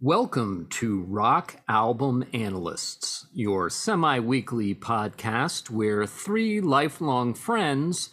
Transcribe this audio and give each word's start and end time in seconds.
Welcome 0.00 0.68
to 0.74 1.02
Rock 1.02 1.56
Album 1.68 2.24
Analysts, 2.32 3.26
your 3.32 3.68
semi 3.68 4.20
weekly 4.20 4.72
podcast 4.72 5.70
where 5.70 6.06
three 6.06 6.60
lifelong 6.60 7.34
friends, 7.34 8.10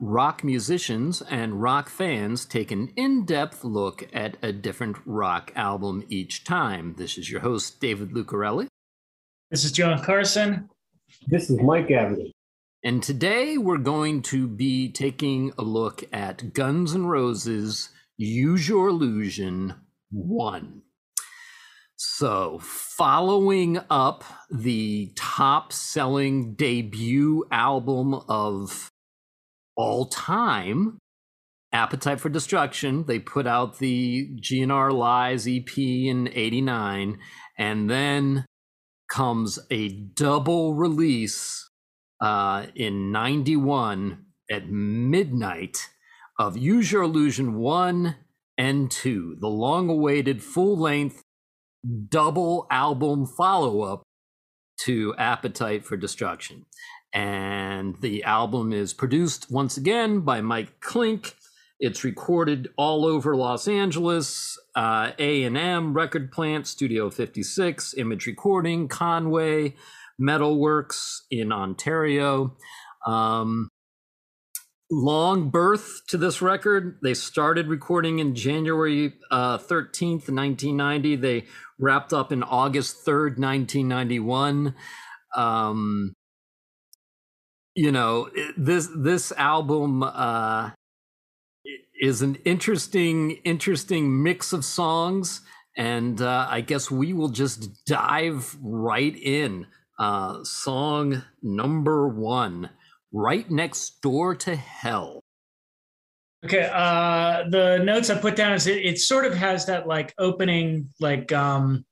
rock 0.00 0.42
musicians, 0.42 1.20
and 1.20 1.60
rock 1.60 1.90
fans 1.90 2.46
take 2.46 2.70
an 2.70 2.90
in 2.96 3.26
depth 3.26 3.64
look 3.64 4.08
at 4.14 4.38
a 4.40 4.50
different 4.50 4.96
rock 5.04 5.52
album 5.54 6.04
each 6.08 6.44
time. 6.44 6.94
This 6.96 7.18
is 7.18 7.30
your 7.30 7.40
host, 7.40 7.80
David 7.80 8.12
Lucarelli. 8.12 8.68
This 9.50 9.62
is 9.62 9.72
John 9.72 10.02
Carson. 10.02 10.70
This 11.26 11.50
is 11.50 11.60
Mike 11.60 11.90
Avenue. 11.90 12.30
And 12.82 13.02
today 13.02 13.58
we're 13.58 13.76
going 13.76 14.22
to 14.22 14.48
be 14.48 14.90
taking 14.90 15.52
a 15.58 15.62
look 15.62 16.02
at 16.14 16.54
Guns 16.54 16.94
N' 16.94 17.04
Roses' 17.04 17.90
Use 18.16 18.70
Your 18.70 18.88
Illusion 18.88 19.74
1. 20.12 20.80
So, 22.18 22.60
following 22.62 23.78
up 23.90 24.24
the 24.50 25.12
top 25.16 25.70
selling 25.70 26.54
debut 26.54 27.44
album 27.52 28.14
of 28.26 28.88
all 29.76 30.06
time, 30.06 30.96
Appetite 31.72 32.18
for 32.18 32.30
Destruction, 32.30 33.04
they 33.04 33.18
put 33.18 33.46
out 33.46 33.80
the 33.80 34.30
GNR 34.40 34.94
Lies 34.94 35.46
EP 35.46 35.76
in 35.76 36.30
89, 36.32 37.18
and 37.58 37.90
then 37.90 38.46
comes 39.10 39.58
a 39.70 39.90
double 39.90 40.72
release 40.72 41.68
uh, 42.22 42.64
in 42.74 43.12
91 43.12 44.24
at 44.50 44.70
midnight 44.70 45.90
of 46.38 46.56
Use 46.56 46.92
Your 46.92 47.02
Illusion 47.02 47.56
1 47.56 48.16
and 48.56 48.90
2, 48.90 49.36
the 49.38 49.48
long 49.48 49.90
awaited 49.90 50.42
full 50.42 50.78
length 50.78 51.22
double 52.08 52.66
album 52.70 53.26
follow 53.26 53.82
up 53.82 54.02
to 54.78 55.14
Appetite 55.16 55.84
for 55.84 55.96
Destruction. 55.96 56.66
And 57.12 57.96
the 58.00 58.24
album 58.24 58.72
is 58.72 58.92
produced 58.92 59.50
once 59.50 59.76
again 59.76 60.20
by 60.20 60.40
Mike 60.40 60.80
Clink. 60.80 61.34
It's 61.78 62.04
recorded 62.04 62.68
all 62.76 63.04
over 63.04 63.36
Los 63.36 63.68
Angeles, 63.68 64.58
uh, 64.74 65.12
A&M 65.18 65.94
Record 65.94 66.32
Plant, 66.32 66.66
Studio 66.66 67.10
56, 67.10 67.94
Image 67.94 68.26
Recording, 68.26 68.88
Conway, 68.88 69.74
Metalworks 70.20 71.20
in 71.30 71.52
Ontario. 71.52 72.56
Um, 73.06 73.68
long 74.90 75.50
birth 75.50 76.02
to 76.08 76.16
this 76.16 76.40
record. 76.40 76.98
They 77.02 77.14
started 77.14 77.68
recording 77.68 78.18
in 78.18 78.34
January 78.34 79.14
uh, 79.30 79.58
13th, 79.58 80.28
1990. 80.30 81.16
They 81.16 81.44
wrapped 81.78 82.12
up 82.12 82.32
in 82.32 82.42
August 82.42 83.04
3rd, 83.04 83.38
1991. 83.38 84.74
Um, 85.34 86.14
you 87.74 87.92
know, 87.92 88.30
this 88.56 88.88
this 88.96 89.32
album 89.32 90.02
uh, 90.02 90.70
is 92.00 92.22
an 92.22 92.36
interesting 92.44 93.32
interesting 93.44 94.22
mix 94.22 94.52
of 94.54 94.64
songs 94.64 95.42
and 95.76 96.22
uh, 96.22 96.46
I 96.48 96.62
guess 96.62 96.90
we 96.90 97.12
will 97.12 97.28
just 97.28 97.84
dive 97.84 98.56
right 98.62 99.14
in. 99.14 99.66
Uh, 99.98 100.44
song 100.44 101.22
number 101.42 102.06
one 102.06 102.70
right 103.16 103.50
next 103.50 104.02
door 104.02 104.34
to 104.34 104.54
hell. 104.54 105.24
Okay, 106.44 106.70
uh, 106.72 107.44
the 107.48 107.78
notes 107.78 108.10
I 108.10 108.18
put 108.20 108.36
down 108.36 108.52
is 108.52 108.66
it, 108.66 108.84
it 108.84 108.98
sort 108.98 109.24
of 109.24 109.34
has 109.34 109.66
that 109.66 109.88
like 109.88 110.12
opening, 110.18 110.90
like 111.00 111.32
um, 111.32 111.86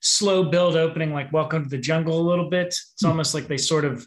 slow 0.00 0.44
build 0.44 0.76
opening, 0.76 1.12
like 1.12 1.32
Welcome 1.32 1.64
to 1.64 1.68
the 1.68 1.78
Jungle 1.78 2.20
a 2.20 2.26
little 2.28 2.48
bit. 2.48 2.68
It's 2.68 2.94
hmm. 3.02 3.08
almost 3.08 3.34
like 3.34 3.48
they 3.48 3.58
sort 3.58 3.84
of 3.84 4.06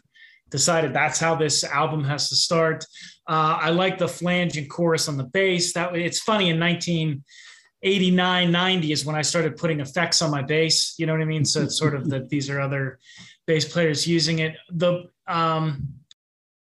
decided 0.50 0.94
that's 0.94 1.20
how 1.20 1.34
this 1.34 1.62
album 1.62 2.04
has 2.04 2.30
to 2.30 2.36
start. 2.36 2.84
Uh, 3.28 3.58
I 3.60 3.70
like 3.70 3.98
the 3.98 4.08
flange 4.08 4.56
and 4.56 4.68
chorus 4.68 5.08
on 5.08 5.18
the 5.18 5.24
bass. 5.24 5.74
That 5.74 5.94
it's 5.94 6.20
funny 6.20 6.48
in 6.48 6.58
1989, 6.58 8.50
90 8.50 8.92
is 8.92 9.04
when 9.04 9.14
I 9.14 9.22
started 9.22 9.58
putting 9.58 9.80
effects 9.80 10.22
on 10.22 10.30
my 10.30 10.42
bass. 10.42 10.94
You 10.98 11.04
know 11.04 11.12
what 11.12 11.22
I 11.22 11.26
mean? 11.26 11.44
So 11.44 11.62
it's 11.62 11.78
sort 11.78 11.94
of 11.94 12.08
that 12.08 12.30
these 12.30 12.48
are 12.48 12.60
other 12.60 12.98
bass 13.46 13.70
players 13.70 14.06
using 14.06 14.38
it. 14.38 14.56
The 14.70 15.04
um, 15.28 16.01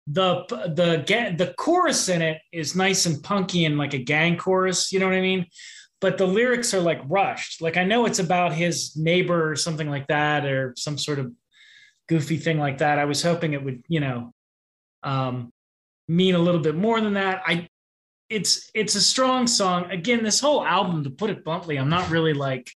the 0.07 0.45
the 0.49 1.35
the 1.37 1.55
chorus 1.59 2.09
in 2.09 2.23
it 2.23 2.41
is 2.53 2.77
nice 2.77 3.07
and 3.07 3.23
punky 3.23 3.65
and 3.65 3.77
like 3.77 3.93
a 3.93 3.99
gang 3.99 4.37
chorus 4.37 4.93
you 4.93 5.01
know 5.01 5.07
what 5.07 5.15
i 5.17 5.21
mean? 5.21 5.47
But 5.99 6.19
the 6.19 6.27
lyrics 6.27 6.75
are 6.75 6.81
like 6.81 7.01
rushed. 7.09 7.63
Like 7.63 7.77
i 7.77 7.85
know 7.85 8.07
it's 8.07 8.19
about 8.19 8.53
his 8.53 8.97
neighbor 8.97 9.51
or 9.51 9.57
something 9.57 9.89
like 9.89 10.07
that 10.09 10.45
or 10.45 10.75
some 10.77 10.99
sort 10.99 11.19
of 11.19 11.33
goofy 12.09 12.37
thing 12.37 12.59
like 12.59 12.79
that. 12.79 12.99
I 12.99 13.05
was 13.07 13.23
hoping 13.23 13.53
it 13.53 13.65
would 13.65 13.83
you 13.89 14.01
know 14.01 14.33
um, 15.03 15.53
mean 16.07 16.35
a 16.35 16.39
little 16.39 16.61
bit 16.61 16.77
more 16.77 17.01
than 17.01 17.15
that. 17.15 17.43
I 17.47 17.69
it's 18.29 18.71
it's 18.75 18.95
a 18.95 19.01
strong 19.01 19.47
song. 19.47 19.91
Again 19.91 20.23
this 20.23 20.41
whole 20.41 20.65
album 20.65 21.05
to 21.05 21.11
put 21.11 21.31
it 21.31 21.45
bluntly 21.45 21.77
i'm 21.79 21.89
not 21.89 22.11
really 22.11 22.35
like 22.35 22.71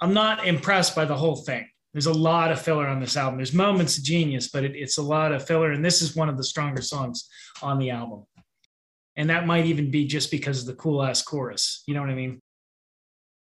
i'm 0.00 0.12
not 0.12 0.46
impressed 0.46 0.94
by 0.94 1.04
the 1.04 1.16
whole 1.16 1.36
thing 1.36 1.66
there's 1.92 2.06
a 2.06 2.12
lot 2.12 2.50
of 2.50 2.60
filler 2.60 2.86
on 2.86 3.00
this 3.00 3.16
album. 3.16 3.36
There's 3.36 3.52
moments 3.52 3.98
of 3.98 4.04
genius, 4.04 4.48
but 4.48 4.64
it, 4.64 4.74
it's 4.74 4.98
a 4.98 5.02
lot 5.02 5.32
of 5.32 5.46
filler. 5.46 5.72
And 5.72 5.84
this 5.84 6.00
is 6.00 6.16
one 6.16 6.28
of 6.28 6.36
the 6.36 6.44
stronger 6.44 6.80
songs 6.80 7.28
on 7.62 7.78
the 7.78 7.90
album. 7.90 8.24
And 9.16 9.28
that 9.28 9.46
might 9.46 9.66
even 9.66 9.90
be 9.90 10.06
just 10.06 10.30
because 10.30 10.60
of 10.60 10.66
the 10.66 10.74
cool 10.74 11.02
ass 11.02 11.22
chorus. 11.22 11.82
You 11.86 11.94
know 11.94 12.00
what 12.00 12.08
I 12.08 12.14
mean? 12.14 12.40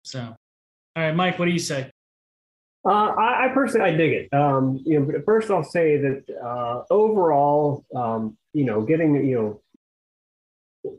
So, 0.04 0.20
all 0.20 0.36
right, 1.04 1.16
Mike, 1.16 1.40
what 1.40 1.46
do 1.46 1.52
you 1.52 1.60
say? 1.60 1.92
Uh, 2.84 2.90
I, 2.90 3.46
I, 3.46 3.48
personally, 3.54 3.90
I 3.90 3.96
dig 3.96 4.12
it. 4.12 4.34
Um, 4.34 4.82
you 4.84 5.00
know, 5.00 5.06
but 5.06 5.24
first 5.24 5.52
I'll 5.52 5.64
say 5.64 5.98
that 5.98 6.24
uh, 6.44 6.84
overall, 6.90 7.86
um, 7.96 8.38
you 8.54 8.66
know, 8.66 8.82
getting 8.82 9.24
you 9.24 9.62
know 10.84 10.92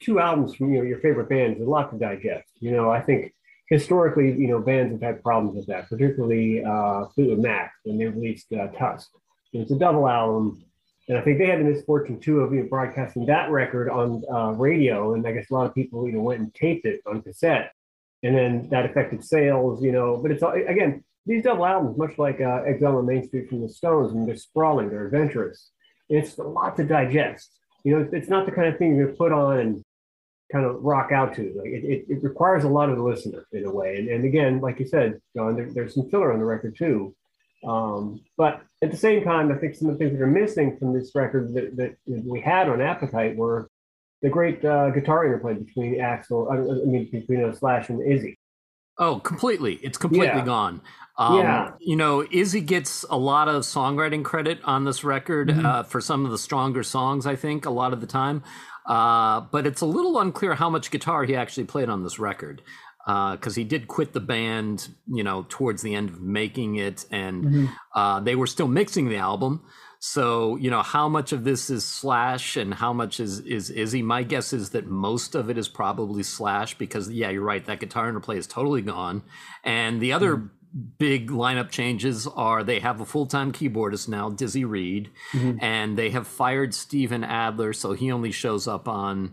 two 0.00 0.20
albums 0.20 0.54
from 0.54 0.72
you 0.72 0.78
know 0.78 0.84
your 0.84 1.00
favorite 1.00 1.28
bands 1.28 1.60
is 1.60 1.66
a 1.66 1.70
lot 1.70 1.90
to 1.90 1.98
digest. 1.98 2.48
You 2.60 2.70
know, 2.70 2.88
I 2.88 3.00
think 3.00 3.33
historically, 3.68 4.32
you 4.32 4.48
know, 4.48 4.60
bands 4.60 4.92
have 4.92 5.02
had 5.02 5.22
problems 5.22 5.56
with 5.56 5.66
that, 5.66 5.88
particularly 5.88 6.64
uh, 6.64 7.06
Fleetwood 7.14 7.40
Mac 7.40 7.72
when 7.84 7.98
they 7.98 8.06
released 8.06 8.52
uh, 8.52 8.68
Tusk. 8.68 9.10
it's 9.52 9.70
a 9.70 9.78
double 9.78 10.08
album, 10.08 10.62
and 11.08 11.18
I 11.18 11.20
think 11.20 11.38
they 11.38 11.46
had 11.46 11.60
the 11.60 11.64
misfortune 11.64 12.20
too 12.20 12.40
of 12.40 12.52
you 12.52 12.62
know, 12.62 12.68
broadcasting 12.68 13.26
that 13.26 13.50
record 13.50 13.88
on 13.88 14.22
uh, 14.30 14.52
radio, 14.52 15.14
and 15.14 15.26
I 15.26 15.32
guess 15.32 15.50
a 15.50 15.54
lot 15.54 15.66
of 15.66 15.74
people 15.74 16.06
you 16.06 16.14
know 16.14 16.20
went 16.20 16.40
and 16.40 16.54
taped 16.54 16.86
it 16.86 17.00
on 17.06 17.22
cassette, 17.22 17.72
and 18.22 18.36
then 18.36 18.68
that 18.70 18.86
affected 18.86 19.24
sales, 19.24 19.82
you 19.82 19.92
know. 19.92 20.18
But 20.18 20.30
it's 20.30 20.42
all 20.42 20.52
again 20.52 21.04
these 21.26 21.42
double 21.42 21.64
albums, 21.64 21.96
much 21.96 22.18
like 22.18 22.40
uh, 22.40 22.62
Exile 22.66 22.98
on 22.98 23.06
Main 23.06 23.26
Street 23.26 23.48
from 23.48 23.62
the 23.62 23.68
Stones, 23.68 24.12
and 24.12 24.28
they're 24.28 24.36
sprawling, 24.36 24.90
they're 24.90 25.06
adventurous. 25.06 25.70
It's 26.10 26.36
a 26.36 26.42
lot 26.42 26.76
to 26.76 26.84
digest. 26.84 27.50
You 27.82 27.98
know, 27.98 28.08
it's 28.12 28.28
not 28.28 28.46
the 28.46 28.52
kind 28.52 28.68
of 28.68 28.78
thing 28.78 28.96
you 28.96 29.06
put 29.08 29.32
on 29.32 29.58
and 29.58 29.84
kind 30.52 30.64
of 30.64 30.82
rock 30.82 31.12
out 31.12 31.34
to. 31.34 31.54
Like 31.56 31.68
it, 31.68 31.84
it, 31.84 32.06
it, 32.08 32.22
requires 32.22 32.64
a 32.64 32.68
lot 32.68 32.90
of 32.90 32.96
the 32.96 33.02
listener 33.02 33.46
in 33.52 33.64
a 33.64 33.70
way. 33.70 33.96
And, 33.96 34.08
and 34.08 34.24
again, 34.24 34.60
like 34.60 34.78
you 34.78 34.86
said, 34.86 35.20
John, 35.36 35.56
there, 35.56 35.70
there's 35.72 35.94
some 35.94 36.08
filler 36.10 36.32
on 36.32 36.38
the 36.38 36.44
record 36.44 36.76
too. 36.76 37.14
Um, 37.66 38.20
but 38.36 38.60
at 38.82 38.90
the 38.90 38.96
same 38.96 39.24
time, 39.24 39.50
I 39.50 39.56
think 39.56 39.74
some 39.74 39.88
of 39.88 39.94
the 39.94 39.98
things 39.98 40.18
that 40.18 40.22
are 40.22 40.28
missing 40.28 40.76
from 40.78 40.92
this 40.92 41.12
record 41.14 41.54
that, 41.54 41.76
that 41.76 41.96
we 42.06 42.40
had 42.40 42.68
on 42.68 42.80
Appetite 42.80 43.36
were 43.36 43.70
the 44.22 44.28
great 44.28 44.64
uh, 44.64 44.90
guitar 44.90 45.24
interplay 45.26 45.54
between 45.54 45.98
Axl, 45.98 46.50
I 46.50 46.86
mean, 46.86 47.08
between 47.10 47.44
uh, 47.44 47.52
Slash 47.52 47.88
and 47.88 48.02
Izzy. 48.02 48.38
Oh, 48.98 49.18
completely. 49.18 49.74
It's 49.82 49.98
completely 49.98 50.28
yeah. 50.28 50.44
gone. 50.44 50.80
Um, 51.16 51.38
yeah. 51.38 51.70
You 51.80 51.96
know, 51.96 52.26
Izzy 52.30 52.60
gets 52.60 53.04
a 53.08 53.16
lot 53.16 53.48
of 53.48 53.62
songwriting 53.62 54.24
credit 54.24 54.60
on 54.64 54.84
this 54.84 55.04
record 55.04 55.48
mm-hmm. 55.48 55.66
uh, 55.66 55.82
for 55.84 56.00
some 56.00 56.24
of 56.24 56.30
the 56.30 56.38
stronger 56.38 56.82
songs, 56.82 57.26
I 57.26 57.36
think, 57.36 57.66
a 57.66 57.70
lot 57.70 57.92
of 57.92 58.00
the 58.00 58.06
time. 58.06 58.42
Uh, 58.86 59.40
but 59.40 59.66
it's 59.66 59.80
a 59.80 59.86
little 59.86 60.18
unclear 60.18 60.54
how 60.54 60.68
much 60.68 60.90
guitar 60.90 61.24
he 61.24 61.34
actually 61.34 61.64
played 61.64 61.88
on 61.88 62.02
this 62.02 62.18
record 62.18 62.62
because 63.04 63.56
uh, 63.56 63.60
he 63.60 63.64
did 63.64 63.86
quit 63.86 64.12
the 64.12 64.20
band, 64.20 64.88
you 65.06 65.22
know, 65.22 65.44
towards 65.48 65.82
the 65.82 65.94
end 65.94 66.08
of 66.08 66.20
making 66.20 66.76
it, 66.76 67.04
and 67.10 67.44
mm-hmm. 67.44 67.66
uh, 67.94 68.20
they 68.20 68.34
were 68.34 68.46
still 68.46 68.68
mixing 68.68 69.08
the 69.08 69.16
album. 69.16 69.62
So, 70.00 70.56
you 70.56 70.70
know, 70.70 70.82
how 70.82 71.08
much 71.08 71.32
of 71.32 71.44
this 71.44 71.70
is 71.70 71.84
Slash 71.84 72.56
and 72.56 72.74
how 72.74 72.92
much 72.92 73.20
is 73.20 73.40
is 73.40 73.70
Izzy? 73.70 74.02
My 74.02 74.22
guess 74.22 74.52
is 74.52 74.70
that 74.70 74.86
most 74.86 75.34
of 75.34 75.50
it 75.50 75.58
is 75.58 75.68
probably 75.68 76.22
Slash 76.22 76.76
because, 76.76 77.10
yeah, 77.10 77.30
you're 77.30 77.42
right, 77.42 77.64
that 77.66 77.80
guitar 77.80 78.08
interplay 78.08 78.38
is 78.38 78.46
totally 78.46 78.82
gone, 78.82 79.22
and 79.64 80.00
the 80.00 80.12
other 80.12 80.36
mm-hmm 80.36 80.46
big 80.98 81.30
lineup 81.30 81.70
changes 81.70 82.26
are 82.26 82.64
they 82.64 82.80
have 82.80 83.00
a 83.00 83.04
full-time 83.04 83.52
keyboardist 83.52 84.08
now, 84.08 84.28
Dizzy 84.28 84.64
Reed, 84.64 85.10
mm-hmm. 85.32 85.58
and 85.60 85.96
they 85.96 86.10
have 86.10 86.26
fired 86.26 86.74
Steven 86.74 87.22
Adler, 87.22 87.72
so 87.72 87.92
he 87.92 88.10
only 88.10 88.32
shows 88.32 88.66
up 88.66 88.88
on 88.88 89.32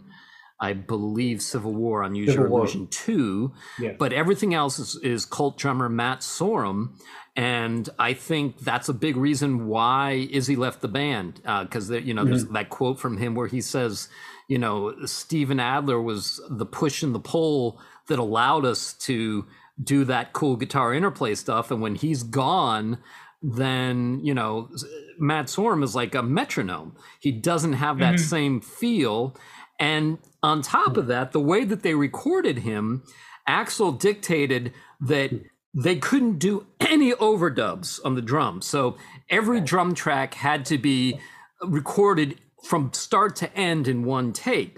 I 0.62 0.74
believe 0.74 1.42
Civil 1.42 1.74
War 1.74 2.04
on 2.04 2.14
Your 2.14 2.46
Illusion 2.46 2.88
2. 2.88 3.52
Yeah. 3.80 3.94
But 3.98 4.14
everything 4.14 4.54
else 4.54 4.78
is, 4.78 4.96
is 4.98 5.26
cult 5.26 5.58
drummer 5.58 5.90
Matt 5.90 6.20
Sorum. 6.20 6.92
And 7.36 7.90
I 7.98 8.14
think 8.14 8.60
that's 8.60 8.88
a 8.88 8.94
big 8.94 9.18
reason 9.18 9.66
why 9.66 10.28
Izzy 10.32 10.56
left 10.56 10.82
the 10.82 10.88
band. 10.88 11.42
Because, 11.44 11.90
uh, 11.90 11.96
you 11.96 12.14
know, 12.14 12.22
mm-hmm. 12.22 12.30
there's 12.30 12.46
that 12.46 12.70
quote 12.70 13.00
from 13.00 13.18
him 13.18 13.34
where 13.34 13.48
he 13.48 13.60
says, 13.60 14.08
you 14.48 14.60
know, 14.60 14.94
Steven 15.06 15.60
Adler 15.60 16.00
was 16.00 16.40
the 16.48 16.66
push 16.68 17.02
and 17.02 17.16
the 17.16 17.20
pull 17.20 17.82
that 18.08 18.20
allowed 18.20 18.64
us 18.64 18.94
to 18.94 19.48
do 19.81 20.03
that 20.06 20.33
cool 20.33 20.56
guitar 20.56 20.94
interplay 20.94 21.35
stuff. 21.35 21.71
And 21.71 21.81
when 21.81 21.95
he's 21.95 22.23
gone, 22.23 22.97
then 23.41 24.19
you 24.23 24.33
know 24.33 24.69
Matt 25.18 25.45
Sorum 25.47 25.83
is 25.83 25.95
like 25.95 26.15
a 26.15 26.23
metronome. 26.23 26.95
He 27.19 27.31
doesn't 27.31 27.73
have 27.73 28.00
that 28.00 28.15
mm-hmm. 28.15 28.23
same 28.23 28.62
feel. 28.62 29.35
And 29.79 30.19
on 30.44 30.62
top 30.62 30.97
of 30.97 31.07
that, 31.07 31.31
the 31.31 31.39
way 31.39 31.63
that 31.63 31.81
they 31.81 31.95
recorded 31.95 32.59
him, 32.59 33.03
Axl 33.47 33.97
dictated 34.00 34.73
that 35.00 35.31
they 35.73 35.95
couldn't 35.95 36.38
do 36.38 36.68
any 36.79 37.13
overdubs 37.13 38.00
on 38.03 38.15
the 38.15 38.21
drums. 38.21 38.65
So 38.65 38.97
every 39.29 39.62
drum 39.62 39.95
track 39.95 40.33
had 40.33 40.65
to 40.65 40.77
be 40.77 41.19
recorded 41.62 42.39
from 42.63 42.91
start 42.94 43.35
to 43.38 43.56
end 43.56 43.88
in 43.88 44.03
one 44.03 44.33
take. 44.33 44.77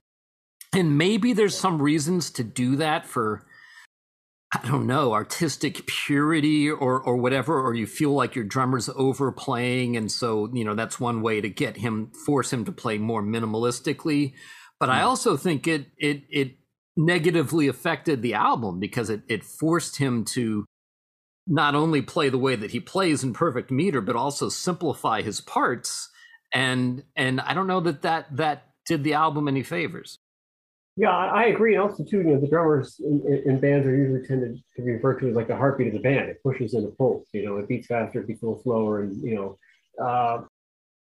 And 0.74 0.98
maybe 0.98 1.34
there's 1.34 1.58
some 1.58 1.82
reasons 1.82 2.32
to 2.32 2.44
do 2.44 2.76
that 2.78 3.06
for 3.06 3.46
I 4.54 4.68
don't 4.68 4.86
know, 4.86 5.14
artistic 5.14 5.88
purity 5.88 6.70
or 6.70 7.02
or 7.02 7.18
whatever, 7.18 7.60
or 7.60 7.74
you 7.74 7.88
feel 7.88 8.12
like 8.12 8.36
your 8.36 8.46
drummer's 8.46 8.90
overplaying, 8.90 9.98
and 9.98 10.12
so 10.12 10.50
you 10.54 10.64
know 10.64 10.76
that's 10.76 11.00
one 11.00 11.22
way 11.22 11.42
to 11.42 11.50
get 11.50 11.78
him, 11.78 12.12
force 12.26 12.54
him 12.54 12.66
to 12.66 12.72
play 12.72 12.98
more 12.98 13.24
minimalistically. 13.24 14.34
But 14.80 14.90
mm. 14.90 14.94
I 14.94 15.00
hmm. 15.00 15.08
also 15.08 15.38
think 15.38 15.68
it 15.68 15.88
it 15.98 16.24
it 16.30 16.58
negatively 16.96 17.68
affected 17.68 18.22
the 18.22 18.36
album 18.36 18.80
because 18.80 19.10
it 19.10 19.22
it 19.28 19.44
forced 19.44 19.98
him 19.98 20.24
to 20.26 20.66
not 21.48 21.76
only 21.76 22.02
play 22.02 22.30
the 22.30 22.38
way 22.38 22.56
that 22.56 22.72
he 22.72 22.80
plays 22.80 23.24
in 23.24 23.34
perfect 23.34 23.72
meter, 23.72 24.02
but 24.02 24.16
also 24.16 24.50
simplify 24.50 25.22
his 25.22 25.42
parts. 25.42 26.10
And 26.54 27.04
and 27.16 27.42
I 27.42 27.54
don't 27.54 27.68
know 27.68 27.80
that 27.82 28.04
that 28.04 28.36
that 28.38 28.68
did 28.86 29.04
the 29.04 29.14
album 29.14 29.48
any 29.48 29.64
favors. 29.64 30.20
Yeah, 30.96 31.10
I 31.10 31.46
agree. 31.46 31.76
Also, 31.78 32.04
too, 32.04 32.18
you 32.18 32.24
know, 32.26 32.40
the 32.40 32.48
drummers 32.48 33.00
in, 33.00 33.44
in, 33.48 33.60
bands 33.60 33.88
are 33.88 33.96
usually 33.96 34.28
tended 34.28 34.62
to 34.76 34.82
be 34.84 34.92
referred 34.92 35.20
to 35.22 35.30
as 35.30 35.36
like 35.36 35.48
the 35.48 35.56
heartbeat 35.56 35.88
of 35.88 35.94
the 35.94 36.00
band. 36.00 36.30
It 36.30 36.44
pushes 36.44 36.76
and 36.76 36.88
it 36.88 36.96
pulls. 37.00 37.28
You 37.34 37.46
know, 37.46 37.58
it 37.58 37.68
beats 37.68 37.88
faster, 37.88 38.20
it 38.20 38.28
beats 38.28 38.44
a 38.44 38.46
little 38.46 38.62
slower, 38.62 39.02
and 39.02 39.24
you 39.24 39.36
know, 39.36 40.06
uh, 40.06 40.44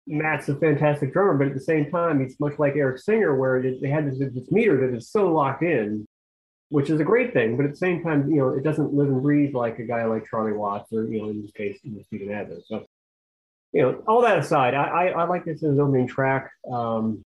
Matt's 0.07 0.51
a 0.51 0.57
fantastic 0.57 1.15
drummer, 1.15 1.35
but 1.39 1.47
at 1.47 1.55
the 1.55 1.61
same 1.61 1.91
time, 1.91 2.21
he's 2.21 2.39
much 2.41 2.59
like 2.59 2.77
Eric 2.77 2.99
Singer, 2.99 3.39
where 3.39 3.63
they 3.63 3.89
had 3.89 4.11
this, 4.11 4.19
this 4.19 4.51
meter 4.51 4.87
that 4.87 4.95
is 4.95 5.11
so 5.11 5.33
locked 5.33 5.63
in 5.63 6.07
which 6.71 6.89
is 6.89 7.01
a 7.01 7.05
great 7.05 7.33
thing. 7.33 7.57
But 7.57 7.67
at 7.67 7.73
the 7.73 7.77
same 7.77 8.03
time, 8.03 8.31
you 8.31 8.39
know, 8.39 8.51
it 8.51 8.65
doesn't 8.65 8.95
live 8.95 9.09
and 9.09 9.23
breathe 9.23 9.55
like 9.55 9.79
a 9.79 9.85
guy 9.85 10.05
like 10.07 10.27
Charlie 10.29 10.53
Watts 10.53 10.93
or, 10.93 11.05
you 11.05 11.21
know, 11.21 11.29
in 11.29 11.43
this 11.43 11.53
case, 11.53 11.79
you 11.83 11.93
know, 11.93 12.03
Steven 12.03 12.33
Adler. 12.33 12.61
So, 12.67 12.87
you 13.73 13.83
know, 13.83 14.03
all 14.07 14.23
that 14.23 14.39
aside, 14.39 14.75
I, 14.75 14.85
I, 14.85 15.07
I 15.09 15.25
like 15.25 15.45
this 15.45 15.63
as 15.63 15.79
opening 15.79 16.07
track. 16.07 16.51
Um, 16.73 17.23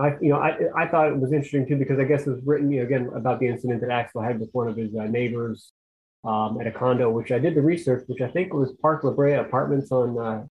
I, 0.00 0.16
you 0.20 0.30
know, 0.30 0.38
I, 0.38 0.56
I 0.76 0.88
thought 0.88 1.08
it 1.08 1.18
was 1.18 1.32
interesting 1.32 1.66
too 1.66 1.76
because 1.76 1.98
I 1.98 2.04
guess 2.04 2.26
it 2.26 2.30
was 2.30 2.40
written, 2.44 2.70
you 2.70 2.80
know, 2.80 2.86
again 2.86 3.10
about 3.14 3.38
the 3.40 3.48
incident 3.48 3.80
that 3.82 3.90
Axl 3.90 4.24
had 4.24 4.40
with 4.40 4.48
one 4.52 4.68
of 4.68 4.76
his 4.76 4.94
uh, 4.94 5.04
neighbors 5.04 5.72
um, 6.24 6.58
at 6.60 6.66
a 6.66 6.72
condo, 6.72 7.10
which 7.10 7.30
I 7.32 7.38
did 7.38 7.54
the 7.54 7.62
research, 7.62 8.04
which 8.06 8.20
I 8.20 8.28
think 8.28 8.52
was 8.52 8.72
Park 8.82 9.04
La 9.04 9.10
Brea 9.10 9.34
Apartments 9.34 9.92
on 9.92 10.18
uh, 10.18 10.46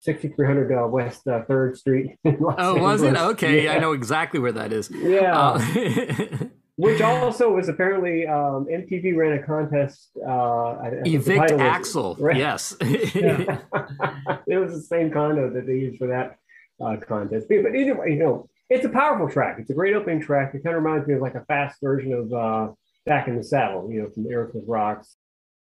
6300 0.00 0.72
uh, 0.72 0.86
West 0.88 1.26
uh, 1.28 1.42
Third 1.44 1.76
Street. 1.76 2.16
oh, 2.24 2.30
Angeles. 2.30 2.80
was 2.80 3.02
it? 3.02 3.16
Okay, 3.16 3.64
yeah. 3.64 3.74
I 3.74 3.78
know 3.78 3.92
exactly 3.92 4.40
where 4.40 4.52
that 4.52 4.72
is. 4.72 4.90
Yeah. 4.90 5.38
Uh, 5.38 6.46
which 6.76 7.00
also 7.00 7.52
was 7.52 7.68
apparently 7.68 8.26
um, 8.26 8.66
MTV 8.66 9.16
ran 9.16 9.38
a 9.38 9.42
contest. 9.42 10.10
Uh, 10.16 10.76
Evict 11.04 11.52
Axl. 11.52 12.18
Right? 12.22 12.36
Yes. 12.36 12.76
it 12.80 14.58
was 14.58 14.72
the 14.72 14.82
same 14.82 15.10
condo 15.10 15.50
that 15.50 15.66
they 15.66 15.74
used 15.74 15.98
for 15.98 16.08
that 16.08 16.38
uh, 16.84 16.96
contest. 16.96 17.46
But 17.48 17.74
either 17.74 17.94
way, 17.94 18.10
you 18.10 18.18
know, 18.18 18.48
it's 18.72 18.86
a 18.86 18.88
powerful 18.88 19.28
track. 19.28 19.56
It's 19.58 19.70
a 19.70 19.74
great 19.74 19.94
opening 19.94 20.20
track. 20.20 20.54
It 20.54 20.64
kind 20.64 20.74
of 20.74 20.82
reminds 20.82 21.06
me 21.06 21.14
of 21.14 21.20
like 21.20 21.34
a 21.34 21.44
fast 21.44 21.78
version 21.82 22.12
of 22.12 22.32
uh, 22.32 22.72
Back 23.04 23.28
in 23.28 23.36
the 23.36 23.44
Saddle, 23.44 23.90
you 23.90 24.02
know, 24.02 24.08
from 24.10 24.24
Aerosmith 24.24 24.64
Rocks. 24.66 25.16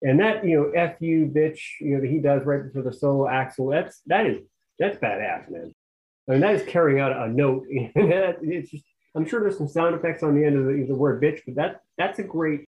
And 0.03 0.21
that, 0.21 0.45
you 0.45 0.57
know, 0.57 0.71
F 0.71 0.97
you 1.01 1.27
bitch, 1.27 1.61
you 1.81 1.95
know, 1.95 2.01
that 2.01 2.11
he 2.11 2.21
does 2.21 2.45
right 2.45 2.65
before 2.65 2.83
the 2.83 2.93
solo 2.93 3.27
Axl, 3.27 3.73
that's 3.73 4.01
that 4.07 4.27
is 4.27 4.43
that's 4.79 4.99
badass, 4.99 5.51
man. 5.51 5.75
I 6.29 6.33
mean, 6.33 6.41
that 6.41 6.55
is 6.55 6.63
carrying 6.67 7.01
out 7.01 7.13
a 7.13 7.29
note. 7.29 7.65
it's 7.71 8.71
just 8.71 8.85
I'm 9.15 9.27
sure 9.27 9.41
there's 9.41 9.59
some 9.59 9.69
sound 9.69 9.95
effects 9.95 10.23
on 10.23 10.35
the 10.35 10.45
end 10.45 10.57
of 10.57 10.67
the, 10.67 10.85
the 10.89 10.95
word 10.95 11.23
bitch, 11.23 11.41
but 11.47 11.57
that 11.57 11.81
that's 11.99 12.19
a 12.19 12.23
great 12.23 12.67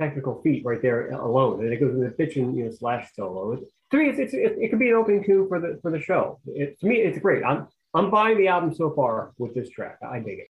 technical 0.00 0.40
feat 0.42 0.64
right 0.64 0.82
there 0.82 1.10
alone. 1.10 1.64
And 1.64 1.72
it 1.72 1.80
goes 1.80 1.94
into 1.94 2.08
the 2.08 2.14
bitch 2.14 2.36
and 2.36 2.56
you 2.56 2.64
know 2.64 2.70
slash 2.70 3.08
solo. 3.14 3.52
It, 3.52 3.60
to 3.90 3.96
me, 3.98 4.08
it's, 4.08 4.18
it's, 4.18 4.34
it, 4.34 4.56
it 4.60 4.70
could 4.70 4.78
be 4.78 4.88
an 4.88 4.94
opening 4.94 5.24
tune 5.24 5.48
for 5.48 5.60
the 5.60 5.78
for 5.82 5.90
the 5.90 6.00
show. 6.00 6.40
It, 6.46 6.78
to 6.80 6.86
me, 6.86 6.96
it's 6.96 7.18
great. 7.18 7.44
I'm 7.44 7.68
I'm 7.96 8.10
buying 8.10 8.38
the 8.38 8.48
album 8.48 8.74
so 8.74 8.90
far 8.90 9.32
with 9.38 9.54
this 9.54 9.70
track. 9.70 9.98
I 10.02 10.18
dig 10.18 10.40
it. 10.40 10.48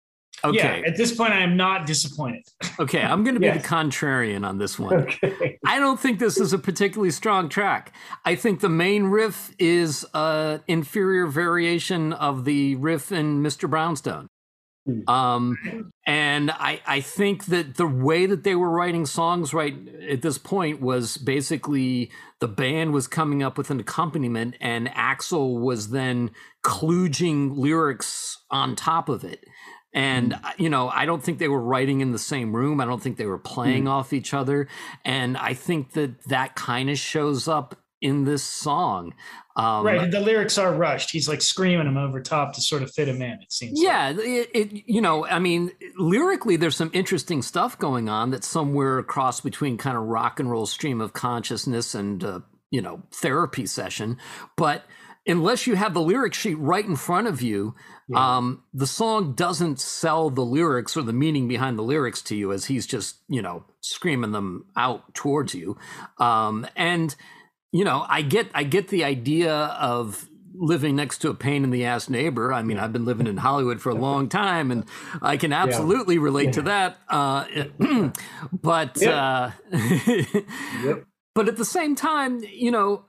Okay. 0.43 0.81
Yeah, 0.81 0.89
at 0.89 0.97
this 0.97 1.15
point, 1.15 1.33
I 1.33 1.41
am 1.41 1.57
not 1.57 1.87
disappointed. 1.87 2.45
Okay, 2.79 3.03
I'm 3.03 3.25
going 3.25 3.35
to 3.35 3.41
be 3.41 3.47
yes. 3.47 3.61
the 3.61 3.69
contrarian 3.69 4.47
on 4.47 4.57
this 4.57 4.79
one. 4.79 4.95
Okay. 4.95 5.59
I 5.67 5.79
don't 5.79 6.01
think 6.01 6.19
this 6.19 6.41
is 6.41 6.55
a 6.55 6.59
particularly 6.59 7.11
strong 7.11 7.51
track. 7.51 7.93
I 8.25 8.37
think 8.37 8.61
the 8.61 8.71
main 8.71 9.05
riff 9.05 9.55
is 9.59 10.07
an 10.15 10.63
inferior 10.67 11.27
variation 11.27 12.15
of 12.15 12.47
the 12.47 12.77
riff 12.77 13.13
in 13.13 13.43
Mr. 13.43 13.69
Brownstone. 13.69 14.29
Hmm. 14.87 15.09
Um, 15.09 15.93
and 16.07 16.51
I, 16.51 16.81
I 16.87 17.01
think 17.01 17.47
that 17.47 17.77
the 17.77 17.87
way 17.87 18.27
that 18.27 18.45
they 18.45 18.55
were 18.55 18.71
writing 18.71 19.07
songs 19.07 19.53
right 19.53 19.77
at 20.09 20.23
this 20.23 20.39
point 20.39 20.81
was 20.81 21.17
basically 21.17 22.11
the 22.41 22.49
band 22.49 22.93
was 22.93 23.07
coming 23.07 23.43
up 23.43 23.59
with 23.59 23.71
an 23.71 23.81
accompaniment 23.81 24.57
and 24.61 24.89
Axl 24.89 25.61
was 25.61 25.91
then 25.91 26.31
kludging 26.65 27.57
lyrics 27.57 28.39
on 28.51 28.75
top 28.75 29.09
of 29.09 29.25
it. 29.25 29.45
And, 29.93 30.33
mm. 30.33 30.59
you 30.59 30.71
know, 30.71 30.89
I 30.89 31.05
don't 31.05 31.23
think 31.23 31.39
they 31.39 31.49
were 31.49 31.61
writing 31.61 32.01
in 32.01 32.13
the 32.13 32.19
same 32.19 32.55
room. 32.55 32.81
I 32.81 32.85
don't 32.85 33.03
think 33.03 33.17
they 33.17 33.27
were 33.27 33.39
playing 33.39 33.85
mm. 33.85 33.91
off 33.91 34.13
each 34.13 34.33
other. 34.33 34.69
And 35.05 35.37
I 35.37 35.55
think 35.55 35.93
that 35.93 36.25
that 36.29 36.55
kind 36.55 36.89
of 36.91 36.99
shows 36.99 37.49
up 37.49 37.77
in 38.01 38.25
this 38.25 38.43
song. 38.43 39.15
Um, 39.57 39.85
right, 39.85 40.11
the 40.11 40.21
lyrics 40.21 40.59
are 40.59 40.73
rushed. 40.73 41.11
He's 41.11 41.29
like 41.29 41.43
screaming 41.43 41.87
them 41.87 41.97
over 41.97 42.21
top 42.21 42.55
to 42.55 42.61
sort 42.61 42.83
of 42.83 42.91
fit 42.93 43.09
him 43.09 43.21
in. 43.21 43.33
It 43.43 43.53
seems. 43.53 43.81
Yeah, 43.81 44.11
like. 44.11 44.27
it, 44.27 44.51
it, 44.55 44.85
You 44.87 45.01
know, 45.01 45.27
I 45.27 45.39
mean, 45.39 45.73
lyrically, 45.97 46.57
there's 46.57 46.77
some 46.77 46.91
interesting 46.93 47.43
stuff 47.43 47.79
going 47.79 48.09
on 48.09 48.31
that's 48.31 48.47
somewhere 48.47 48.99
across 48.99 49.41
between 49.41 49.77
kind 49.77 49.97
of 49.97 50.05
rock 50.05 50.41
and 50.41 50.51
roll 50.51 50.67
stream 50.67 51.01
of 51.01 51.13
consciousness 51.13 51.95
and 51.95 52.23
uh, 52.25 52.41
you 52.71 52.81
know 52.81 53.03
therapy 53.13 53.67
session, 53.67 54.19
but 54.57 54.85
unless 55.27 55.67
you 55.67 55.77
have 55.77 55.95
the 55.95 56.01
lyric 56.01 56.35
sheet 56.35 56.55
right 56.55 56.85
in 56.85 56.97
front 56.97 57.27
of 57.27 57.43
you, 57.43 57.75
yeah. 58.09 58.37
um, 58.37 58.63
the 58.73 58.87
song 58.87 59.35
doesn't 59.35 59.81
sell 59.81 60.31
the 60.31 60.45
lyrics 60.45 60.97
or 60.97 61.03
the 61.03 61.13
meaning 61.13 61.47
behind 61.49 61.79
the 61.79 61.83
lyrics 61.83 62.23
to 62.23 62.37
you 62.37 62.53
as 62.53 62.67
he's 62.67 62.87
just, 62.87 63.17
you 63.29 63.43
know, 63.43 63.65
screaming 63.81 64.33
them 64.33 64.67
out 64.77 65.15
towards 65.15 65.55
you. 65.55 65.77
Um, 66.19 66.67
and 66.75 67.15
you 67.73 67.85
know, 67.85 68.05
I 68.09 68.23
get 68.23 68.49
I 68.55 68.65
get 68.65 68.89
the 68.89 69.05
idea 69.05 69.55
of 69.55 70.29
living 70.55 70.97
next 70.97 71.19
to 71.19 71.31
a 71.31 71.35
pain 71.35 71.65
in 71.65 71.71
the 71.71 71.85
ass 71.85 72.09
neighbor. 72.09 72.53
I 72.53 72.63
mean, 72.63 72.79
I've 72.79 72.93
been 72.93 73.05
living 73.05 73.27
in 73.27 73.39
Hollywood 73.39 73.81
for 73.81 73.91
a 73.91 73.95
long 73.95 74.29
time, 74.29 74.71
and 74.71 74.85
I 75.23 75.37
can 75.37 75.53
absolutely 75.53 76.17
yeah. 76.17 76.23
relate 76.23 76.45
yeah. 76.47 76.53
to 76.53 76.63
that. 76.63 76.99
Uh, 77.09 78.11
but 78.53 79.03
uh, 79.03 79.51
yep. 79.73 81.05
but 81.35 81.49
at 81.49 81.57
the 81.57 81.65
same 81.65 81.95
time, 81.95 82.43
you 82.43 82.71
know, 82.71 83.05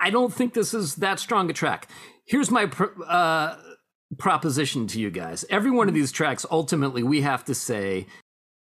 I, 0.00 0.08
I, 0.08 0.10
don't 0.10 0.32
think 0.32 0.54
this 0.54 0.72
is 0.72 0.96
that 0.96 1.18
strong 1.18 1.50
a 1.50 1.52
track. 1.52 1.88
Here's 2.24 2.50
my 2.50 2.66
pr- 2.66 3.02
uh, 3.06 3.56
proposition 4.16 4.86
to 4.88 5.00
you 5.00 5.10
guys. 5.10 5.44
Every 5.50 5.70
one 5.70 5.88
of 5.88 5.94
these 5.94 6.12
tracks, 6.12 6.46
ultimately, 6.50 7.02
we 7.02 7.20
have 7.22 7.44
to 7.46 7.54
say 7.54 8.06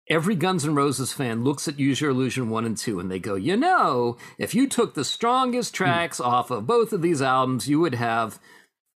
every 0.09 0.35
Guns 0.35 0.65
N' 0.65 0.75
Roses 0.75 1.13
fan 1.13 1.43
looks 1.43 1.67
at 1.67 1.79
Use 1.79 2.01
Your 2.01 2.11
Illusion 2.11 2.49
1 2.49 2.65
and 2.65 2.77
2 2.77 2.99
and 2.99 3.11
they 3.11 3.19
go, 3.19 3.35
you 3.35 3.57
know, 3.57 4.17
if 4.37 4.55
you 4.55 4.67
took 4.67 4.93
the 4.93 5.05
strongest 5.05 5.75
hmm. 5.75 5.83
tracks 5.83 6.19
mm. 6.19 6.25
off 6.25 6.51
of 6.51 6.67
both 6.67 6.93
of 6.93 7.01
these 7.01 7.21
albums, 7.21 7.67
you 7.67 7.79
would 7.79 7.95
have 7.95 8.39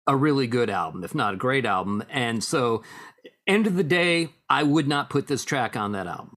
a 0.07 0.17
really 0.17 0.47
good 0.47 0.71
album, 0.71 1.05
if 1.05 1.14
not 1.14 1.35
a 1.35 1.37
great 1.37 1.67
album. 1.67 2.02
And 2.11 2.43
so, 2.43 2.83
end 3.47 3.67
of 3.67 3.76
the 3.76 3.85
day, 3.85 4.31
I 4.49 4.62
would 4.62 4.88
not 4.88 5.11
put 5.11 5.26
this 5.26 5.45
track 5.45 5.76
on 5.76 5.93
that 5.93 6.07
album. 6.07 6.35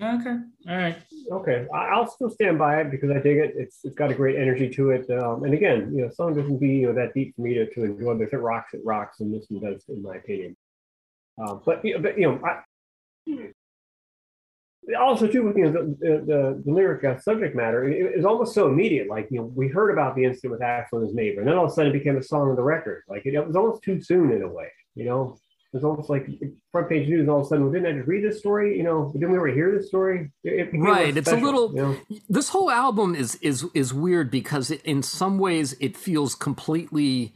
Okay. 0.00 0.36
All 0.68 0.76
right. 0.76 0.96
Okay. 1.30 1.66
I'll 1.72 2.08
still 2.10 2.30
stand 2.30 2.58
by 2.58 2.80
it 2.80 2.90
because 2.90 3.10
I 3.10 3.20
dig 3.20 3.38
it. 3.38 3.54
It's 3.56 3.78
it's 3.84 3.94
got 3.94 4.10
a 4.10 4.14
great 4.14 4.36
energy 4.36 4.68
to 4.70 4.90
it. 4.90 5.08
Um, 5.10 5.44
and 5.44 5.54
again, 5.54 5.92
you 5.94 6.02
know, 6.02 6.10
song 6.10 6.34
doesn't 6.34 6.58
be 6.58 6.68
you 6.68 6.86
know, 6.88 6.94
that 6.94 7.14
deep 7.14 7.36
for 7.36 7.42
me 7.42 7.54
to, 7.54 7.66
to 7.70 7.84
enjoy, 7.84 8.14
but 8.14 8.24
if 8.24 8.32
it 8.32 8.38
rocks, 8.38 8.74
it 8.74 8.80
rocks, 8.84 9.20
and 9.20 9.32
this 9.32 9.46
one 9.48 9.62
does, 9.62 9.84
in 9.88 10.02
my 10.02 10.16
opinion. 10.16 10.56
Uh, 11.40 11.54
but, 11.64 11.84
you 11.84 11.94
know, 11.94 12.00
but 12.00 12.18
you 12.18 12.26
know, 12.26 12.40
I, 12.44 13.52
also 14.98 15.26
too 15.26 15.44
with 15.44 15.56
you 15.56 15.64
know 15.64 15.72
the 15.72 16.24
the, 16.26 16.62
the 16.64 16.72
lyric 16.72 17.04
uh, 17.04 17.18
subject 17.18 17.54
matter 17.54 17.88
it, 17.88 18.16
was 18.16 18.24
almost 18.24 18.54
so 18.54 18.66
immediate 18.66 19.08
like 19.08 19.28
you 19.30 19.38
know 19.38 19.44
we 19.54 19.68
heard 19.68 19.90
about 19.90 20.16
the 20.16 20.24
incident 20.24 20.52
with 20.52 20.60
Axl 20.60 20.94
and 20.94 21.06
his 21.06 21.14
neighbor 21.14 21.40
and 21.40 21.48
then 21.48 21.56
all 21.56 21.66
of 21.66 21.70
a 21.70 21.74
sudden 21.74 21.92
it 21.92 21.98
became 21.98 22.16
a 22.16 22.22
song 22.22 22.50
of 22.50 22.56
the 22.56 22.62
record. 22.62 23.02
Like 23.08 23.24
it, 23.24 23.34
it 23.34 23.46
was 23.46 23.56
almost 23.56 23.82
too 23.82 24.00
soon 24.00 24.32
in 24.32 24.42
a 24.42 24.48
way 24.48 24.68
you 24.94 25.04
know? 25.04 25.38
It 25.72 25.76
was 25.76 25.84
almost 25.84 26.10
like 26.10 26.28
front 26.70 26.90
page 26.90 27.08
news 27.08 27.28
all 27.30 27.40
of 27.40 27.46
a 27.46 27.48
sudden 27.48 27.64
well, 27.64 27.72
didn't 27.72 27.86
I 27.86 27.96
just 27.96 28.08
read 28.08 28.22
this 28.22 28.40
story? 28.40 28.76
You 28.76 28.82
know 28.82 29.10
didn't 29.14 29.30
we 29.30 29.38
already 29.38 29.54
hear 29.54 29.74
this 29.74 29.88
story? 29.88 30.30
It, 30.44 30.68
right 30.74 31.16
it's 31.16 31.30
a 31.30 31.36
little 31.36 31.72
you 31.74 31.82
know? 31.82 31.96
this 32.28 32.50
whole 32.50 32.70
album 32.70 33.14
is 33.14 33.36
is 33.36 33.64
is 33.72 33.94
weird 33.94 34.30
because 34.30 34.70
it, 34.70 34.82
in 34.82 35.02
some 35.02 35.38
ways 35.38 35.74
it 35.80 35.96
feels 35.96 36.34
completely 36.34 37.32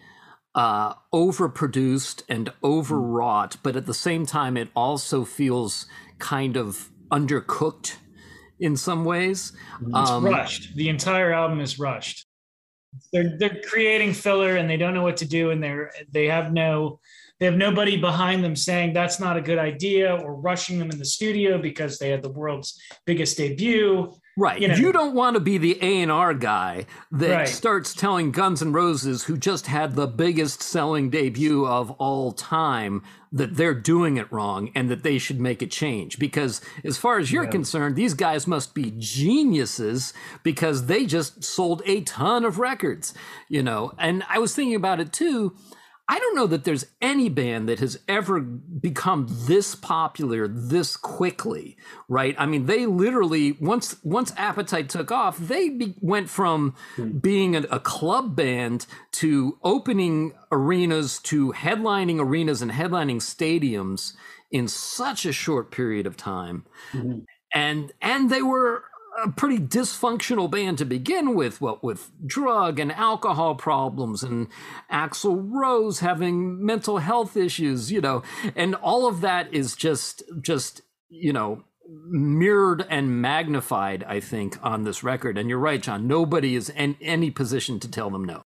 uh, 0.57 0.95
overproduced 1.13 2.23
and 2.31 2.51
overwrought, 2.65 3.59
but 3.63 3.77
at 3.77 3.85
the 3.85 3.95
same 3.95 4.25
time, 4.25 4.57
it 4.57 4.71
also 4.75 5.25
feels 5.25 5.87
kind 6.19 6.57
of 6.57 6.91
undercooked 7.11 7.97
in 8.61 8.77
some 8.77 9.05
ways. 9.05 9.53
It's 9.87 10.11
um, 10.11 10.25
rushed. 10.25 10.75
The 10.77 10.89
entire 10.89 11.33
album 11.33 11.61
is 11.61 11.79
rushed. 11.79 12.27
They're 13.13 13.37
they're 13.39 13.61
creating 13.69 14.15
filler 14.15 14.57
and 14.57 14.71
they 14.71 14.77
don't 14.77 14.95
know 14.95 15.03
what 15.03 15.19
to 15.19 15.27
do 15.27 15.51
and 15.51 15.63
they're 15.63 15.93
they 16.11 16.27
have 16.27 16.53
no 16.53 17.01
they 17.39 17.47
have 17.47 17.57
nobody 17.57 17.99
behind 17.99 18.43
them 18.43 18.57
saying 18.57 18.95
that's 18.95 19.21
not 19.21 19.37
a 19.37 19.43
good 19.43 19.59
idea 19.59 20.15
or 20.17 20.35
rushing 20.35 20.79
them 20.79 20.91
in 20.91 20.99
the 20.99 21.05
studio 21.05 21.59
because 21.59 21.99
they 21.99 22.09
had 22.09 22.23
the 22.23 22.31
world's 22.31 22.81
biggest 23.05 23.37
debut. 23.37 24.15
Right. 24.39 24.61
You, 24.61 24.69
know. 24.69 24.75
you 24.75 24.93
don't 24.93 25.15
want 25.15 25.35
to 25.35 25.41
be 25.41 25.59
the 25.59 25.79
A&R 25.83 26.35
guy 26.35 26.87
that 27.13 27.31
right. 27.31 27.49
starts 27.49 27.95
telling 27.95 28.33
Guns 28.33 28.63
N' 28.63 28.73
Roses 28.73 29.25
who 29.25 29.37
just 29.37 29.67
had 29.67 29.95
the 29.95 30.07
biggest 30.07 30.63
selling 30.63 31.11
debut 31.11 31.67
of 31.67 31.91
all 31.93 32.33
time 32.33 33.03
that 33.37 33.57
they're 33.57 33.75
doing 33.75 34.17
it 34.17 34.31
wrong 34.33 34.71
and 34.75 34.91
that 34.91 35.03
they 35.03 35.19
should 35.19 35.41
make 35.41 35.63
a 35.63 35.67
change 35.67 36.19
because 36.19 36.61
as 36.85 36.97
far 36.97 37.19
as 37.19 37.31
you're 37.31 37.45
yeah. 37.45 37.51
concerned 37.51 37.97
these 37.97 38.15
guys 38.15 38.47
must 38.47 38.75
be 38.75 38.93
geniuses 38.97 40.13
because 40.43 40.87
they 40.87 41.07
just 41.07 41.45
sold 41.45 41.83
a 41.85 42.01
ton 42.03 42.45
of 42.45 42.59
records, 42.59 43.15
you 43.49 43.63
know. 43.63 43.93
And 43.99 44.25
I 44.29 44.39
was 44.39 44.55
thinking 44.55 44.75
about 44.75 45.01
it 45.01 45.13
too 45.13 45.55
I 46.09 46.21
don't 46.21 46.37
know 46.37 46.47
that 46.47 46.63
there's 46.63 46.87
any 47.03 47.29
band 47.29 47.69
that 47.69 47.81
has 47.81 47.99
ever 48.07 48.39
become 48.41 49.27
this 49.29 49.75
popular 49.75 50.47
this 50.47 50.97
quickly, 50.97 51.77
right? 52.09 52.37
I 52.39 52.47
mean, 52.47 52.67
they 52.67 52.87
literally 52.87 53.53
once 53.53 53.97
once 54.05 54.33
Appetite 54.37 54.89
took 54.89 55.11
off, 55.11 55.37
they 55.37 55.69
be, 55.69 55.95
went 56.01 56.31
from 56.31 56.75
hmm. 56.95 57.19
being 57.19 57.57
a, 57.57 57.63
a, 57.73 57.81
club 57.81 58.37
band 58.37 58.87
to 59.13 59.59
opening 59.65 60.33
arenas 60.53 61.19
to 61.21 61.53
headlining 61.53 62.21
arenas 62.21 62.63
and 62.63 62.71
headlining 62.71 63.17
stadiums 63.17 64.13
in 64.53 64.69
such 64.69 65.27
a 65.27 65.33
short 65.33 65.73
period 65.73 66.07
of 66.07 66.17
time. 66.17 66.65
Mm-hmm. 66.93 67.21
And 67.53 67.93
and 68.01 68.31
they 68.31 68.43
were 68.43 68.85
a 69.23 69.31
pretty 69.31 69.59
dysfunctional 69.59 70.51
band 70.51 70.79
to 70.79 70.85
begin 70.85 71.35
with, 71.35 71.61
what 71.61 71.83
with 71.83 72.11
drug 72.27 72.79
and 72.79 72.93
alcohol 72.93 73.55
problems 73.55 74.23
and 74.23 74.49
Axl 74.91 75.49
Rose 75.51 76.01
having 76.01 76.65
mental 76.65 76.99
health 76.99 77.37
issues, 77.37 77.91
you 77.91 78.01
know, 78.01 78.23
and 78.55 78.75
all 78.77 79.07
of 79.07 79.21
that 79.21 79.53
is 79.53 79.75
just 79.75 80.23
just, 80.41 80.83
you 81.09 81.33
know, 81.33 81.65
mirrored 82.09 82.87
and 82.91 83.21
magnified, 83.21 84.05
I 84.05 84.21
think, 84.21 84.59
on 84.63 84.85
this 84.85 85.03
record. 85.03 85.39
And 85.39 85.49
you're 85.49 85.59
right, 85.59 85.83
John. 85.83 86.07
Nobody 86.07 86.55
is 86.55 86.69
in 86.71 86.97
any 87.01 87.31
position 87.31 87.81
to 87.81 87.91
tell 87.91 88.11
them 88.11 88.25
no. 88.25 88.43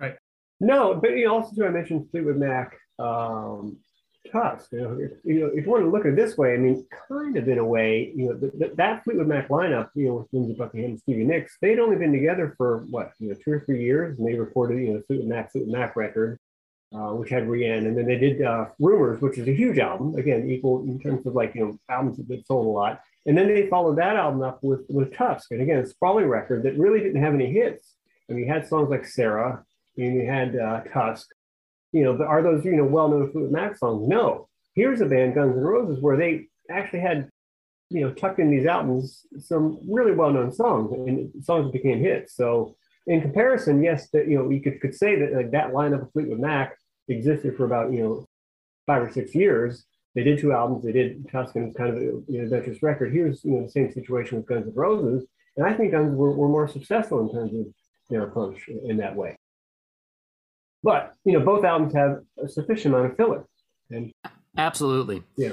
Right. 0.00 0.16
No, 0.60 0.94
but 0.94 1.10
you 1.10 1.26
know, 1.26 1.34
also 1.34 1.54
too, 1.54 1.66
I 1.66 1.70
mentioned 1.70 2.08
Fleetwood 2.10 2.36
Mac. 2.36 2.76
Um, 2.98 3.78
Tusk. 4.34 4.72
You 4.72 4.80
know, 4.80 4.98
if, 5.00 5.12
you 5.24 5.40
know, 5.40 5.50
if 5.54 5.64
you 5.64 5.70
want 5.70 5.84
to 5.84 5.90
look 5.90 6.04
at 6.04 6.12
it 6.12 6.16
this 6.16 6.36
way, 6.36 6.54
I 6.54 6.58
mean, 6.58 6.84
kind 7.08 7.36
of 7.36 7.48
in 7.48 7.58
a 7.58 7.64
way, 7.64 8.12
you 8.16 8.26
know, 8.26 8.34
the, 8.34 8.48
the, 8.58 8.74
that 8.74 9.04
Fleetwood 9.04 9.28
Mac 9.28 9.48
lineup, 9.48 9.90
you 9.94 10.08
know, 10.08 10.14
with 10.16 10.28
Lindsey 10.32 10.54
Buckingham 10.54 10.90
and 10.90 11.00
Stevie 11.00 11.24
Nicks, 11.24 11.56
they'd 11.62 11.78
only 11.78 11.96
been 11.96 12.12
together 12.12 12.54
for 12.58 12.84
what, 12.90 13.12
you 13.20 13.28
know, 13.28 13.36
two 13.42 13.52
or 13.52 13.60
three 13.60 13.82
years, 13.82 14.18
and 14.18 14.26
they 14.26 14.34
recorded, 14.34 14.80
you 14.80 14.92
know, 14.92 15.02
Fleetwood 15.06 15.28
Mac, 15.28 15.52
Fleetwood 15.52 15.72
Mac 15.72 15.96
record, 15.96 16.38
uh, 16.94 17.12
which 17.14 17.30
had 17.30 17.48
Rhiannon, 17.48 17.86
and 17.86 17.96
then 17.96 18.06
they 18.06 18.18
did 18.18 18.42
uh, 18.42 18.66
Rumors, 18.78 19.20
which 19.20 19.38
is 19.38 19.48
a 19.48 19.54
huge 19.54 19.78
album, 19.78 20.16
again, 20.16 20.50
equal 20.50 20.82
in 20.82 21.00
terms 21.00 21.24
of 21.26 21.34
like, 21.34 21.54
you 21.54 21.64
know, 21.64 21.78
albums 21.88 22.18
that 22.18 22.46
sold 22.46 22.66
a 22.66 22.70
lot. 22.70 23.00
And 23.26 23.38
then 23.38 23.48
they 23.48 23.68
followed 23.68 23.96
that 23.98 24.16
album 24.16 24.42
up 24.42 24.58
with, 24.62 24.84
with 24.88 25.14
Tusk, 25.14 25.52
and 25.52 25.62
again, 25.62 25.78
a 25.78 25.86
sprawling 25.86 26.26
record 26.26 26.64
that 26.64 26.78
really 26.78 27.00
didn't 27.00 27.22
have 27.22 27.34
any 27.34 27.52
hits. 27.52 27.94
I 28.28 28.32
mean, 28.32 28.46
you 28.46 28.52
had 28.52 28.66
songs 28.66 28.90
like 28.90 29.06
Sara, 29.06 29.64
and 29.96 30.14
you 30.14 30.26
had 30.26 30.56
uh, 30.56 30.80
Tusk, 30.92 31.28
you 31.94 32.02
know, 32.02 32.22
are 32.24 32.42
those, 32.42 32.64
you 32.64 32.76
know, 32.76 32.84
well-known 32.84 33.30
Fleetwood 33.30 33.52
Mac 33.52 33.76
songs? 33.76 34.08
No. 34.08 34.48
Here's 34.74 35.00
a 35.00 35.06
band, 35.06 35.36
Guns 35.36 35.56
N' 35.56 35.62
Roses, 35.62 36.02
where 36.02 36.16
they 36.16 36.48
actually 36.68 37.00
had, 37.00 37.30
you 37.88 38.00
know, 38.00 38.12
tucked 38.12 38.40
in 38.40 38.50
these 38.50 38.66
albums 38.66 39.24
some 39.38 39.78
really 39.88 40.10
well-known 40.10 40.52
songs 40.52 40.92
and 40.92 41.30
songs 41.44 41.66
that 41.66 41.72
became 41.72 42.00
hits. 42.00 42.34
So 42.34 42.74
in 43.06 43.20
comparison, 43.20 43.80
yes, 43.80 44.10
that 44.10 44.26
you 44.26 44.36
know, 44.36 44.50
you 44.50 44.60
could, 44.60 44.80
could 44.80 44.94
say 44.94 45.16
that 45.20 45.32
like 45.34 45.52
that 45.52 45.70
lineup 45.72 46.02
of 46.02 46.12
Fleetwood 46.12 46.40
Mac 46.40 46.76
existed 47.06 47.56
for 47.56 47.64
about, 47.64 47.92
you 47.92 48.02
know, 48.02 48.26
five 48.86 49.02
or 49.02 49.12
six 49.12 49.32
years. 49.32 49.84
They 50.16 50.24
did 50.24 50.40
two 50.40 50.52
albums. 50.52 50.84
They 50.84 50.92
did 50.92 51.28
Tuscan's 51.30 51.76
kind 51.76 51.90
of 51.90 52.24
adventurous 52.28 52.82
record. 52.82 53.12
Here's 53.12 53.44
you 53.44 53.52
know 53.52 53.62
the 53.66 53.70
same 53.70 53.92
situation 53.92 54.38
with 54.38 54.46
Guns 54.46 54.66
N' 54.66 54.74
Roses, 54.74 55.26
and 55.56 55.66
I 55.66 55.74
think 55.74 55.92
Guns 55.92 56.16
were, 56.16 56.32
were 56.32 56.48
more 56.48 56.66
successful 56.66 57.20
in 57.20 57.32
terms 57.32 57.54
of 57.54 57.66
their 58.10 58.24
approach 58.24 58.68
in 58.68 58.96
that 58.96 59.14
way. 59.14 59.36
But 60.84 61.14
you 61.24 61.32
know, 61.32 61.44
both 61.44 61.64
albums 61.64 61.94
have 61.94 62.18
a 62.42 62.46
sufficient 62.46 62.94
amount 62.94 63.12
of 63.12 63.16
filler, 63.16 63.46
and 63.90 64.12
Absolutely. 64.56 65.22
Yeah. 65.36 65.52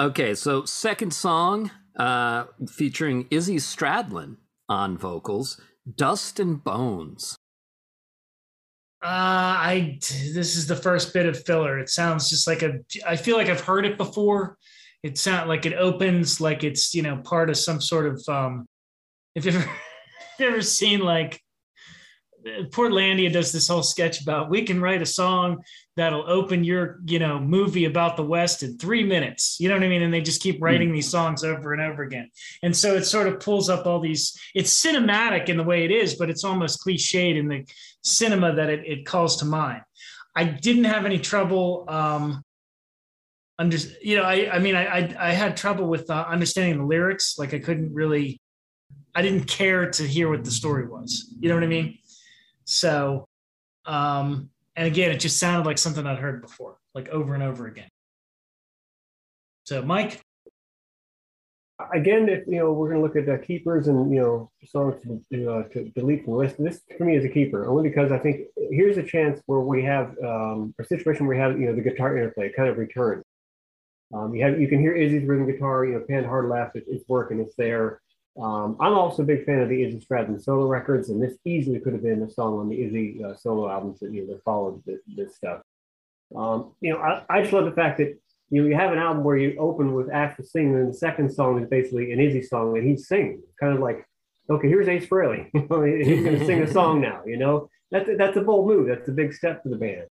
Okay, 0.00 0.34
so 0.34 0.64
second 0.64 1.12
song 1.12 1.70
uh, 1.98 2.44
featuring 2.66 3.28
Izzy 3.30 3.56
Stradlin 3.56 4.38
on 4.70 4.96
vocals, 4.96 5.60
Dust 5.96 6.40
and 6.40 6.64
Bones. 6.64 7.36
Uh, 9.04 9.04
I 9.04 9.98
this 10.00 10.56
is 10.56 10.66
the 10.66 10.76
first 10.76 11.12
bit 11.12 11.26
of 11.26 11.44
filler. 11.44 11.78
It 11.78 11.90
sounds 11.90 12.30
just 12.30 12.46
like 12.46 12.62
a. 12.62 12.78
I 13.06 13.16
feel 13.16 13.36
like 13.36 13.48
I've 13.48 13.60
heard 13.60 13.84
it 13.84 13.98
before. 13.98 14.56
It 15.02 15.18
sounds 15.18 15.46
like 15.46 15.66
it 15.66 15.74
opens 15.74 16.40
like 16.40 16.64
it's 16.64 16.94
you 16.94 17.02
know 17.02 17.18
part 17.18 17.50
of 17.50 17.58
some 17.58 17.82
sort 17.82 18.06
of. 18.06 18.22
um 18.28 18.66
If 19.34 19.44
you've 19.44 19.56
ever, 19.56 19.64
if 19.70 20.40
you've 20.40 20.52
ever 20.54 20.62
seen 20.62 21.00
like 21.00 21.41
Portlandia 22.70 23.32
does 23.32 23.52
this 23.52 23.68
whole 23.68 23.82
sketch 23.82 24.20
about 24.20 24.50
we 24.50 24.62
can 24.62 24.80
write 24.80 25.02
a 25.02 25.06
song 25.06 25.62
that'll 25.96 26.28
open 26.28 26.64
your 26.64 26.98
you 27.04 27.18
know 27.18 27.38
movie 27.38 27.84
about 27.84 28.16
the 28.16 28.24
West 28.24 28.62
in 28.62 28.78
three 28.78 29.04
minutes. 29.04 29.58
You 29.60 29.68
know 29.68 29.74
what 29.74 29.84
I 29.84 29.88
mean? 29.88 30.02
And 30.02 30.12
they 30.12 30.20
just 30.20 30.42
keep 30.42 30.60
writing 30.60 30.90
mm. 30.90 30.94
these 30.94 31.10
songs 31.10 31.44
over 31.44 31.72
and 31.72 31.82
over 31.82 32.02
again. 32.02 32.30
And 32.62 32.76
so 32.76 32.96
it 32.96 33.04
sort 33.04 33.28
of 33.28 33.40
pulls 33.40 33.68
up 33.68 33.86
all 33.86 34.00
these. 34.00 34.36
It's 34.54 34.82
cinematic 34.82 35.48
in 35.48 35.56
the 35.56 35.62
way 35.62 35.84
it 35.84 35.90
is, 35.90 36.14
but 36.14 36.30
it's 36.30 36.44
almost 36.44 36.84
cliched 36.84 37.38
in 37.38 37.48
the 37.48 37.66
cinema 38.02 38.54
that 38.54 38.70
it, 38.70 38.86
it 38.86 39.06
calls 39.06 39.36
to 39.36 39.44
mind. 39.44 39.82
I 40.34 40.44
didn't 40.44 40.84
have 40.84 41.04
any 41.04 41.18
trouble. 41.18 41.84
Um, 41.88 42.42
under 43.58 43.76
you 44.00 44.16
know, 44.16 44.24
I 44.24 44.54
I 44.54 44.58
mean, 44.58 44.74
I 44.74 44.84
I, 44.86 45.16
I 45.18 45.32
had 45.32 45.56
trouble 45.56 45.86
with 45.86 46.10
uh, 46.10 46.24
understanding 46.28 46.78
the 46.78 46.84
lyrics. 46.84 47.38
Like 47.38 47.54
I 47.54 47.58
couldn't 47.58 47.92
really. 47.94 48.40
I 49.14 49.20
didn't 49.20 49.44
care 49.44 49.90
to 49.90 50.04
hear 50.04 50.30
what 50.30 50.42
the 50.42 50.50
story 50.50 50.88
was. 50.88 51.34
You 51.38 51.50
know 51.50 51.54
what 51.54 51.64
I 51.64 51.66
mean? 51.66 51.98
So, 52.64 53.26
um, 53.84 54.50
and 54.76 54.86
again, 54.86 55.10
it 55.10 55.18
just 55.18 55.38
sounded 55.38 55.66
like 55.66 55.78
something 55.78 56.06
I'd 56.06 56.18
heard 56.18 56.42
before, 56.42 56.78
like 56.94 57.08
over 57.08 57.34
and 57.34 57.42
over 57.42 57.66
again. 57.66 57.88
So, 59.64 59.82
Mike. 59.82 60.20
Again, 61.92 62.28
if 62.28 62.46
you 62.46 62.58
know, 62.58 62.72
we're 62.72 62.90
going 62.90 63.00
to 63.00 63.02
look 63.02 63.16
at 63.16 63.26
the 63.26 63.44
keepers 63.44 63.88
and 63.88 64.12
you 64.12 64.20
know 64.20 64.50
songs 64.64 64.94
to, 65.32 65.50
uh, 65.50 65.62
to 65.70 65.88
delete 65.96 66.24
from 66.24 66.34
the 66.34 66.38
list. 66.38 66.56
This 66.58 66.80
for 66.96 67.04
me 67.04 67.16
is 67.16 67.24
a 67.24 67.28
keeper 67.28 67.66
only 67.66 67.88
because 67.88 68.12
I 68.12 68.18
think 68.18 68.46
here's 68.70 68.98
a 68.98 69.02
chance 69.02 69.40
where 69.46 69.60
we 69.60 69.82
have 69.82 70.16
um, 70.24 70.74
a 70.78 70.84
situation 70.84 71.26
where 71.26 71.36
we 71.36 71.40
have 71.42 71.60
you 71.60 71.66
know 71.66 71.74
the 71.74 71.82
guitar 71.82 72.16
interplay 72.16 72.52
kind 72.52 72.68
of 72.68 72.78
return. 72.78 73.22
Um, 74.14 74.34
you 74.34 74.44
have 74.44 74.60
you 74.60 74.68
can 74.68 74.78
hear 74.78 74.94
Izzy's 74.94 75.26
rhythm 75.26 75.50
guitar, 75.50 75.84
you 75.84 75.94
know, 75.94 76.04
pan 76.08 76.24
hard 76.24 76.48
left, 76.48 76.76
it, 76.76 76.84
it's 76.86 77.04
working, 77.08 77.40
it's 77.40 77.56
there. 77.56 78.00
Um, 78.40 78.76
I'm 78.80 78.94
also 78.94 79.22
a 79.22 79.26
big 79.26 79.44
fan 79.44 79.60
of 79.60 79.68
the 79.68 79.82
Izzy 79.82 80.00
Stradlin 80.00 80.42
solo 80.42 80.66
records, 80.66 81.10
and 81.10 81.22
this 81.22 81.36
easily 81.44 81.80
could 81.80 81.92
have 81.92 82.02
been 82.02 82.22
a 82.22 82.30
song 82.30 82.58
on 82.58 82.68
the 82.68 82.82
Izzy 82.82 83.22
uh, 83.22 83.34
solo 83.34 83.68
albums 83.68 84.00
that 84.00 84.10
that 84.10 84.42
followed 84.44 84.82
this, 84.86 85.00
this 85.16 85.36
stuff. 85.36 85.60
Um, 86.34 86.72
you 86.80 86.92
know, 86.92 86.98
I, 86.98 87.22
I, 87.28 87.42
just 87.42 87.52
love 87.52 87.66
the 87.66 87.72
fact 87.72 87.98
that 87.98 88.18
you 88.48 88.62
know 88.62 88.68
you 88.68 88.74
have 88.74 88.92
an 88.92 88.98
album 88.98 89.22
where 89.22 89.36
you 89.36 89.56
open 89.58 89.92
with 89.92 90.08
Axl 90.08 90.46
singing, 90.46 90.74
and 90.76 90.90
the 90.90 90.96
second 90.96 91.30
song 91.30 91.62
is 91.62 91.68
basically 91.68 92.12
an 92.12 92.20
Izzy 92.20 92.42
song, 92.42 92.76
and 92.78 92.88
he's 92.88 93.06
singing. 93.06 93.42
kind 93.60 93.74
of 93.74 93.80
like, 93.80 94.06
okay, 94.48 94.68
here's 94.68 94.88
Ace 94.88 95.06
Frehley. 95.06 95.50
he's 95.52 96.24
going 96.24 96.38
to 96.38 96.46
sing 96.46 96.62
a 96.62 96.72
song 96.72 97.02
now. 97.02 97.20
You 97.26 97.36
know, 97.36 97.68
that's 97.90 98.08
that's 98.16 98.36
a 98.38 98.40
bold 98.40 98.66
move. 98.66 98.88
That's 98.88 99.08
a 99.08 99.12
big 99.12 99.34
step 99.34 99.62
for 99.62 99.68
the 99.68 99.76
band. 99.76 100.06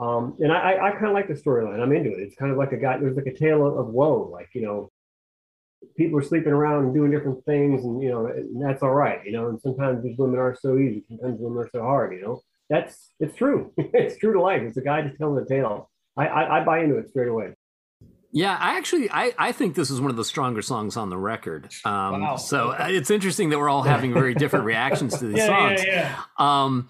Um, 0.00 0.36
and 0.38 0.50
I, 0.52 0.72
I, 0.72 0.88
I 0.88 0.90
kind 0.92 1.08
of 1.08 1.12
like 1.12 1.28
the 1.28 1.34
storyline. 1.34 1.80
I'm 1.80 1.92
into 1.92 2.12
it. 2.12 2.20
It's 2.20 2.36
kind 2.36 2.52
of 2.52 2.56
like 2.56 2.72
a 2.72 2.78
guy. 2.78 2.96
There's 2.98 3.16
like 3.16 3.26
a 3.26 3.36
tale 3.36 3.78
of 3.78 3.88
woe. 3.88 4.30
Like 4.32 4.48
you 4.54 4.62
know, 4.62 4.90
people 5.96 6.18
are 6.18 6.22
sleeping 6.22 6.52
around 6.52 6.84
and 6.84 6.94
doing 6.94 7.10
different 7.10 7.44
things, 7.44 7.84
and 7.84 8.02
you 8.02 8.10
know, 8.10 8.26
and 8.26 8.62
that's 8.62 8.82
all 8.82 8.94
right, 8.94 9.24
you 9.24 9.32
know. 9.32 9.48
And 9.48 9.60
sometimes 9.60 10.02
these 10.02 10.16
women 10.18 10.38
are 10.38 10.56
so 10.60 10.78
easy, 10.78 11.04
sometimes 11.08 11.38
women 11.40 11.58
are 11.58 11.70
so 11.72 11.82
hard, 11.82 12.14
you 12.14 12.22
know. 12.22 12.40
That's 12.68 13.12
it's 13.18 13.36
true. 13.36 13.72
it's 13.76 14.16
true 14.18 14.32
to 14.32 14.40
life. 14.40 14.62
It's 14.62 14.76
a 14.76 14.82
guy 14.82 15.02
just 15.02 15.18
telling 15.18 15.42
the 15.42 15.48
tale. 15.48 15.90
I, 16.16 16.26
I, 16.26 16.60
I 16.60 16.64
buy 16.64 16.80
into 16.80 16.96
it 16.96 17.08
straight 17.08 17.28
away. 17.28 17.54
Yeah, 18.32 18.56
I 18.56 18.76
actually 18.76 19.10
I, 19.10 19.32
I 19.38 19.52
think 19.52 19.74
this 19.74 19.90
is 19.90 20.00
one 20.00 20.10
of 20.10 20.16
the 20.16 20.24
stronger 20.24 20.62
songs 20.62 20.96
on 20.96 21.10
the 21.10 21.18
record. 21.18 21.68
Um, 21.84 22.22
wow. 22.22 22.36
So 22.36 22.70
uh, 22.70 22.86
it's 22.88 23.10
interesting 23.10 23.50
that 23.50 23.58
we're 23.58 23.68
all 23.68 23.82
having 23.82 24.14
very 24.14 24.34
different 24.34 24.64
reactions 24.64 25.18
to 25.18 25.26
these 25.26 25.38
yeah, 25.38 25.46
songs. 25.46 25.84
Yeah, 25.84 26.16
yeah. 26.16 26.22
Um, 26.38 26.88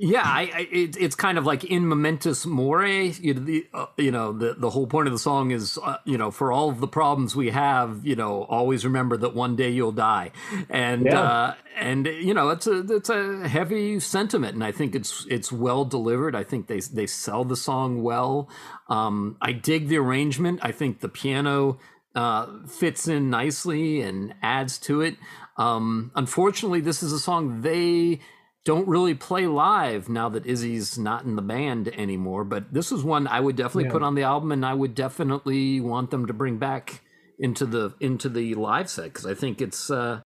yeah, 0.00 0.22
I, 0.24 0.50
I 0.54 0.68
it, 0.70 0.96
it's 0.96 1.14
kind 1.16 1.38
of 1.38 1.46
like 1.46 1.64
in 1.64 1.88
Memento 1.88 2.32
Mori. 2.46 3.10
You 3.20 3.34
know, 3.34 3.40
the, 3.40 3.66
uh, 3.74 3.86
you 3.96 4.10
know 4.10 4.32
the 4.32 4.54
the 4.54 4.70
whole 4.70 4.86
point 4.86 5.08
of 5.08 5.12
the 5.12 5.18
song 5.18 5.50
is 5.50 5.78
uh, 5.82 5.96
you 6.04 6.16
know 6.16 6.30
for 6.30 6.52
all 6.52 6.70
of 6.70 6.80
the 6.80 6.86
problems 6.86 7.34
we 7.34 7.50
have, 7.50 8.06
you 8.06 8.14
know, 8.14 8.44
always 8.44 8.84
remember 8.84 9.16
that 9.16 9.34
one 9.34 9.56
day 9.56 9.70
you'll 9.70 9.92
die, 9.92 10.30
and 10.70 11.06
yeah. 11.06 11.20
uh, 11.20 11.54
and 11.76 12.06
you 12.06 12.32
know 12.32 12.50
it's 12.50 12.66
a 12.66 12.80
it's 12.94 13.10
a 13.10 13.48
heavy 13.48 13.98
sentiment, 13.98 14.54
and 14.54 14.62
I 14.62 14.72
think 14.72 14.94
it's 14.94 15.26
it's 15.28 15.50
well 15.50 15.84
delivered. 15.84 16.36
I 16.36 16.44
think 16.44 16.68
they 16.68 16.80
they 16.80 17.06
sell 17.06 17.44
the 17.44 17.56
song 17.56 18.02
well. 18.02 18.48
Um, 18.88 19.36
I 19.40 19.52
dig 19.52 19.88
the 19.88 19.98
arrangement. 19.98 20.60
I 20.62 20.72
think 20.72 21.00
the 21.00 21.08
piano 21.08 21.78
uh, 22.14 22.46
fits 22.66 23.08
in 23.08 23.30
nicely 23.30 24.00
and 24.00 24.34
adds 24.42 24.78
to 24.78 25.00
it. 25.00 25.16
Um, 25.56 26.12
unfortunately, 26.14 26.80
this 26.80 27.02
is 27.02 27.12
a 27.12 27.18
song 27.18 27.62
they 27.62 28.20
don't 28.64 28.88
really 28.88 29.14
play 29.14 29.46
live 29.46 30.08
now 30.08 30.28
that 30.28 30.44
Izzy's 30.46 30.98
not 30.98 31.24
in 31.24 31.36
the 31.36 31.42
band 31.42 31.88
anymore. 31.88 32.44
But 32.44 32.72
this 32.72 32.92
is 32.92 33.02
one 33.02 33.26
I 33.26 33.40
would 33.40 33.56
definitely 33.56 33.84
Yeah. 33.84 33.92
put 33.92 34.02
on 34.02 34.14
the 34.14 34.22
album, 34.22 34.52
and 34.52 34.64
I 34.64 34.74
would 34.74 34.94
definitely 34.94 35.80
want 35.80 36.10
them 36.10 36.26
to 36.26 36.32
bring 36.32 36.58
back 36.58 37.02
into 37.38 37.64
the 37.64 37.94
into 38.00 38.28
the 38.28 38.54
live 38.54 38.90
set 38.90 39.04
because 39.04 39.26
I 39.26 39.34
think 39.34 39.60
it's 39.60 39.90
uh, 39.90 40.20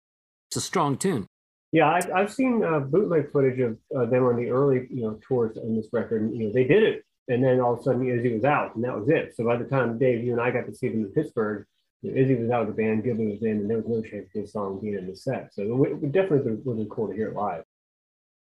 it's 0.49 0.57
a 0.57 0.61
strong 0.61 0.97
tune. 0.97 1.27
Yeah, 1.73 1.89
I've, 1.89 2.11
I've 2.11 2.33
seen 2.33 2.63
uh, 2.63 2.79
bootleg 2.79 3.31
footage 3.31 3.59
of 3.59 3.77
uh, 3.95 4.05
them 4.05 4.25
on 4.25 4.35
the 4.35 4.49
early, 4.49 4.87
you 4.89 5.03
know, 5.03 5.17
tours 5.25 5.57
on 5.57 5.73
this 5.73 5.87
record. 5.93 6.21
And, 6.23 6.35
you 6.35 6.47
know, 6.47 6.53
they 6.53 6.65
did 6.65 6.83
it, 6.83 7.05
and 7.29 7.41
then 7.41 7.61
all 7.61 7.73
of 7.73 7.79
a 7.79 7.83
sudden 7.83 8.05
Izzy 8.05 8.33
was 8.33 8.43
out, 8.43 8.75
and 8.75 8.83
that 8.83 8.97
was 8.97 9.07
it. 9.07 9.35
So 9.37 9.45
by 9.45 9.55
the 9.55 9.63
time 9.63 9.97
Dave, 9.97 10.21
you 10.21 10.33
and 10.33 10.41
I 10.41 10.51
got 10.51 10.65
to 10.65 10.75
see 10.75 10.89
them 10.89 11.05
in 11.05 11.11
Pittsburgh, 11.13 11.65
you 12.01 12.11
know, 12.11 12.21
Izzy 12.21 12.35
was 12.35 12.49
out 12.49 12.63
of 12.63 12.67
the 12.67 12.73
band, 12.73 13.05
Gilby 13.05 13.27
was 13.27 13.43
in, 13.43 13.51
and 13.51 13.69
there 13.69 13.77
was 13.77 13.87
no 13.87 14.01
chance 14.01 14.25
of 14.35 14.41
this 14.41 14.51
song 14.51 14.79
being 14.81 14.95
in 14.95 15.07
the 15.07 15.15
set. 15.15 15.53
So 15.53 15.61
it 15.61 15.73
would, 15.73 15.91
it 16.03 16.11
definitely 16.11 16.51
would 16.51 16.77
have 16.77 16.77
been 16.77 16.89
cool 16.89 17.07
to 17.07 17.13
hear 17.13 17.29
it 17.29 17.35
live. 17.35 17.63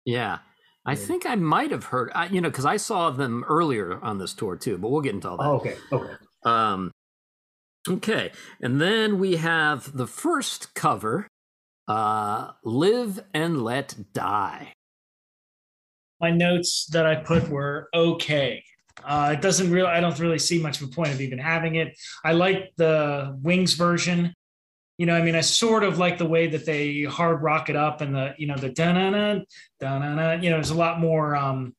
Yeah. 0.04 0.38
I 0.86 0.92
Yeah. 0.92 0.96
think 0.98 1.26
I 1.26 1.34
might 1.34 1.70
have 1.70 1.84
heard, 1.84 2.10
I, 2.14 2.26
you 2.26 2.40
know, 2.40 2.48
because 2.48 2.64
I 2.64 2.76
saw 2.78 3.10
them 3.10 3.44
earlier 3.44 4.02
on 4.02 4.18
this 4.18 4.32
tour 4.32 4.56
too, 4.56 4.78
but 4.78 4.90
we'll 4.90 5.02
get 5.02 5.14
into 5.14 5.28
all 5.28 5.36
that. 5.36 5.44
Oh, 5.44 5.56
okay, 5.56 5.76
okay. 5.92 6.14
Um, 6.44 6.90
okay, 7.88 8.32
and 8.62 8.80
then 8.80 9.18
we 9.18 9.36
have 9.36 9.94
the 9.94 10.06
first 10.06 10.74
cover, 10.74 11.28
uh, 11.86 12.52
"Live 12.64 13.22
and 13.34 13.62
Let 13.62 14.12
Die." 14.14 14.72
My 16.18 16.30
notes 16.30 16.86
that 16.92 17.06
I 17.06 17.16
put 17.16 17.48
were 17.48 17.88
okay. 17.94 18.64
Uh, 19.04 19.34
it 19.36 19.42
doesn't 19.42 19.70
really, 19.70 19.88
I 19.88 20.00
don't 20.00 20.18
really 20.18 20.38
see 20.38 20.60
much 20.60 20.80
of 20.80 20.88
a 20.88 20.92
point 20.92 21.12
of 21.12 21.20
even 21.20 21.38
having 21.38 21.76
it. 21.76 21.96
I 22.24 22.32
like 22.32 22.72
the 22.76 23.38
Wings 23.42 23.74
version. 23.74 24.34
You 25.00 25.06
know, 25.06 25.16
I 25.16 25.22
mean, 25.22 25.34
I 25.34 25.40
sort 25.40 25.82
of 25.82 25.96
like 25.98 26.18
the 26.18 26.26
way 26.26 26.48
that 26.48 26.66
they 26.66 27.04
hard 27.04 27.40
rock 27.40 27.70
it 27.70 27.74
up 27.74 28.02
and 28.02 28.14
the, 28.14 28.34
you 28.36 28.46
know, 28.46 28.56
the 28.58 28.68
da 28.68 28.92
na 28.92 29.08
na 29.08 29.38
da 29.80 29.98
na 29.98 30.14
na. 30.14 30.32
You 30.32 30.50
know, 30.50 30.56
there's 30.56 30.68
a 30.68 30.74
lot 30.74 31.00
more 31.00 31.34
um, 31.34 31.74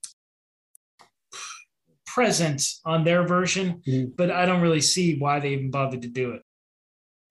present 2.07 2.63
on 2.83 3.03
their 3.03 3.27
version, 3.27 3.83
Mhm. 3.87 4.15
but 4.15 4.31
I 4.31 4.47
don't 4.47 4.61
really 4.61 4.81
see 4.81 5.19
why 5.19 5.39
they 5.39 5.53
even 5.53 5.69
bothered 5.69 6.01
to 6.01 6.07
do 6.07 6.31
it. 6.31 6.41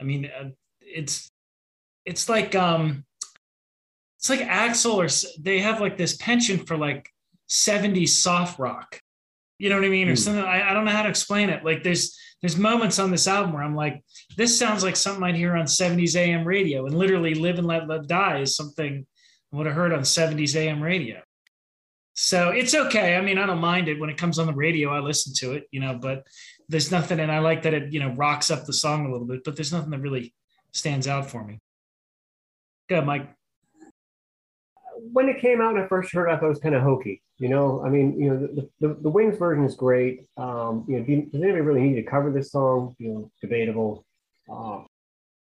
I 0.00 0.04
mean, 0.04 0.26
uh, 0.26 0.50
it's 0.80 1.32
it's 2.04 2.28
like 2.28 2.54
um, 2.54 3.04
it's 4.20 4.30
like 4.30 4.42
Axl 4.42 4.94
or 4.94 5.09
they 5.42 5.59
have 5.59 5.80
like 5.80 5.97
this 5.97 6.16
penchant 6.16 6.68
for 6.68 6.76
like 6.76 7.11
70s 7.49 8.11
soft 8.11 8.61
rock. 8.61 9.00
You 9.61 9.69
know 9.69 9.76
what 9.76 9.85
I 9.85 9.88
mean? 9.90 10.09
Or 10.09 10.12
Hmm. 10.12 10.17
something. 10.17 10.43
I, 10.45 10.71
I 10.71 10.73
don't 10.75 10.85
know 10.87 10.90
how 10.90 11.02
to 11.02 11.09
explain 11.09 11.50
it. 11.50 11.64
Like 11.64 11.83
there's 11.83 12.19
there's 12.40 12.57
moments 12.57 12.99
on 12.99 13.11
this 13.11 13.29
album 13.29 13.52
where 13.52 13.62
I'm 13.62 13.76
like, 13.76 14.02
this 14.37 14.59
sounds 14.59 14.83
like 14.83 14.97
something 14.97 15.23
I'd 15.23 15.37
hear 15.37 15.55
on 15.57 15.67
70s 15.67 16.17
AM 16.17 16.45
radio, 16.47 16.87
and 16.87 16.95
literally 16.97 17.35
"Live 17.35 17.59
and 17.59 17.67
Let 17.67 17.87
Let 17.87 18.07
Die" 18.07 18.38
is 18.40 18.57
something 18.57 19.07
I 19.52 19.57
would 19.57 19.67
have 19.67 19.75
heard 19.76 19.93
on 19.93 20.00
70s 20.00 20.57
AM 20.57 20.83
radio. 20.83 21.21
So 22.14 22.49
it's 22.50 22.75
okay. 22.75 23.17
I 23.17 23.21
mean, 23.21 23.37
I 23.38 23.45
don't 23.47 23.61
mind 23.61 23.88
it 23.88 24.00
when 24.00 24.09
it 24.11 24.17
comes 24.17 24.38
on 24.38 24.47
the 24.47 24.55
radio. 24.55 24.90
I 24.90 25.00
listen 25.00 25.33
to 25.40 25.52
it, 25.52 25.64
you 25.71 25.81
know. 25.81 25.95
But 26.00 26.26
there's 26.69 26.90
nothing, 26.90 27.21
and 27.21 27.31
I 27.31 27.40
like 27.40 27.62
that 27.62 27.75
it 27.75 27.93
you 27.93 28.00
know 28.00 28.14
rocks 28.14 28.50
up 28.50 28.64
the 28.64 28.73
song 28.73 29.07
a 29.07 29.12
little 29.12 29.26
bit. 29.26 29.45
But 29.45 29.57
there's 29.57 29.73
nothing 29.73 29.90
that 29.90 30.00
really 30.00 30.33
stands 30.73 31.07
out 31.07 31.29
for 31.31 31.45
me. 31.45 31.61
Go 32.88 33.02
Mike. 33.02 33.29
when 35.12 35.29
it 35.29 35.40
came 35.40 35.61
out 35.61 35.75
and 35.76 35.85
I 35.85 35.88
first 35.88 36.12
heard 36.12 36.29
it, 36.29 36.33
I 36.33 36.37
thought 36.38 36.47
it 36.47 36.49
was 36.49 36.59
kind 36.61 36.75
of 36.75 36.83
hokey. 36.83 37.23
You 37.40 37.49
know, 37.49 37.82
I 37.82 37.88
mean, 37.88 38.20
you 38.20 38.28
know, 38.30 38.37
the, 38.38 38.68
the, 38.80 38.94
the 39.00 39.09
Wings 39.09 39.38
version 39.38 39.64
is 39.64 39.75
great. 39.75 40.26
Um, 40.37 40.85
you 40.87 40.99
know, 40.99 41.04
do, 41.04 41.23
does 41.32 41.42
anybody 41.42 41.62
really 41.62 41.80
need 41.80 41.95
to 41.95 42.02
cover 42.02 42.30
this 42.30 42.52
song? 42.52 42.95
You 42.99 43.08
know, 43.08 43.30
debatable. 43.41 44.04
Uh, 44.52 44.82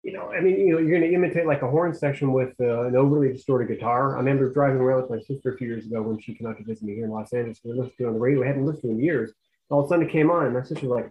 you 0.02 0.12
know, 0.14 0.32
I 0.32 0.40
mean, 0.40 0.58
you 0.60 0.72
know, 0.72 0.78
you're 0.78 0.98
going 0.98 1.10
to 1.10 1.14
imitate 1.14 1.46
like 1.46 1.60
a 1.62 1.68
horn 1.70 1.92
section 1.94 2.32
with 2.32 2.54
uh, 2.58 2.86
an 2.86 2.96
overly 2.96 3.32
distorted 3.32 3.68
guitar. 3.68 4.14
I 4.14 4.18
remember 4.18 4.50
driving 4.52 4.80
around 4.80 5.02
with 5.02 5.10
my 5.10 5.18
sister 5.20 5.52
a 5.52 5.56
few 5.58 5.68
years 5.68 5.84
ago 5.86 6.00
when 6.02 6.18
she 6.20 6.34
came 6.34 6.46
out 6.46 6.56
to 6.56 6.64
visit 6.64 6.84
me 6.84 6.94
here 6.94 7.04
in 7.04 7.10
Los 7.10 7.32
Angeles. 7.34 7.60
We 7.64 7.72
listened 7.72 7.92
to 7.98 8.04
it 8.04 8.08
on 8.08 8.14
the 8.14 8.18
radio. 8.20 8.40
We 8.40 8.46
hadn't 8.46 8.64
listened 8.64 8.82
to 8.84 8.88
it 8.88 8.92
in 8.92 9.00
years. 9.00 9.32
All 9.68 9.80
of 9.80 9.86
a 9.86 9.88
sudden 9.88 10.06
it 10.06 10.10
came 10.12 10.30
on, 10.30 10.46
and 10.46 10.54
my 10.54 10.62
sister 10.62 10.88
was 10.88 11.02
like, 11.02 11.10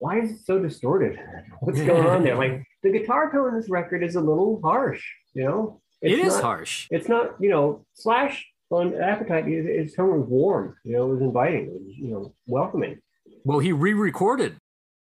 why 0.00 0.20
is 0.20 0.32
it 0.32 0.38
so 0.44 0.58
distorted? 0.58 1.18
What's 1.60 1.80
going 1.80 2.06
on 2.06 2.24
there? 2.24 2.34
Like, 2.36 2.62
the 2.82 2.90
guitar 2.90 3.30
tone 3.32 3.48
in 3.48 3.54
this 3.58 3.70
record 3.70 4.02
is 4.02 4.16
a 4.16 4.20
little 4.20 4.60
harsh, 4.62 5.02
you 5.32 5.44
know? 5.44 5.80
It's 6.02 6.26
It's 6.26 6.34
not- 6.34 6.42
harsh. 6.44 6.88
it's 6.90 7.08
not, 7.08 7.34
you 7.40 7.48
know, 7.48 7.86
Slash 7.94 8.46
on 8.70 8.94
Appetite, 9.00 9.46
his, 9.46 9.66
his 9.66 9.94
tone 9.94 10.18
was 10.20 10.28
warm, 10.28 10.76
you 10.84 10.96
know, 10.96 11.06
it 11.10 11.14
was 11.14 11.20
inviting, 11.22 11.66
it 11.66 11.72
was, 11.72 11.82
you 11.96 12.10
know, 12.10 12.34
welcoming. 12.46 12.98
Well, 13.44 13.58
he 13.58 13.72
re-recorded 13.72 14.56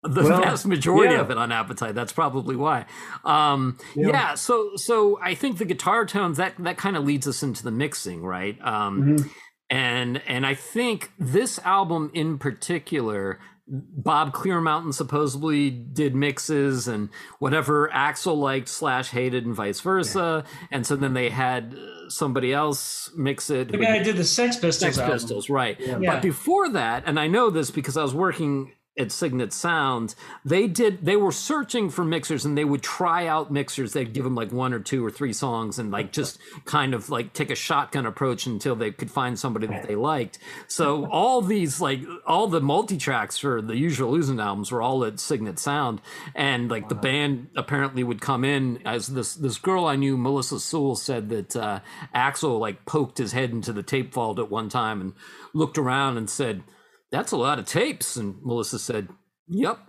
the 0.04 0.24
Well, 0.24 0.42
vast 0.42 0.66
majority 0.66 1.14
yeah. 1.14 1.22
of 1.22 1.30
it 1.30 1.38
on 1.38 1.52
Appetite. 1.52 1.94
That's 1.94 2.14
probably 2.14 2.56
why. 2.56 2.86
Um, 3.24 3.78
yeah. 3.96 4.08
Yeah. 4.08 4.36
So, 4.36 4.72
so 4.76 5.20
I 5.22 5.36
think 5.36 5.58
the 5.58 5.66
guitar 5.66 6.06
tones 6.06 6.38
that 6.38 6.54
that 6.60 6.78
kind 6.78 6.98
of 6.98 7.04
leads 7.04 7.28
us 7.28 7.44
into 7.44 7.62
the 7.64 7.72
mixing, 7.72 8.24
right? 8.24 8.58
Um, 8.62 9.04
Mhm. 9.20 9.30
and 9.70 10.22
and 10.28 10.46
I 10.46 10.56
think 10.56 11.12
this 11.20 11.60
album 11.60 12.10
in 12.16 12.40
particular, 12.40 13.38
Bob 13.72 14.34
Clearmountain 14.34 14.94
supposedly 14.94 15.70
did 15.70 16.14
mixes 16.14 16.90
and 16.90 17.08
whatever 17.40 17.90
Axl 17.94 18.36
liked 18.36 18.68
slash 18.68 19.10
hated 19.12 19.46
and 19.46 19.56
vice 19.56 19.80
versa, 19.80 20.44
and 20.72 20.86
so 20.86 20.98
then 20.98 21.14
they 21.14 21.30
had 21.30 21.74
somebody 22.10 22.54
else 22.54 23.10
mix 23.16 23.50
it. 23.50 23.72
The 23.72 23.78
guy 23.78 24.04
did 24.04 24.18
the 24.18 24.26
Sex 24.26 24.58
Pistols. 24.58 24.96
Sex 24.96 24.98
album. 24.98 25.14
Pistols, 25.14 25.50
right? 25.50 25.80
Yeah. 25.80 26.00
Yeah. 26.00 26.14
But 26.16 26.22
before 26.22 26.70
that, 26.74 27.04
and 27.06 27.18
I 27.18 27.28
know 27.28 27.50
this 27.50 27.72
because 27.72 27.96
I 27.96 28.04
was 28.04 28.14
working 28.14 28.74
at 29.00 29.12
Signet 29.12 29.54
Sound, 29.54 30.16
they 30.44 30.68
did 30.68 31.06
they 31.06 31.16
were 31.16 31.32
searching 31.32 31.90
for 31.90 32.04
mixers 32.04 32.44
and 32.44 32.58
they 32.58 32.66
would 32.66 32.84
try 32.84 33.26
out 33.26 33.50
mixers. 33.50 33.94
They'd 33.94 34.14
give 34.14 34.26
them 34.26 34.36
like 34.36 34.52
one 34.52 34.74
or 34.74 34.80
two 34.80 35.06
or 35.06 35.10
three 35.10 35.32
songs 35.32 35.80
and 35.80 35.92
like 35.92 36.12
just 36.12 36.40
kind 36.66 36.94
of 36.94 37.10
like 37.10 37.32
take 37.32 37.50
a 37.50 37.56
shotgun 37.56 38.06
approach 38.06 38.46
until 38.46 38.76
they 38.76 38.92
could 38.92 39.10
find 39.10 39.40
somebody 39.40 39.68
that 39.68 39.88
they 39.88 39.96
liked. 39.96 40.40
So 40.68 41.08
all 41.10 41.42
these 41.42 41.80
like 41.80 42.02
all 42.28 42.48
the 42.48 42.60
multi 42.60 42.98
tracks 42.98 43.38
for 43.38 43.62
the 43.62 43.78
Use 43.78 43.98
Your 43.98 44.10
Illusion 44.10 44.42
albums 44.42 44.72
were 44.72 44.82
all 44.82 45.06
at 45.06 45.22
Signet 45.22 45.58
Sound, 45.58 46.02
and 46.36 46.70
like 46.70 46.90
the 46.90 46.96
band 46.96 47.48
apparently 47.56 48.04
would 48.04 48.20
come 48.20 48.44
in 48.44 48.80
as 48.86 49.08
this 49.08 49.36
this 49.36 49.58
girl 49.58 49.86
I 49.86 49.96
knew, 49.96 50.18
Melissa 50.18 50.60
Sewell, 50.60 50.96
said 50.96 51.30
that 51.30 51.56
uh, 51.56 51.80
Axl 52.14 52.60
like 52.60 52.86
poked 52.86 53.20
his 53.20 53.32
head 53.32 53.52
into 53.52 53.72
the 53.72 53.84
tape 53.84 54.14
vault 54.14 54.38
at 54.38 54.52
one 54.52 54.68
time 54.68 55.00
and 55.00 55.14
looked 55.54 55.78
around 55.78 56.18
and 56.18 56.30
said, 56.30 56.64
"That's 57.12 57.32
a 57.32 57.38
lot 57.38 57.60
of 57.60 57.66
tapes." 57.66 58.16
And 58.16 58.36
Melissa 58.44 58.80
said, 58.80 59.10
"Yep," 59.48 59.80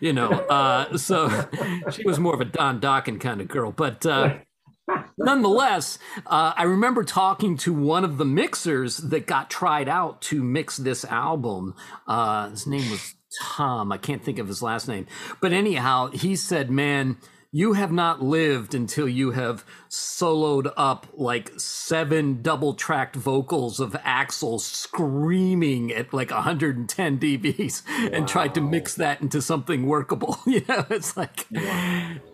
you 0.00 0.12
know. 0.12 0.30
Uh, 0.30 0.96
so 0.96 1.28
she 1.92 2.04
was 2.04 2.18
more 2.18 2.34
of 2.34 2.40
a 2.40 2.44
Don 2.44 2.80
Dokken 2.80 3.20
kind 3.20 3.40
of 3.40 3.48
girl, 3.48 3.72
but. 3.72 4.04
Uh, 4.04 4.38
Nonetheless, 5.18 5.98
uh, 6.26 6.52
I 6.56 6.62
remember 6.62 7.02
talking 7.02 7.56
to 7.58 7.72
one 7.72 8.04
of 8.04 8.18
the 8.18 8.24
mixers 8.24 8.98
that 8.98 9.26
got 9.26 9.50
tried 9.50 9.88
out 9.88 10.20
to 10.22 10.44
mix 10.44 10.76
this 10.76 11.04
album. 11.04 11.74
Uh, 12.06 12.50
his 12.50 12.68
name 12.68 12.88
was 12.90 13.14
Tom. 13.42 13.90
I 13.92 13.98
can't 13.98 14.22
think 14.22 14.38
of 14.38 14.46
his 14.46 14.62
last 14.62 14.86
name. 14.88 15.06
But 15.40 15.52
anyhow, 15.52 16.10
he 16.12 16.36
said, 16.36 16.70
Man, 16.70 17.16
you 17.56 17.72
have 17.72 17.90
not 17.90 18.22
lived 18.22 18.74
until 18.74 19.08
you 19.08 19.30
have 19.30 19.64
soloed 19.88 20.70
up 20.76 21.06
like 21.14 21.50
seven 21.58 22.42
double 22.42 22.74
tracked 22.74 23.16
vocals 23.16 23.80
of 23.80 23.92
Axl 23.92 24.60
screaming 24.60 25.90
at 25.90 26.12
like 26.12 26.30
110 26.30 27.18
dBs 27.18 27.82
and 28.12 28.28
tried 28.28 28.54
to 28.56 28.60
mix 28.60 28.94
that 28.96 29.22
into 29.22 29.40
something 29.40 29.86
workable. 29.86 30.38
you 30.46 30.62
know, 30.68 30.84
it's 30.90 31.16
like, 31.16 31.46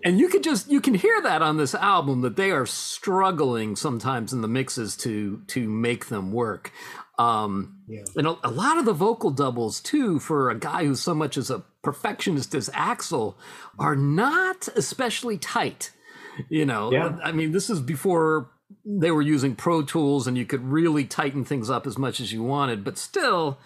and 0.05 0.19
you 0.19 0.29
could 0.29 0.43
just, 0.43 0.69
you 0.69 0.81
can 0.81 0.95
hear 0.95 1.23
that 1.23 1.41
on 1.41 1.57
this 1.57 1.77
album 1.77 2.23
that 2.23 2.35
they 2.35 2.51
are 2.51 2.67
struggling 2.67 3.77
sometimes 3.77 4.33
in 4.33 4.41
the 4.41 4.49
mixes 4.49 4.97
to, 4.97 5.41
to 5.47 5.69
make 5.69 6.07
them 6.07 6.33
work. 6.33 6.73
Um, 7.19 7.77
Yeah. 7.89 8.05
and 8.17 8.27
a, 8.27 8.37
a 8.43 8.51
lot 8.51 8.79
of 8.79 8.85
the 8.85 8.93
vocal 8.95 9.31
doubles 9.31 9.81
too 9.81 10.19
for 10.19 10.51
a 10.51 10.59
guy 10.59 10.85
who's 10.87 11.01
so 11.01 11.15
much 11.15 11.37
as 11.37 11.51
a 11.51 11.63
perfectionist 11.83 12.55
as 12.55 12.69
Axl 12.71 13.35
are 13.79 13.95
not 13.97 14.69
especially 14.77 15.37
tight. 15.39 15.91
You 16.49 16.65
know, 16.65 16.91
Yeah. 16.91 17.19
I 17.23 17.33
mean, 17.33 17.53
this 17.53 17.69
is 17.69 17.81
before 17.81 18.51
they 18.87 19.11
were 19.11 19.21
using 19.23 19.55
Pro 19.55 19.83
Tools 19.83 20.27
and 20.27 20.39
you 20.39 20.47
could 20.47 20.65
really 20.65 21.05
tighten 21.05 21.45
things 21.45 21.69
up 21.69 21.87
as 21.87 21.99
much 21.99 22.19
as 22.21 22.33
you 22.33 22.43
wanted, 22.43 22.83
but 22.85 22.97
still, 22.97 23.59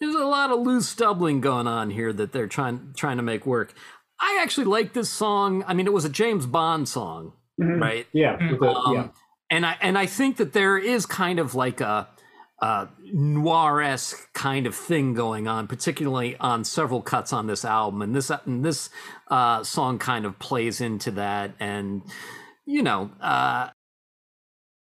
there's 0.00 0.14
a 0.14 0.24
lot 0.24 0.52
of 0.52 0.60
loose 0.60 0.94
doubling 0.94 1.40
going 1.40 1.66
on 1.66 1.90
here 1.90 2.12
that 2.12 2.30
they're 2.32 2.46
trying 2.46 2.92
trying 2.96 3.16
to 3.16 3.22
make 3.24 3.44
work. 3.44 3.74
I 4.20 4.38
actually 4.40 4.66
like 4.66 4.92
this 4.92 5.10
song. 5.10 5.64
I 5.66 5.74
mean, 5.74 5.86
it 5.86 5.92
was 5.92 6.04
a 6.04 6.08
James 6.08 6.46
Bond 6.46 6.88
song, 6.88 7.32
Mhm. 7.60 7.80
right? 7.80 8.06
Yeah, 8.12 8.36
Um, 8.36 8.94
yeah. 8.94 9.08
And 9.50 9.66
I 9.66 9.76
and 9.80 9.98
I 9.98 10.06
think 10.06 10.36
that 10.36 10.52
there 10.52 10.78
is 10.78 11.04
kind 11.06 11.40
of 11.40 11.56
like 11.56 11.80
a, 11.80 12.06
a 12.60 12.88
noir 13.12 13.80
esque 13.80 14.32
kind 14.32 14.66
of 14.66 14.74
thing 14.74 15.14
going 15.14 15.46
on, 15.46 15.66
particularly 15.68 16.36
on 16.38 16.64
several 16.64 17.02
cuts 17.02 17.32
on 17.32 17.46
this 17.46 17.64
album. 17.64 18.02
And 18.02 18.14
this 18.14 18.30
and 18.30 18.64
this 18.64 18.90
uh, 19.28 19.62
song 19.62 19.98
kind 19.98 20.24
of 20.24 20.38
plays 20.38 20.80
into 20.80 21.10
that. 21.12 21.52
And 21.60 22.02
you 22.66 22.82
know, 22.82 23.10
uh, 23.20 23.70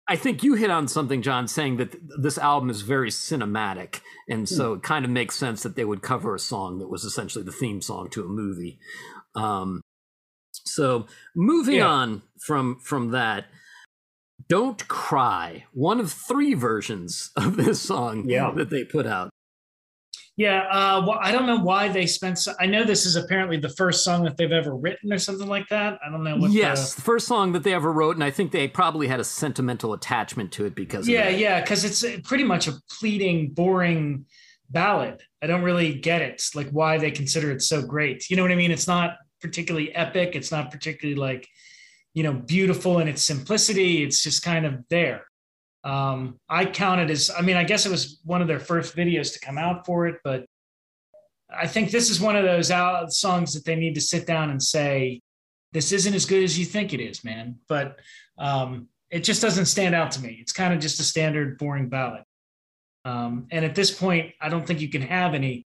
I 0.06 0.16
think 0.16 0.42
you 0.42 0.54
hit 0.54 0.70
on 0.70 0.88
something, 0.88 1.22
John, 1.22 1.48
saying 1.48 1.78
that 1.78 1.92
th- 1.92 2.04
this 2.20 2.37
album 2.38 2.68
is 2.70 2.82
very 2.82 3.11
cinematic, 3.11 4.00
and 4.28 4.48
so 4.48 4.74
it 4.74 4.82
kind 4.82 5.04
of 5.04 5.11
makes 5.11 5.37
sense 5.37 5.62
that 5.62 5.76
they 5.76 5.85
would 5.85 6.02
cover 6.02 6.35
a 6.35 6.38
song 6.38 6.78
that 6.78 6.90
was 6.90 7.04
essentially 7.04 7.44
the 7.44 7.52
theme 7.52 7.80
song 7.80 8.11
to 8.11 8.24
a 8.24 8.28
movie. 8.28 8.78
Um, 9.35 9.80
So 10.64 11.06
moving 11.35 11.76
yeah. 11.76 11.87
on 11.87 12.22
from 12.38 12.78
from 12.80 13.11
that, 13.12 13.46
"Don't 14.53 14.87
Cry," 14.87 15.65
one 15.73 15.99
of 15.99 16.12
three 16.12 16.53
versions 16.53 17.31
of 17.37 17.57
this 17.57 17.81
song 17.81 18.29
yeah. 18.29 18.53
that 18.55 18.69
they 18.69 18.85
put 18.85 19.07
out. 19.07 19.31
Yeah, 20.37 20.67
uh, 20.71 21.05
well, 21.07 21.19
I 21.23 21.33
don't 21.33 21.47
know 21.47 21.59
why 21.59 21.88
they 21.88 22.05
spent. 22.05 22.38
So, 22.38 22.53
I 22.61 22.67
know 22.67 22.85
this 22.85 23.07
is 23.07 23.17
apparently 23.17 23.57
the 23.57 23.71
first 23.71 24.05
song 24.05 24.25
that 24.25 24.37
they've 24.37 24.53
ever 24.53 24.77
written 24.77 25.11
or 25.11 25.19
something 25.19 25.49
like 25.49 25.67
that. 25.69 25.99
I 26.05 26.11
don't 26.11 26.23
know. 26.23 26.37
what 26.37 26.51
Yes, 26.51 26.95
the, 26.95 27.01
the 27.01 27.05
first 27.05 27.27
song 27.27 27.53
that 27.53 27.65
they 27.65 27.73
ever 27.73 27.91
wrote, 27.91 28.17
and 28.17 28.23
I 28.23 28.31
think 28.31 28.53
they 28.53 28.69
probably 28.69 29.09
had 29.09 29.21
a 29.21 29.25
sentimental 29.25 29.95
attachment 29.95 30.53
to 30.53 30.67
it 30.67 30.75
because. 30.75 31.09
Yeah, 31.09 31.31
yeah, 31.31 31.62
because 31.62 31.85
it's 31.85 32.05
pretty 32.29 32.45
much 32.45 32.69
a 32.69 32.75
pleading, 32.99 33.53
boring 33.55 34.27
ballad. 34.69 35.23
I 35.41 35.47
don't 35.47 35.62
really 35.62 35.95
get 35.95 36.21
it, 36.21 36.43
like 36.55 36.69
why 36.69 36.99
they 36.99 37.11
consider 37.11 37.53
it 37.53 37.62
so 37.62 37.81
great. 37.81 38.29
You 38.29 38.37
know 38.37 38.43
what 38.43 38.53
I 38.53 38.57
mean? 38.57 38.71
It's 38.71 38.88
not 38.88 39.17
particularly 39.41 39.95
epic. 39.95 40.37
It's 40.37 40.53
not 40.53 40.71
particularly 40.71 41.19
like, 41.19 41.49
you 42.14 42.22
know, 42.22 42.33
beautiful 42.33 42.98
in 42.98 43.09
its 43.09 43.22
simplicity. 43.22 44.03
It's 44.03 44.22
just 44.22 44.42
kind 44.42 44.66
of 44.66 44.85
there. 44.90 45.25
Um, 45.85 46.38
I 46.48 46.64
it 46.64 47.11
as, 47.11 47.31
I 47.37 47.42
mean, 47.42 47.57
I 47.57 47.64
guess 47.64 47.87
it 47.87 47.90
was 47.90 48.20
one 48.25 48.40
of 48.40 48.48
their 48.48 48.61
first 48.61 48.94
videos 48.94 49.33
to 49.33 49.40
come 49.40 49.59
out 49.59 49.85
for 49.85 50.07
it, 50.07 50.16
but 50.22 50.46
I 51.55 51.66
think 51.66 51.90
this 51.90 52.11
is 52.11 52.20
one 52.20 52.37
of 52.37 52.44
those 52.44 52.70
out 52.70 53.12
songs 53.12 53.55
that 53.55 53.64
they 53.64 53.77
need 53.77 53.94
to 53.94 54.01
sit 54.01 54.27
down 54.27 54.51
and 54.51 54.62
say, 54.62 55.20
this 55.72 55.92
isn't 55.92 56.14
as 56.14 56.27
good 56.27 56.42
as 56.42 56.59
you 56.59 56.64
think 56.64 56.92
it 56.92 57.01
is, 57.01 57.25
man. 57.25 57.57
But 57.68 57.98
um, 58.38 58.88
it 59.11 59.25
just 59.25 59.42
doesn't 59.42 59.66
stand 59.66 59.94
out 59.94 60.12
to 60.12 60.22
me. 60.22 60.38
It's 60.40 60.53
kind 60.53 60.72
of 60.72 60.81
just 60.81 61.01
a 61.01 61.03
standard 61.03 61.59
boring 61.59 61.88
ballad. 61.88 62.22
Um, 63.05 63.46
and 63.51 63.64
at 63.64 63.75
this 63.75 63.90
point, 63.90 64.33
I 64.40 64.48
don't 64.48 64.66
think 64.66 64.81
you 64.81 64.88
can 64.88 65.03
have 65.03 65.35
any 65.35 65.66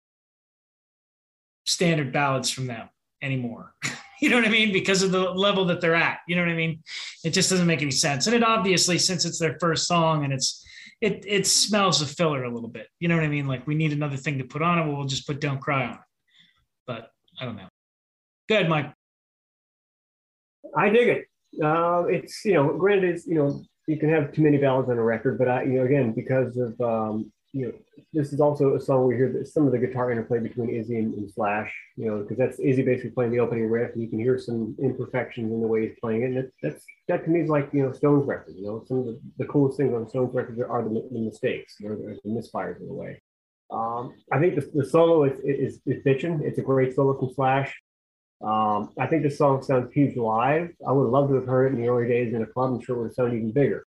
standard 1.65 2.13
ballads 2.13 2.49
from 2.49 2.67
them 2.67 2.89
anymore. 3.21 3.73
you 4.25 4.31
know 4.31 4.37
what 4.37 4.47
I 4.47 4.49
mean? 4.49 4.73
Because 4.73 5.03
of 5.03 5.11
the 5.11 5.19
level 5.19 5.65
that 5.65 5.81
they're 5.81 5.93
at. 5.93 6.17
You 6.27 6.35
know 6.35 6.41
what 6.41 6.49
I 6.49 6.55
mean? 6.55 6.81
It 7.23 7.29
just 7.29 7.47
doesn't 7.47 7.67
make 7.67 7.83
any 7.83 7.91
sense. 7.91 8.25
And 8.25 8.35
it 8.35 8.43
obviously, 8.43 8.97
since 8.97 9.23
it's 9.23 9.37
their 9.37 9.55
first 9.59 9.87
song 9.87 10.23
and 10.23 10.33
it's 10.33 10.65
it 10.99 11.23
it 11.27 11.45
smells 11.45 12.01
of 12.01 12.09
filler 12.09 12.43
a 12.43 12.51
little 12.51 12.69
bit. 12.69 12.87
You 12.99 13.07
know 13.07 13.15
what 13.15 13.23
I 13.23 13.27
mean? 13.27 13.45
Like 13.45 13.67
we 13.67 13.75
need 13.75 13.93
another 13.93 14.17
thing 14.17 14.39
to 14.39 14.43
put 14.43 14.63
on 14.63 14.79
it. 14.79 14.91
Well, 14.91 15.05
just 15.05 15.27
put 15.27 15.39
"Don't 15.39 15.61
Cry" 15.61 15.85
on 15.85 15.93
it. 15.93 15.99
But 16.87 17.11
I 17.39 17.45
don't 17.45 17.55
know. 17.55 17.69
Good, 18.49 18.67
Mike. 18.67 18.91
I 20.75 20.89
dig 20.89 21.07
it. 21.07 21.25
Uh, 21.63 22.05
it's 22.07 22.43
you 22.45 22.53
know, 22.53 22.75
granted, 22.75 23.13
it's 23.13 23.27
you 23.27 23.35
know, 23.35 23.61
you 23.87 23.97
can 23.97 24.09
have 24.09 24.33
too 24.33 24.41
many 24.41 24.57
ballads 24.57 24.89
on 24.89 24.97
a 24.97 25.03
record, 25.03 25.37
but 25.37 25.47
I 25.47 25.63
you 25.65 25.73
know, 25.73 25.85
again, 25.85 26.13
because 26.13 26.57
of 26.57 26.81
um, 26.81 27.31
you 27.55 27.67
know, 27.67 27.73
this 28.11 28.33
is 28.33 28.41
also 28.41 28.75
a 28.75 28.81
song 28.81 29.07
we 29.07 29.15
hear 29.15 29.31
that 29.31 29.47
some 29.47 29.65
of 29.65 29.71
the 29.71 29.77
guitar 29.77 30.11
interplay 30.11 30.39
between 30.39 30.69
Izzy 30.69 30.99
and, 30.99 31.13
and 31.13 31.31
Slash, 31.31 31.73
you 31.95 32.05
know, 32.05 32.19
because 32.19 32.37
that's 32.37 32.59
Izzy 32.59 32.83
basically 32.83 33.11
playing 33.11 33.31
the 33.31 33.39
opening 33.39 33.69
riff, 33.69 33.93
and 33.93 34.03
you 34.03 34.09
can 34.09 34.19
hear 34.19 34.37
some 34.37 34.75
imperfections 34.77 35.53
in 35.53 35.61
the 35.61 35.67
way 35.67 35.87
he's 35.87 35.97
playing 36.01 36.23
it. 36.23 36.25
And 36.25 36.37
it, 36.39 36.53
that's 36.61 36.83
that 37.07 37.23
to 37.23 37.29
me 37.29 37.39
is 37.39 37.49
like 37.49 37.69
you 37.71 37.83
know 37.83 37.93
Stones 37.93 38.27
record. 38.27 38.55
You 38.57 38.65
know, 38.65 38.83
some 38.85 38.99
of 38.99 39.05
the, 39.05 39.21
the 39.37 39.45
coolest 39.45 39.77
things 39.77 39.93
on 39.93 40.09
Stones 40.09 40.35
records 40.35 40.59
are 40.59 40.83
the, 40.83 41.07
the 41.09 41.19
mistakes, 41.19 41.77
or 41.81 41.95
the, 41.95 42.19
the 42.25 42.29
misfires 42.29 42.81
in 42.81 42.89
a 42.89 42.93
way. 42.93 43.21
Um, 43.71 44.13
I 44.33 44.39
think 44.39 44.55
the, 44.55 44.69
the 44.73 44.85
solo 44.85 45.23
is, 45.23 45.39
is, 45.39 45.79
is 45.85 46.03
bitching. 46.03 46.41
It's 46.41 46.59
a 46.59 46.61
great 46.61 46.93
solo 46.93 47.17
from 47.17 47.33
Slash. 47.33 47.73
Um, 48.43 48.89
I 48.99 49.07
think 49.07 49.23
the 49.23 49.31
song 49.31 49.63
sounds 49.63 49.93
huge 49.93 50.17
live. 50.17 50.71
I 50.85 50.91
would 50.91 51.07
love 51.07 51.29
to 51.29 51.35
have 51.35 51.47
heard 51.47 51.71
it 51.71 51.75
in 51.75 51.81
the 51.81 51.87
early 51.87 52.09
days 52.09 52.33
in 52.33 52.43
a 52.43 52.45
club. 52.45 52.73
I'm 52.73 52.81
sure 52.81 52.97
it 52.97 53.01
would 53.03 53.15
sound 53.15 53.33
even 53.33 53.53
bigger. 53.53 53.85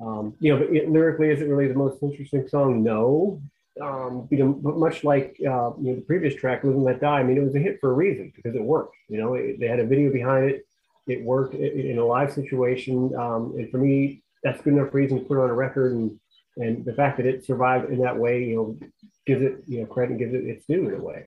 Um, 0.00 0.34
you 0.40 0.52
know, 0.52 0.64
but 0.64 0.74
it, 0.74 0.90
lyrically, 0.90 1.30
is 1.30 1.40
it 1.40 1.48
really 1.48 1.68
the 1.68 1.74
most 1.74 2.02
interesting 2.02 2.46
song? 2.48 2.82
No. 2.82 3.42
Um, 3.80 4.26
you 4.30 4.38
know, 4.38 4.52
but 4.52 4.76
much 4.76 5.04
like 5.04 5.36
uh, 5.40 5.70
you 5.80 5.90
know 5.90 5.94
the 5.96 6.04
previous 6.06 6.34
track, 6.34 6.64
"Live 6.64 6.74
and 6.74 6.84
Let 6.84 7.00
Die," 7.00 7.20
I 7.20 7.22
mean, 7.22 7.36
it 7.36 7.44
was 7.44 7.54
a 7.54 7.60
hit 7.60 7.78
for 7.80 7.90
a 7.90 7.94
reason 7.94 8.32
because 8.34 8.54
it 8.54 8.62
worked. 8.62 8.96
You 9.08 9.18
know, 9.18 9.34
it, 9.34 9.60
they 9.60 9.66
had 9.66 9.80
a 9.80 9.86
video 9.86 10.12
behind 10.12 10.50
it. 10.50 10.66
It 11.06 11.22
worked 11.22 11.54
in 11.54 11.96
a 11.98 12.04
live 12.04 12.32
situation, 12.32 13.14
um, 13.16 13.54
and 13.56 13.70
for 13.70 13.78
me, 13.78 14.22
that's 14.42 14.60
good 14.62 14.74
enough 14.74 14.92
reason 14.92 15.18
to 15.18 15.24
put 15.24 15.38
it 15.38 15.42
on 15.42 15.50
a 15.50 15.54
record. 15.54 15.92
And 15.92 16.18
and 16.56 16.84
the 16.84 16.92
fact 16.92 17.18
that 17.18 17.26
it 17.26 17.44
survived 17.44 17.90
in 17.90 18.00
that 18.00 18.16
way, 18.16 18.44
you 18.44 18.56
know, 18.56 18.78
gives 19.26 19.42
it 19.42 19.62
you 19.66 19.80
know 19.80 19.86
credit 19.86 20.12
and 20.12 20.18
gives 20.18 20.34
it 20.34 20.44
its 20.44 20.66
due 20.66 20.88
in 20.88 20.94
a 20.94 21.02
way. 21.02 21.26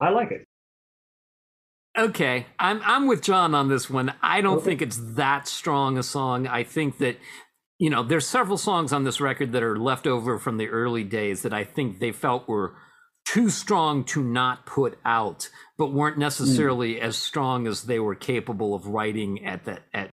I 0.00 0.10
like 0.10 0.32
it. 0.32 0.46
Okay, 1.96 2.46
I'm 2.58 2.80
I'm 2.84 3.06
with 3.06 3.20
John 3.20 3.54
on 3.54 3.68
this 3.68 3.90
one. 3.90 4.14
I 4.22 4.40
don't 4.40 4.58
okay. 4.58 4.64
think 4.64 4.82
it's 4.82 4.96
that 5.14 5.46
strong 5.46 5.98
a 5.98 6.02
song. 6.02 6.46
I 6.46 6.64
think 6.64 6.96
that 6.98 7.18
you 7.82 7.90
know, 7.90 8.04
there's 8.04 8.28
several 8.28 8.58
songs 8.58 8.92
on 8.92 9.02
this 9.02 9.20
record 9.20 9.50
that 9.50 9.62
are 9.64 9.76
left 9.76 10.06
over 10.06 10.38
from 10.38 10.56
the 10.56 10.68
early 10.68 11.02
days 11.02 11.42
that 11.42 11.52
I 11.52 11.64
think 11.64 11.98
they 11.98 12.12
felt 12.12 12.46
were 12.46 12.76
too 13.24 13.50
strong 13.50 14.04
to 14.04 14.22
not 14.22 14.66
put 14.66 15.00
out, 15.04 15.48
but 15.76 15.92
weren't 15.92 16.16
necessarily 16.16 16.94
mm. 16.94 17.00
as 17.00 17.16
strong 17.16 17.66
as 17.66 17.82
they 17.82 17.98
were 17.98 18.14
capable 18.14 18.72
of 18.76 18.86
writing 18.86 19.44
at 19.44 19.64
that 19.64 19.82
at 19.92 20.10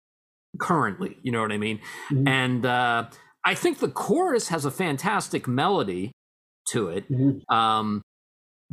currently. 0.58 1.18
You 1.24 1.34
know 1.34 1.42
what 1.42 1.52
I 1.52 1.58
mean? 1.58 1.82
Mm. 2.10 2.30
And 2.30 2.66
uh, 2.66 3.10
I 3.44 3.54
think 3.54 3.80
the 3.80 3.90
chorus 3.90 4.48
has 4.48 4.64
a 4.64 4.72
fantastic 4.72 5.46
melody 5.46 6.14
to 6.70 6.88
it. 6.88 7.12
Mm-hmm. 7.12 7.54
Um, 7.54 8.02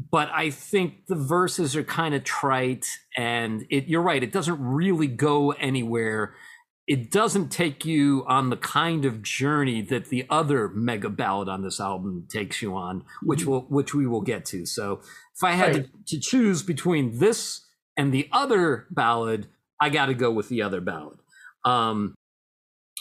but 0.08 0.28
I 0.32 0.50
think 0.50 1.06
the 1.08 1.16
verses 1.16 1.74
are 1.74 1.82
kind 1.82 2.14
of 2.14 2.22
trite, 2.22 2.86
and 3.16 3.66
it, 3.70 3.86
you're 3.86 4.02
right. 4.02 4.22
It 4.22 4.30
doesn't 4.30 4.60
really 4.60 5.08
go 5.08 5.50
anywhere 5.50 6.36
it 6.86 7.10
doesn't 7.10 7.48
take 7.48 7.84
you 7.84 8.24
on 8.26 8.50
the 8.50 8.56
kind 8.56 9.04
of 9.04 9.22
journey 9.22 9.80
that 9.80 10.06
the 10.06 10.26
other 10.28 10.68
mega 10.68 11.08
ballad 11.08 11.48
on 11.48 11.62
this 11.62 11.80
album 11.80 12.26
takes 12.28 12.60
you 12.60 12.76
on, 12.76 13.04
which 13.22 13.40
mm-hmm. 13.40 13.50
will 13.50 13.60
which 13.62 13.94
we 13.94 14.06
will 14.06 14.20
get 14.20 14.44
to. 14.46 14.66
So 14.66 15.00
if 15.34 15.42
I 15.42 15.52
had 15.52 15.74
right. 15.74 16.06
to, 16.06 16.16
to, 16.16 16.20
choose 16.20 16.62
between 16.62 17.18
this 17.18 17.66
and 17.96 18.12
the 18.12 18.28
other 18.32 18.86
ballad, 18.90 19.48
I 19.80 19.88
got 19.88 20.06
to 20.06 20.14
go 20.14 20.30
with 20.30 20.48
the 20.48 20.60
other 20.60 20.80
ballad. 20.80 21.18
Um, 21.64 22.14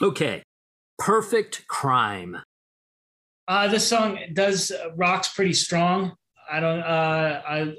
okay, 0.02 0.44
perfect 0.98 1.68
crime. 1.68 2.38
Uh, 3.50 3.68
this 3.68 3.86
song 3.86 4.18
does 4.32 4.72
uh, 4.72 4.96
rocks 4.96 5.28
pretty 5.28 5.54
strong. 5.54 6.16
I 6.50 6.62
don't. 6.62 6.80
Uh, 6.80 7.42
I 7.46 7.74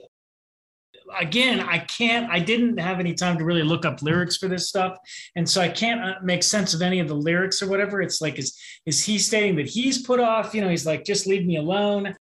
again, 1.18 1.61
I 1.61 1.79
can't, 1.79 2.31
I 2.31 2.38
didn't 2.38 2.79
have 2.79 3.00
any 3.00 3.14
time 3.14 3.38
to 3.38 3.44
really 3.44 3.62
look 3.62 3.85
up 3.85 4.03
lyrics 4.03 4.37
for 4.37 4.48
this 4.48 4.68
stuff. 4.68 4.96
And 5.37 5.48
so 5.48 5.61
I 5.61 5.68
can't 5.68 6.00
uh, 6.00 6.14
make 6.22 6.42
sense 6.42 6.74
of 6.74 6.83
any 6.83 7.00
of 7.00 7.09
the 7.09 7.14
lyrics 7.14 7.62
or 7.62 7.68
whatever. 7.68 8.03
It's 8.03 8.20
like, 8.20 8.38
is, 8.38 8.59
is 8.87 9.03
he 9.03 9.18
stating 9.18 9.57
that 9.57 9.68
he's 9.68 10.03
put 10.07 10.20
off, 10.20 10.55
you 10.55 10.61
know, 10.61 10.68
he's 10.68 10.87
like, 10.87 11.05
just 11.05 11.27
leave 11.27 11.46
me 11.46 11.57
alone? 11.57 12.14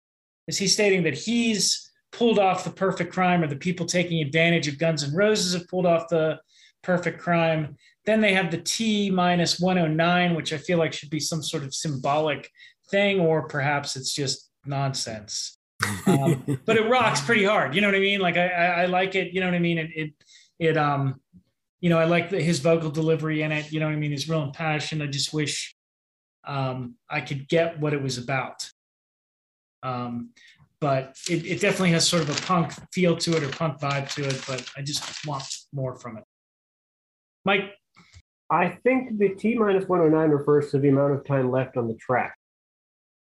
Is 0.49 0.59
he 0.59 0.67
stating 0.67 1.03
that 1.05 1.17
he's 1.17 1.91
pulled 2.13 2.39
off 2.39 2.65
the 2.65 2.71
perfect 2.71 3.13
crime 3.13 3.43
or 3.43 3.47
the 3.47 3.57
people 3.57 3.87
taking 3.87 4.23
advantage 4.23 4.69
of 4.69 4.79
Guns 4.79 5.05
N' 5.05 5.15
Roses 5.15 5.55
have 5.55 5.69
pulled 5.69 5.87
off 5.87 6.09
the 6.09 6.39
perfect 6.83 7.21
crime? 7.21 7.77
Then 8.07 8.21
they 8.21 8.35
have 8.35 8.51
the 8.51 8.59
T 8.59 9.11
minus 9.11 9.61
109, 9.61 10.35
which 10.35 10.53
I 10.53 10.59
feel 10.59 10.79
like 10.79 10.93
should 10.93 11.11
be 11.11 11.21
some 11.21 11.43
sort 11.43 11.63
of 11.63 11.75
symbolic 11.75 12.51
thing, 12.91 13.21
or 13.21 13.47
perhaps 13.47 13.95
it's 13.97 14.15
just 14.15 14.51
nonsense 14.65 15.59
um, 16.07 16.61
but 16.67 16.77
it 16.77 16.89
rocks 16.89 17.21
pretty 17.21 17.45
hard. 17.45 17.75
You 17.75 17.81
know 17.81 17.89
what 17.89 17.95
I 17.95 18.01
mean? 18.01 18.21
Like 18.21 18.37
I, 18.37 18.49
I, 18.49 18.67
I 18.83 18.85
like 18.87 19.15
it. 19.15 19.33
You 19.33 19.41
know 19.41 19.47
what 19.47 19.55
I 19.55 19.61
mean? 19.61 19.79
It, 19.79 19.91
it, 19.95 20.13
it 20.59 20.77
um, 20.77 21.21
you 21.81 21.89
know, 21.89 21.99
I 21.99 22.05
like 22.05 22.31
the, 22.31 22.41
his 22.41 22.59
vocal 22.61 22.91
delivery 22.91 23.43
in 23.43 23.53
it. 23.53 23.73
You 23.73 23.81
know 23.81 23.87
what 23.87 23.93
I 23.93 23.97
mean? 23.97 24.11
He's 24.11 24.29
real 24.29 24.43
impassioned. 24.43 25.03
I 25.03 25.07
just 25.07 25.33
wish 25.33 25.75
um, 26.45 26.97
I 27.09 27.21
could 27.21 27.49
get 27.49 27.81
what 27.81 27.93
it 27.93 28.03
was 28.03 28.19
about. 28.19 28.71
Um, 29.83 30.31
but 30.81 31.17
it, 31.29 31.45
it 31.47 31.61
definitely 31.61 31.91
has 31.91 32.09
sort 32.09 32.23
of 32.23 32.31
a 32.31 32.43
punk 32.43 32.73
feel 32.93 33.17
to 33.17 33.37
it 33.37 33.43
or 33.43 33.49
punk 33.49 33.81
vibe 33.81 34.13
to 34.15 34.25
it. 34.25 34.43
But 34.47 34.67
I 34.77 34.83
just 34.83 35.27
want 35.27 35.45
more 35.73 35.95
from 35.95 36.19
it. 36.19 36.25
Mike, 37.45 37.75
I 38.51 38.69
think 38.69 39.19
the 39.19 39.31
T 39.31 39.55
minus 39.55 39.89
109 39.89 40.31
refers 40.31 40.71
to 40.73 40.79
the 40.79 40.89
amount 40.89 41.15
of 41.15 41.25
time 41.25 41.51
left 41.51 41.77
on 41.77 41.89
the 41.89 41.95
track. 41.95 42.37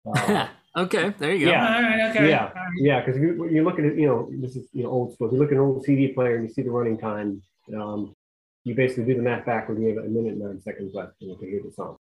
Uh, 0.06 0.48
Okay, 0.76 1.12
there 1.18 1.34
you 1.34 1.46
go. 1.46 1.52
Yeah, 1.52 2.10
okay. 2.10 2.28
yeah, 2.28 2.50
yeah. 2.76 3.04
Because 3.04 3.20
you, 3.20 3.48
you 3.48 3.64
look 3.64 3.78
at 3.78 3.84
it, 3.84 3.98
you 3.98 4.06
know, 4.06 4.30
this 4.30 4.54
is 4.54 4.68
you 4.72 4.84
know 4.84 4.90
old 4.90 5.12
school. 5.14 5.26
If 5.26 5.32
you 5.32 5.38
look 5.38 5.48
at 5.48 5.54
an 5.54 5.60
old 5.60 5.84
CD 5.84 6.08
player 6.08 6.36
and 6.36 6.46
you 6.46 6.54
see 6.54 6.62
the 6.62 6.70
running 6.70 6.96
time, 6.96 7.42
um, 7.76 8.14
you 8.62 8.74
basically 8.74 9.04
do 9.04 9.16
the 9.16 9.22
math 9.22 9.46
backward. 9.46 9.80
You 9.80 9.88
have 9.88 10.04
a 10.04 10.08
minute 10.08 10.34
and 10.34 10.42
nine 10.42 10.60
seconds 10.60 10.94
left 10.94 11.14
and 11.20 11.30
you 11.30 11.36
can 11.36 11.48
hear 11.48 11.60
the 11.64 11.72
song. 11.72 11.96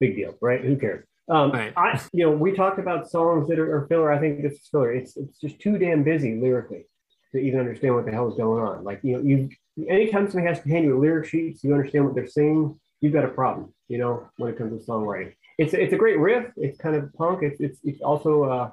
Big 0.00 0.16
deal, 0.16 0.36
right? 0.40 0.60
Who 0.60 0.76
cares? 0.76 1.06
Um, 1.28 1.52
right. 1.52 1.72
I, 1.76 2.00
you 2.12 2.24
know, 2.24 2.32
we 2.32 2.52
talked 2.52 2.78
about 2.78 3.10
songs 3.10 3.48
that 3.48 3.58
are, 3.58 3.76
are 3.76 3.86
filler. 3.86 4.12
I 4.12 4.18
think 4.18 4.42
this 4.42 4.54
is 4.54 4.68
filler. 4.70 4.92
It's 4.92 5.16
it's 5.16 5.38
just 5.38 5.60
too 5.60 5.78
damn 5.78 6.02
busy 6.02 6.40
lyrically 6.40 6.86
to 7.32 7.38
even 7.38 7.60
understand 7.60 7.94
what 7.94 8.06
the 8.06 8.12
hell 8.12 8.28
is 8.28 8.36
going 8.36 8.64
on. 8.64 8.82
Like 8.82 9.00
you 9.04 9.12
know, 9.12 9.22
you 9.22 9.50
anytime 9.88 10.28
somebody 10.28 10.48
has 10.52 10.62
to 10.62 10.68
hand 10.68 10.84
you 10.84 10.96
a 10.96 11.00
lyric 11.00 11.28
sheet 11.28 11.60
so 11.60 11.68
you 11.68 11.74
understand 11.74 12.06
what 12.06 12.14
they're 12.14 12.26
saying, 12.26 12.78
you've 13.00 13.12
got 13.12 13.24
a 13.24 13.28
problem. 13.28 13.72
You 13.88 13.98
know, 13.98 14.28
when 14.36 14.50
it 14.50 14.58
comes 14.58 14.78
to 14.78 14.90
songwriting 14.90 15.34
it's 15.58 15.74
it's 15.74 15.92
a 15.92 15.96
great 15.96 16.18
riff. 16.18 16.46
It's 16.56 16.78
kind 16.78 16.96
of 16.96 17.12
punk. 17.14 17.42
It's 17.42 17.60
it's, 17.60 17.78
it's 17.84 18.00
also 18.00 18.44
uh, 18.44 18.70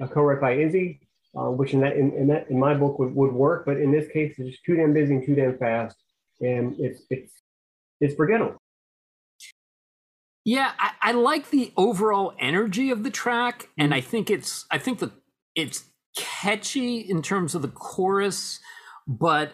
a 0.00 0.08
co-write 0.08 0.40
by 0.40 0.56
Izzy, 0.56 1.00
uh, 1.36 1.50
which 1.50 1.72
in 1.72 1.80
that 1.80 1.96
in, 1.96 2.12
in, 2.12 2.26
that 2.26 2.50
in 2.50 2.58
my 2.58 2.74
book 2.74 2.98
would, 2.98 3.14
would 3.14 3.32
work. 3.32 3.64
But 3.64 3.78
in 3.78 3.92
this 3.92 4.08
case, 4.08 4.34
it's 4.38 4.50
just 4.50 4.64
too 4.64 4.76
damn 4.76 4.92
busy 4.92 5.14
and 5.14 5.24
too 5.24 5.34
damn 5.34 5.56
fast, 5.56 5.96
and 6.40 6.74
it's 6.78 7.02
it's 7.10 7.32
it's 8.00 8.14
forgettable. 8.14 8.58
Yeah, 10.44 10.72
I, 10.78 10.90
I 11.00 11.12
like 11.12 11.50
the 11.50 11.72
overall 11.76 12.34
energy 12.38 12.90
of 12.90 13.02
the 13.02 13.10
track, 13.10 13.68
and. 13.78 13.94
I 13.94 14.00
think 14.00 14.28
it's 14.28 14.66
I 14.70 14.78
think 14.78 14.98
the 14.98 15.12
it's 15.54 15.84
catchy 16.16 16.98
in 16.98 17.22
terms 17.22 17.54
of 17.54 17.62
the 17.62 17.68
chorus, 17.68 18.60
but 19.06 19.52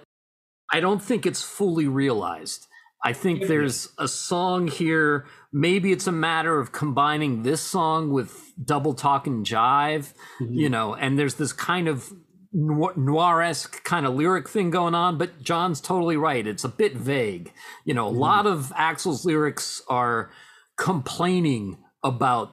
I 0.72 0.80
don't 0.80 1.02
think 1.02 1.26
it's 1.26 1.42
fully 1.42 1.86
realized. 1.88 2.66
I 3.02 3.12
think 3.14 3.46
there's 3.46 3.88
a 3.98 4.06
song 4.06 4.68
here. 4.68 5.26
Maybe 5.52 5.90
it's 5.90 6.06
a 6.06 6.12
matter 6.12 6.58
of 6.58 6.72
combining 6.72 7.42
this 7.42 7.60
song 7.62 8.10
with 8.10 8.52
Double 8.62 8.92
Talkin' 8.92 9.44
Jive, 9.44 10.12
mm-hmm. 10.40 10.52
you 10.52 10.68
know, 10.68 10.94
and 10.94 11.18
there's 11.18 11.34
this 11.34 11.52
kind 11.52 11.88
of 11.88 12.12
noir 12.52 13.42
esque 13.42 13.82
kind 13.84 14.06
of 14.06 14.14
lyric 14.14 14.48
thing 14.48 14.70
going 14.70 14.94
on, 14.94 15.16
but 15.16 15.40
John's 15.42 15.80
totally 15.80 16.16
right. 16.16 16.46
It's 16.46 16.64
a 16.64 16.68
bit 16.68 16.96
vague. 16.96 17.52
You 17.84 17.94
know, 17.94 18.08
a 18.08 18.10
mm-hmm. 18.10 18.18
lot 18.18 18.46
of 18.46 18.72
Axl's 18.76 19.24
lyrics 19.24 19.82
are 19.88 20.30
complaining 20.76 21.78
about 22.02 22.50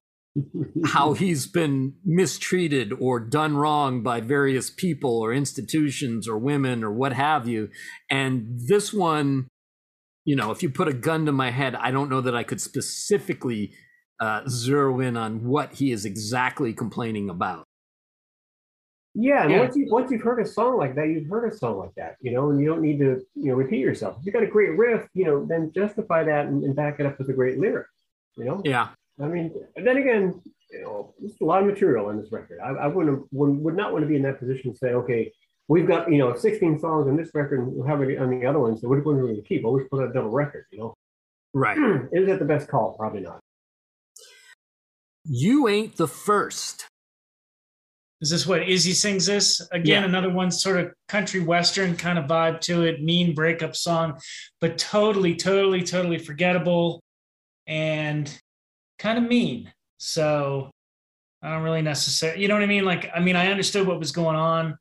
how 0.85 1.13
he's 1.13 1.47
been 1.47 1.95
mistreated 2.05 2.93
or 2.93 3.19
done 3.19 3.57
wrong 3.57 4.03
by 4.03 4.21
various 4.21 4.69
people 4.69 5.19
or 5.19 5.33
institutions 5.33 6.27
or 6.27 6.37
women 6.37 6.83
or 6.83 6.91
what 6.91 7.13
have 7.13 7.47
you. 7.47 7.69
And 8.09 8.59
this 8.67 8.93
one, 8.93 9.47
you 10.27 10.35
know, 10.35 10.51
if 10.51 10.61
you 10.61 10.69
put 10.69 10.89
a 10.89 10.93
gun 10.93 11.25
to 11.25 11.31
my 11.31 11.49
head, 11.49 11.73
I 11.73 11.89
don't 11.89 12.09
know 12.09 12.19
that 12.19 12.35
I 12.35 12.43
could 12.43 12.59
specifically 12.59 13.71
uh, 14.19 14.41
zero 14.49 14.99
in 14.99 15.15
on 15.15 15.45
what 15.45 15.73
he 15.73 15.93
is 15.93 16.03
exactly 16.03 16.73
complaining 16.73 17.29
about. 17.29 17.63
Yeah, 19.15 19.43
and 19.43 19.51
yeah. 19.51 19.59
once 19.61 19.75
you 19.77 19.87
once 19.89 20.11
you've 20.11 20.21
heard 20.21 20.41
a 20.41 20.45
song 20.45 20.77
like 20.77 20.95
that, 20.95 21.07
you've 21.07 21.29
heard 21.29 21.51
a 21.51 21.55
song 21.55 21.77
like 21.79 21.95
that, 21.95 22.17
you 22.19 22.33
know, 22.33 22.49
and 22.49 22.59
you 22.59 22.67
don't 22.67 22.81
need 22.81 22.99
to 22.99 23.21
you 23.35 23.51
know 23.51 23.55
repeat 23.55 23.79
yourself. 23.79 24.17
If 24.19 24.25
you 24.25 24.33
got 24.33 24.43
a 24.43 24.47
great 24.47 24.77
riff, 24.77 25.07
you 25.13 25.23
know, 25.23 25.45
then 25.45 25.71
justify 25.73 26.25
that 26.25 26.47
and, 26.47 26.61
and 26.65 26.75
back 26.75 26.99
it 26.99 27.05
up 27.05 27.17
with 27.17 27.29
a 27.29 27.33
great 27.33 27.57
lyric. 27.57 27.87
You 28.35 28.45
know. 28.45 28.61
Yeah. 28.65 28.89
I 29.21 29.27
mean, 29.27 29.51
then 29.77 29.95
again, 29.95 30.41
you 30.69 30.81
know, 30.81 31.13
there's 31.19 31.39
a 31.41 31.45
lot 31.45 31.61
of 31.61 31.67
material 31.67 32.07
on 32.07 32.19
this 32.21 32.33
record. 32.33 32.59
I, 32.61 32.71
I 32.71 32.87
wouldn't 32.87 33.25
would, 33.31 33.57
would 33.63 33.77
not 33.77 33.93
want 33.93 34.03
to 34.03 34.07
be 34.09 34.17
in 34.17 34.23
that 34.23 34.39
position 34.39 34.73
to 34.73 34.77
say, 34.77 34.89
okay, 34.89 35.31
we've 35.67 35.87
got 35.87 36.11
you 36.11 36.17
know 36.17 36.35
16 36.35 36.79
songs 36.79 37.07
on 37.07 37.17
this 37.17 37.29
record, 37.33 37.59
and 37.59 37.87
have 37.87 38.01
it 38.01 38.17
on 38.19 38.29
the 38.29 38.45
other 38.45 38.59
ones? 38.59 38.81
So 38.81 38.87
which 38.87 39.03
one 39.03 39.15
are 39.15 39.21
we 39.21 39.29
going 39.29 39.41
to 39.41 39.47
keep? 39.47 39.65
Always 39.65 39.87
put 39.89 40.01
out 40.01 40.09
a 40.09 40.13
double 40.13 40.29
record, 40.29 40.65
you 40.71 40.79
know. 40.79 40.93
Right. 41.53 41.77
Is 42.11 42.27
that 42.27 42.39
the 42.39 42.45
best 42.45 42.67
call? 42.67 42.95
Probably 42.97 43.21
not. 43.21 43.39
You 45.25 45.67
ain't 45.67 45.97
the 45.97 46.07
first. 46.07 46.87
Is 48.19 48.31
this 48.31 48.47
what 48.47 48.67
Izzy 48.67 48.93
sings 48.93 49.27
this? 49.27 49.61
Again, 49.71 50.01
yeah. 50.01 50.07
another 50.07 50.31
one 50.31 50.49
sort 50.49 50.79
of 50.79 50.91
country 51.07 51.39
western 51.39 51.95
kind 51.95 52.17
of 52.17 52.25
vibe 52.25 52.61
to 52.61 52.83
it, 52.83 53.03
mean 53.03 53.35
breakup 53.35 53.75
song, 53.75 54.19
but 54.59 54.77
totally, 54.77 55.35
totally, 55.35 55.83
totally 55.83 56.17
forgettable 56.17 57.03
and 57.67 58.33
kind 58.97 59.19
of 59.19 59.25
mean. 59.25 59.71
So 59.99 60.71
I 61.43 61.51
don't 61.51 61.61
really 61.61 61.83
necessarily, 61.83 62.41
you 62.41 62.47
know 62.47 62.55
what 62.55 62.63
I 62.63 62.67
mean? 62.67 62.85
Like, 62.85 63.11
I 63.13 63.19
mean, 63.19 63.35
I 63.35 63.51
understood 63.51 63.85
what 63.85 63.99
was 63.99 64.11
going 64.11 64.35
on 64.35 64.77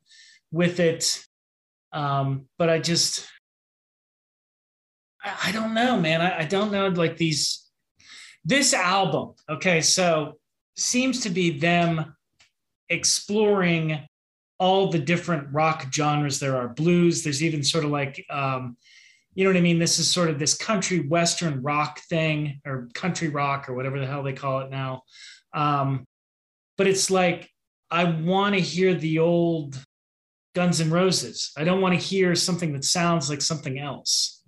with 0.51 0.79
it. 0.79 1.23
Um, 1.91 2.47
but 2.57 2.69
I 2.69 2.79
just, 2.79 3.27
I, 5.23 5.49
I 5.49 5.51
don't 5.51 5.73
know, 5.73 5.99
man. 5.99 6.21
I, 6.21 6.39
I 6.39 6.45
don't 6.45 6.71
know. 6.71 6.87
Like 6.87 7.17
these, 7.17 7.65
this 8.45 8.73
album, 8.73 9.33
okay, 9.49 9.81
so 9.81 10.37
seems 10.75 11.21
to 11.21 11.29
be 11.29 11.57
them 11.57 12.15
exploring 12.89 14.07
all 14.59 14.89
the 14.89 14.99
different 14.99 15.47
rock 15.51 15.85
genres 15.93 16.39
there 16.39 16.55
are 16.55 16.69
blues 16.69 17.21
there's 17.21 17.43
even 17.43 17.61
sort 17.61 17.83
of 17.83 17.91
like 17.91 18.25
um, 18.29 18.75
you 19.37 19.43
know 19.43 19.51
what 19.51 19.57
I 19.57 19.61
mean? 19.61 19.77
This 19.77 19.99
is 19.99 20.09
sort 20.09 20.31
of 20.31 20.39
this 20.39 20.55
country 20.55 21.01
western 21.07 21.61
rock 21.61 21.99
thing 22.09 22.59
or 22.65 22.89
country 22.95 23.27
rock 23.27 23.69
or 23.69 23.75
whatever 23.75 23.99
the 23.99 24.07
hell 24.07 24.23
they 24.23 24.33
call 24.33 24.61
it 24.61 24.71
now. 24.71 25.03
Um, 25.53 26.07
but 26.75 26.87
it's 26.87 27.11
like 27.11 27.47
I 27.91 28.05
want 28.05 28.55
to 28.55 28.61
hear 28.61 28.95
the 28.95 29.19
old 29.19 29.79
Guns 30.57 30.81
N' 30.81 30.89
Roses. 30.89 31.51
I 31.55 31.63
don't 31.63 31.81
want 31.81 31.93
to 31.93 32.01
hear 32.01 32.33
something 32.33 32.73
that 32.73 32.83
sounds 32.83 33.29
like 33.29 33.43
something 33.43 33.77
else. 33.77 34.41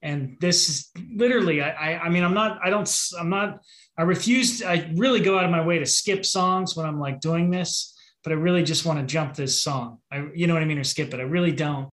And 0.00 0.36
this 0.40 0.68
is 0.68 0.90
literally, 1.12 1.60
I, 1.60 1.70
I, 1.70 2.02
I 2.04 2.08
mean, 2.08 2.22
I'm 2.22 2.34
not, 2.34 2.60
I 2.64 2.70
don't, 2.70 2.88
I'm 3.18 3.28
not, 3.28 3.58
I 3.98 4.02
refuse. 4.02 4.60
to, 4.60 4.70
I 4.70 4.92
really 4.94 5.18
go 5.18 5.36
out 5.36 5.44
of 5.44 5.50
my 5.50 5.66
way 5.66 5.80
to 5.80 5.84
skip 5.84 6.24
songs 6.24 6.76
when 6.76 6.86
I'm 6.86 7.00
like 7.00 7.18
doing 7.20 7.50
this, 7.50 7.98
but 8.22 8.32
I 8.32 8.36
really 8.36 8.62
just 8.62 8.86
want 8.86 9.00
to 9.00 9.06
jump 9.06 9.34
this 9.34 9.60
song. 9.60 9.98
I, 10.12 10.28
you 10.36 10.46
know 10.46 10.54
what 10.54 10.62
I 10.62 10.66
mean, 10.66 10.78
or 10.78 10.84
skip 10.84 11.12
it. 11.12 11.18
I 11.18 11.24
really 11.24 11.50
don't. 11.50 11.88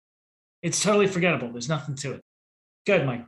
It's 0.61 0.83
totally 0.83 1.07
forgettable. 1.07 1.51
There's 1.51 1.71
nothing 1.71 1.95
to 1.95 2.13
it. 2.13 2.21
Good, 2.85 3.07
Mike. 3.07 3.25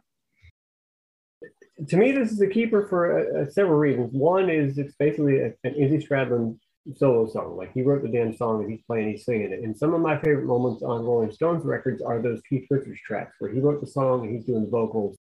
To 1.88 1.96
me, 1.96 2.12
this 2.12 2.32
is 2.32 2.40
a 2.42 2.48
keeper 2.48 2.86
for 2.90 3.00
uh, 3.18 3.44
uh, 3.44 3.50
several 3.50 3.78
reasons. 3.78 4.10
One 4.12 4.50
is 4.50 4.76
it's 4.76 4.94
basically 4.98 5.38
a, 5.38 5.54
an 5.64 5.74
Izzy 5.74 6.06
Stradlin 6.06 6.58
solo 6.96 7.26
song. 7.26 7.56
Like 7.56 7.72
he 7.72 7.82
wrote 7.82 8.02
the 8.02 8.08
damn 8.08 8.36
song 8.36 8.62
and 8.62 8.70
he's 8.70 8.82
playing, 8.86 9.10
he's 9.10 9.24
singing 9.24 9.52
it. 9.52 9.60
And 9.62 9.76
some 9.76 9.94
of 9.94 10.00
my 10.00 10.16
favorite 10.18 10.46
moments 10.46 10.82
on 10.82 11.04
Rolling 11.04 11.32
Stones 11.32 11.64
records 11.64 12.02
are 12.02 12.20
those 12.20 12.40
Keith 12.48 12.66
Richards 12.70 13.00
tracks 13.00 13.34
where 13.38 13.50
he 13.50 13.60
wrote 13.60 13.80
the 13.80 13.86
song 13.86 14.24
and 14.24 14.34
he's 14.34 14.44
doing 14.44 14.64
the 14.64 14.70
vocals. 14.70 15.16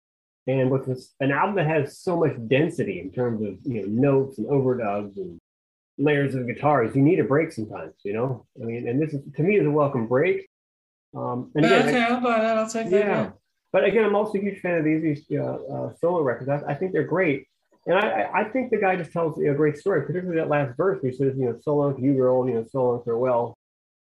And 0.48 0.72
with 0.72 0.86
this, 0.86 1.14
an 1.20 1.32
album 1.32 1.56
that 1.56 1.68
has 1.68 2.00
so 2.00 2.18
much 2.18 2.34
density 2.48 3.02
in 3.02 3.12
terms 3.12 3.42
of 3.42 3.58
you 3.64 3.82
know 3.82 3.88
notes 3.88 4.40
and 4.40 4.48
overdubs 4.48 5.18
and 5.18 5.40
layers 5.98 6.34
of 6.34 6.48
guitars, 6.48 6.96
you 6.96 7.02
need 7.02 7.20
a 7.20 7.24
break 7.24 7.52
sometimes. 7.52 7.94
You 8.04 8.14
know, 8.14 8.46
I 8.62 8.66
mean, 8.66 8.88
and 8.88 9.02
this 9.02 9.14
is 9.14 9.22
to 9.36 9.44
me 9.44 9.58
is 9.58 9.68
a 9.68 9.72
welcome 9.72 10.08
break. 10.08 10.48
Um, 11.16 11.52
and 11.56 11.66
again, 11.66 11.88
okay, 11.88 12.02
I, 12.02 12.08
I'll 12.08 12.22
buy 12.22 12.40
that. 12.40 12.58
I'll 12.58 12.70
take 12.70 12.90
that. 12.90 13.00
Yeah. 13.00 13.30
But 13.72 13.84
again, 13.84 14.06
I'm 14.06 14.16
also 14.16 14.38
a 14.38 14.42
huge 14.42 14.60
fan 14.62 14.80
of 14.80 14.84
these 14.84 15.26
uh, 15.32 15.44
uh, 15.44 15.94
solo 16.02 16.22
records. 16.22 16.50
I, 16.50 16.72
I, 16.72 16.74
think 16.74 16.92
they're 16.92 17.04
great. 17.04 17.48
And 17.90 17.98
I, 17.98 18.30
I 18.34 18.44
think 18.44 18.70
the 18.70 18.78
guy 18.78 18.96
just 18.96 19.12
tells 19.12 19.40
a 19.40 19.54
great 19.56 19.76
story, 19.76 20.04
particularly 20.06 20.40
that 20.40 20.48
last 20.48 20.78
verse 20.78 21.00
he 21.02 21.12
says, 21.12 21.34
you 21.36 21.46
know, 21.46 21.58
so 21.60 21.76
long 21.76 21.96
to 21.96 22.02
you, 22.02 22.14
girl, 22.14 22.48
you 22.48 22.54
know, 22.54 22.66
so 22.72 22.84
long, 22.84 23.02
farewell. 23.04 23.58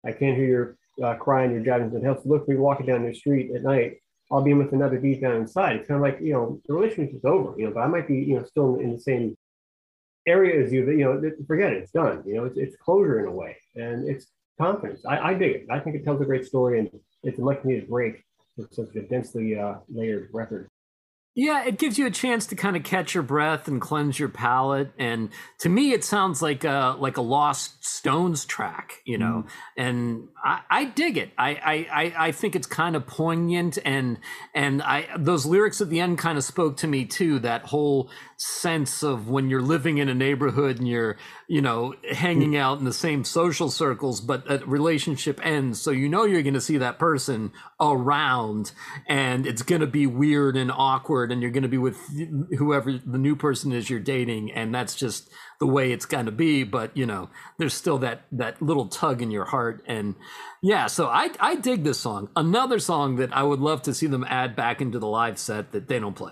I 0.05 0.13
can't 0.13 0.37
hear 0.37 0.47
your 0.47 1.05
uh, 1.05 1.15
crying, 1.15 1.51
your 1.51 1.61
driving 1.61 1.93
and 1.93 2.03
helps 2.03 2.25
look 2.25 2.47
me 2.47 2.55
walking 2.55 2.85
down 2.85 3.05
the 3.05 3.13
street 3.13 3.51
at 3.53 3.61
night. 3.61 3.97
I'll 4.31 4.41
be 4.41 4.53
with 4.53 4.71
another 4.71 4.99
beat 4.99 5.21
down 5.21 5.35
inside. 5.35 5.75
It's 5.75 5.87
kind 5.89 5.97
of 5.97 6.01
like, 6.01 6.21
you 6.21 6.31
know, 6.31 6.61
the 6.65 6.73
relationship's 6.73 7.25
over, 7.25 7.59
you 7.59 7.65
know, 7.65 7.73
but 7.73 7.81
I 7.81 7.87
might 7.87 8.07
be, 8.07 8.15
you 8.15 8.37
know, 8.37 8.45
still 8.45 8.79
in 8.79 8.93
the 8.93 9.01
same 9.01 9.35
area 10.25 10.63
as 10.63 10.71
you, 10.71 10.85
that, 10.85 10.95
you 10.95 11.03
know, 11.03 11.21
forget 11.45 11.73
it, 11.73 11.83
it's 11.83 11.91
done. 11.91 12.23
You 12.25 12.35
know, 12.35 12.45
it's, 12.45 12.57
it's 12.57 12.77
closure 12.77 13.19
in 13.19 13.27
a 13.27 13.31
way. 13.31 13.57
And 13.75 14.07
it's 14.07 14.27
confidence. 14.59 15.05
I, 15.05 15.19
I 15.19 15.33
dig 15.33 15.55
it. 15.55 15.67
I 15.69 15.79
think 15.79 15.97
it 15.97 16.05
tells 16.05 16.21
a 16.21 16.25
great 16.25 16.45
story 16.45 16.79
and 16.79 16.89
it's 17.23 17.37
a 17.37 17.41
much 17.41 17.63
needed 17.65 17.89
break 17.89 18.23
it's 18.57 18.75
such 18.75 18.95
a 18.95 19.01
densely 19.01 19.57
uh, 19.59 19.75
layered 19.89 20.29
record. 20.31 20.69
Yeah, 21.35 21.65
it 21.65 21.79
gives 21.79 21.97
you 21.97 22.05
a 22.05 22.11
chance 22.11 22.45
to 22.47 22.55
kind 22.55 22.75
of 22.75 22.83
catch 22.83 23.15
your 23.15 23.23
breath 23.23 23.67
and 23.67 23.81
cleanse 23.81 24.19
your 24.19 24.29
palate. 24.29 24.91
And 24.99 25.29
to 25.59 25.69
me, 25.69 25.91
it 25.91 26.03
sounds 26.03 26.43
like 26.43 26.63
a 26.63 26.95
like 26.99 27.17
a 27.17 27.21
Lost 27.21 27.83
Stones 27.83 28.45
track, 28.45 29.01
you 29.03 29.17
know. 29.17 29.45
Mm. 29.45 29.49
And 29.75 30.27
I, 30.45 30.59
I, 30.69 30.85
dig 30.85 31.17
it. 31.17 31.31
I, 31.35 31.87
I 31.91 32.27
I 32.27 32.31
think 32.33 32.55
it's 32.55 32.67
kind 32.67 32.95
of 32.95 33.07
poignant, 33.07 33.79
and 33.83 34.19
and 34.53 34.83
I 34.83 35.07
those 35.17 35.47
lyrics 35.47 35.81
at 35.81 35.89
the 35.89 36.01
end 36.01 36.19
kind 36.19 36.37
of 36.37 36.43
spoke 36.43 36.77
to 36.77 36.87
me 36.87 37.05
too. 37.05 37.39
That 37.39 37.63
whole 37.63 38.11
sense 38.43 39.03
of 39.03 39.29
when 39.29 39.49
you're 39.49 39.61
living 39.61 39.99
in 39.99 40.09
a 40.09 40.13
neighborhood 40.13 40.77
and 40.77 40.87
you're 40.87 41.15
you 41.47 41.61
know 41.61 41.93
hanging 42.11 42.57
out 42.57 42.77
in 42.77 42.83
the 42.83 42.91
same 42.91 43.23
social 43.23 43.69
circles 43.69 44.19
but 44.19 44.43
a 44.51 44.57
relationship 44.65 45.39
ends 45.43 45.81
so 45.81 45.91
you 45.91 46.09
know 46.09 46.25
you're 46.25 46.41
going 46.41 46.53
to 46.53 46.59
see 46.59 46.77
that 46.77 46.99
person 46.99 47.53
around 47.79 48.73
and 49.07 49.47
it's 49.47 49.61
going 49.61 49.79
to 49.79 49.87
be 49.87 50.05
weird 50.05 50.57
and 50.57 50.69
awkward 50.71 51.22
and 51.31 51.41
you're 51.41 51.51
going 51.51 51.63
to 51.63 51.69
be 51.69 51.77
with 51.77 51.97
whoever 52.57 52.93
the 52.93 53.17
new 53.17 53.35
person 53.35 53.71
is 53.71 53.89
you're 53.89 53.99
dating 53.99 54.51
and 54.51 54.73
that's 54.73 54.95
just 54.95 55.29
the 55.59 55.67
way 55.67 55.91
it's 55.91 56.05
going 56.05 56.25
to 56.25 56.31
be 56.31 56.63
but 56.63 56.95
you 56.95 57.05
know 57.05 57.29
there's 57.57 57.73
still 57.73 57.97
that 57.97 58.23
that 58.31 58.61
little 58.61 58.87
tug 58.87 59.21
in 59.21 59.31
your 59.31 59.45
heart 59.45 59.83
and 59.87 60.15
yeah 60.61 60.87
so 60.87 61.07
i 61.07 61.29
i 61.39 61.55
dig 61.55 61.83
this 61.83 61.99
song 61.99 62.29
another 62.35 62.79
song 62.79 63.15
that 63.15 63.35
i 63.35 63.43
would 63.43 63.59
love 63.59 63.81
to 63.81 63.93
see 63.93 64.07
them 64.07 64.25
add 64.29 64.55
back 64.55 64.81
into 64.81 64.99
the 64.99 65.07
live 65.07 65.37
set 65.37 65.71
that 65.71 65.87
they 65.87 65.99
don't 65.99 66.15
play 66.15 66.31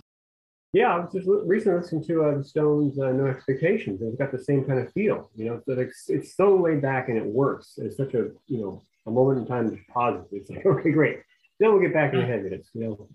yeah, 0.73 0.95
I 0.95 0.99
was 0.99 1.11
just 1.11 1.27
recently 1.27 1.81
listening 1.81 2.05
to 2.05 2.23
uh, 2.23 2.37
the 2.37 2.43
Stones' 2.45 2.97
uh, 2.97 3.11
"No 3.11 3.27
Expectations." 3.27 4.01
It's 4.01 4.15
got 4.15 4.31
the 4.31 4.39
same 4.39 4.63
kind 4.63 4.79
of 4.79 4.91
feel, 4.93 5.29
you 5.35 5.45
know. 5.45 5.61
So 5.65 5.73
it's, 5.73 6.05
it's 6.07 6.35
so 6.37 6.55
laid 6.55 6.81
back 6.81 7.09
and 7.09 7.17
it 7.17 7.25
works. 7.25 7.73
It's 7.77 7.97
such 7.97 8.13
a 8.13 8.29
you 8.47 8.61
know 8.61 8.81
a 9.05 9.11
moment 9.11 9.39
in 9.39 9.47
time 9.47 9.69
to 9.69 9.77
pause. 9.91 10.23
It's 10.31 10.49
like 10.49 10.65
okay, 10.65 10.91
great. 10.91 11.19
Then 11.59 11.73
we'll 11.73 11.81
get 11.81 11.93
back 11.93 12.13
in 12.13 12.19
the 12.19 12.25
heaviness. 12.25 12.69
You 12.73 12.81
know, 12.85 13.09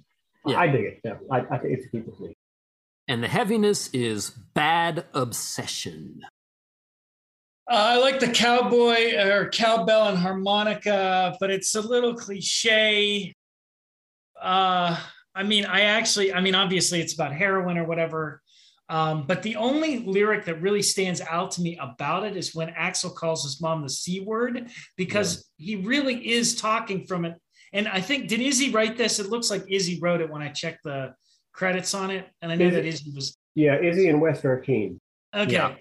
yeah. 0.46 0.60
I 0.60 0.68
dig 0.68 0.84
it. 0.84 1.00
Yeah, 1.04 1.14
I, 1.30 1.40
I 1.40 1.58
think 1.58 1.74
it's 1.74 1.86
a 1.86 1.88
keep 1.90 2.06
with 2.06 2.20
me. 2.20 2.34
And 3.08 3.22
the 3.22 3.28
heaviness 3.28 3.88
is 3.92 4.30
"Bad 4.30 5.04
Obsession." 5.14 6.20
Uh, 7.68 7.74
I 7.74 7.98
like 7.98 8.20
the 8.20 8.30
cowboy 8.30 9.16
or 9.16 9.48
cowbell 9.48 10.08
and 10.08 10.18
harmonica, 10.18 11.36
but 11.40 11.50
it's 11.50 11.74
a 11.74 11.80
little 11.80 12.14
cliche. 12.14 13.34
Uh, 14.40 14.98
I 15.34 15.42
mean, 15.42 15.64
I 15.66 15.80
actually, 15.80 16.32
I 16.32 16.40
mean, 16.40 16.54
obviously 16.54 17.00
it's 17.00 17.14
about 17.14 17.32
heroin 17.32 17.76
or 17.76 17.84
whatever. 17.84 18.40
Um, 18.88 19.26
but 19.26 19.42
the 19.42 19.56
only 19.56 19.98
lyric 19.98 20.44
that 20.44 20.62
really 20.62 20.82
stands 20.82 21.20
out 21.20 21.50
to 21.52 21.60
me 21.60 21.76
about 21.80 22.24
it 22.24 22.36
is 22.36 22.54
when 22.54 22.68
Axl 22.68 23.12
calls 23.12 23.42
his 23.42 23.60
mom 23.60 23.82
the 23.82 23.90
C 23.90 24.20
word, 24.20 24.70
because 24.96 25.50
yeah. 25.58 25.76
he 25.76 25.82
really 25.84 26.34
is 26.34 26.54
talking 26.54 27.04
from 27.04 27.24
it. 27.24 27.34
And 27.72 27.88
I 27.88 28.00
think, 28.00 28.28
did 28.28 28.40
Izzy 28.40 28.70
write 28.70 28.96
this? 28.96 29.18
It 29.18 29.28
looks 29.28 29.50
like 29.50 29.64
Izzy 29.68 29.98
wrote 30.00 30.20
it 30.20 30.30
when 30.30 30.42
I 30.42 30.48
checked 30.48 30.84
the 30.84 31.14
credits 31.52 31.94
on 31.94 32.10
it. 32.10 32.26
And 32.42 32.52
I 32.52 32.54
know 32.54 32.66
Izzy, 32.66 32.76
that 32.76 32.84
Izzy 32.84 33.12
was. 33.14 33.36
Yeah, 33.54 33.80
Izzy 33.80 34.08
and 34.08 34.20
West 34.20 34.44
Arkeen. 34.44 34.98
Okay. 35.34 35.52
Yeah. 35.52 35.74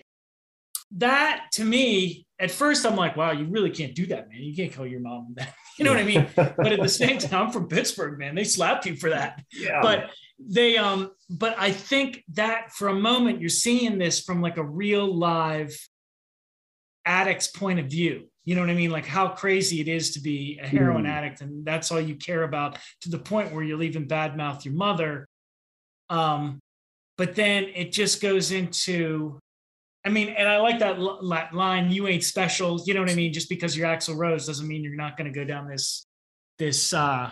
That 0.98 1.48
to 1.54 1.66
me, 1.66 2.26
at 2.40 2.52
first, 2.52 2.86
I'm 2.86 2.96
like, 2.96 3.16
wow, 3.16 3.32
you 3.32 3.46
really 3.46 3.70
can't 3.70 3.96
do 3.96 4.06
that, 4.08 4.30
man. 4.30 4.42
You 4.42 4.56
can't 4.56 4.74
call 4.74 4.86
your 4.86 5.02
mom 5.02 5.34
that. 5.36 5.54
You 5.78 5.84
know 5.84 5.92
what 5.92 6.00
I 6.00 6.06
mean? 6.06 6.26
but 6.36 6.72
at 6.72 6.82
the 6.82 6.88
same 6.88 7.18
time, 7.18 7.48
I'm 7.48 7.52
from 7.52 7.68
Pittsburgh, 7.68 8.18
man. 8.18 8.34
They 8.34 8.46
slapped 8.46 8.86
you 8.86 8.96
for 8.96 9.10
that. 9.10 9.44
Yeah. 9.52 9.82
But 9.82 10.10
they 10.40 10.78
um, 10.78 11.12
but 11.30 11.54
I 11.58 11.72
think 11.72 12.24
that 12.34 12.72
for 12.72 12.88
a 12.88 12.94
moment 12.94 13.42
you're 13.42 13.50
seeing 13.50 13.98
this 13.98 14.22
from 14.22 14.42
like 14.42 14.56
a 14.56 14.64
real 14.64 15.14
live 15.14 15.78
addict's 17.06 17.48
point 17.48 17.80
of 17.80 17.88
view. 17.88 18.30
You 18.46 18.54
know 18.56 18.62
what 18.62 18.70
I 18.70 18.76
mean? 18.76 18.92
Like 18.92 19.06
how 19.08 19.30
crazy 19.30 19.82
it 19.82 19.88
is 19.88 20.12
to 20.12 20.22
be 20.22 20.60
a 20.62 20.68
heroin 20.68 21.06
Mm. 21.06 21.10
addict, 21.10 21.42
and 21.42 21.66
that's 21.66 21.92
all 21.92 22.00
you 22.00 22.16
care 22.16 22.44
about 22.44 22.78
to 23.02 23.10
the 23.10 23.18
point 23.20 23.52
where 23.52 23.64
you'll 23.64 23.84
even 23.84 24.08
badmouth 24.08 24.64
your 24.66 24.76
mother. 24.76 25.28
Um, 26.10 26.60
but 27.18 27.34
then 27.36 27.64
it 27.76 27.92
just 27.92 28.22
goes 28.22 28.52
into, 28.52 29.40
I 30.06 30.10
mean, 30.10 30.30
and 30.30 30.48
I 30.48 30.58
like 30.60 30.80
that 30.80 31.00
li- 31.00 31.50
line, 31.54 31.90
"You 31.92 32.08
ain't 32.08 32.24
special." 32.24 32.80
You 32.86 32.94
know 32.94 33.00
what 33.02 33.10
I 33.10 33.16
mean? 33.16 33.34
Just 33.34 33.50
because 33.50 33.76
you're 33.76 33.88
Axl 33.88 34.16
Rose 34.16 34.46
doesn't 34.46 34.68
mean 34.68 34.84
you're 34.84 34.96
not 34.96 35.18
going 35.18 35.32
to 35.32 35.40
go 35.40 35.44
down 35.46 35.68
this, 35.68 36.06
this, 36.60 36.94
uh, 36.94 37.32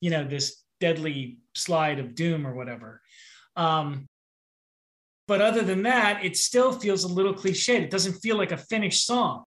you 0.00 0.10
know, 0.10 0.22
this 0.24 0.62
deadly 0.80 1.38
slide 1.54 1.98
of 1.98 2.14
doom 2.14 2.46
or 2.46 2.54
whatever. 2.54 3.00
Um, 3.56 4.06
but 5.26 5.40
other 5.40 5.62
than 5.62 5.82
that, 5.84 6.24
it 6.24 6.36
still 6.36 6.72
feels 6.72 7.04
a 7.04 7.08
little 7.08 7.34
cliched. 7.34 7.80
It 7.80 7.90
doesn't 7.90 8.14
feel 8.20 8.36
like 8.36 8.52
a 8.52 8.56
finished 8.56 9.04
song. 9.06 9.44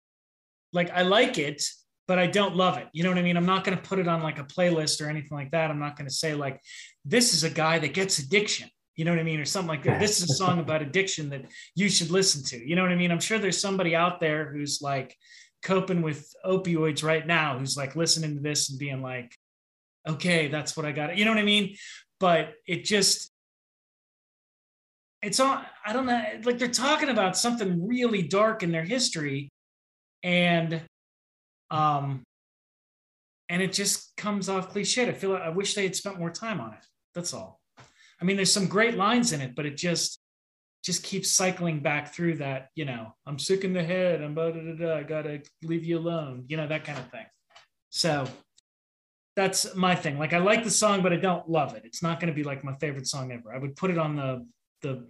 Like 0.73 0.91
I 0.91 1.03
like 1.03 1.39
it, 1.39 1.63
but 2.09 2.19
I 2.19 2.27
don't 2.27 2.57
love 2.57 2.79
it. 2.79 2.89
You 2.93 3.03
know 3.03 3.11
what 3.11 3.19
I 3.19 3.23
mean? 3.23 3.37
I'm 3.37 3.47
not 3.47 3.65
going 3.65 3.77
to 3.77 3.83
put 3.83 3.99
it 3.99 4.09
on 4.09 4.23
like 4.23 4.39
a 4.39 4.45
playlist 4.45 5.05
or 5.05 5.09
anything 5.09 5.37
like 5.37 5.51
that. 5.53 5.71
I'm 5.71 5.79
not 5.79 5.97
going 5.97 6.09
to 6.09 6.15
say 6.15 6.35
like 6.35 6.61
this 7.05 7.35
is 7.35 7.45
a 7.45 7.51
guy 7.51 7.79
that 7.79 7.95
gets 7.95 8.19
addiction. 8.19 8.69
You 8.97 9.05
know 9.05 9.13
what 9.13 9.21
I 9.21 9.25
mean? 9.25 9.41
Or 9.41 9.45
something 9.45 9.69
like 9.69 9.85
that. 9.85 10.01
This 10.01 10.21
is 10.21 10.31
a 10.31 10.35
song 10.35 10.59
about 10.59 10.83
addiction 10.83 11.31
that 11.31 11.47
you 11.75 11.89
should 11.89 12.11
listen 12.11 12.45
to. 12.45 12.69
You 12.69 12.77
know 12.77 12.83
what 12.83 12.93
I 12.93 12.97
mean? 12.97 13.11
I'm 13.11 13.21
sure 13.21 13.39
there's 13.39 13.61
somebody 13.61 13.97
out 13.97 14.21
there 14.21 14.53
who's 14.53 14.81
like 14.83 15.17
coping 15.63 16.03
with 16.03 16.31
opioids 16.45 17.03
right 17.03 17.27
now 17.27 17.59
who's 17.59 17.77
like 17.77 17.97
listening 17.97 18.35
to 18.37 18.43
this 18.43 18.69
and 18.71 18.79
being 18.79 19.01
like, 19.01 19.35
okay, 20.07 20.49
that's 20.49 20.77
what 20.77 20.85
I 20.85 20.93
got. 20.93 21.17
You 21.17 21.25
know 21.25 21.31
what 21.31 21.41
I 21.41 21.45
mean? 21.45 21.77
But 22.21 22.55
it 22.67 22.85
just, 22.85 23.31
it's 25.23 25.39
all, 25.41 25.63
I 25.87 25.93
don't 25.93 26.07
know, 26.07 26.23
like 26.45 26.59
they're 26.59 26.69
talking 26.69 27.09
about 27.09 27.37
something 27.37 27.87
really 27.87 28.23
dark 28.23 28.63
in 28.63 28.73
their 28.73 28.85
history. 28.85 29.51
And, 30.23 30.83
um, 31.71 32.23
and 33.49 33.63
it 33.63 33.73
just 33.73 34.17
comes 34.17 34.49
off 34.49 34.73
cliched. 34.73 35.09
I 35.09 35.13
feel 35.13 35.31
like 35.31 35.43
I 35.43 35.51
wish 35.51 35.75
they 35.75 35.83
had 35.85 35.97
spent 35.97 36.19
more 36.19 36.31
time 36.31 36.61
on 36.61 36.73
it. 36.73 36.85
That's 37.15 37.35
all. 37.35 37.61
I 38.21 38.25
mean, 38.25 38.37
there's 38.37 38.53
some 38.53 38.67
great 38.67 38.97
lines 38.97 39.33
in 39.33 39.41
it, 39.41 39.55
but 39.55 39.67
it 39.67 39.77
just 39.77 40.21
just 40.85 41.05
keeps 41.05 41.31
cycling 41.31 41.81
back 41.81 42.13
through 42.13 42.35
that, 42.35 42.69
you 42.75 42.85
know, 42.85 43.15
I'm 43.25 43.39
sick 43.39 43.63
in 43.63 43.73
the 43.73 43.85
head, 43.85 44.21
I'm 44.21 44.35
blah, 44.35 44.51
da, 44.51 44.61
da, 44.61 44.75
da, 44.75 44.97
I 44.97 45.03
gotta 45.05 45.43
leave 45.63 45.85
you 45.85 45.99
alone, 45.99 46.45
you 46.49 46.57
know, 46.57 46.67
that 46.67 46.85
kind 46.85 46.99
of 46.99 47.09
thing. 47.11 47.27
So 47.91 48.27
that's 49.37 49.75
my 49.77 49.95
thing. 49.95 50.19
Like 50.19 50.33
I 50.33 50.39
like 50.39 50.65
the 50.65 50.71
song, 50.71 51.03
but 51.03 51.13
I 51.13 51.17
don't 51.17 51.49
love 51.49 51.75
it. 51.75 51.83
It's 51.85 52.03
not 52.03 52.19
gonna 52.19 52.33
be 52.33 52.43
like 52.43 52.65
my 52.65 52.75
favorite 52.77 53.07
song 53.07 53.31
ever. 53.31 53.55
I 53.55 53.59
would 53.59 53.77
put 53.77 53.91
it 53.91 53.99
on 53.99 54.17
the 54.17 54.47
the 54.83 55.09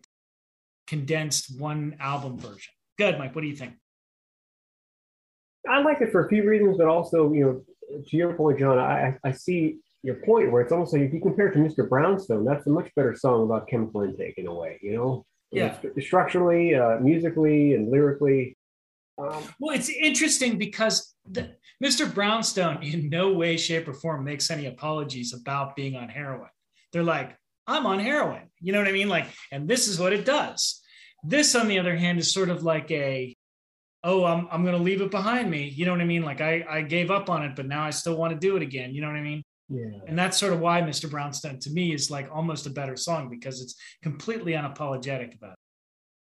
condensed 0.87 1.59
one 1.59 1.96
album 2.01 2.38
version. 2.38 2.75
Good, 2.98 3.18
Mike. 3.18 3.35
What 3.35 3.40
do 3.40 3.46
you 3.46 3.57
think? 3.57 3.75
I 5.68 5.83
like 5.83 6.01
it 6.01 6.11
for 6.12 6.27
a 6.27 6.29
few 6.29 6.48
reasons, 6.48 6.79
but 6.79 6.87
also, 6.87 7.33
you 7.33 7.44
know, 7.44 8.01
to 8.09 8.16
your 8.16 8.35
point, 8.35 8.59
John, 8.59 8.79
I, 8.79 9.16
I 9.25 9.33
see 9.33 9.79
your 10.03 10.16
point 10.16 10.51
where 10.51 10.62
it's 10.62 10.72
almost 10.72 10.92
like 10.92 11.03
if 11.03 11.12
you 11.12 11.20
compare 11.20 11.48
it 11.48 11.53
to 11.53 11.59
Mr. 11.59 11.88
Brownstone, 11.88 12.44
that's 12.44 12.66
a 12.66 12.70
much 12.70 12.92
better 12.96 13.14
song 13.14 13.44
about 13.44 13.68
chemical 13.68 14.03
intake 14.03 14.38
in 14.38 14.46
a 14.46 14.55
way, 14.55 14.79
you 14.83 14.94
know? 14.94 15.25
Yeah. 15.53 15.79
St- 15.79 16.03
Structurally, 16.03 16.75
uh, 16.75 16.98
musically, 16.98 17.75
and 17.75 17.90
lyrically. 17.90 18.57
Um, 19.18 19.42
Well, 19.61 19.77
it's 19.77 19.90
interesting 19.90 20.59
because 20.59 21.14
the, 21.31 21.55
Mr. 21.83 22.12
Brownstone, 22.12 22.83
in 22.83 23.09
no 23.11 23.33
way, 23.33 23.57
shape, 23.57 23.87
or 23.87 23.92
form, 23.92 24.25
makes 24.25 24.51
any 24.51 24.66
apologies 24.66 25.33
about 25.33 25.77
being 25.77 25.94
on 25.94 26.09
heroin. 26.09 26.51
They're 26.92 27.03
like, 27.03 27.37
I'm 27.66 27.87
on 27.87 28.01
heroin. 28.01 28.51
You 28.61 28.72
know 28.72 28.79
what 28.79 28.88
I 28.88 28.92
mean? 28.92 29.09
Like, 29.09 29.27
and 29.53 29.68
this 29.68 29.87
is 29.87 30.01
what 30.01 30.12
it 30.12 30.25
does. 30.25 30.81
This, 31.22 31.55
on 31.55 31.68
the 31.68 31.79
other 31.79 31.96
hand, 31.96 32.18
is 32.18 32.33
sort 32.33 32.48
of 32.48 32.64
like 32.64 32.90
a, 32.90 33.37
oh, 34.04 34.24
I'm, 34.24 34.48
I'm 34.50 34.62
going 34.62 34.76
to 34.76 34.82
leave 34.82 35.00
it 35.00 35.10
behind 35.10 35.50
me. 35.50 35.68
You 35.68 35.86
know 35.86 35.92
what 35.92 36.00
I 36.00 36.04
mean? 36.04 36.22
Like, 36.22 36.40
I, 36.40 36.64
I 36.68 36.82
gave 36.82 37.10
up 37.10 37.30
on 37.30 37.44
it, 37.44 37.54
but 37.54 37.66
now 37.66 37.82
I 37.82 37.90
still 37.90 38.16
want 38.16 38.32
to 38.32 38.38
do 38.38 38.56
it 38.56 38.62
again. 38.62 38.94
You 38.94 39.00
know 39.00 39.06
what 39.06 39.16
I 39.16 39.22
mean? 39.22 39.42
yeah. 39.72 39.98
And 40.06 40.18
that's 40.18 40.38
sort 40.38 40.52
of 40.52 40.60
why 40.60 40.82
Mr. 40.82 41.10
Brownstone, 41.10 41.58
to 41.60 41.70
me, 41.70 41.94
is 41.94 42.10
like 42.10 42.28
almost 42.32 42.66
a 42.66 42.70
better 42.70 42.96
song 42.96 43.28
because 43.28 43.62
it's 43.62 43.76
completely 44.02 44.52
unapologetic 44.52 45.34
about 45.36 45.52
it. 45.52 45.58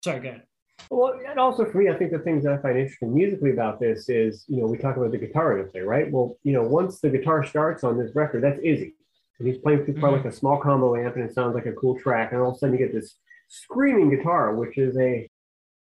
Sorry, 0.04 0.20
go 0.20 0.30
ahead. 0.30 0.44
Well, 0.90 1.14
and 1.28 1.40
also 1.40 1.66
for 1.66 1.78
me, 1.78 1.90
I 1.90 1.96
think 1.96 2.12
the 2.12 2.20
things 2.20 2.44
that 2.44 2.54
I 2.54 2.58
find 2.58 2.78
interesting 2.78 3.14
musically 3.14 3.52
about 3.52 3.80
this 3.80 4.10
is, 4.10 4.46
you 4.48 4.58
know, 4.58 4.68
we 4.68 4.78
talk 4.78 4.98
about 4.98 5.12
the 5.12 5.18
guitar 5.18 5.58
interplay, 5.58 5.82
right? 5.82 6.12
Well, 6.12 6.38
you 6.44 6.54
know, 6.54 6.64
once 6.64 7.00
the 7.00 7.10
guitar 7.10 7.46
starts 7.46 7.84
on 7.84 7.98
this 7.98 8.16
record, 8.16 8.44
that's 8.44 8.60
Izzy. 8.64 8.96
And 9.40 9.48
he's 9.48 9.58
playing 9.58 9.86
through 9.86 9.96
probably 9.96 10.20
mm-hmm. 10.20 10.28
like 10.28 10.34
a 10.34 10.38
small 10.38 10.60
combo 10.60 10.96
amp 10.96 11.16
and 11.16 11.26
it 11.26 11.34
sounds 11.34 11.56
like 11.56 11.66
a 11.66 11.74
cool 11.74 12.00
track. 12.00 12.32
And 12.32 12.42
all 12.42 12.50
of 12.50 12.56
a 12.56 12.60
sudden 12.60 12.78
you 12.78 12.86
get 12.86 12.94
this 12.94 13.16
screaming 13.48 14.10
guitar, 14.10 14.56
which 14.56 14.78
is 14.78 14.98
a 14.98 15.28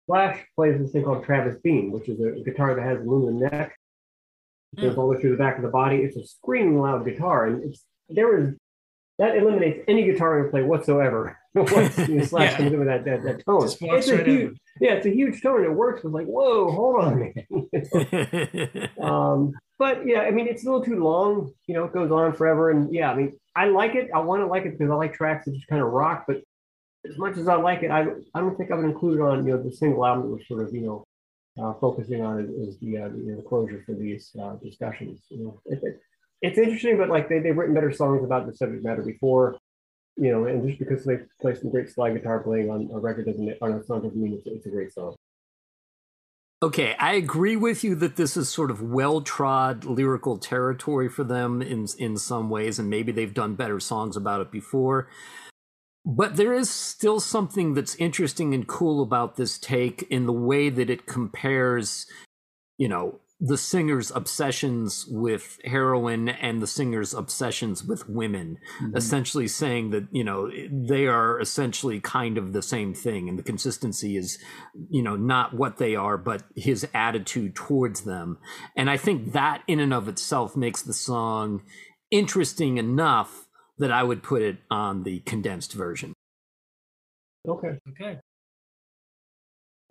Slash 0.06 0.44
plays 0.56 0.80
this 0.80 0.90
thing 0.92 1.04
called 1.04 1.24
Travis 1.24 1.56
Bean, 1.62 1.92
which 1.92 2.08
is 2.08 2.20
a 2.20 2.42
guitar 2.42 2.74
that 2.74 2.82
has 2.82 2.98
a 2.98 3.02
aluminum 3.02 3.40
neck. 3.40 3.76
It 4.76 4.80
goes 4.80 4.96
all 4.96 5.08
the 5.08 5.14
way 5.16 5.20
through 5.20 5.32
the 5.32 5.36
back 5.36 5.56
of 5.56 5.62
the 5.62 5.68
body. 5.68 5.98
It's 5.98 6.16
a 6.16 6.24
screaming 6.26 6.80
loud 6.80 7.04
guitar. 7.04 7.46
And 7.46 7.62
it's 7.64 7.84
there 8.08 8.38
is 8.38 8.54
that 9.18 9.36
eliminates 9.36 9.84
any 9.86 10.04
guitar 10.04 10.38
interplay 10.38 10.62
whatsoever. 10.62 11.38
Once 11.54 11.96
you 12.08 12.24
Slash 12.24 12.52
Yeah. 12.52 12.56
comes 12.56 12.72
in 12.72 12.78
with 12.78 12.88
that, 12.88 13.04
that, 13.04 13.22
that 13.24 13.44
tone. 13.44 13.64
It's 13.64 13.80
a 13.82 13.86
right 14.16 14.26
in. 14.26 14.34
huge, 14.34 14.58
yeah, 14.80 14.92
it's 14.94 15.06
a 15.06 15.10
huge 15.14 15.42
tone. 15.42 15.62
It 15.64 15.72
works. 15.72 16.02
It's 16.02 16.12
like, 16.12 16.26
whoa, 16.26 16.72
hold 16.72 17.04
on 17.04 17.32
a 18.98 19.02
um, 19.04 19.52
but 19.78 20.06
yeah, 20.06 20.20
I 20.22 20.30
mean, 20.30 20.48
it's 20.48 20.62
a 20.64 20.70
little 20.70 20.84
too 20.84 21.02
long. 21.04 21.52
You 21.66 21.74
know, 21.74 21.84
it 21.84 21.92
goes 21.92 22.10
on 22.10 22.32
forever. 22.34 22.70
And 22.70 22.92
yeah, 22.94 23.10
I 23.10 23.14
mean, 23.14 23.38
I 23.54 23.66
like 23.66 23.94
it. 23.94 24.08
I 24.14 24.20
want 24.20 24.40
to 24.42 24.46
like 24.46 24.64
it 24.64 24.78
because 24.78 24.90
I 24.90 24.94
like 24.94 25.12
tracks 25.14 25.44
that 25.44 25.54
just 25.54 25.66
kind 25.68 25.82
of 25.82 25.88
rock. 25.88 26.24
But 26.26 26.42
as 27.08 27.18
much 27.18 27.36
as 27.36 27.48
I 27.48 27.56
like 27.56 27.82
it, 27.82 27.90
I 27.90 28.06
I 28.34 28.40
don't 28.40 28.56
think 28.56 28.70
I 28.70 28.76
would 28.76 28.84
include 28.84 29.18
it 29.18 29.22
on 29.22 29.46
you 29.46 29.52
know 29.56 29.62
the 29.62 29.72
single 29.72 30.04
album 30.06 30.24
that 30.24 30.36
we're 30.36 30.44
sort 30.44 30.66
of 30.66 30.74
you 30.74 30.82
know 30.82 31.04
uh, 31.60 31.74
focusing 31.80 32.22
on 32.22 32.40
is, 32.40 32.50
is 32.68 32.80
the 32.80 32.98
uh, 32.98 33.08
the, 33.08 33.18
you 33.18 33.36
know, 33.36 33.42
closure 33.42 33.82
for 33.84 33.94
these 33.94 34.34
uh, 34.40 34.54
discussions. 34.62 35.20
You 35.28 35.44
know, 35.44 35.60
it, 35.66 35.80
it, 35.82 36.00
it's 36.40 36.58
interesting, 36.58 36.98
but 36.98 37.08
like 37.08 37.28
they 37.28 37.40
they've 37.40 37.56
written 37.56 37.74
better 37.74 37.92
songs 37.92 38.24
about 38.24 38.46
the 38.46 38.56
subject 38.56 38.84
matter 38.84 39.02
before. 39.02 39.56
You 40.16 40.30
know, 40.30 40.44
and 40.44 40.66
just 40.66 40.78
because 40.78 41.04
they 41.04 41.20
play 41.40 41.54
some 41.54 41.70
great 41.70 41.90
slide 41.90 42.12
guitar 42.12 42.40
playing 42.40 42.70
on 42.70 42.90
a 42.92 42.98
record 42.98 43.26
doesn't 43.26 43.54
on 43.62 43.72
a 43.72 43.84
song 43.84 44.02
doesn't 44.02 44.20
mean 44.20 44.34
it's, 44.34 44.46
it's 44.46 44.66
a 44.66 44.70
great 44.70 44.92
song. 44.92 45.14
Okay, 46.62 46.94
I 46.96 47.14
agree 47.14 47.56
with 47.56 47.82
you 47.82 47.96
that 47.96 48.14
this 48.14 48.36
is 48.36 48.48
sort 48.48 48.70
of 48.70 48.80
well-trod 48.80 49.84
lyrical 49.84 50.38
territory 50.38 51.08
for 51.08 51.24
them 51.24 51.60
in 51.60 51.86
in 51.98 52.16
some 52.16 52.50
ways, 52.50 52.78
and 52.78 52.88
maybe 52.88 53.10
they've 53.10 53.34
done 53.34 53.54
better 53.54 53.80
songs 53.80 54.16
about 54.16 54.40
it 54.40 54.52
before. 54.52 55.08
But 56.04 56.36
there 56.36 56.52
is 56.52 56.68
still 56.68 57.20
something 57.20 57.74
that's 57.74 57.94
interesting 57.96 58.54
and 58.54 58.66
cool 58.66 59.02
about 59.02 59.36
this 59.36 59.58
take 59.58 60.02
in 60.10 60.26
the 60.26 60.32
way 60.32 60.68
that 60.68 60.90
it 60.90 61.06
compares, 61.06 62.06
you 62.76 62.88
know, 62.88 63.20
the 63.44 63.58
singer's 63.58 64.12
obsessions 64.12 65.04
with 65.08 65.58
heroin 65.64 66.28
and 66.28 66.62
the 66.62 66.66
singer's 66.66 67.12
obsessions 67.12 67.82
with 67.82 68.08
women, 68.08 68.56
mm-hmm. 68.80 68.96
essentially 68.96 69.48
saying 69.48 69.90
that, 69.90 70.06
you 70.12 70.22
know, 70.22 70.48
they 70.70 71.08
are 71.08 71.40
essentially 71.40 71.98
kind 71.98 72.38
of 72.38 72.52
the 72.52 72.62
same 72.62 72.94
thing. 72.94 73.28
And 73.28 73.36
the 73.36 73.42
consistency 73.42 74.16
is, 74.16 74.38
you 74.90 75.02
know, 75.02 75.16
not 75.16 75.54
what 75.54 75.78
they 75.78 75.96
are, 75.96 76.16
but 76.16 76.44
his 76.54 76.86
attitude 76.94 77.56
towards 77.56 78.02
them. 78.02 78.38
And 78.76 78.88
I 78.88 78.96
think 78.96 79.32
that 79.32 79.62
in 79.66 79.80
and 79.80 79.92
of 79.92 80.06
itself 80.06 80.56
makes 80.56 80.82
the 80.82 80.94
song 80.94 81.62
interesting 82.12 82.78
enough 82.78 83.48
that 83.78 83.90
I 83.90 84.02
would 84.02 84.22
put 84.22 84.42
it 84.42 84.58
on 84.70 85.03
the 85.03 85.20
condensed 85.20 85.72
version. 85.72 86.12
Okay. 87.49 87.78
Okay. 87.90 88.18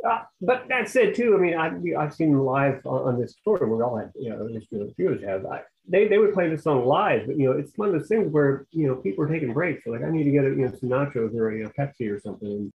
Uh, 0.07 0.23
but 0.41 0.65
that 0.69 0.89
said, 0.89 1.13
too, 1.13 1.35
I 1.35 1.39
mean, 1.39 1.55
I, 1.55 2.01
I've 2.01 2.13
seen 2.13 2.31
them 2.31 2.43
live 2.43 2.85
on, 2.85 3.13
on 3.13 3.21
this 3.21 3.35
tour. 3.43 3.59
We 3.67 3.83
all 3.83 3.97
had, 3.97 4.11
you 4.15 4.29
know, 4.29 4.37
at 4.37 4.51
least 4.51 4.67
you 4.71 4.79
know, 4.79 4.85
a 4.85 4.93
few 4.93 5.09
of 5.09 5.19
us 5.19 5.23
have. 5.23 5.45
I, 5.45 5.61
they, 5.87 6.07
they 6.07 6.17
would 6.17 6.33
play 6.33 6.49
this 6.49 6.63
song 6.63 6.85
live, 6.85 7.27
but, 7.27 7.37
you 7.37 7.47
know, 7.47 7.57
it's 7.57 7.77
one 7.77 7.89
of 7.89 7.93
those 7.93 8.07
things 8.07 8.31
where, 8.31 8.65
you 8.71 8.87
know, 8.87 8.95
people 8.95 9.23
are 9.23 9.27
taking 9.27 9.53
breaks. 9.53 9.83
They're 9.83 9.93
like, 9.93 10.03
I 10.03 10.11
need 10.11 10.23
to 10.23 10.31
get, 10.31 10.45
a, 10.45 10.49
you 10.49 10.67
know, 10.67 10.71
some 10.71 10.89
nachos 10.89 11.35
or 11.35 11.51
a 11.51 11.57
you 11.57 11.63
know, 11.63 11.71
Pepsi 11.77 12.11
or 12.11 12.19
something. 12.19 12.47
And 12.47 12.73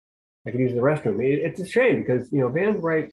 I 0.46 0.50
could 0.50 0.60
use 0.60 0.74
the 0.74 0.80
restroom. 0.80 1.24
It, 1.24 1.38
it's 1.38 1.60
a 1.60 1.66
shame 1.66 2.00
because, 2.00 2.30
you 2.30 2.40
know, 2.40 2.50
bands 2.50 2.82
write 2.82 3.10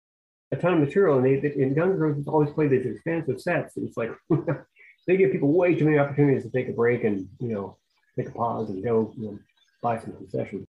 a 0.51 0.57
ton 0.57 0.73
of 0.73 0.79
material 0.79 1.17
and 1.17 1.25
they, 1.25 1.37
they 1.37 1.61
in 1.61 1.73
Guns 1.73 1.93
N' 1.93 1.99
Roses 1.99 2.27
always 2.27 2.51
play 2.51 2.67
these 2.67 2.85
expansive 2.85 3.39
sets. 3.39 3.77
It's 3.77 3.95
like, 3.95 4.11
they 5.07 5.15
give 5.15 5.31
people 5.31 5.53
way 5.53 5.75
too 5.75 5.85
many 5.85 5.97
opportunities 5.97 6.43
to 6.43 6.49
take 6.49 6.67
a 6.67 6.73
break 6.73 7.05
and, 7.05 7.27
you 7.39 7.53
know, 7.53 7.77
take 8.17 8.29
a 8.29 8.31
pause 8.31 8.69
and 8.69 8.83
go, 8.83 9.13
you 9.17 9.25
know, 9.25 9.39
buy 9.81 9.99
some 9.99 10.13
concessions. 10.13 10.65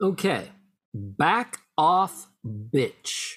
Okay, 0.00 0.48
back 0.94 1.58
off, 1.76 2.28
bitch. 2.46 3.34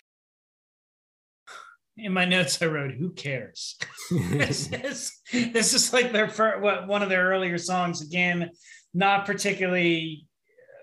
In 1.97 2.13
my 2.13 2.25
notes, 2.25 2.61
I 2.61 2.67
wrote, 2.67 2.93
"Who 2.93 3.11
cares?" 3.11 3.77
this 4.11 4.71
is 4.71 5.19
this 5.31 5.73
is 5.73 5.93
like 5.93 6.11
their 6.11 6.27
first, 6.27 6.61
what 6.61 6.87
one 6.87 7.01
of 7.01 7.09
their 7.09 7.27
earlier 7.27 7.57
songs. 7.57 8.01
Again, 8.01 8.51
not 8.93 9.25
particularly 9.25 10.27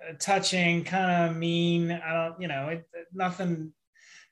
uh, 0.09 0.14
touching, 0.19 0.85
kind 0.85 1.31
of 1.31 1.37
mean. 1.37 1.91
I 1.91 2.12
don't, 2.12 2.41
you 2.41 2.49
know, 2.49 2.69
it, 2.69 2.89
nothing, 3.12 3.73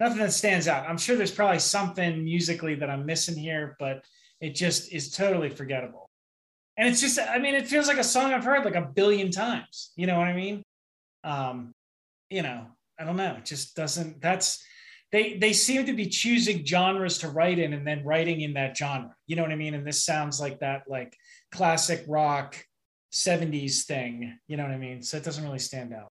nothing 0.01 0.19
that 0.19 0.33
stands 0.33 0.67
out. 0.67 0.89
I'm 0.89 0.99
sure 0.99 1.17
there's 1.17 1.31
probably 1.31 1.59
something 1.59 2.25
musically 2.25 2.75
that 2.77 2.91
I'm 2.91 3.05
missing 3.05 3.37
here, 3.37 3.77
but 3.79 4.05
it 4.41 4.55
just 4.55 4.93
is 4.93 5.11
totally 5.11 5.51
forgettable. 5.51 6.06
And 6.77 6.89
it's 6.89 7.01
just, 7.01 7.19
I 7.19 7.39
mean, 7.39 7.55
it 7.55 7.67
feels 7.67 7.89
like 7.89 7.99
a 7.99 8.05
song 8.05 8.33
I've 8.33 8.45
heard 8.45 8.65
like 8.65 8.75
a 8.75 8.83
billion 8.95 9.31
times. 9.31 9.93
You 9.97 10.07
know 10.07 10.19
what 10.19 10.29
I 10.29 10.35
mean? 10.35 10.63
Um, 11.25 11.73
you 12.29 12.43
know, 12.43 12.67
I 12.99 13.05
don't 13.05 13.17
know. 13.17 13.37
It 13.39 13.45
just 13.45 13.75
doesn't. 13.75 14.21
That's 14.21 14.63
they 15.13 15.39
they 15.39 15.53
seem 15.53 15.87
to 15.87 15.93
be 15.93 16.07
choosing 16.07 16.65
genres 16.65 17.19
to 17.19 17.29
write 17.29 17.59
in 17.59 17.73
and 17.73 17.87
then 17.87 18.05
writing 18.05 18.41
in 18.41 18.55
that 18.55 18.77
genre. 18.77 19.15
You 19.27 19.37
know 19.37 19.43
what 19.43 19.53
I 19.53 19.57
mean? 19.57 19.75
And 19.75 19.87
this 19.87 20.05
sounds 20.05 20.41
like 20.41 20.61
that 20.61 20.83
like 20.89 21.17
classic 21.53 22.05
rock 22.09 22.57
70s 23.13 23.85
thing. 23.85 24.39
You 24.47 24.57
know 24.57 24.65
what 24.65 24.73
I 24.73 24.79
mean? 24.79 25.03
So 25.03 25.17
it 25.17 25.25
doesn't 25.25 25.45
really 25.45 25.59
stand 25.59 25.95
out. 25.95 26.11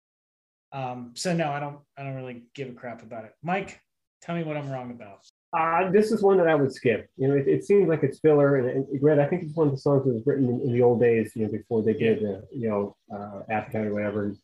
Um, 0.71 1.11
so 1.15 1.33
no, 1.33 1.51
I 1.51 1.59
don't 1.59 1.79
I 1.97 2.03
don't 2.03 2.15
really 2.15 2.43
give 2.55 2.69
a 2.69 2.73
crap 2.73 3.01
about 3.03 3.25
it. 3.25 3.31
Mike, 3.41 3.79
tell 4.21 4.35
me 4.35 4.43
what 4.43 4.57
I'm 4.57 4.69
wrong 4.69 4.91
about. 4.91 5.19
Uh, 5.55 5.91
this 5.91 6.11
is 6.11 6.23
one 6.23 6.37
that 6.37 6.47
I 6.47 6.55
would 6.55 6.73
skip. 6.73 7.07
You 7.15 7.27
know, 7.27 7.35
it, 7.35 7.47
it 7.47 7.63
seems 7.63 7.87
like 7.87 8.01
it's 8.01 8.19
filler, 8.19 8.55
and, 8.55 8.69
and 8.69 8.99
Greg, 8.99 9.19
I 9.19 9.27
think 9.27 9.43
it's 9.43 9.55
one 9.55 9.67
of 9.67 9.73
the 9.73 9.79
songs 9.79 10.03
that 10.03 10.13
was 10.13 10.25
written 10.25 10.49
in, 10.49 10.61
in 10.61 10.73
the 10.73 10.81
old 10.81 10.99
days, 10.99 11.31
you 11.35 11.45
know, 11.45 11.51
before 11.51 11.83
they 11.83 11.93
did, 11.93 12.21
the, 12.21 12.43
you 12.51 12.67
know, 12.67 12.95
uh, 13.13 13.41
Appetite 13.51 13.85
or 13.85 13.93
whatever. 13.93 14.25
And, 14.25 14.37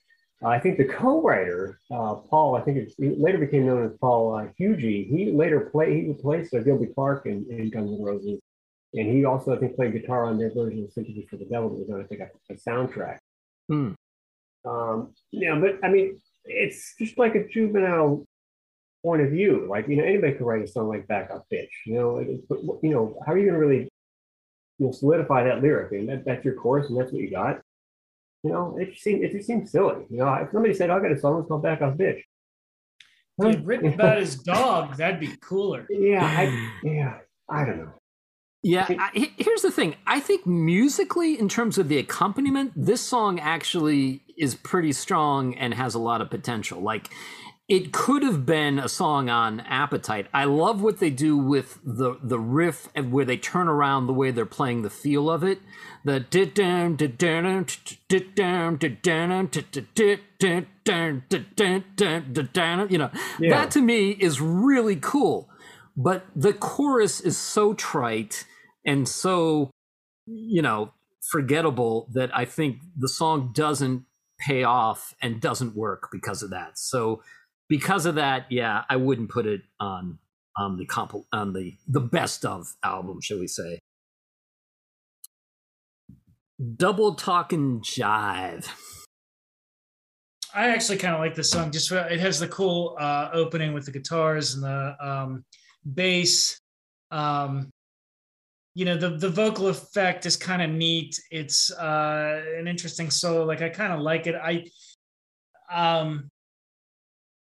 uh, 0.43 0.49
I 0.49 0.59
think 0.59 0.77
the 0.77 0.85
co-writer, 0.85 1.79
uh, 1.89 2.13
Paul, 2.29 2.55
I 2.55 2.61
think 2.61 2.77
it 2.77 3.19
later 3.19 3.39
became 3.39 3.65
known 3.65 3.85
as 3.85 3.97
Paul 3.99 4.35
uh, 4.35 4.47
Hugie. 4.59 5.09
He 5.09 5.31
later 5.31 5.61
played, 5.71 5.95
he 5.97 6.09
replaced 6.09 6.53
uh, 6.53 6.59
Gilby 6.59 6.93
Clarke 6.93 7.25
in, 7.25 7.45
in 7.49 7.71
Guns 7.71 7.91
N' 7.91 8.05
Roses, 8.05 8.39
and 8.93 9.11
he 9.11 9.25
also, 9.25 9.55
I 9.55 9.57
think, 9.57 9.75
played 9.75 9.93
guitar 9.93 10.25
on 10.25 10.37
their 10.37 10.53
version 10.53 10.83
of 10.83 10.93
"Sympathy 10.93 11.27
for 11.27 11.37
the 11.37 11.45
Devil" 11.45 11.69
that 11.69 11.79
was 11.79 11.89
on, 11.89 12.01
I 12.01 12.03
think, 12.05 12.21
a, 12.21 12.53
a 12.53 12.55
soundtrack. 12.55 13.17
Hmm. 13.67 13.93
Um, 14.63 15.13
yeah, 15.31 15.55
but 15.59 15.79
I 15.83 15.89
mean, 15.89 16.21
it's 16.45 16.93
just 16.99 17.17
like 17.17 17.33
a 17.33 17.47
juvenile 17.47 18.25
point 19.03 19.21
of 19.21 19.31
view. 19.31 19.67
Like, 19.69 19.87
you 19.87 19.95
know, 19.95 20.03
anybody 20.03 20.33
could 20.33 20.45
write 20.45 20.63
a 20.63 20.67
song 20.67 20.89
like 20.89 21.07
Back 21.07 21.31
Up 21.31 21.45
Bitch. 21.51 21.69
You 21.85 21.95
know, 21.95 22.17
it, 22.17 22.47
but, 22.47 22.59
you 22.83 22.91
know, 22.91 23.19
how 23.25 23.33
are 23.33 23.37
you 23.37 23.45
going 23.45 23.59
to 23.59 23.65
really 23.65 23.89
you 24.77 24.85
know, 24.85 24.91
solidify 24.91 25.43
that 25.43 25.61
lyric? 25.61 25.91
and 25.91 26.09
that, 26.09 26.25
that's 26.25 26.45
your 26.45 26.55
chorus 26.55 26.89
and 26.89 26.99
that's 26.99 27.11
what 27.11 27.21
you 27.21 27.29
got. 27.29 27.61
You 28.43 28.51
know, 28.51 28.77
it 28.79 28.91
just 28.91 29.03
seems, 29.03 29.23
it 29.23 29.31
just 29.31 29.47
seems 29.47 29.71
silly. 29.71 30.05
You 30.09 30.17
know, 30.17 30.33
if 30.35 30.51
somebody 30.51 30.73
said, 30.73 30.89
oh, 30.89 30.97
I 30.97 31.01
got 31.01 31.11
a 31.11 31.19
song, 31.19 31.39
it's 31.39 31.47
called 31.47 31.63
Back 31.63 31.81
Up 31.81 31.97
Bitch. 31.97 32.21
He 33.41 33.49
had 33.49 33.65
written 33.65 33.93
about 33.93 34.19
his 34.19 34.35
dog. 34.43 34.97
That'd 34.97 35.19
be 35.19 35.35
cooler. 35.41 35.85
Yeah, 35.89 36.23
I, 36.23 36.71
yeah, 36.83 37.17
I 37.49 37.65
don't 37.65 37.77
know. 37.77 37.93
Yeah, 38.61 38.87
I, 38.89 39.31
here's 39.37 39.61
the 39.61 39.71
thing. 39.71 39.95
I 40.05 40.19
think 40.19 40.45
musically, 40.45 41.39
in 41.39 41.47
terms 41.47 41.77
of 41.77 41.87
the 41.87 41.97
accompaniment, 41.97 42.73
this 42.75 42.99
song 42.99 43.39
actually 43.39 44.21
is 44.37 44.55
pretty 44.55 44.91
strong 44.91 45.55
and 45.55 45.73
has 45.73 45.95
a 45.95 45.99
lot 45.99 46.19
of 46.19 46.29
potential. 46.29 46.81
Like, 46.81 47.09
it 47.69 47.93
could 47.93 48.23
have 48.23 48.47
been 48.47 48.79
a 48.79 48.89
song 48.89 49.29
on 49.29 49.59
Appetite. 49.59 50.25
I 50.33 50.45
love 50.45 50.81
what 50.81 50.99
they 50.99 51.11
do 51.11 51.37
with 51.37 51.77
the 51.85 52.17
the 52.21 52.39
riff 52.39 52.89
and 52.95 53.11
where 53.11 53.25
they 53.25 53.37
turn 53.37 53.67
around 53.67 54.07
the 54.07 54.13
way 54.13 54.31
they're 54.31 54.47
playing 54.47 54.81
the 54.81 54.89
feel 54.89 55.29
of 55.29 55.43
it. 55.43 55.59
The 56.03 56.19
dit 56.19 56.55
down 56.55 56.95
dit 56.95 57.15
down 57.17 57.67
dit 58.07 58.35
down 58.35 58.77
dit 58.77 59.03
down 59.15 59.49
dit 62.33 62.53
down 62.53 62.89
you 62.89 62.97
know 62.97 63.11
that 63.39 63.71
to 63.71 63.81
me 63.81 64.11
is 64.11 64.39
really 64.41 64.95
cool. 64.95 65.49
But 65.95 66.25
the 66.35 66.53
chorus 66.53 67.21
is 67.21 67.37
so 67.37 67.73
trite 67.73 68.45
and 68.85 69.07
so, 69.07 69.69
you 70.25 70.61
know, 70.61 70.93
forgettable 71.29 72.07
that 72.13 72.35
I 72.35 72.45
think 72.45 72.79
the 72.97 73.09
song 73.09 73.51
doesn't 73.53 74.05
pay 74.39 74.63
off 74.63 75.13
and 75.21 75.41
doesn't 75.41 75.75
work 75.75 76.07
because 76.11 76.41
of 76.41 76.49
that. 76.51 76.79
So 76.79 77.21
because 77.69 78.05
of 78.05 78.15
that, 78.15 78.47
yeah, 78.49 78.83
I 78.89 78.97
wouldn't 78.97 79.29
put 79.29 79.45
it 79.45 79.61
on 79.79 80.17
on 80.57 80.77
the 80.77 80.85
comp 80.85 81.13
on 81.31 81.53
the 81.53 81.77
the 81.87 82.01
best 82.01 82.43
of 82.43 82.75
album, 82.83 83.21
shall 83.21 83.39
we 83.39 83.47
say. 83.47 83.79
Double 86.75 87.15
talking 87.15 87.79
jive. 87.79 88.67
I 90.53 90.69
actually 90.69 90.97
kind 90.97 91.13
of 91.13 91.21
like 91.21 91.35
this 91.35 91.51
song. 91.51 91.71
Just 91.71 91.91
it 91.91 92.19
has 92.19 92.39
the 92.39 92.47
cool 92.47 92.97
uh, 92.99 93.29
opening 93.31 93.71
with 93.71 93.85
the 93.85 93.91
guitars 93.91 94.55
and 94.55 94.63
the 94.63 94.95
um, 94.99 95.45
bass. 95.93 96.59
Um, 97.11 97.69
you 98.73 98.85
know, 98.85 98.97
the 98.97 99.11
the 99.11 99.29
vocal 99.29 99.67
effect 99.67 100.25
is 100.25 100.35
kind 100.35 100.61
of 100.61 100.71
neat. 100.71 101.15
It's 101.29 101.71
uh, 101.71 102.41
an 102.57 102.67
interesting 102.67 103.11
solo. 103.11 103.45
Like 103.45 103.61
I 103.61 103.69
kind 103.69 103.93
of 103.93 103.99
like 103.99 104.25
it. 104.25 104.35
I 104.35 104.65
um, 105.71 106.28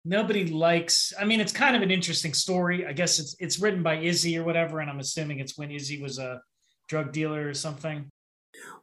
nobody 0.04 0.46
likes. 0.46 1.12
I 1.18 1.24
mean, 1.24 1.40
it's 1.40 1.52
kind 1.52 1.76
of 1.76 1.82
an 1.82 1.90
interesting 1.90 2.34
story. 2.34 2.86
I 2.86 2.92
guess 2.92 3.18
it's 3.18 3.36
it's 3.38 3.58
written 3.58 3.82
by 3.82 3.96
Izzy 3.96 4.38
or 4.38 4.44
whatever, 4.44 4.80
and 4.80 4.90
I'm 4.90 5.00
assuming 5.00 5.40
it's 5.40 5.56
when 5.56 5.70
Izzy 5.70 6.00
was 6.02 6.18
a 6.18 6.40
drug 6.88 7.12
dealer 7.12 7.48
or 7.48 7.54
something. 7.54 8.10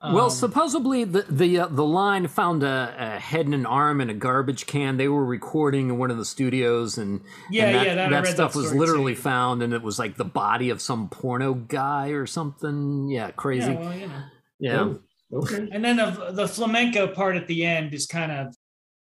Well, 0.04 0.26
um, 0.26 0.30
supposedly 0.32 1.04
the 1.04 1.26
the 1.30 1.60
uh, 1.60 1.68
the 1.68 1.86
line 1.86 2.28
found 2.28 2.64
a, 2.64 2.96
a, 2.98 3.20
head 3.20 3.46
and 3.46 3.54
an 3.54 3.66
arm 3.66 4.02
in 4.02 4.10
a 4.10 4.14
garbage 4.14 4.66
can. 4.66 4.98
They 4.98 5.08
were 5.08 5.24
recording 5.24 5.90
in 5.90 5.98
one 5.98 6.10
of 6.10 6.18
the 6.18 6.26
studios, 6.26 6.98
and 6.98 7.22
yeah, 7.52 7.66
and 7.68 7.76
that, 7.76 7.86
yeah, 7.86 7.96
that, 7.96 8.10
that 8.10 8.28
stuff 8.28 8.54
that 8.54 8.60
was 8.60 8.74
literally 8.74 9.16
too. 9.16 9.22
found, 9.22 9.62
and 9.62 9.74
it 9.74 9.82
was 9.84 10.00
like 10.00 10.18
the 10.18 10.26
body 10.26 10.72
of 10.72 10.82
some 10.82 11.08
porno 11.08 11.54
guy 11.54 12.10
or 12.10 12.26
something. 12.26 13.10
Yeah, 13.10 13.32
crazy. 13.32 13.72
Yeah, 13.72 13.80
well, 13.80 13.96
you 13.96 14.08
know. 14.08 14.24
yeah. 14.60 14.80
Oh, 14.80 15.00
okay. 15.44 15.70
And 15.72 15.86
then 15.86 15.98
the 15.98 16.32
the 16.34 16.48
flamenco 16.48 17.08
part 17.08 17.36
at 17.36 17.48
the 17.48 17.64
end 17.64 17.94
is 17.94 18.08
kind 18.08 18.32
of 18.32 18.56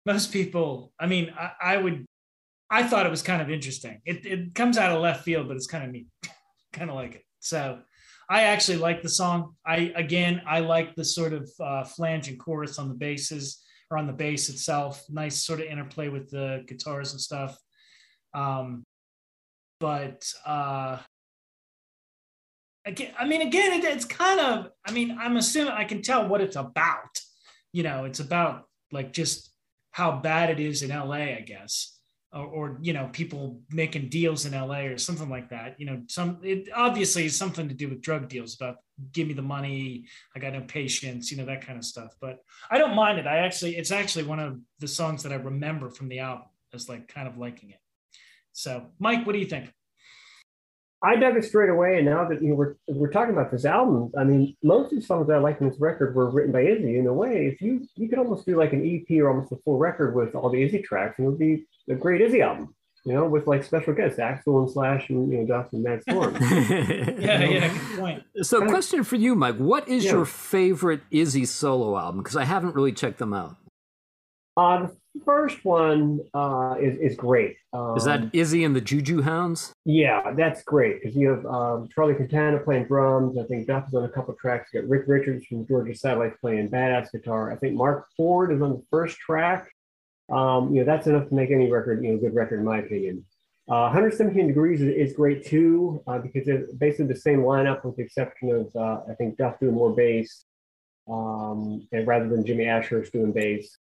most 0.05 0.31
people. 0.31 0.91
I 0.99 1.07
mean, 1.07 1.33
I, 1.37 1.51
I 1.61 1.77
would. 1.77 2.05
I 2.69 2.83
thought 2.83 3.05
it 3.05 3.09
was 3.09 3.21
kind 3.21 3.41
of 3.41 3.49
interesting. 3.49 4.01
It 4.05 4.25
it 4.25 4.55
comes 4.55 4.77
out 4.77 4.91
of 4.91 5.01
left 5.01 5.23
field, 5.23 5.47
but 5.47 5.57
it's 5.57 5.67
kind 5.67 5.83
of 5.83 5.91
neat. 5.91 6.07
kind 6.73 6.89
of 6.89 6.95
like 6.95 7.15
it. 7.15 7.23
So 7.39 7.79
I 8.29 8.43
actually 8.43 8.77
like 8.77 9.01
the 9.01 9.09
song. 9.09 9.55
I 9.65 9.93
again, 9.95 10.41
I 10.47 10.59
like 10.59 10.95
the 10.95 11.05
sort 11.05 11.33
of 11.33 11.49
uh, 11.59 11.83
flange 11.83 12.27
and 12.27 12.39
chorus 12.39 12.79
on 12.79 12.89
the 12.89 12.95
basses 12.95 13.61
or 13.91 13.97
on 13.97 14.07
the 14.07 14.13
bass 14.13 14.49
itself. 14.49 15.03
Nice 15.09 15.45
sort 15.45 15.59
of 15.59 15.67
interplay 15.67 16.09
with 16.09 16.29
the 16.29 16.63
guitars 16.67 17.11
and 17.11 17.21
stuff. 17.21 17.57
Um, 18.33 18.83
but 19.79 20.25
uh, 20.45 20.97
again, 22.85 23.13
I 23.19 23.25
mean, 23.25 23.41
again, 23.41 23.73
it, 23.73 23.83
it's 23.85 24.05
kind 24.05 24.39
of. 24.39 24.69
I 24.85 24.91
mean, 24.91 25.17
I'm 25.19 25.37
assuming 25.37 25.73
I 25.73 25.83
can 25.83 26.01
tell 26.01 26.27
what 26.27 26.41
it's 26.41 26.55
about. 26.55 27.19
You 27.71 27.83
know, 27.83 28.05
it's 28.05 28.19
about 28.19 28.63
like 28.91 29.13
just 29.13 29.52
how 29.93 30.19
bad 30.19 30.49
it 30.49 30.59
is 30.59 30.83
in 30.83 30.89
LA, 30.89 31.33
I 31.37 31.43
guess 31.47 31.93
or, 32.33 32.45
or, 32.45 32.77
you 32.81 32.93
know 32.93 33.09
people 33.11 33.61
making 33.71 34.09
deals 34.09 34.45
in 34.45 34.53
LA 34.53 34.81
or 34.85 34.97
something 34.97 35.29
like 35.29 35.49
that. 35.49 35.79
You 35.79 35.85
know, 35.85 36.01
some 36.07 36.39
it 36.43 36.67
obviously 36.75 37.25
is 37.25 37.37
something 37.37 37.69
to 37.69 37.75
do 37.75 37.89
with 37.89 38.01
drug 38.01 38.27
deals 38.27 38.55
about 38.55 38.77
give 39.11 39.27
me 39.27 39.33
the 39.33 39.41
money, 39.41 40.05
I 40.35 40.39
got 40.39 40.53
no 40.53 40.61
patience, 40.61 41.31
you 41.31 41.37
know 41.37 41.45
that 41.45 41.65
kind 41.65 41.77
of 41.77 41.85
stuff. 41.85 42.15
But 42.19 42.39
I 42.71 42.77
don't 42.77 42.95
mind 42.95 43.19
it. 43.19 43.27
I 43.27 43.37
actually 43.37 43.77
it's 43.77 43.91
actually 43.91 44.25
one 44.25 44.39
of 44.39 44.59
the 44.79 44.87
songs 44.87 45.23
that 45.23 45.31
I 45.31 45.35
remember 45.35 45.89
from 45.89 46.09
the 46.09 46.19
album 46.19 46.47
as 46.73 46.89
like 46.89 47.07
kind 47.07 47.27
of 47.27 47.37
liking 47.37 47.69
it. 47.69 47.79
So, 48.51 48.87
Mike, 48.99 49.25
what 49.25 49.33
do 49.33 49.39
you 49.39 49.45
think? 49.45 49.71
I 51.03 51.17
dug 51.17 51.35
it 51.35 51.43
straight 51.43 51.69
away, 51.69 51.97
and 51.97 52.05
now 52.05 52.25
that 52.29 52.41
you 52.41 52.49
know, 52.49 52.55
we're 52.55 52.75
we're 52.87 53.11
talking 53.11 53.33
about 53.33 53.51
this 53.51 53.65
album, 53.65 54.11
I 54.17 54.23
mean, 54.23 54.55
most 54.63 54.93
of 54.93 54.99
the 54.99 55.05
songs 55.05 55.29
I 55.29 55.37
like 55.37 55.59
in 55.59 55.67
this 55.67 55.77
record 55.77 56.15
were 56.15 56.29
written 56.29 56.53
by 56.53 56.61
Izzy. 56.61 56.97
In 56.97 57.07
a 57.07 57.13
way, 57.13 57.47
if 57.47 57.61
you 57.61 57.85
you 57.95 58.07
could 58.07 58.19
almost 58.19 58.45
do 58.45 58.57
like 58.57 58.71
an 58.71 58.85
EP 58.85 59.17
or 59.19 59.29
almost 59.29 59.51
a 59.51 59.57
full 59.65 59.77
record 59.77 60.15
with 60.15 60.33
all 60.33 60.49
the 60.49 60.63
Izzy 60.63 60.81
tracks, 60.81 61.19
and 61.19 61.27
it 61.27 61.29
would 61.29 61.39
be 61.39 61.65
a 61.89 61.95
great 61.95 62.21
Izzy 62.21 62.41
album. 62.41 62.73
You 63.05 63.15
know, 63.15 63.27
with 63.27 63.47
like 63.47 63.65
special 63.65 63.93
guests, 63.93 64.17
Axl 64.17 64.63
and 64.63 64.71
Slash, 64.71 65.09
and 65.09 65.29
you 65.29 65.39
know, 65.39 65.45
Dustin 65.45 65.83
Matt 65.83 66.05
Sorum. 66.05 66.39
yeah, 67.21 67.43
yeah, 67.43 67.67
good 67.67 67.99
point. 67.99 68.23
So, 68.41 68.65
question 68.65 69.03
for 69.03 69.17
you, 69.17 69.35
Mike: 69.35 69.57
What 69.57 69.89
is 69.89 70.05
yeah. 70.05 70.11
your 70.11 70.25
favorite 70.25 71.01
Izzy 71.11 71.43
solo 71.43 71.97
album? 71.97 72.23
Because 72.23 72.37
I 72.37 72.45
haven't 72.45 72.75
really 72.75 72.93
checked 72.93 73.19
them 73.19 73.33
out. 73.33 73.57
Uh, 74.55 74.87
the 74.87 74.95
first 75.25 75.63
one 75.63 76.19
uh, 76.33 76.75
is 76.79 76.97
is 76.97 77.15
great. 77.15 77.57
Um, 77.71 77.97
is 77.97 78.05
that 78.05 78.21
um, 78.21 78.29
Izzy 78.33 78.63
and 78.63 78.75
the 78.75 78.81
Juju 78.81 79.21
Hounds? 79.21 79.73
Yeah, 79.85 80.33
that's 80.35 80.63
great 80.63 81.01
because 81.01 81.15
you 81.15 81.29
have 81.29 81.45
um, 81.45 81.89
Charlie 81.93 82.15
Quintana 82.15 82.59
playing 82.59 82.85
drums. 82.85 83.37
I 83.37 83.43
think 83.43 83.67
Duff 83.67 83.87
is 83.87 83.93
on 83.93 84.03
a 84.03 84.09
couple 84.09 84.33
tracks. 84.35 84.69
You 84.73 84.81
got 84.81 84.89
Rick 84.89 85.03
Richards 85.07 85.45
from 85.45 85.65
Georgia 85.67 85.95
Satellites 85.95 86.37
playing 86.41 86.69
badass 86.69 87.11
guitar. 87.11 87.51
I 87.51 87.55
think 87.55 87.75
Mark 87.75 88.07
Ford 88.17 88.51
is 88.51 88.61
on 88.61 88.71
the 88.71 88.83
first 88.89 89.17
track. 89.17 89.69
Um, 90.31 90.73
you 90.73 90.83
know, 90.83 90.85
that's 90.85 91.07
enough 91.07 91.27
to 91.29 91.35
make 91.35 91.51
any 91.51 91.71
record, 91.71 92.03
you 92.03 92.11
know, 92.11 92.17
good 92.17 92.33
record 92.33 92.59
in 92.59 92.65
my 92.65 92.79
opinion. 92.79 93.25
Uh, 93.69 93.87
117 93.87 94.47
Degrees 94.47 94.81
is, 94.81 95.09
is 95.09 95.15
great 95.15 95.45
too 95.45 96.03
uh, 96.07 96.17
because 96.17 96.47
it's 96.47 96.73
basically 96.73 97.07
the 97.07 97.19
same 97.19 97.39
lineup 97.39 97.83
with 97.85 97.95
the 97.95 98.03
exception 98.03 98.51
of 98.51 98.75
uh, 98.75 99.01
I 99.09 99.13
think 99.15 99.37
Duff 99.37 99.59
doing 99.59 99.73
more 99.73 99.93
bass, 99.93 100.45
um, 101.09 101.87
and 101.93 102.05
rather 102.05 102.27
than 102.27 102.45
Jimmy 102.45 102.65
Ashhurst 102.65 103.13
doing 103.13 103.31
bass. 103.31 103.77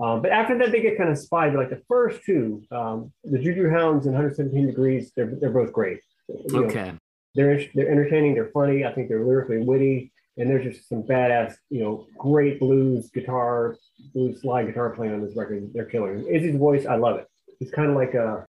Um, 0.00 0.20
but 0.20 0.30
after 0.30 0.58
that, 0.58 0.72
they 0.72 0.82
get 0.82 0.98
kind 0.98 1.10
of 1.10 1.18
spotty. 1.18 1.56
Like 1.56 1.70
the 1.70 1.82
first 1.88 2.22
two, 2.24 2.62
um, 2.70 3.12
the 3.24 3.38
Juju 3.38 3.70
Hounds 3.70 4.06
and 4.06 4.14
117 4.14 4.66
Degrees, 4.66 5.12
they're, 5.16 5.34
they're 5.40 5.50
both 5.50 5.72
great. 5.72 6.00
You 6.28 6.66
okay. 6.66 6.90
Know, 6.90 6.98
they're, 7.34 7.64
they're 7.74 7.90
entertaining, 7.90 8.34
they're 8.34 8.50
funny. 8.52 8.84
I 8.84 8.92
think 8.92 9.08
they're 9.08 9.24
lyrically 9.24 9.58
witty, 9.58 10.12
and 10.36 10.48
there's 10.50 10.64
just 10.64 10.88
some 10.88 11.02
badass, 11.02 11.54
you 11.70 11.80
know, 11.80 12.06
great 12.18 12.58
blues 12.60 13.10
guitar, 13.10 13.76
blues 14.14 14.40
slide 14.42 14.66
guitar 14.66 14.90
playing 14.90 15.14
on 15.14 15.22
this 15.22 15.36
record. 15.36 15.70
They're 15.72 15.84
killing. 15.84 16.26
Izzy's 16.28 16.56
voice, 16.56 16.86
I 16.86 16.96
love 16.96 17.16
it. 17.18 17.26
It's 17.60 17.70
kind 17.70 17.90
of 17.90 17.96
like 17.96 18.14
a, 18.14 18.46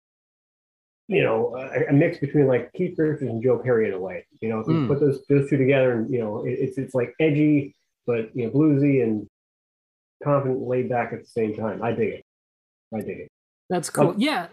you 1.08 1.24
know, 1.24 1.56
a, 1.56 1.90
a, 1.90 1.94
mix 1.94 2.18
between 2.18 2.48
like 2.48 2.72
Keith 2.74 2.98
Richards 2.98 3.22
and 3.22 3.42
Joe 3.42 3.60
Perry 3.60 3.88
in 3.88 3.94
a 3.94 4.00
way. 4.00 4.26
You 4.42 4.50
know, 4.50 4.60
if 4.60 4.68
you 4.68 4.74
Mm. 4.74 4.88
put 4.88 5.00
those 5.00 5.26
those 5.28 5.50
two 5.50 5.58
together, 5.58 5.94
and 5.94 6.12
you 6.12 6.20
know, 6.20 6.46
it, 6.46 6.52
it's 6.52 6.78
it's 6.78 6.94
like 6.94 7.14
edgy, 7.20 7.76
but 8.06 8.36
you 8.36 8.46
know, 8.46 8.52
bluesy 8.52 9.04
and 9.04 9.27
confident, 10.24 10.62
laid 10.68 10.90
back 10.90 11.14
at 11.14 11.22
the 11.22 11.28
same 11.28 11.56
time. 11.56 11.82
I 11.84 11.92
dig 11.92 12.14
it. 12.14 12.26
I 12.94 13.00
dig 13.02 13.20
it. 13.22 13.28
That's 13.70 13.90
cool. 13.90 14.16
Yeah. 14.18 14.48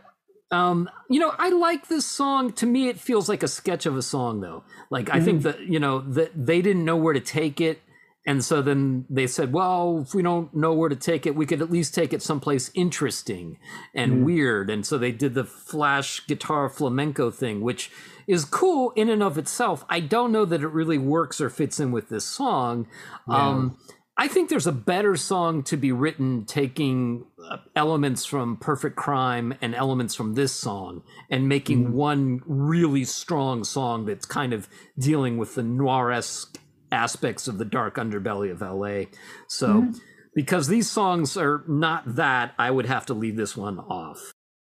Um, 0.51 0.89
you 1.09 1.19
know, 1.19 1.35
I 1.39 1.49
like 1.51 1.89
this 1.89 2.07
song. 2.07 2.53
To 2.55 2.67
me, 2.67 2.89
it 2.89 3.01
feels 3.01 3.29
like 3.29 3.43
a 3.43 3.49
sketch 3.49 3.87
of 3.87 3.97
a 3.97 4.03
song, 4.03 4.41
though. 4.41 4.65
Like 4.91 5.11
I 5.11 5.21
think 5.21 5.43
that 5.43 5.61
you 5.61 5.81
know 5.81 6.01
that 6.01 6.31
they 6.35 6.63
didn't 6.63 6.85
know 6.85 6.97
where 6.97 7.15
to 7.15 7.21
take 7.21 7.61
it, 7.61 7.81
and 8.27 8.45
so 8.45 8.63
then 8.63 9.05
they 9.09 9.27
said, 9.27 9.53
"Well, 9.53 10.03
if 10.07 10.15
we 10.15 10.23
don't 10.23 10.55
know 10.55 10.73
where 10.73 10.89
to 10.91 10.97
take 10.97 11.27
it, 11.27 11.35
we 11.35 11.47
could 11.47 11.61
at 11.63 11.71
least 11.71 11.95
take 11.95 12.13
it 12.13 12.23
someplace 12.23 12.71
interesting 12.75 13.59
and 13.95 14.21
Mhm. 14.21 14.25
weird." 14.25 14.71
And 14.71 14.87
so 14.87 14.97
they 14.99 15.13
did 15.13 15.35
the 15.35 15.45
flash 15.45 16.25
guitar 16.27 16.69
flamenco 16.69 17.31
thing, 17.31 17.61
which 17.61 17.91
is 18.29 18.45
cool 18.45 18.93
in 18.95 19.09
and 19.09 19.23
of 19.23 19.39
itself. 19.39 19.85
I 19.89 20.01
don't 20.01 20.31
know 20.31 20.45
that 20.45 20.63
it 20.63 20.69
really 20.69 20.99
works 20.99 21.41
or 21.41 21.51
fits 21.51 21.81
in 21.81 21.91
with 21.91 22.11
this 22.11 22.25
song. 22.25 22.87
Um, 23.29 23.77
I 24.17 24.29
think 24.29 24.49
there's 24.49 24.67
a 24.69 24.73
better 24.73 25.17
song 25.17 25.65
to 25.65 25.77
be 25.77 25.91
written 25.91 26.45
taking 26.45 27.27
uh, 27.51 27.57
elements 27.75 28.25
from 28.25 28.57
Perfect 28.57 28.95
Crime 28.95 29.55
and 29.61 29.75
elements 29.75 30.15
from 30.15 30.35
this 30.35 30.53
song 30.53 31.03
and 31.31 31.49
making 31.49 31.87
Mhm. 31.87 31.91
one 31.91 32.41
really 32.47 33.05
strong 33.05 33.65
song 33.65 34.07
that's 34.07 34.25
kind 34.25 34.53
of 34.53 34.69
dealing 34.99 35.37
with 35.37 35.57
the 35.57 35.65
noir-esque 35.65 36.59
aspects 36.93 37.49
of 37.49 37.59
the 37.59 37.65
dark 37.65 37.97
underbelly 37.97 38.53
of 38.53 38.63
LA. 38.63 39.07
So 39.49 39.89
because 40.33 40.69
these 40.69 40.89
songs 40.89 41.37
are 41.37 41.65
not 41.67 42.03
that, 42.15 42.55
I 42.57 42.71
would 42.71 42.87
have 42.87 43.07
to 43.07 43.15
leave 43.15 43.35
this 43.37 43.57
one 43.57 43.81
off. 43.81 44.33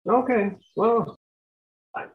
Okay. 0.07 0.51
Well, 0.75 1.15
I, 1.95 2.07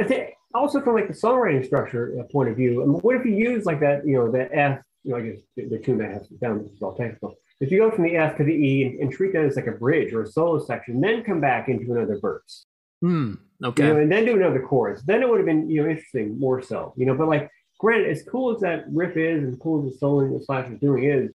I 0.00 0.04
think 0.04 0.30
also 0.54 0.80
from 0.80 0.94
like 0.94 1.08
the 1.08 1.14
songwriting 1.14 1.66
structure 1.66 2.14
uh, 2.18 2.22
point 2.32 2.48
of 2.48 2.56
view, 2.56 2.82
I 2.82 2.86
mean, 2.86 2.94
what 3.00 3.16
if 3.16 3.26
you 3.26 3.34
use 3.34 3.66
like 3.66 3.80
that, 3.80 4.06
you 4.06 4.14
know, 4.16 4.30
that 4.32 4.50
F, 4.54 4.80
you 5.04 5.12
know, 5.12 5.16
I 5.18 5.22
guess 5.22 5.40
the, 5.56 5.66
the 5.66 5.78
tune 5.78 5.98
that 5.98 6.12
has 6.12 6.28
down, 6.28 6.62
this 6.62 6.72
is 6.72 6.82
all 6.82 6.94
technical. 6.94 7.34
If 7.60 7.70
you 7.70 7.78
go 7.78 7.90
from 7.90 8.04
the 8.04 8.16
F 8.16 8.36
to 8.38 8.44
the 8.44 8.52
E 8.52 8.84
and, 8.84 9.00
and 9.00 9.12
treat 9.12 9.32
that 9.34 9.44
as 9.44 9.56
like 9.56 9.66
a 9.66 9.72
bridge 9.72 10.12
or 10.12 10.22
a 10.22 10.26
solo 10.26 10.58
section, 10.64 11.00
then 11.00 11.22
come 11.22 11.40
back 11.40 11.68
into 11.68 11.92
another 11.92 12.18
verse, 12.18 12.66
Hmm. 13.00 13.34
Okay. 13.62 13.86
you 13.86 13.94
know, 13.94 14.00
and 14.00 14.10
then 14.10 14.24
do 14.24 14.36
another 14.36 14.60
chorus, 14.60 15.02
then 15.02 15.22
it 15.22 15.28
would 15.28 15.38
have 15.38 15.46
been, 15.46 15.68
you 15.68 15.82
know, 15.82 15.90
interesting 15.90 16.38
more 16.38 16.62
so, 16.62 16.94
you 16.96 17.04
know, 17.04 17.14
but 17.14 17.28
like, 17.28 17.50
granted, 17.78 18.10
as 18.10 18.22
cool 18.22 18.54
as 18.54 18.60
that 18.62 18.84
riff 18.90 19.16
is, 19.16 19.42
and 19.44 19.60
cool 19.60 19.86
as 19.86 19.92
the 19.92 19.98
soloing 19.98 20.38
the 20.38 20.44
Slash 20.44 20.70
is 20.70 20.78
doing 20.80 21.04
is, 21.04 21.30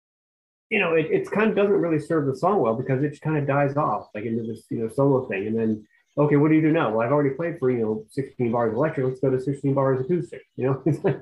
you 0.71 0.79
know, 0.79 0.95
it, 0.95 1.07
it's 1.11 1.29
kind 1.29 1.51
of 1.51 1.57
doesn't 1.57 1.73
really 1.73 1.99
serve 1.99 2.27
the 2.27 2.37
song 2.37 2.61
well 2.61 2.75
because 2.75 3.03
it 3.03 3.11
just 3.11 3.23
kind 3.23 3.37
of 3.37 3.47
dies 3.47 3.77
off 3.77 4.09
like 4.15 4.25
into 4.25 4.43
this, 4.45 4.65
you 4.71 4.79
know, 4.79 4.89
solo 4.89 5.27
thing. 5.27 5.47
And 5.49 5.59
then, 5.59 5.87
okay, 6.17 6.37
what 6.37 6.49
do 6.49 6.55
you 6.55 6.63
do 6.63 6.73
now? 6.73 6.91
Well, 6.91 7.01
I've 7.05 7.13
already 7.13 7.35
played 7.35 7.59
for, 7.59 7.71
you 7.71 7.79
know, 7.79 8.05
16 8.11 8.53
bars 8.53 8.75
electric. 8.75 9.07
Let's 9.07 9.21
go 9.21 9.31
to 9.31 9.41
16 9.41 9.75
bars 9.75 10.01
acoustic. 10.01 10.43
You 10.57 10.67
know, 10.67 10.83
it's 10.87 11.03
like, 11.03 11.21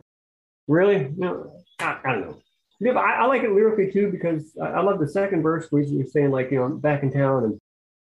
really? 0.66 1.12
No, 1.16 1.52
I, 1.80 1.98
I 2.04 2.12
don't 2.12 2.20
know. 2.22 2.38
Yeah, 2.80 2.92
but 2.92 3.00
I, 3.00 3.22
I 3.22 3.26
like 3.26 3.42
it 3.42 3.50
lyrically 3.50 3.90
too 3.90 4.10
because 4.10 4.52
I, 4.62 4.66
I 4.66 4.82
love 4.82 5.00
the 5.00 5.08
second 5.08 5.42
verse 5.42 5.66
where 5.70 5.82
you're 5.82 6.06
saying 6.06 6.30
like, 6.30 6.50
you 6.50 6.58
know, 6.58 6.68
back 6.68 7.02
in 7.02 7.12
town 7.12 7.44
and 7.44 7.60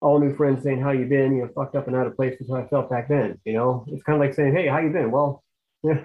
all 0.01 0.19
new 0.19 0.35
friends 0.35 0.63
saying 0.63 0.81
how 0.81 0.91
you 0.91 1.07
been, 1.07 1.37
you 1.37 1.43
know, 1.43 1.51
fucked 1.55 1.77
up 1.77 1.87
and 1.87 1.97
out 1.97 2.07
of 2.07 2.17
place 2.17 2.39
is 2.41 2.49
how 2.49 2.57
I 2.57 2.67
felt 2.69 2.91
back 2.91 3.09
then. 3.09 3.39
You 3.45 3.55
know, 3.55 3.85
it's 3.89 4.03
kind 4.03 4.17
of 4.17 4.27
like 4.27 4.35
saying, 4.35 4.55
hey, 4.55 4.67
how 4.69 4.79
you 4.79 4.91
been? 4.91 5.11
Well, 5.11 5.43
yeah. 5.83 6.03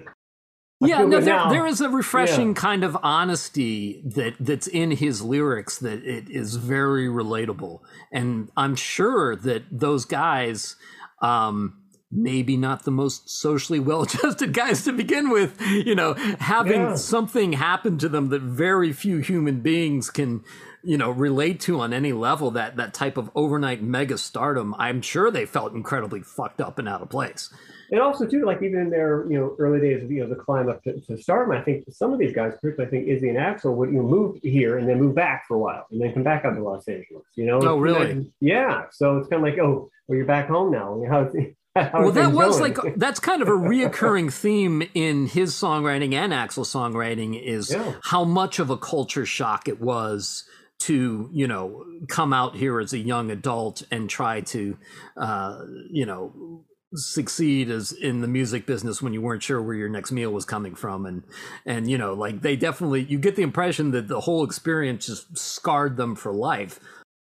I 0.82 0.86
yeah, 0.86 1.04
no, 1.04 1.20
there, 1.20 1.46
there 1.50 1.66
is 1.66 1.82
a 1.82 1.90
refreshing 1.90 2.54
kind 2.54 2.84
of 2.84 2.96
honesty 3.02 4.00
that 4.02 4.34
that's 4.40 4.66
in 4.66 4.92
his 4.92 5.20
lyrics 5.20 5.76
that 5.78 6.02
it 6.04 6.30
is 6.30 6.56
very 6.56 7.06
relatable, 7.06 7.80
and 8.10 8.50
I'm 8.56 8.74
sure 8.76 9.36
that 9.36 9.64
those 9.70 10.06
guys, 10.06 10.76
um, 11.20 11.79
maybe 12.12 12.56
not 12.56 12.84
the 12.84 12.90
most 12.90 13.30
socially 13.30 13.78
well-adjusted 13.78 14.52
guys 14.54 14.84
to 14.84 14.92
begin 14.92 15.30
with, 15.30 15.60
you 15.60 15.94
know, 15.94 16.14
having 16.14 16.80
Yeah. 16.80 16.94
something 16.96 17.52
happen 17.52 17.98
to 17.98 18.08
them 18.08 18.28
that 18.30 18.42
very 18.42 18.92
few 18.92 19.18
human 19.18 19.60
beings 19.60 20.10
can, 20.10 20.42
you 20.82 20.98
know, 20.98 21.10
relate 21.10 21.60
to 21.60 21.80
on 21.80 21.92
any 21.92 22.12
level. 22.12 22.50
That 22.50 22.76
that 22.76 22.94
type 22.94 23.16
of 23.16 23.30
overnight 23.34 23.82
mega 23.82 24.18
stardom, 24.18 24.74
I'm 24.78 25.02
sure 25.02 25.30
they 25.30 25.46
felt 25.46 25.72
incredibly 25.72 26.22
fucked 26.22 26.60
up 26.60 26.78
and 26.78 26.88
out 26.88 27.02
of 27.02 27.10
place. 27.10 27.48
And 27.92 28.00
also 28.00 28.24
too, 28.26 28.44
like 28.44 28.62
even 28.62 28.78
in 28.80 28.90
their 28.90 29.26
you 29.28 29.38
know 29.38 29.56
early 29.58 29.80
days 29.80 30.02
of 30.04 30.10
you 30.10 30.22
know 30.22 30.28
the 30.28 30.36
climb 30.36 30.68
up 30.68 30.82
to, 30.84 31.00
to 31.00 31.16
stardom, 31.20 31.56
I 31.56 31.60
think 31.62 31.84
some 31.90 32.12
of 32.12 32.18
these 32.18 32.32
guys, 32.32 32.54
particularly 32.60 32.86
I 32.86 32.90
think 32.90 33.08
Izzy 33.08 33.28
and 33.28 33.38
Axl, 33.38 33.74
would 33.74 33.90
you 33.90 33.96
know, 33.96 34.02
move 34.08 34.36
here 34.42 34.78
and 34.78 34.88
then 34.88 35.00
move 35.00 35.14
back 35.14 35.44
for 35.46 35.54
a 35.54 35.58
while 35.58 35.86
and 35.90 36.00
then 36.00 36.12
come 36.14 36.22
back 36.22 36.44
up 36.44 36.54
to 36.54 36.62
Los 36.62 36.86
Angeles. 36.88 37.24
You 37.34 37.46
know? 37.46 37.60
Oh, 37.62 37.78
really? 37.78 38.26
Yeah. 38.40 38.84
So 38.92 39.18
it's 39.18 39.28
kind 39.28 39.44
of 39.44 39.48
like, 39.48 39.58
oh, 39.60 39.90
well, 40.06 40.16
you're 40.16 40.26
back 40.26 40.48
home 40.48 40.70
now. 40.72 41.00
well 41.94 42.12
that 42.12 42.32
was 42.32 42.58
going? 42.58 42.74
like 42.74 42.94
that's 42.96 43.20
kind 43.20 43.42
of 43.42 43.48
a 43.48 43.52
reoccurring 43.52 44.32
theme 44.32 44.82
in 44.94 45.26
his 45.26 45.54
songwriting 45.54 46.14
and 46.14 46.32
Axl's 46.32 46.72
songwriting 46.72 47.40
is 47.40 47.70
Yeah. 47.72 47.94
how 48.04 48.24
much 48.24 48.58
of 48.58 48.70
a 48.70 48.76
culture 48.76 49.26
shock 49.26 49.68
it 49.68 49.80
was 49.80 50.44
to 50.80 51.28
you 51.32 51.46
know 51.46 51.84
come 52.08 52.32
out 52.32 52.56
here 52.56 52.80
as 52.80 52.92
a 52.92 52.98
young 52.98 53.30
adult 53.30 53.82
and 53.90 54.08
try 54.08 54.40
to 54.40 54.76
uh 55.16 55.58
you 55.90 56.06
know 56.06 56.64
succeed 56.94 57.70
as 57.70 57.92
in 57.92 58.20
the 58.20 58.26
music 58.26 58.66
business 58.66 59.00
when 59.00 59.12
you 59.12 59.20
weren't 59.20 59.42
sure 59.44 59.62
where 59.62 59.76
your 59.76 59.88
next 59.88 60.10
meal 60.10 60.32
was 60.32 60.44
coming 60.44 60.74
from 60.74 61.06
and 61.06 61.22
and 61.64 61.88
you 61.88 61.96
know 61.96 62.14
like 62.14 62.40
they 62.42 62.56
definitely 62.56 63.02
you 63.04 63.16
get 63.18 63.36
the 63.36 63.42
impression 63.42 63.92
that 63.92 64.08
the 64.08 64.20
whole 64.20 64.42
experience 64.42 65.06
just 65.06 65.38
scarred 65.38 65.96
them 65.96 66.16
for 66.16 66.32
life 66.32 66.80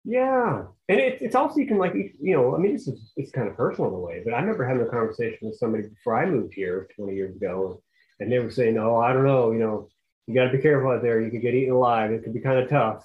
Yeah, 0.07 0.64
and 0.90 1.00
it, 1.00 1.18
it's 1.22 1.34
also 1.34 1.57
you 1.61 1.66
can 1.66 1.78
like 1.78 1.94
you 1.94 2.34
know 2.36 2.55
I 2.55 2.59
mean 2.59 2.72
this 2.74 2.86
is 2.86 3.12
it's 3.16 3.30
kind 3.30 3.48
of 3.48 3.57
personal 3.57 3.88
in 3.90 3.96
a 3.96 3.98
way, 4.00 4.20
but 4.24 4.34
I 4.34 4.40
remember 4.40 4.66
having 4.66 4.86
a 4.86 4.90
conversation 4.90 5.48
with 5.48 5.57
somebody 5.57 5.88
before 5.88 6.14
I 6.22 6.26
moved 6.26 6.52
here 6.55 6.88
20 6.96 7.14
years 7.14 7.34
ago, 7.34 7.82
and 8.20 8.30
they 8.30 8.38
were 8.38 8.50
saying, 8.50 8.76
"Oh, 8.76 8.96
I 8.98 9.12
don't 9.14 9.24
know, 9.24 9.50
you 9.52 9.59
know, 9.61 9.88
you 10.26 10.34
got 10.34 10.44
to 10.50 10.57
be 10.57 10.62
careful 10.62 10.90
out 10.90 11.00
there. 11.02 11.20
You 11.22 11.30
could 11.30 11.40
get 11.42 11.55
eaten 11.55 11.72
alive. 11.74 12.11
It 12.12 12.22
could 12.22 12.34
be 12.34 12.40
kind 12.40 12.59
of 12.59 12.68
tough." 12.68 13.02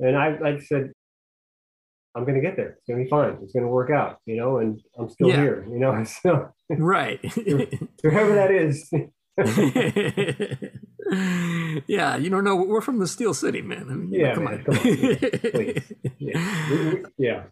And 0.00 0.16
I 0.18 0.38
I 0.44 0.58
said, 0.58 0.92
"I'm 2.14 2.24
going 2.24 2.34
to 2.34 2.42
get 2.42 2.56
there. 2.56 2.76
It's 2.78 2.86
going 2.86 2.98
to 2.98 3.04
be 3.04 3.10
fine. 3.10 3.38
It's 3.42 3.54
going 3.54 3.64
to 3.64 3.68
work 3.72 3.90
out, 3.90 4.18
you 4.26 4.36
know." 4.36 4.58
And 4.58 4.78
I'm 4.98 5.08
still 5.08 5.28
Yeah. 5.28 5.36
here, 5.40 5.66
you 5.70 5.78
know. 5.78 6.04
So 6.22 6.50
right 6.70 7.18
whoever 8.02 8.34
that 8.34 8.50
is, 8.50 8.90
yeah, 11.86 12.16
you 12.16 12.28
don't 12.30 12.44
know. 12.44 12.56
We're 12.56 12.80
from 12.80 12.98
the 12.98 13.06
Steel 13.06 13.32
City, 13.34 13.62
man. 13.62 13.86
I 13.90 13.94
mean, 13.94 14.12
Yeah, 14.12 14.34
come 14.34 14.44
man, 14.44 14.54
on. 14.54 14.64
come 14.64 14.74
on. 14.76 14.80
Please. 14.82 15.92
yeah, 16.18 16.68
We- 16.70 16.94
we- 16.94 17.04
yeah. 17.18 17.42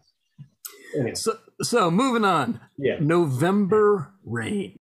Anyway, 0.95 1.15
so, 1.15 1.37
so 1.61 1.91
moving 1.91 2.23
on. 2.23 2.59
yeah. 2.77 2.97
November 2.99 4.13
Rain. 4.23 4.77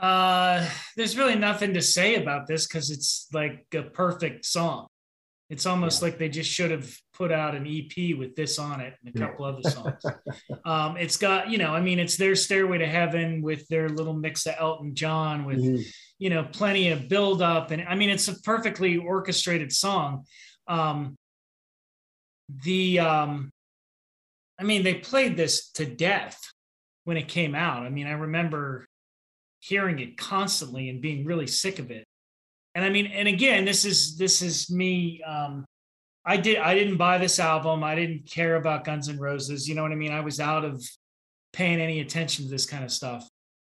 Uh, 0.00 0.68
there's 0.96 1.16
really 1.16 1.36
nothing 1.36 1.74
to 1.74 1.80
say 1.82 2.16
about 2.16 2.46
this 2.46 2.66
because 2.66 2.90
it's 2.90 3.28
like 3.32 3.66
a 3.74 3.82
perfect 3.82 4.44
song. 4.44 4.86
It's 5.50 5.66
almost 5.66 6.02
like 6.02 6.18
they 6.18 6.28
just 6.28 6.50
should 6.50 6.70
have 6.70 6.92
put 7.12 7.30
out 7.30 7.54
an 7.54 7.66
EP 7.66 8.16
with 8.18 8.34
this 8.34 8.58
on 8.58 8.80
it 8.80 8.94
and 9.04 9.14
a 9.14 9.18
Yeah. 9.18 9.26
couple 9.28 9.44
other 9.44 9.62
songs. 9.70 10.02
um, 10.64 10.96
it's 10.96 11.16
got, 11.16 11.50
you 11.50 11.58
know, 11.58 11.72
I 11.72 11.80
mean, 11.80 11.98
it's 11.98 12.16
their 12.16 12.34
Stairway 12.34 12.78
to 12.78 12.86
Heaven 12.86 13.40
with 13.42 13.66
their 13.68 13.88
little 13.88 14.14
mix 14.14 14.46
of 14.46 14.54
Elton 14.58 14.94
John 14.94 15.44
with, 15.44 15.58
Mhm. 15.62 15.84
You 16.24 16.30
know, 16.30 16.42
plenty 16.42 16.88
of 16.88 17.06
build 17.06 17.42
up. 17.42 17.70
And 17.70 17.82
I 17.86 17.94
mean, 17.96 18.08
it's 18.08 18.28
a 18.28 18.40
perfectly 18.40 18.96
orchestrated 18.96 19.70
song. 19.70 20.24
Um, 20.66 21.16
the, 22.64 22.98
um, 23.00 23.50
I 24.58 24.62
mean, 24.62 24.84
they 24.84 24.94
played 24.94 25.36
this 25.36 25.70
to 25.72 25.84
death 25.84 26.40
when 27.04 27.18
it 27.18 27.28
came 27.28 27.54
out. 27.54 27.82
I 27.82 27.90
mean, 27.90 28.06
I 28.06 28.12
remember 28.12 28.86
hearing 29.60 29.98
it 29.98 30.16
constantly 30.16 30.88
and 30.88 31.02
being 31.02 31.26
really 31.26 31.46
sick 31.46 31.78
of 31.78 31.90
it. 31.90 32.06
And 32.74 32.86
I 32.86 32.88
mean, 32.88 33.04
and 33.08 33.28
again, 33.28 33.66
this 33.66 33.84
is 33.84 34.16
this 34.16 34.40
is 34.40 34.70
me. 34.70 35.22
Um, 35.24 35.66
I 36.24 36.38
did 36.38 36.56
I 36.56 36.74
didn't 36.74 36.96
buy 36.96 37.18
this 37.18 37.38
album. 37.38 37.84
I 37.84 37.94
didn't 37.94 38.30
care 38.30 38.56
about 38.56 38.84
Guns 38.84 39.08
and 39.08 39.20
Roses. 39.20 39.68
You 39.68 39.74
know 39.74 39.82
what 39.82 39.92
I 39.92 39.96
mean? 39.96 40.10
I 40.10 40.22
was 40.22 40.40
out 40.40 40.64
of 40.64 40.82
paying 41.52 41.82
any 41.82 42.00
attention 42.00 42.46
to 42.46 42.50
this 42.50 42.64
kind 42.64 42.82
of 42.82 42.90
stuff. 42.90 43.28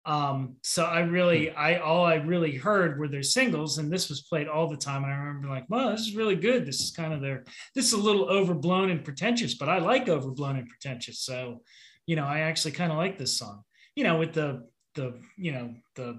Um, 0.08 0.56
so 0.62 0.86
I 0.86 1.00
really, 1.00 1.50
I 1.50 1.80
all 1.80 2.06
I 2.06 2.14
really 2.14 2.56
heard 2.56 2.98
were 2.98 3.08
their 3.08 3.22
singles, 3.22 3.76
and 3.76 3.92
this 3.92 4.08
was 4.08 4.22
played 4.22 4.48
all 4.48 4.66
the 4.66 4.76
time. 4.76 5.04
And 5.04 5.12
I 5.12 5.16
remember 5.16 5.48
like, 5.48 5.68
wow, 5.68 5.90
this 5.90 6.00
is 6.00 6.16
really 6.16 6.34
good. 6.34 6.64
This 6.64 6.80
is 6.80 6.90
kind 6.90 7.12
of 7.12 7.20
their, 7.20 7.44
this 7.74 7.88
is 7.88 7.92
a 7.92 7.98
little 7.98 8.24
overblown 8.24 8.88
and 8.90 9.04
pretentious, 9.04 9.52
but 9.52 9.68
I 9.68 9.80
like 9.80 10.08
overblown 10.08 10.56
and 10.56 10.66
pretentious. 10.66 11.20
So, 11.20 11.60
you 12.06 12.16
know, 12.16 12.24
I 12.24 12.40
actually 12.40 12.72
kind 12.72 12.90
of 12.90 12.96
like 12.96 13.18
this 13.18 13.36
song. 13.36 13.64
You 13.96 14.04
know, 14.04 14.16
with 14.16 14.32
the 14.32 14.66
the 14.94 15.20
you 15.36 15.52
know 15.52 15.74
the 15.94 16.18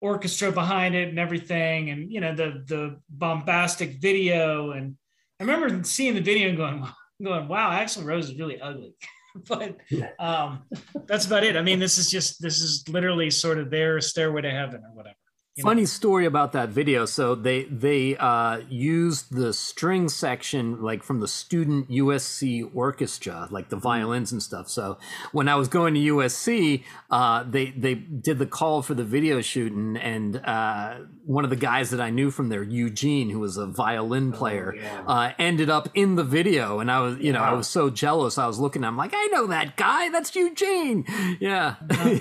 orchestra 0.00 0.50
behind 0.50 0.96
it 0.96 1.08
and 1.08 1.20
everything, 1.20 1.90
and 1.90 2.12
you 2.12 2.20
know 2.20 2.34
the 2.34 2.64
the 2.66 3.00
bombastic 3.08 4.00
video. 4.00 4.72
And 4.72 4.96
I 5.38 5.44
remember 5.44 5.84
seeing 5.84 6.14
the 6.14 6.20
video 6.20 6.48
and 6.48 6.56
going, 6.56 6.84
going, 7.22 7.46
wow, 7.46 7.70
Axl 7.70 8.04
Rose 8.04 8.28
is 8.28 8.38
really 8.40 8.60
ugly. 8.60 8.96
but 9.48 9.76
um, 10.18 10.62
that's 11.06 11.26
about 11.26 11.44
it. 11.44 11.56
I 11.56 11.62
mean, 11.62 11.78
this 11.78 11.98
is 11.98 12.10
just 12.10 12.40
this 12.40 12.60
is 12.60 12.84
literally 12.88 13.30
sort 13.30 13.58
of 13.58 13.70
their 13.70 14.00
stairway 14.00 14.42
to 14.42 14.50
heaven 14.50 14.82
or 14.84 14.94
whatever. 14.94 15.16
You 15.56 15.64
know? 15.64 15.68
Funny 15.68 15.84
story 15.84 16.24
about 16.24 16.52
that 16.52 16.70
video. 16.70 17.04
So 17.04 17.34
they 17.34 17.64
they 17.64 18.16
uh, 18.16 18.62
used 18.70 19.34
the 19.34 19.52
string 19.52 20.08
section 20.08 20.80
like 20.80 21.02
from 21.02 21.20
the 21.20 21.28
student 21.28 21.90
USC 21.90 22.70
orchestra, 22.74 23.48
like 23.50 23.68
the 23.68 23.76
violins 23.76 24.32
and 24.32 24.42
stuff. 24.42 24.70
So 24.70 24.96
when 25.32 25.48
I 25.48 25.56
was 25.56 25.68
going 25.68 25.92
to 25.92 26.00
USC, 26.00 26.84
uh, 27.10 27.42
they 27.42 27.70
they 27.70 27.94
did 27.94 28.38
the 28.38 28.46
call 28.46 28.80
for 28.80 28.94
the 28.94 29.04
video 29.04 29.42
shoot, 29.42 29.72
and, 29.72 29.98
and 29.98 30.38
uh, 30.38 31.00
one 31.26 31.44
of 31.44 31.50
the 31.50 31.56
guys 31.56 31.90
that 31.90 32.00
I 32.00 32.08
knew 32.08 32.30
from 32.30 32.48
there, 32.48 32.62
Eugene, 32.62 33.28
who 33.28 33.40
was 33.40 33.58
a 33.58 33.66
violin 33.66 34.32
player, 34.32 34.74
yeah. 34.74 35.04
uh, 35.06 35.32
ended 35.38 35.68
up 35.68 35.90
in 35.92 36.14
the 36.14 36.24
video, 36.24 36.78
and 36.78 36.90
I 36.90 37.00
was 37.00 37.18
you 37.18 37.30
know 37.30 37.42
I 37.42 37.52
was 37.52 37.68
so 37.68 37.90
jealous. 37.90 38.38
I 38.38 38.46
was 38.46 38.58
looking, 38.58 38.84
I'm 38.84 38.96
like, 38.96 39.12
I 39.14 39.26
know 39.26 39.48
that 39.48 39.76
guy. 39.76 40.08
That's 40.08 40.34
Eugene. 40.34 41.04
Yeah. 41.40 41.74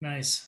nice. 0.00 0.47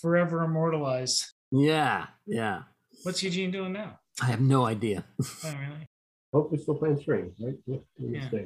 Forever 0.00 0.44
immortalized. 0.44 1.24
yeah. 1.50 2.06
Yeah. 2.26 2.62
What's 3.04 3.22
Eugene 3.22 3.50
doing 3.50 3.72
now? 3.72 3.98
I 4.20 4.26
have 4.26 4.40
no 4.40 4.64
idea. 4.66 5.04
Oh, 5.44 5.54
really? 5.60 5.86
Hopefully 6.32 6.60
still 6.60 6.74
playing 6.74 6.98
strings, 7.00 7.34
right? 7.40 7.54
Yeah, 7.66 7.78
doing 7.98 8.14
his 8.14 8.32
Yeah. 8.32 8.40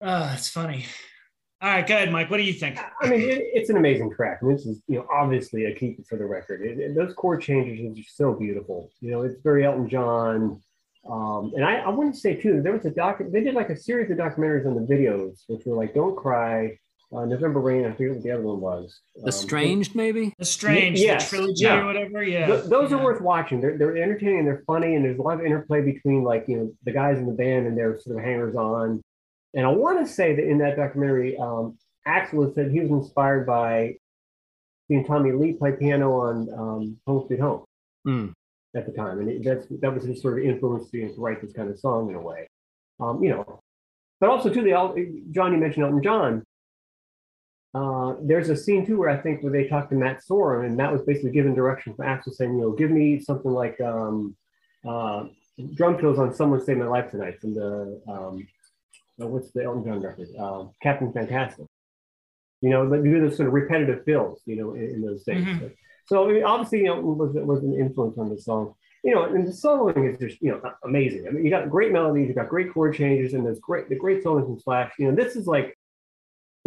Oh, 0.00 0.20
that's 0.20 0.48
funny. 0.48 0.86
All 1.60 1.68
right, 1.70 1.86
go 1.86 1.94
ahead, 1.94 2.12
Mike. 2.12 2.30
What 2.30 2.36
do 2.36 2.44
you 2.44 2.52
think? 2.52 2.78
I 3.02 3.08
mean, 3.08 3.20
it, 3.20 3.42
it's 3.52 3.68
an 3.70 3.76
amazing 3.76 4.12
track. 4.14 4.38
I 4.42 4.46
mean, 4.46 4.56
this 4.56 4.66
is, 4.66 4.80
you 4.86 4.96
know, 4.98 5.06
obviously 5.12 5.64
a 5.66 5.74
keeper 5.74 6.02
for 6.08 6.16
the 6.16 6.24
record. 6.24 6.62
It, 6.62 6.78
it- 6.78 6.94
those 6.94 7.14
chord 7.14 7.42
changes 7.42 7.84
are 7.84 7.94
just 7.94 8.16
so 8.16 8.32
beautiful. 8.32 8.90
You 9.00 9.10
know, 9.10 9.22
it's 9.22 9.40
very 9.42 9.64
Elton 9.64 9.88
John. 9.88 10.60
Um, 11.08 11.52
and 11.56 11.64
I, 11.64 11.76
I 11.80 11.88
want 11.88 12.14
to 12.14 12.20
say 12.20 12.34
too, 12.34 12.62
there 12.62 12.72
was 12.72 12.84
a 12.84 12.90
doc. 12.90 13.20
They 13.32 13.40
did 13.42 13.54
like 13.54 13.70
a 13.70 13.76
series 13.76 14.10
of 14.10 14.18
documentaries 14.18 14.66
on 14.66 14.74
the 14.74 14.82
videos, 14.94 15.42
which 15.48 15.64
were 15.66 15.76
like 15.76 15.94
"Don't 15.94 16.16
Cry," 16.16 16.78
uh, 17.14 17.24
"November 17.24 17.60
Rain." 17.60 17.84
I 17.86 17.92
forget 17.92 18.14
what 18.14 18.22
the 18.22 18.30
other 18.30 18.42
one 18.42 18.60
was. 18.60 19.00
The 19.16 19.26
Um, 19.26 19.32
Strange, 19.32 19.94
maybe. 19.94 20.34
The 20.38 20.44
Strange, 20.44 20.98
yes, 21.00 21.30
the 21.30 21.36
trilogy 21.36 21.64
yeah. 21.64 21.80
or 21.80 21.86
whatever. 21.86 22.22
Yeah. 22.22 22.46
Th- 22.46 22.64
those 22.64 22.90
yeah. 22.90 22.98
are 22.98 23.04
worth 23.04 23.20
watching. 23.20 23.60
They're, 23.60 23.76
they're 23.78 23.96
entertaining. 23.96 24.44
They're 24.44 24.62
funny, 24.66 24.94
and 24.94 25.04
there's 25.04 25.18
a 25.18 25.22
lot 25.22 25.40
of 25.40 25.46
interplay 25.46 25.82
between 25.82 26.22
like 26.22 26.44
you 26.48 26.56
know 26.56 26.72
the 26.84 26.92
guys 26.92 27.18
in 27.18 27.26
the 27.26 27.32
band 27.32 27.66
and 27.66 27.76
their 27.76 27.98
sort 28.00 28.18
of 28.18 28.24
hangers 28.24 28.54
on. 28.56 29.00
And 29.54 29.64
I 29.66 29.70
want 29.70 30.06
to 30.06 30.12
say 30.12 30.34
that 30.34 30.44
in 30.46 30.58
that 30.58 30.76
documentary, 30.76 31.36
um, 31.38 31.78
Axl 32.06 32.44
had 32.44 32.54
said 32.54 32.70
he 32.70 32.80
was 32.80 32.90
inspired 32.90 33.46
by 33.46 33.96
seeing 34.86 35.04
Tommy 35.04 35.32
Lee 35.32 35.54
play 35.54 35.72
piano 35.72 36.12
on 36.20 36.48
um, 36.52 36.96
Home 37.06 37.26
Sweet 37.26 37.40
Home 37.40 37.64
Mm. 38.06 38.32
at 38.76 38.86
the 38.86 38.92
time, 38.92 39.18
and 39.20 39.28
it, 39.28 39.44
that's 39.44 39.66
that 39.80 39.92
was 39.94 40.04
his 40.04 40.20
sort 40.22 40.38
of 40.38 40.44
influence 40.44 40.90
to, 40.90 41.08
to 41.14 41.20
write 41.20 41.40
this 41.42 41.52
kind 41.52 41.70
of 41.70 41.78
song 41.78 42.10
in 42.10 42.14
a 42.16 42.20
way. 42.20 42.46
Um, 43.00 43.22
you 43.22 43.30
know, 43.30 43.60
but 44.20 44.28
also 44.30 44.52
too, 44.52 44.62
the 44.62 44.72
El- 44.72 44.94
John 45.30 45.52
you 45.52 45.58
mentioned 45.58 45.84
Elton 45.84 46.02
John. 46.02 46.42
Uh, 47.74 48.14
there's 48.22 48.48
a 48.48 48.56
scene 48.56 48.86
too 48.86 48.98
where 48.98 49.10
I 49.10 49.16
think 49.16 49.42
where 49.42 49.52
they 49.52 49.68
talked 49.68 49.90
to 49.90 49.96
Matt 49.96 50.22
Sorum, 50.28 50.64
and 50.64 50.76
Matt 50.76 50.92
was 50.92 51.02
basically 51.02 51.32
given 51.32 51.54
direction 51.54 51.94
from 51.94 52.06
Axl 52.06 52.32
saying, 52.32 52.54
you 52.54 52.62
know, 52.62 52.72
give 52.72 52.90
me 52.90 53.20
something 53.20 53.50
like 53.50 53.78
um, 53.80 54.34
uh, 54.88 55.24
drum 55.74 55.98
fills 55.98 56.18
on 56.18 56.34
"Someone 56.34 56.64
Saved 56.64 56.78
My 56.78 56.86
Life 56.86 57.10
Tonight" 57.10 57.40
from 57.40 57.54
the 57.54 58.00
um, 58.08 58.46
uh, 59.20 59.26
what's 59.26 59.50
the 59.50 59.64
Elton 59.64 59.84
John 59.84 60.00
record, 60.00 60.28
um, 60.38 60.70
Captain 60.82 61.12
Fantastic. 61.12 61.66
You 62.60 62.70
know, 62.70 62.88
but 62.88 63.04
do 63.04 63.20
those 63.20 63.36
sort 63.36 63.48
of 63.48 63.54
repetitive 63.54 64.04
fills, 64.04 64.40
you 64.46 64.56
know, 64.56 64.74
in, 64.74 64.82
in 64.82 65.02
those 65.02 65.22
things. 65.24 65.46
Mhm. 65.46 65.72
So 66.06 66.28
I 66.28 66.32
mean, 66.32 66.44
obviously, 66.44 66.80
you 66.80 66.86
know, 66.86 67.00
was 67.00 67.34
was 67.34 67.62
an 67.62 67.74
influence 67.78 68.16
on 68.18 68.30
the 68.30 68.40
song. 68.40 68.74
You 69.04 69.14
know, 69.14 69.24
and 69.24 69.46
the 69.46 69.52
soloing 69.52 70.12
is 70.12 70.18
just 70.18 70.42
you 70.42 70.50
know 70.52 70.72
amazing. 70.84 71.28
I 71.28 71.30
mean, 71.30 71.44
you 71.44 71.50
got 71.50 71.70
great 71.70 71.92
melodies, 71.92 72.28
you 72.28 72.34
got 72.34 72.48
great 72.48 72.72
chord 72.72 72.94
changes, 72.94 73.34
and 73.34 73.44
there's 73.44 73.60
great 73.60 73.88
the 73.88 73.94
great 73.94 74.24
soloing 74.24 74.46
from 74.46 74.58
Slash. 74.58 74.92
You 74.98 75.08
know, 75.08 75.14
this 75.14 75.36
is 75.36 75.46
like 75.46 75.78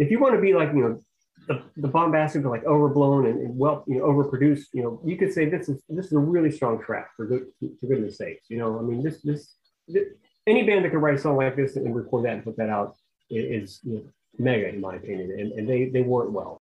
if 0.02 0.10
you 0.10 0.18
want 0.18 0.34
to 0.34 0.40
be 0.40 0.52
like 0.54 0.70
you 0.74 0.80
know 0.80 1.00
the, 1.48 1.62
the 1.76 1.88
bombastic, 1.88 2.42
but 2.42 2.50
like 2.50 2.64
overblown 2.64 3.26
and, 3.26 3.40
and 3.40 3.58
well, 3.58 3.84
you 3.86 3.98
know, 3.98 4.04
overproduced. 4.04 4.66
You 4.72 4.82
know, 4.82 5.00
you 5.04 5.16
could 5.16 5.32
say 5.32 5.48
this 5.48 5.68
is 5.68 5.82
this 5.88 6.06
is 6.06 6.12
a 6.12 6.18
really 6.18 6.50
strong 6.50 6.82
track 6.82 7.10
for 7.16 7.26
good 7.26 7.46
for 7.80 7.86
goodness 7.86 8.18
sakes. 8.18 8.46
You 8.48 8.58
know, 8.58 8.78
I 8.78 8.82
mean, 8.82 9.02
this 9.02 9.20
this, 9.22 9.54
this 9.88 10.04
any 10.46 10.62
band 10.64 10.84
that 10.84 10.90
could 10.90 11.02
write 11.02 11.14
a 11.14 11.18
song 11.18 11.36
like 11.36 11.56
this 11.56 11.76
and 11.76 11.94
record 11.94 12.24
that 12.26 12.34
and 12.34 12.44
put 12.44 12.56
that 12.56 12.68
out 12.68 12.96
is 13.30 13.80
you 13.82 13.94
know, 13.94 14.02
mega 14.38 14.68
in 14.68 14.80
my 14.80 14.96
opinion, 14.96 15.30
and, 15.38 15.52
and 15.52 15.68
they 15.68 15.86
they 15.86 16.02
work 16.02 16.30
well. 16.30 16.60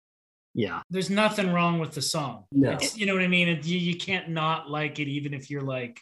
Yeah. 0.54 0.82
There's 0.90 1.10
nothing 1.10 1.52
wrong 1.52 1.78
with 1.78 1.92
the 1.92 2.02
song. 2.02 2.44
No. 2.50 2.72
It's- 2.72 2.96
you 2.96 3.06
know 3.06 3.14
what 3.14 3.22
I 3.22 3.28
mean? 3.28 3.48
It, 3.48 3.64
you, 3.64 3.78
you 3.78 3.96
can't 3.96 4.30
not 4.30 4.68
like 4.68 4.98
it, 4.98 5.08
even 5.08 5.32
if 5.32 5.48
you're 5.48 5.62
like, 5.62 6.00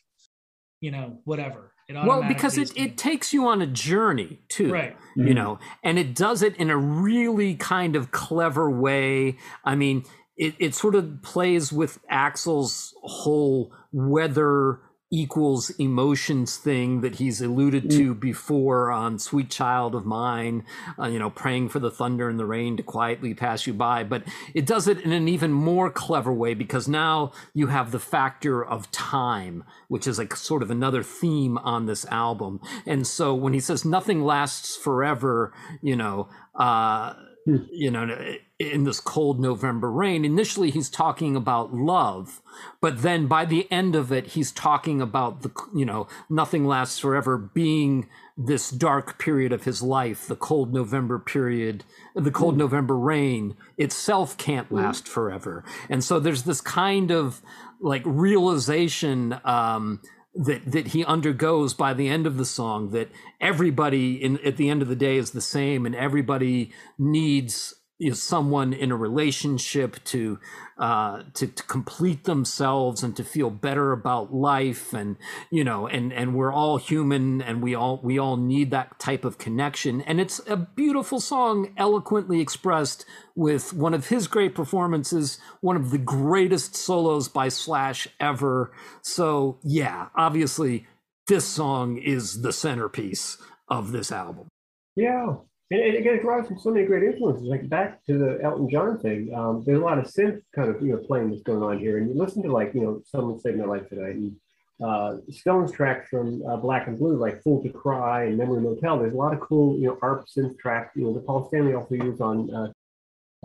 you 0.80 0.90
know, 0.90 1.20
whatever. 1.24 1.72
It 1.88 1.94
Well, 1.94 2.22
because 2.22 2.58
automatically 2.58 2.60
it, 2.60 2.62
is 2.62 2.72
gonna- 2.72 2.88
it 2.88 2.98
takes 2.98 3.32
you 3.32 3.46
on 3.48 3.62
a 3.62 3.66
journey 3.66 4.40
too. 4.48 4.70
right. 4.70 4.96
You 5.16 5.24
mm-hmm. 5.24 5.34
know, 5.34 5.58
and 5.82 5.98
it 5.98 6.14
does 6.14 6.42
it 6.42 6.54
in 6.56 6.70
a 6.70 6.76
really 6.76 7.54
kind 7.54 7.96
of 7.96 8.10
clever 8.10 8.70
way. 8.70 9.36
I 9.64 9.74
mean, 9.74 10.04
it, 10.36 10.54
it 10.58 10.74
sort 10.74 10.94
of 10.94 11.22
plays 11.22 11.72
with 11.72 11.98
Axl's 12.10 12.94
whole 13.02 13.72
weather 13.90 14.80
equals 15.10 15.70
emotions 15.78 16.58
thing 16.58 17.00
that 17.00 17.14
he's 17.14 17.40
alluded 17.40 17.90
to 17.90 18.14
before 18.14 18.90
on 18.90 19.18
Sweet 19.18 19.50
Child 19.50 19.94
of 19.94 20.04
Mine, 20.04 20.64
uh, 20.98 21.06
you 21.06 21.18
know, 21.18 21.30
praying 21.30 21.70
for 21.70 21.78
the 21.78 21.90
thunder 21.90 22.28
and 22.28 22.38
the 22.38 22.44
rain 22.44 22.76
to 22.76 22.82
quietly 22.82 23.32
pass 23.32 23.66
you 23.66 23.72
by. 23.72 24.04
But 24.04 24.24
it 24.52 24.66
does 24.66 24.86
it 24.86 25.00
in 25.00 25.12
an 25.12 25.26
even 25.26 25.52
more 25.52 25.90
clever 25.90 26.32
way 26.32 26.52
because 26.52 26.86
now 26.86 27.32
you 27.54 27.68
have 27.68 27.90
the 27.90 27.98
factor 27.98 28.62
of 28.62 28.90
time, 28.90 29.64
which 29.88 30.06
is 30.06 30.18
like 30.18 30.36
sort 30.36 30.62
of 30.62 30.70
another 30.70 31.02
theme 31.02 31.56
on 31.58 31.86
this 31.86 32.04
album. 32.06 32.60
And 32.84 33.06
so 33.06 33.34
when 33.34 33.54
he 33.54 33.60
says 33.60 33.86
nothing 33.86 34.22
lasts 34.22 34.76
forever, 34.76 35.54
you 35.80 35.96
know, 35.96 36.28
uh, 36.54 37.14
Hmm. 37.48 37.64
you 37.72 37.90
know, 37.90 38.36
in 38.58 38.84
this 38.84 39.00
cold 39.00 39.40
November 39.40 39.90
rain, 39.90 40.22
initially 40.26 40.70
he's 40.70 40.90
talking 40.90 41.34
about 41.34 41.72
love, 41.72 42.42
but 42.82 43.00
then 43.00 43.26
by 43.26 43.46
the 43.46 43.66
end 43.72 43.96
of 43.96 44.12
it, 44.12 44.28
he's 44.28 44.52
talking 44.52 45.00
about 45.00 45.40
the, 45.40 45.50
you 45.74 45.86
know, 45.86 46.08
nothing 46.28 46.66
lasts 46.66 46.98
forever 46.98 47.38
being 47.38 48.06
this 48.36 48.70
dark 48.70 49.18
period 49.18 49.50
of 49.50 49.64
his 49.64 49.82
life, 49.82 50.26
the 50.26 50.36
cold 50.36 50.74
November 50.74 51.18
period, 51.18 51.84
the 52.14 52.30
cold 52.30 52.52
hmm. 52.54 52.60
November 52.60 52.98
rain 52.98 53.56
itself 53.78 54.36
can't 54.36 54.66
hmm. 54.66 54.76
last 54.76 55.08
forever. 55.08 55.64
And 55.88 56.04
so 56.04 56.20
there's 56.20 56.42
this 56.42 56.60
kind 56.60 57.10
of 57.10 57.40
like 57.80 58.02
realization, 58.04 59.40
um, 59.46 60.02
that 60.38 60.70
that 60.70 60.88
he 60.88 61.04
undergoes 61.04 61.74
by 61.74 61.92
the 61.92 62.08
end 62.08 62.26
of 62.26 62.36
the 62.36 62.44
song 62.44 62.90
that 62.90 63.10
everybody 63.40 64.14
in 64.14 64.38
at 64.46 64.56
the 64.56 64.70
end 64.70 64.82
of 64.82 64.88
the 64.88 64.96
day 64.96 65.16
is 65.16 65.32
the 65.32 65.40
same 65.40 65.84
and 65.84 65.96
everybody 65.96 66.72
needs 66.96 67.74
someone 68.12 68.72
in 68.72 68.92
a 68.92 68.96
relationship 68.96 70.02
to 70.04 70.38
uh 70.78 71.22
to, 71.34 71.46
to 71.46 71.62
complete 71.64 72.24
themselves 72.24 73.02
and 73.02 73.16
to 73.16 73.24
feel 73.24 73.50
better 73.50 73.92
about 73.92 74.32
life 74.32 74.92
and 74.92 75.16
you 75.50 75.64
know 75.64 75.86
and 75.86 76.12
and 76.12 76.34
we're 76.34 76.52
all 76.52 76.76
human 76.76 77.42
and 77.42 77.62
we 77.62 77.74
all 77.74 78.00
we 78.02 78.18
all 78.18 78.36
need 78.36 78.70
that 78.70 78.98
type 78.98 79.24
of 79.24 79.38
connection. 79.38 80.00
And 80.02 80.20
it's 80.20 80.40
a 80.46 80.56
beautiful 80.56 81.20
song 81.20 81.72
eloquently 81.76 82.40
expressed 82.40 83.04
with 83.34 83.72
one 83.72 83.94
of 83.94 84.08
his 84.08 84.26
great 84.28 84.54
performances 84.54 85.38
one 85.60 85.76
of 85.76 85.90
the 85.90 85.98
greatest 85.98 86.76
solos 86.76 87.28
by 87.28 87.48
slash 87.48 88.08
ever. 88.20 88.72
So 89.02 89.58
yeah 89.62 90.08
obviously 90.14 90.86
this 91.28 91.44
song 91.44 91.98
is 91.98 92.42
the 92.42 92.52
centerpiece 92.52 93.36
of 93.68 93.92
this 93.92 94.10
album. 94.10 94.48
Yeah. 94.96 95.36
And, 95.70 95.80
and 95.80 95.96
again, 95.96 96.14
it 96.14 96.22
draws 96.22 96.46
from 96.46 96.58
so 96.58 96.70
many 96.70 96.86
great 96.86 97.02
influences. 97.02 97.46
Like 97.46 97.68
back 97.68 98.04
to 98.06 98.16
the 98.16 98.38
Elton 98.42 98.70
John 98.70 98.98
thing, 98.98 99.32
um, 99.34 99.62
there's 99.66 99.80
a 99.80 99.84
lot 99.84 99.98
of 99.98 100.06
synth 100.06 100.40
kind 100.54 100.74
of 100.74 100.80
you 100.82 100.92
know 100.92 100.98
playing 100.98 101.30
that's 101.30 101.42
going 101.42 101.62
on 101.62 101.78
here. 101.78 101.98
And 101.98 102.08
you 102.08 102.14
listen 102.14 102.42
to 102.44 102.52
like 102.52 102.74
you 102.74 102.80
know 102.82 103.02
someone 103.04 103.38
saved 103.38 103.58
my 103.58 103.64
life 103.66 103.88
tonight, 103.88 104.16
and 104.16 104.36
uh, 104.82 105.16
Stones 105.30 105.72
tracks 105.72 106.08
from 106.08 106.42
uh, 106.48 106.56
Black 106.56 106.86
and 106.86 106.98
Blue, 106.98 107.16
like 107.16 107.42
Fool 107.42 107.62
to 107.62 107.68
Cry 107.68 108.24
and 108.24 108.38
Memory 108.38 108.62
Motel. 108.62 108.98
There's 108.98 109.12
a 109.12 109.16
lot 109.16 109.34
of 109.34 109.40
cool 109.40 109.78
you 109.78 109.88
know 109.88 109.98
ARP 110.02 110.26
synth 110.26 110.58
tracks. 110.58 110.96
You 110.96 111.04
know 111.04 111.12
that 111.14 111.26
Paul 111.26 111.46
Stanley 111.48 111.74
also 111.74 111.94
used 111.96 112.20
on 112.22 112.52
uh, 112.54 112.72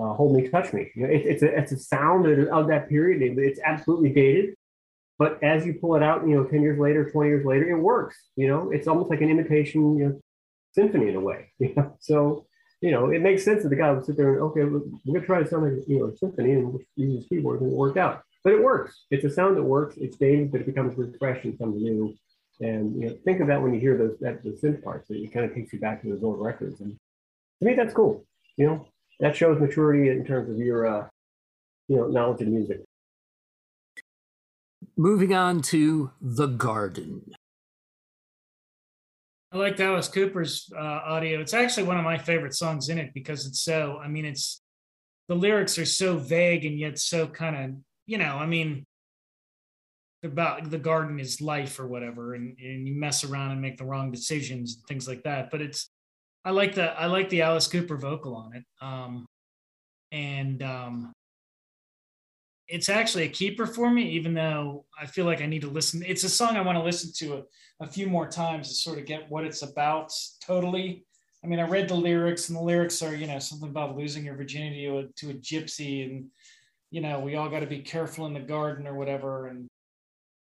uh, 0.01 0.13
Hold 0.13 0.35
Me, 0.35 0.47
Touch 0.47 0.73
Me. 0.73 0.89
You 0.95 1.03
know, 1.07 1.13
it, 1.13 1.23
it's 1.25 1.43
a 1.43 1.57
it's 1.57 1.71
a 1.71 1.77
sound 1.77 2.25
of, 2.27 2.67
that 2.67 2.87
period. 2.89 3.21
It- 3.21 3.37
it's 3.41 3.59
absolutely 3.63 4.09
dated. 4.13 4.55
But 5.19 5.41
as 5.43 5.65
you 5.65 5.75
pull 5.75 5.95
it 5.95 6.01
out, 6.03 6.27
you 6.27 6.35
know, 6.35 6.43
10 6.43 6.61
years 6.63 6.79
later, 6.79 7.09
20 7.09 7.29
years 7.29 7.45
later, 7.45 7.69
it 7.69 7.79
works. 7.79 8.17
You 8.35 8.47
know, 8.47 8.71
it's 8.71 8.87
almost 8.87 9.11
like 9.11 9.21
an 9.21 9.29
imitation, 9.29 9.95
you 9.95 10.05
know, 10.09 10.19
symphony 10.73 11.09
in 11.09 11.15
a 11.15 11.19
way. 11.19 11.51
So, 11.99 12.45
you 12.81 12.91
know, 12.91 13.11
it 13.11 13.21
makes 13.21 13.45
sense 13.45 13.63
that 13.63 13.69
the 13.69 13.77
guy 13.77 13.91
would 13.91 14.05
sit 14.05 14.17
there 14.17 14.33
and, 14.33 14.41
okay, 14.41 14.63
we're 14.65 14.79
going 14.79 15.21
to 15.21 15.25
try 15.25 15.41
to 15.41 15.47
sound 15.47 15.63
like, 15.63 15.87
you 15.87 15.99
know, 15.99 16.05
a 16.07 16.17
symphony 16.17 16.51
and 16.51 16.77
use 16.97 17.15
his 17.19 17.27
keyboard 17.27 17.61
and 17.61 17.71
it 17.71 17.75
worked 17.75 17.97
out. 17.97 18.23
But 18.43 18.53
it 18.53 18.61
works. 18.61 19.05
It's 19.09 19.23
a 19.23 19.29
sound 19.29 19.55
that 19.55 19.63
works. 19.63 19.95
It's 19.97 20.17
dated, 20.17 20.51
but 20.51 20.61
it 20.61 20.65
becomes 20.65 20.97
refreshed 20.97 21.45
and 21.45 21.57
something 21.57 21.81
new. 21.81 22.13
And, 22.59 23.01
you 23.01 23.09
know, 23.09 23.15
think 23.23 23.39
of 23.39 23.47
that 23.47 23.61
when 23.61 23.73
you 23.73 23.79
hear 23.79 23.97
those, 23.97 24.17
that, 24.19 24.43
the 24.43 24.49
synth 24.51 24.83
parts, 24.83 25.09
it 25.09 25.33
kind 25.33 25.45
of 25.45 25.55
takes 25.55 25.71
you 25.71 25.79
back 25.79 26.01
to 26.01 26.09
those 26.09 26.23
old 26.23 26.41
records. 26.41 26.81
And 26.81 26.97
to 27.59 27.65
me, 27.65 27.73
that's 27.73 27.93
cool. 27.93 28.25
You 28.57 28.67
know, 28.67 28.87
that 29.21 29.35
shows 29.35 29.61
maturity 29.61 30.09
in 30.09 30.25
terms 30.25 30.49
of 30.49 30.57
your, 30.57 30.85
uh, 30.85 31.07
you 31.87 31.95
know, 31.95 32.07
knowledge 32.07 32.41
of 32.41 32.49
music. 32.49 32.81
moving 34.97 35.33
on 35.33 35.61
to 35.61 36.11
the 36.21 36.47
garden 36.47 37.31
I 39.53 39.57
liked 39.57 39.79
Alice 39.79 40.07
Cooper's 40.07 40.67
uh, 40.75 40.81
audio. 41.05 41.39
It's 41.39 41.53
actually 41.53 41.83
one 41.83 41.97
of 41.97 42.03
my 42.03 42.17
favorite 42.17 42.55
songs 42.55 42.89
in 42.89 42.97
it 42.97 43.13
because 43.13 43.45
it's 43.45 43.61
so. 43.61 43.99
I 44.03 44.07
mean, 44.07 44.25
it's 44.25 44.63
the 45.27 45.35
lyrics 45.35 45.77
are 45.77 45.85
so 45.85 46.17
vague 46.17 46.65
and 46.65 46.77
yet 46.77 46.99
so 46.99 47.27
kind 47.27 47.55
of 47.55 47.77
you 48.05 48.17
know 48.17 48.35
i 48.37 48.45
mean 48.45 48.85
about 50.23 50.69
the 50.69 50.77
garden 50.77 51.19
is 51.19 51.41
life 51.41 51.79
or 51.79 51.87
whatever 51.87 52.33
and, 52.33 52.57
and 52.59 52.87
you 52.87 52.95
mess 52.95 53.23
around 53.23 53.51
and 53.51 53.61
make 53.61 53.77
the 53.77 53.85
wrong 53.85 54.11
decisions 54.11 54.75
and 54.75 54.83
things 54.87 55.07
like 55.07 55.23
that 55.23 55.49
but 55.51 55.61
it's 55.61 55.89
i 56.45 56.51
like 56.51 56.75
the 56.75 56.91
i 56.99 57.05
like 57.05 57.29
the 57.29 57.41
alice 57.41 57.67
cooper 57.67 57.97
vocal 57.97 58.35
on 58.35 58.55
it 58.55 58.63
um 58.81 59.25
and 60.11 60.63
um 60.63 61.11
it's 62.67 62.89
actually 62.89 63.23
a 63.23 63.29
keeper 63.29 63.65
for 63.65 63.89
me 63.89 64.09
even 64.09 64.33
though 64.33 64.85
i 64.99 65.05
feel 65.05 65.25
like 65.25 65.41
i 65.41 65.45
need 65.45 65.61
to 65.61 65.69
listen 65.69 66.03
it's 66.05 66.23
a 66.23 66.29
song 66.29 66.55
i 66.55 66.61
want 66.61 66.77
to 66.77 66.83
listen 66.83 67.11
to 67.13 67.37
a, 67.37 67.43
a 67.83 67.87
few 67.87 68.07
more 68.07 68.27
times 68.27 68.69
to 68.69 68.73
sort 68.75 68.97
of 68.97 69.05
get 69.05 69.29
what 69.29 69.43
it's 69.43 69.61
about 69.61 70.11
totally 70.41 71.05
i 71.43 71.47
mean 71.47 71.59
i 71.59 71.67
read 71.67 71.87
the 71.87 71.93
lyrics 71.93 72.49
and 72.49 72.57
the 72.57 72.61
lyrics 72.61 73.01
are 73.01 73.15
you 73.15 73.27
know 73.27 73.39
something 73.39 73.69
about 73.69 73.97
losing 73.97 74.25
your 74.25 74.35
virginity 74.35 74.85
to 74.85 74.97
a, 74.99 75.03
to 75.15 75.29
a 75.31 75.33
gypsy 75.33 76.05
and 76.05 76.25
you 76.91 77.01
know 77.01 77.19
we 77.19 77.35
all 77.35 77.49
got 77.49 77.59
to 77.59 77.67
be 77.67 77.79
careful 77.79 78.25
in 78.25 78.33
the 78.33 78.39
garden 78.39 78.87
or 78.87 78.93
whatever 78.93 79.47
and 79.47 79.67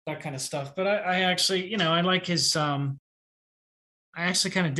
that 0.05 0.21
kind 0.21 0.35
of 0.35 0.41
stuff. 0.41 0.75
But 0.75 0.87
I, 0.87 0.97
I 0.97 1.19
actually, 1.21 1.67
you 1.67 1.77
know, 1.77 1.91
I 1.91 2.01
like 2.01 2.25
his. 2.25 2.55
um 2.55 2.99
I 4.15 4.25
actually 4.25 4.51
kind 4.51 4.67
of 4.67 4.75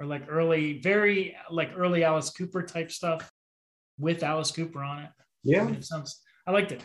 or 0.00 0.06
like 0.06 0.22
early, 0.28 0.78
very 0.80 1.36
like 1.50 1.70
early 1.76 2.04
Alice 2.04 2.30
Cooper 2.30 2.62
type 2.62 2.90
stuff 2.90 3.30
with 3.98 4.22
Alice 4.22 4.50
Cooper 4.50 4.82
on 4.82 5.02
it. 5.04 5.10
Yeah, 5.44 5.62
I 5.62 5.64
mean, 5.64 5.74
it 5.76 5.84
sounds. 5.84 6.20
I 6.46 6.52
liked 6.52 6.72
it. 6.72 6.82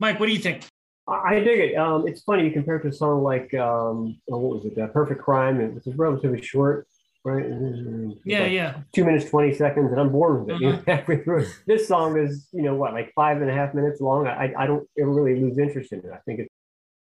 Mike, 0.00 0.20
what 0.20 0.26
do 0.26 0.32
you 0.32 0.38
think? 0.38 0.64
I 1.08 1.40
dig 1.40 1.58
it. 1.60 1.74
Um, 1.76 2.06
it's 2.06 2.22
funny 2.22 2.44
you 2.44 2.50
compare 2.50 2.76
it 2.76 2.82
to 2.82 2.88
a 2.88 2.92
song 2.92 3.22
like 3.22 3.52
um, 3.54 4.20
oh, 4.30 4.38
what 4.38 4.56
was 4.56 4.64
it? 4.66 4.78
Uh, 4.78 4.88
Perfect 4.88 5.22
Crime. 5.22 5.60
It 5.60 5.74
was 5.74 5.86
relatively 5.96 6.42
short 6.42 6.86
right? 7.28 7.44
Yeah, 8.24 8.40
like 8.42 8.52
yeah. 8.52 8.74
Two 8.94 9.04
minutes, 9.04 9.28
20 9.30 9.54
seconds, 9.54 9.90
and 9.92 10.00
I'm 10.00 10.10
bored 10.10 10.46
with 10.46 10.60
it. 10.60 10.64
Uh-huh. 10.66 10.82
halfway 10.86 11.22
through. 11.22 11.46
This 11.66 11.86
song 11.88 12.18
is, 12.18 12.48
you 12.52 12.62
know, 12.62 12.74
what, 12.74 12.92
like 12.92 13.12
five 13.14 13.40
and 13.40 13.50
a 13.50 13.54
half 13.54 13.74
minutes 13.74 14.00
long. 14.00 14.26
I, 14.26 14.52
I 14.56 14.66
don't 14.66 14.88
ever 14.98 15.10
really 15.10 15.40
lose 15.40 15.58
interest 15.58 15.92
in 15.92 16.00
it. 16.00 16.10
I 16.12 16.18
think 16.18 16.40
it's, 16.40 16.54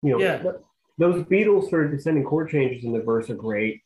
you 0.02 0.12
know, 0.12 0.20
Yeah. 0.20 0.38
th- 0.38 0.56
those 0.98 1.24
Beatles 1.26 1.70
sort 1.70 1.86
of 1.86 1.92
descending 1.92 2.24
chord 2.24 2.50
changes 2.50 2.84
in 2.86 2.94
the 2.94 3.02
verse 3.02 3.30
are 3.30 3.36
great. 3.36 3.82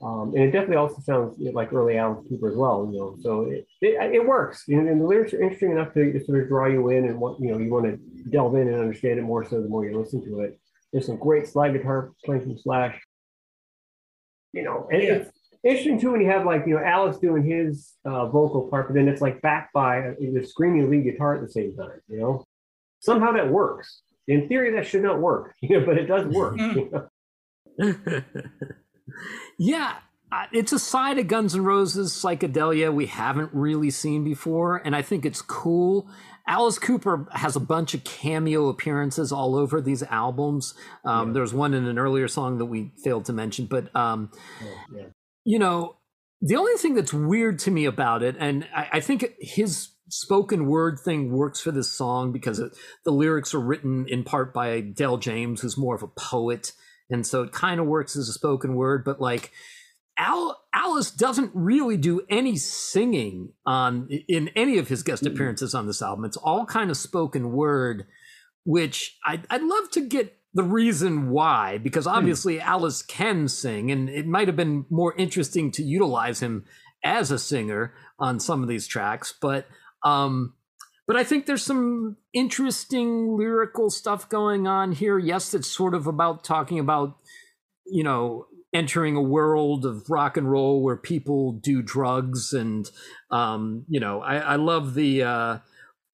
Um, 0.00 0.32
and 0.34 0.44
it 0.44 0.52
definitely 0.52 0.76
also 0.76 1.00
sounds 1.00 1.34
you 1.38 1.46
know, 1.46 1.50
like 1.52 1.72
early 1.72 1.98
Alice 1.98 2.24
Cooper 2.28 2.50
as 2.50 2.56
well, 2.56 2.88
you 2.92 2.98
know. 2.98 3.16
So 3.20 3.42
it, 3.50 3.66
it, 3.80 4.14
it 4.14 4.26
works, 4.26 4.62
you 4.68 4.80
know, 4.80 4.88
and 4.90 5.00
the 5.00 5.04
lyrics 5.04 5.32
are 5.34 5.42
interesting 5.42 5.72
enough 5.72 5.92
to, 5.94 6.12
to 6.12 6.24
sort 6.24 6.42
of 6.42 6.48
draw 6.48 6.66
you 6.66 6.88
in, 6.90 7.04
and 7.06 7.18
what 7.18 7.40
you 7.40 7.50
know, 7.50 7.58
you 7.58 7.68
want 7.70 7.86
to 7.86 8.30
delve 8.30 8.54
in 8.54 8.68
and 8.68 8.76
understand 8.76 9.18
it 9.18 9.22
more 9.22 9.44
so 9.44 9.60
the 9.60 9.68
more 9.68 9.84
you 9.84 9.98
listen 9.98 10.24
to 10.24 10.40
it. 10.42 10.58
There's 10.92 11.06
some 11.06 11.16
great 11.16 11.48
slide 11.48 11.72
guitar 11.72 12.12
playing 12.24 12.42
from 12.42 12.56
Slash, 12.58 12.98
you 14.52 14.62
know, 14.62 14.88
and 14.92 15.02
Yeah. 15.02 15.14
it's 15.14 15.30
interesting 15.64 15.98
too 16.00 16.12
when 16.12 16.20
you 16.20 16.30
have 16.30 16.46
like 16.46 16.64
you 16.66 16.74
know 16.74 16.82
Alice 16.84 17.18
doing 17.18 17.44
his 17.44 17.94
uh, 18.04 18.26
vocal 18.26 18.68
part, 18.70 18.86
but 18.88 18.94
then 18.94 19.08
it's 19.08 19.20
like 19.20 19.42
backed 19.42 19.72
by 19.72 20.14
the 20.20 20.46
screaming 20.46 20.88
lead 20.90 21.02
guitar 21.04 21.34
at 21.34 21.42
the 21.42 21.50
same 21.50 21.74
time. 21.76 22.00
You 22.08 22.20
know, 22.20 22.44
somehow 23.00 23.32
that 23.32 23.50
works. 23.50 24.02
In 24.28 24.46
theory, 24.46 24.72
that 24.76 24.86
should 24.86 25.02
not 25.02 25.18
work, 25.20 25.54
you 25.60 25.80
know, 25.80 25.84
but 25.86 25.98
it 25.98 26.06
does 26.06 26.24
work. 26.26 26.56
you 26.58 26.88
know? 27.78 27.94
yeah, 29.58 29.96
it's 30.52 30.72
a 30.72 30.78
side 30.78 31.18
of 31.18 31.28
Guns 31.28 31.54
N' 31.54 31.64
Roses 31.64 32.12
psychedelia 32.12 32.92
we 32.92 33.06
haven't 33.06 33.50
really 33.52 33.90
seen 33.90 34.24
before, 34.24 34.76
and 34.76 34.94
I 34.94 35.02
think 35.02 35.24
it's 35.24 35.42
cool. 35.42 36.08
Alice 36.46 36.78
Cooper 36.78 37.26
has 37.32 37.56
a 37.56 37.60
bunch 37.60 37.92
of 37.92 38.04
cameo 38.04 38.68
appearances 38.68 39.32
all 39.32 39.54
over 39.54 39.80
these 39.80 40.02
albums. 40.04 40.74
Um, 41.04 41.28
Yeah. 41.28 41.32
There's 41.34 41.52
one 41.52 41.74
in 41.74 41.86
an 41.86 41.98
earlier 41.98 42.26
song 42.26 42.58
that 42.58 42.64
we 42.66 42.92
failed 43.04 43.26
to 43.26 43.32
mention, 43.32 43.66
but 43.66 43.94
um, 43.94 44.30
yeah. 44.94 45.06
you 45.44 45.58
know, 45.58 45.96
the 46.40 46.56
only 46.56 46.74
thing 46.74 46.94
that's 46.94 47.12
weird 47.12 47.58
to 47.60 47.70
me 47.70 47.84
about 47.84 48.22
it, 48.22 48.36
and 48.38 48.66
I, 48.74 48.88
I 48.94 49.00
think 49.00 49.34
his 49.40 49.90
spoken 50.10 50.66
word 50.66 50.98
thing 50.98 51.30
works 51.30 51.60
for 51.60 51.70
this 51.70 51.92
song 51.92 52.32
because 52.32 52.58
it, 52.58 52.72
the 53.04 53.10
lyrics 53.10 53.52
are 53.52 53.60
written 53.60 54.06
in 54.08 54.24
part 54.24 54.54
by 54.54 54.80
Del 54.80 55.18
James, 55.18 55.60
who's 55.60 55.76
more 55.76 55.94
of 55.94 56.02
a 56.02 56.08
poet, 56.08 56.72
and 57.10 57.26
so 57.26 57.42
it 57.42 57.52
kind 57.52 57.80
of 57.80 57.86
works 57.86 58.16
as 58.16 58.28
a 58.28 58.32
spoken 58.32 58.74
word. 58.74 59.04
But 59.04 59.20
like, 59.20 59.50
Al, 60.18 60.60
Alice 60.74 61.10
doesn't 61.10 61.52
really 61.54 61.96
do 61.96 62.22
any 62.28 62.56
singing 62.56 63.52
on 63.64 64.08
in 64.28 64.48
any 64.56 64.78
of 64.78 64.88
his 64.88 65.02
guest 65.02 65.22
Mhm. 65.22 65.32
appearances 65.32 65.74
on 65.74 65.86
this 65.86 66.02
album. 66.02 66.24
It's 66.24 66.36
all 66.36 66.66
kind 66.66 66.90
of 66.90 66.96
spoken 66.96 67.52
word, 67.52 68.06
which 68.64 69.16
I'd, 69.26 69.46
I'd 69.48 69.62
love 69.62 69.90
to 69.92 70.00
get 70.00 70.34
the 70.54 70.64
reason 70.64 71.30
why, 71.30 71.78
because 71.78 72.06
obviously 72.06 72.60
Alice 72.60 73.02
can 73.02 73.46
sing, 73.48 73.90
and 73.92 74.08
it 74.08 74.26
might 74.26 74.48
have 74.48 74.56
been 74.56 74.86
more 74.90 75.14
interesting 75.16 75.70
to 75.72 75.82
utilize 75.84 76.40
him 76.40 76.64
as 77.04 77.30
a 77.30 77.38
singer 77.38 77.94
on 78.18 78.40
some 78.40 78.62
of 78.62 78.68
these 78.68 78.86
tracks. 78.88 79.32
But 79.40 79.66
um, 80.04 80.54
but 81.08 81.16
I 81.16 81.24
think 81.24 81.46
there's 81.46 81.64
some 81.64 82.18
interesting 82.34 83.36
lyrical 83.36 83.88
stuff 83.88 84.28
going 84.28 84.68
on 84.68 84.92
here. 84.92 85.18
Yes, 85.18 85.54
it's 85.54 85.66
sort 85.66 85.94
of 85.94 86.06
about 86.06 86.44
talking 86.44 86.78
about 86.78 87.16
you 87.86 88.04
know 88.04 88.46
entering 88.74 89.16
a 89.16 89.22
world 89.22 89.86
of 89.86 90.10
rock 90.10 90.36
and 90.36 90.50
roll 90.50 90.82
where 90.82 90.98
people 90.98 91.52
do 91.52 91.80
drugs 91.80 92.52
and 92.52 92.90
um, 93.30 93.86
you 93.88 93.98
know 93.98 94.20
I, 94.20 94.36
I 94.36 94.56
love 94.56 94.92
the 94.92 95.22
uh, 95.22 95.58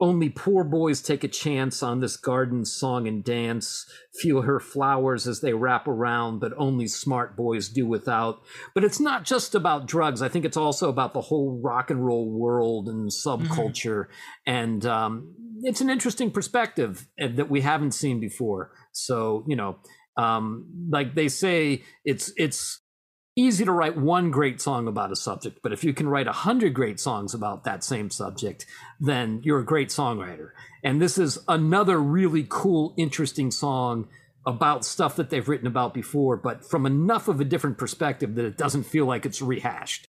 only 0.00 0.28
poor 0.28 0.64
boys 0.64 1.00
take 1.00 1.22
a 1.22 1.28
chance 1.28 1.82
on 1.82 2.00
this 2.00 2.16
garden 2.16 2.64
song 2.64 3.06
and 3.06 3.22
dance 3.22 3.86
feel 4.20 4.42
her 4.42 4.58
flowers 4.58 5.26
as 5.26 5.40
they 5.40 5.52
wrap 5.52 5.86
around 5.86 6.40
but 6.40 6.52
only 6.56 6.86
smart 6.86 7.36
boys 7.36 7.68
do 7.68 7.86
without. 7.86 8.42
But 8.74 8.84
it's 8.84 9.00
not 9.00 9.24
just 9.24 9.54
about 9.54 9.86
drugs 9.86 10.22
i 10.22 10.28
think 10.28 10.44
it's 10.44 10.56
also 10.56 10.88
about 10.88 11.14
the 11.14 11.20
whole 11.20 11.60
rock 11.62 11.90
and 11.90 12.04
roll 12.04 12.28
world 12.30 12.88
and 12.88 13.10
subculture. 13.10 14.06
And 14.46 14.84
um, 14.84 15.34
it's 15.62 15.80
an 15.80 15.90
interesting 15.90 16.30
perspective 16.30 17.08
uh, 17.20 17.28
that 17.34 17.50
we 17.50 17.60
haven't 17.60 17.92
seen 17.92 18.20
before. 18.20 18.72
So 18.92 19.44
you 19.46 19.56
know 19.56 19.78
um, 20.16 20.66
like 20.90 21.14
they 21.14 21.28
say 21.28 21.82
it's 22.04 22.32
it's 22.36 22.80
easy 23.36 23.64
to 23.64 23.72
write 23.72 23.96
one 23.96 24.30
great 24.30 24.60
song 24.60 24.86
about 24.86 25.10
a 25.10 25.16
subject 25.16 25.58
but 25.62 25.72
if 25.72 25.82
you 25.82 25.92
can 25.92 26.08
write 26.08 26.28
a 26.28 26.32
hundred 26.32 26.72
great 26.72 27.00
songs 27.00 27.34
about 27.34 27.64
that 27.64 27.82
same 27.82 28.10
subject 28.10 28.66
then 29.00 29.40
you're 29.42 29.60
a 29.60 29.64
great 29.64 29.88
songwriter 29.88 30.50
and 30.82 31.00
this 31.00 31.18
is 31.18 31.38
another 31.48 31.98
really 32.00 32.46
cool 32.48 32.94
interesting 32.96 33.50
song 33.50 34.06
about 34.46 34.84
stuff 34.84 35.16
that 35.16 35.30
they've 35.30 35.48
written 35.48 35.66
about 35.66 35.92
before 35.92 36.36
but 36.36 36.64
from 36.64 36.86
enough 36.86 37.28
of 37.28 37.40
a 37.40 37.44
different 37.44 37.76
perspective 37.76 38.34
that 38.34 38.44
it 38.44 38.56
doesn't 38.56 38.84
feel 38.84 39.06
like 39.06 39.26
it's 39.26 39.42
rehashed 39.42 40.06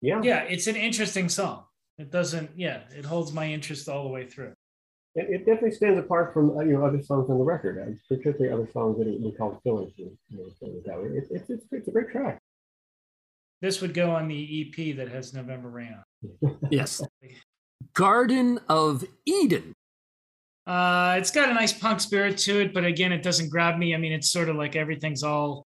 yeah, 0.00 0.20
Yeah, 0.22 0.42
it's 0.42 0.66
an 0.66 0.76
interesting 0.76 1.28
song. 1.28 1.64
It 1.98 2.10
doesn't. 2.10 2.50
Yeah, 2.56 2.82
it 2.96 3.04
holds 3.04 3.32
my 3.32 3.46
interest 3.46 3.88
all 3.88 4.04
the 4.04 4.10
way 4.10 4.26
through. 4.26 4.52
It, 5.18 5.30
it 5.30 5.38
definitely 5.38 5.72
stands 5.72 5.98
apart 5.98 6.32
from 6.32 6.56
uh, 6.56 6.62
you 6.62 6.74
know 6.74 6.84
other 6.84 7.02
songs 7.02 7.28
on 7.30 7.38
the 7.38 7.44
record, 7.44 7.78
uh, 7.78 7.92
particularly 8.08 8.52
other 8.52 8.70
songs 8.72 8.98
that 8.98 9.06
we 9.06 9.32
call 9.32 9.60
fillers. 9.64 9.92
You 9.96 10.16
know, 10.30 10.44
so 10.58 10.66
that 10.86 10.98
way. 10.98 11.08
It, 11.18 11.26
it's, 11.30 11.50
it's 11.50 11.64
it's 11.72 11.88
a 11.88 11.90
great 11.90 12.10
track. 12.10 12.40
This 13.60 13.80
would 13.80 13.94
go 13.94 14.12
on 14.12 14.28
the 14.28 14.72
EP 14.76 14.96
that 14.96 15.08
has 15.08 15.34
November 15.34 15.68
Rain 15.68 15.94
on. 15.94 16.58
yes 16.70 17.02
garden 17.94 18.58
of 18.68 19.04
eden 19.26 19.74
Uh, 20.66 21.16
it's 21.18 21.30
got 21.30 21.48
a 21.48 21.54
nice 21.54 21.72
punk 21.72 21.98
spirit 21.98 22.36
to 22.36 22.60
it, 22.60 22.74
but 22.74 22.84
again, 22.84 23.10
it 23.10 23.22
doesn't 23.22 23.48
grab 23.48 23.78
me. 23.78 23.94
I 23.94 23.98
mean, 23.98 24.12
it's 24.12 24.30
sort 24.30 24.50
of 24.50 24.56
like 24.56 24.76
everything's 24.76 25.22
all, 25.22 25.66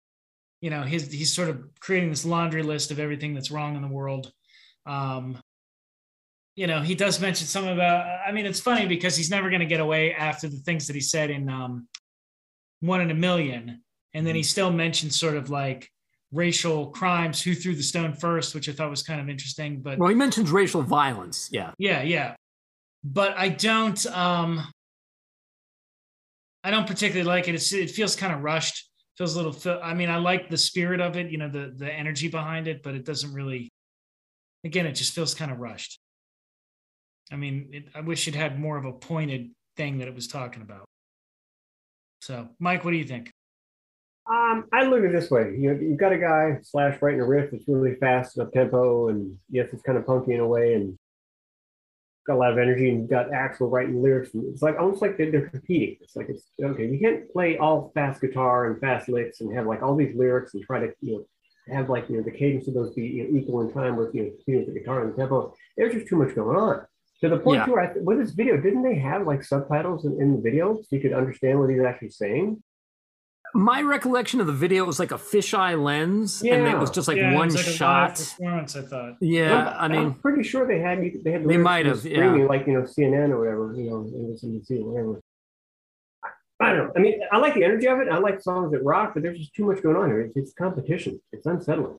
you 0.59 0.69
know, 0.69 0.83
his 0.83 1.09
he's 1.09 1.33
sort 1.33 1.47
of 1.49 1.63
creating 1.79 2.09
this 2.09 2.25
laundry 2.25 2.63
list 2.63 2.91
of 2.91 2.99
everything 2.99 3.33
that's 3.33 3.49
wrong 3.49 3.77
in 3.77 3.81
the 3.81 3.87
world. 3.87 4.31
Um, 4.85 5.37
you 6.59 6.67
know, 6.67 6.81
he 6.81 6.93
does 6.93 7.21
mention 7.21 7.47
some 7.47 7.69
about. 7.69 8.05
I 8.27 8.33
mean, 8.33 8.45
it's 8.45 8.59
funny 8.59 8.85
because 8.85 9.15
he's 9.15 9.29
never 9.29 9.49
going 9.49 9.61
to 9.61 9.65
get 9.65 9.79
away 9.79 10.13
after 10.13 10.49
the 10.49 10.57
things 10.57 10.87
that 10.87 10.93
he 10.93 10.99
said 10.99 11.29
in 11.29 11.47
um, 11.47 11.87
One 12.81 12.99
in 12.99 13.09
a 13.11 13.13
Million, 13.13 13.81
and 14.13 14.27
then 14.27 14.35
he 14.35 14.43
still 14.43 14.69
mentions 14.69 15.17
sort 15.17 15.37
of 15.37 15.49
like 15.49 15.89
racial 16.33 16.87
crimes, 16.87 17.41
who 17.41 17.55
threw 17.55 17.75
the 17.75 17.81
stone 17.81 18.11
first, 18.11 18.53
which 18.53 18.67
I 18.67 18.73
thought 18.73 18.89
was 18.89 19.03
kind 19.03 19.21
of 19.21 19.29
interesting. 19.29 19.81
But 19.81 19.99
well 19.99 20.09
he 20.09 20.15
mentions 20.15 20.51
racial 20.51 20.81
violence 20.81 21.47
yeah 21.49 21.71
yeah, 21.77 22.01
yeah. 22.01 22.35
But 23.05 23.37
I 23.37 23.47
don't 23.47 24.05
um 24.07 24.67
I 26.65 26.71
don't 26.71 26.85
particularly 26.85 27.25
like 27.25 27.47
it. 27.47 27.55
It's, 27.55 27.71
it 27.71 27.89
feels 27.89 28.17
kind 28.17 28.33
of 28.33 28.41
rushed. 28.41 28.85
Feels 29.17 29.37
a 29.37 29.41
little 29.41 29.79
I 29.81 29.93
mean, 29.93 30.09
I 30.09 30.17
like 30.17 30.49
the 30.49 30.57
spirit 30.57 30.99
of 30.99 31.15
it, 31.15 31.31
you 31.31 31.37
know, 31.37 31.47
the 31.47 31.73
the 31.73 31.89
energy 31.89 32.27
behind 32.27 32.67
it, 32.67 32.83
but 32.83 32.95
it 32.95 33.05
doesn't 33.05 33.33
really 33.33 33.69
again, 34.65 34.85
it 34.85 34.91
just 34.91 35.15
feels 35.15 35.33
kind 35.33 35.51
of 35.51 35.59
rushed. 35.59 35.97
I 37.31 37.35
mean, 37.35 37.69
it, 37.71 37.83
I 37.95 38.01
wish 38.01 38.27
it 38.27 38.35
had 38.35 38.59
more 38.59 38.77
of 38.77 38.85
a 38.85 38.91
pointed 38.91 39.51
thing 39.77 39.99
that 39.99 40.07
it 40.07 40.15
was 40.15 40.27
talking 40.27 40.61
about. 40.61 40.85
So, 42.21 42.49
Mike, 42.59 42.83
what 42.83 42.91
do 42.91 42.97
you 42.97 43.05
think? 43.05 43.31
Um, 44.29 44.65
I 44.71 44.83
look 44.83 44.99
at 44.99 45.05
it 45.05 45.11
this 45.11 45.31
way. 45.31 45.55
You 45.57 45.73
you've 45.81 45.97
got 45.97 46.11
a 46.11 46.17
guy 46.17 46.59
slash 46.61 47.01
writing 47.01 47.21
a 47.21 47.25
riff 47.25 47.49
that's 47.51 47.67
really 47.67 47.95
fast, 47.95 48.37
up 48.37 48.51
tempo, 48.51 49.09
and 49.09 49.37
yes, 49.49 49.69
it's 49.73 49.81
kind 49.81 49.97
of 49.97 50.05
punky 50.05 50.33
in 50.33 50.39
a 50.39 50.47
way, 50.47 50.75
and 50.75 50.97
got 52.27 52.35
a 52.35 52.37
lot 52.37 52.51
of 52.51 52.59
energy. 52.59 52.89
And 52.89 53.09
got 53.09 53.31
Axl 53.31 53.71
writing 53.71 54.03
lyrics. 54.03 54.33
And 54.35 54.45
it's 54.53 54.61
like 54.61 54.77
almost 54.77 55.01
like 55.01 55.17
they're, 55.17 55.31
they're 55.31 55.49
competing. 55.49 55.97
It's 56.01 56.15
like 56.15 56.29
it's 56.29 56.43
okay. 56.61 56.87
You 56.87 56.99
can't 56.99 57.31
play 57.31 57.57
all 57.57 57.91
fast 57.95 58.21
guitar 58.21 58.67
and 58.67 58.79
fast 58.79 59.09
licks 59.09 59.41
and 59.41 59.55
have 59.55 59.65
like 59.65 59.81
all 59.81 59.95
these 59.95 60.15
lyrics 60.15 60.53
and 60.53 60.63
try 60.63 60.79
to 60.79 60.93
you 61.01 61.13
know 61.13 61.25
have 61.75 61.89
like 61.89 62.07
you 62.09 62.17
know 62.17 62.23
the 62.23 62.31
cadence 62.31 62.67
of 62.67 62.75
those 62.75 62.93
be 62.93 63.03
you 63.03 63.23
know, 63.23 63.39
equal 63.39 63.61
in 63.61 63.73
time 63.73 63.95
with 63.95 64.13
know 64.13 64.31
you 64.45 64.59
know, 64.59 64.65
the 64.65 64.79
guitar 64.79 65.03
and 65.03 65.13
the 65.13 65.17
tempo. 65.17 65.55
There's 65.75 65.93
just 65.93 66.07
too 66.07 66.17
much 66.17 66.35
going 66.35 66.55
on. 66.55 66.85
To 67.21 67.27
the 67.29 67.37
point 67.37 67.57
Yeah. 67.59 67.69
where 67.69 67.81
I, 67.81 67.91
with 67.97 68.17
this 68.19 68.31
video, 68.31 68.55
didn't 68.57 68.83
they 68.83 68.95
have 68.95 69.27
like 69.27 69.43
subtitles 69.43 70.05
in, 70.05 70.21
in 70.21 70.35
the 70.35 70.41
video 70.41 70.75
so 70.75 70.87
you 70.91 71.01
could 71.01 71.11
understand 71.13 71.59
what 71.59 71.69
he's 71.69 71.81
actually 71.81 72.11
saying? 72.11 72.63
My 73.53 73.81
recollection 73.81 74.39
of 74.39 74.47
the 74.47 74.53
video 74.53 74.85
was 74.85 74.99
like 74.99 75.11
a 75.11 75.15
fisheye 75.17 75.81
lens, 75.83 76.43
and 76.43 76.67
it 76.67 76.77
was 76.77 76.91
just 76.91 77.07
like 77.07 77.17
Yeah, 77.17 77.33
one 77.33 77.49
like 77.49 77.65
shot. 77.65 78.15
performance. 78.15 78.75
I 78.75 78.81
thought. 78.83 79.15
Yeah, 79.21 79.73
I'm, 79.79 79.91
I 79.91 79.95
I'm 79.97 80.03
mean, 80.03 80.13
pretty 80.13 80.43
sure 80.43 80.67
they 80.67 80.79
had 80.79 80.99
they 81.23 81.31
had 81.31 81.43
the 81.43 81.47
They 81.47 81.57
might 81.57 81.87
on 81.87 81.95
have, 81.95 82.05
yeah. 82.05 82.31
like 82.47 82.67
you 82.67 82.73
know 82.73 82.83
CNN 82.83 83.31
or 83.31 83.39
whatever, 83.39 83.73
you 83.75 83.89
know, 83.89 84.03
MSNBC 84.03 84.81
or 84.83 84.91
whatever. 84.91 85.21
I 86.61 86.73
don't 86.73 86.87
know. 86.87 86.91
I 86.95 86.99
mean, 86.99 87.21
I 87.31 87.37
like 87.37 87.55
the 87.55 87.63
energy 87.63 87.87
of 87.87 87.99
it. 87.99 88.07
I 88.09 88.17
like 88.19 88.39
songs 88.41 88.71
that 88.71 88.83
rock, 88.83 89.13
but 89.15 89.23
there's 89.23 89.39
just 89.39 89.55
too 89.55 89.65
much 89.65 89.81
going 89.81 89.95
on 89.95 90.09
here. 90.09 90.21
It's, 90.21 90.35
it's 90.37 90.53
competition. 90.53 91.19
It's 91.31 91.45
unsettling. 91.47 91.97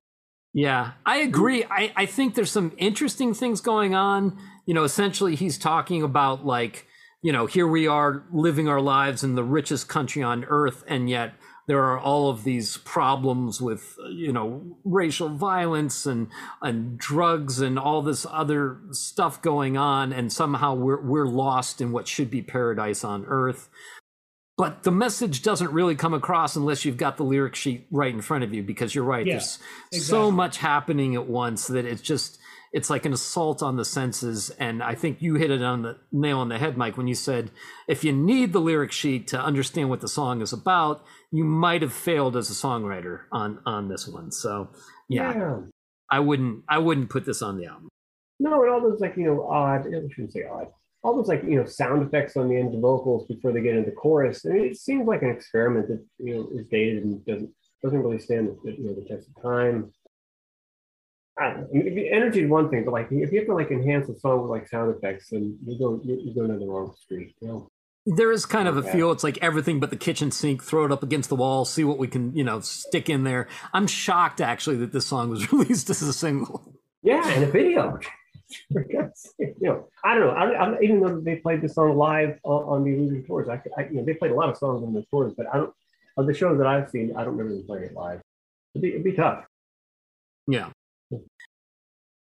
Yeah, 0.52 0.92
I 1.06 1.18
agree. 1.18 1.64
I, 1.64 1.92
I 1.94 2.06
think 2.06 2.34
there's 2.34 2.50
some 2.50 2.72
interesting 2.76 3.34
things 3.34 3.60
going 3.60 3.94
on. 3.94 4.36
You 4.66 4.74
know, 4.74 4.84
essentially, 4.84 5.36
he's 5.36 5.58
talking 5.58 6.02
about 6.02 6.44
like, 6.44 6.86
you 7.22 7.32
know, 7.32 7.46
here 7.46 7.68
we 7.68 7.86
are 7.86 8.24
living 8.32 8.68
our 8.68 8.80
lives 8.80 9.22
in 9.22 9.34
the 9.36 9.44
richest 9.44 9.88
country 9.88 10.22
on 10.22 10.44
earth, 10.44 10.82
and 10.88 11.08
yet 11.08 11.34
there 11.68 11.84
are 11.84 11.98
all 11.98 12.30
of 12.30 12.42
these 12.42 12.78
problems 12.78 13.60
with, 13.60 13.94
uh, 14.04 14.08
you 14.08 14.32
know, 14.32 14.76
racial 14.84 15.28
violence 15.28 16.04
and 16.04 16.26
and 16.60 16.98
drugs 16.98 17.60
and 17.60 17.78
all 17.78 18.02
this 18.02 18.26
other 18.28 18.80
stuff 18.90 19.40
going 19.40 19.76
on, 19.76 20.12
and 20.12 20.32
somehow 20.32 20.74
we're 20.74 21.00
we're 21.00 21.28
lost 21.28 21.80
in 21.80 21.92
what 21.92 22.08
should 22.08 22.30
be 22.30 22.42
paradise 22.42 23.04
on 23.04 23.24
earth. 23.28 23.68
But 24.60 24.82
the 24.82 24.90
message 24.90 25.40
doesn't 25.40 25.72
really 25.72 25.94
come 25.94 26.12
across 26.12 26.54
unless 26.54 26.84
you've 26.84 26.98
got 26.98 27.16
the 27.16 27.24
lyric 27.24 27.54
sheet 27.54 27.86
right 27.90 28.12
in 28.12 28.20
front 28.20 28.44
of 28.44 28.52
you, 28.52 28.62
because 28.62 28.94
you're 28.94 29.04
right. 29.04 29.26
Yeah, 29.26 29.40
There's 29.90 30.04
so 30.06 30.30
much 30.30 30.58
happening 30.58 31.14
at 31.14 31.26
once 31.26 31.68
that 31.68 31.86
it's 31.86 32.02
just 32.02 32.38
it's 32.70 32.90
like 32.90 33.06
an 33.06 33.14
assault 33.14 33.62
on 33.64 33.76
the 33.76 33.84
senses 33.84 34.50
and 34.50 34.80
i 34.80 34.94
think 34.94 35.20
you 35.20 35.34
hit 35.34 35.50
it 35.50 35.60
on 35.60 35.82
the 35.82 35.98
nail 36.12 36.38
on 36.38 36.48
the 36.48 36.56
head 36.56 36.76
mike 36.76 36.96
when 36.96 37.08
you 37.08 37.16
said 37.16 37.50
if 37.88 38.04
you 38.04 38.12
need 38.12 38.52
the 38.52 38.60
lyric 38.60 38.92
sheet 38.92 39.26
to 39.26 39.40
understand 39.40 39.90
what 39.90 40.00
the 40.00 40.06
song 40.06 40.40
is 40.40 40.52
about 40.52 41.02
you 41.32 41.42
might 41.42 41.82
have 41.82 41.92
failed 41.92 42.36
as 42.36 42.48
a 42.48 42.52
songwriter 42.52 43.22
on 43.32 43.58
on 43.66 43.88
this 43.88 44.06
one 44.06 44.30
so 44.30 44.68
yeah, 45.08 45.32
i 46.12 46.20
wouldn't 46.20 46.62
i 46.68 46.78
wouldn't 46.78 47.10
put 47.10 47.24
this 47.26 47.42
on 47.42 47.58
the 47.58 47.66
album 47.66 47.88
No, 48.38 48.62
and 48.62 48.70
all 48.70 48.80
those 48.80 49.00
like 49.00 49.16
you 49.16 49.24
know 49.24 49.48
odd. 49.48 49.86
I 49.86 50.08
shouldn't 50.14 50.32
say 50.32 50.44
odd. 50.44 50.68
All 51.02 51.16
those 51.16 51.28
like 51.28 51.42
you 51.44 51.56
know 51.56 51.64
sound 51.64 52.06
effects 52.06 52.36
on 52.36 52.48
the 52.48 52.56
end 52.56 52.74
of 52.74 52.80
vocals 52.80 53.26
before 53.26 53.52
they 53.52 53.62
get 53.62 53.76
into 53.76 53.90
chorus. 53.92 54.44
I 54.44 54.50
mean, 54.50 54.64
it 54.66 54.76
seems 54.76 55.06
like 55.06 55.22
an 55.22 55.30
experiment 55.30 55.88
that 55.88 56.04
you 56.18 56.34
know 56.34 56.48
is 56.58 56.66
dated 56.68 57.04
and 57.04 57.24
doesn't 57.24 57.50
doesn't 57.82 58.02
really 58.02 58.18
stand 58.18 58.48
the 58.48 58.72
you 58.72 58.84
know 58.84 58.94
the 58.94 59.08
test 59.08 59.28
of 59.28 59.42
time. 59.42 59.92
I 61.38 61.48
don't 61.48 61.60
know. 61.60 61.68
I 61.74 61.84
mean, 61.84 61.94
the 61.94 62.10
energy 62.10 62.42
is 62.42 62.50
one 62.50 62.68
thing, 62.68 62.84
but 62.84 62.92
like 62.92 63.08
if 63.10 63.32
you 63.32 63.38
have 63.38 63.48
to 63.48 63.54
like 63.54 63.70
enhance 63.70 64.08
a 64.10 64.18
song 64.18 64.42
with 64.42 64.50
like 64.50 64.68
sound 64.68 64.94
effects, 64.94 65.30
then 65.30 65.58
you 65.66 65.78
go 65.78 66.00
you, 66.04 66.20
you 66.22 66.34
go 66.34 66.46
down 66.46 66.60
the 66.60 66.66
wrong 66.66 66.94
street. 67.00 67.34
You 67.40 67.48
know? 67.48 67.68
there 68.06 68.32
is 68.32 68.46
kind 68.46 68.66
of 68.66 68.78
a 68.78 68.82
feel 68.82 69.12
it's 69.12 69.22
like 69.22 69.38
everything 69.42 69.78
but 69.78 69.90
the 69.90 69.96
kitchen 69.96 70.30
sink 70.30 70.64
throw 70.64 70.86
it 70.86 70.90
up 70.90 71.02
against 71.02 71.28
the 71.28 71.36
wall 71.36 71.66
see 71.66 71.84
what 71.84 71.98
we 71.98 72.08
can 72.08 72.34
you 72.34 72.42
know 72.42 72.58
stick 72.58 73.10
in 73.10 73.24
there 73.24 73.46
i'm 73.74 73.86
shocked 73.86 74.40
actually 74.40 74.74
that 74.74 74.90
this 74.90 75.06
song 75.06 75.28
was 75.28 75.52
released 75.52 75.90
as 75.90 76.00
a 76.00 76.12
single 76.12 76.74
Yeah, 77.02 77.26
and 77.30 77.44
a 77.44 77.50
video. 77.50 77.98
For 78.72 78.84
God's 78.84 79.20
sake, 79.20 79.54
you 79.60 79.68
know, 79.68 79.88
I 80.04 80.14
don't 80.14 80.26
know. 80.26 80.30
I, 80.30 80.50
I, 80.50 80.80
even 80.80 81.00
though 81.00 81.20
they 81.20 81.36
played 81.36 81.62
this 81.62 81.74
song 81.74 81.96
live 81.96 82.38
on, 82.44 82.62
on 82.64 82.84
the 82.84 82.94
Illusion 82.94 83.24
tours, 83.24 83.48
I, 83.48 83.60
I, 83.76 83.84
you 83.84 83.96
know, 83.96 84.04
they 84.04 84.14
played 84.14 84.32
a 84.32 84.34
lot 84.34 84.48
of 84.48 84.56
songs 84.56 84.82
on 84.82 84.92
the 84.92 85.04
tours, 85.10 85.34
but 85.36 85.46
I 85.52 85.56
don't. 85.58 85.72
Of 86.16 86.26
the 86.26 86.34
shows 86.34 86.58
that 86.58 86.66
I've 86.66 86.90
seen, 86.90 87.16
I 87.16 87.24
don't 87.24 87.36
remember 87.36 87.54
them 87.54 87.66
playing 87.66 87.84
it 87.84 87.94
live. 87.94 88.20
It'd 88.74 88.82
be, 88.82 88.88
it'd 88.90 89.04
be 89.04 89.12
tough. 89.12 89.44
yeah 90.46 90.70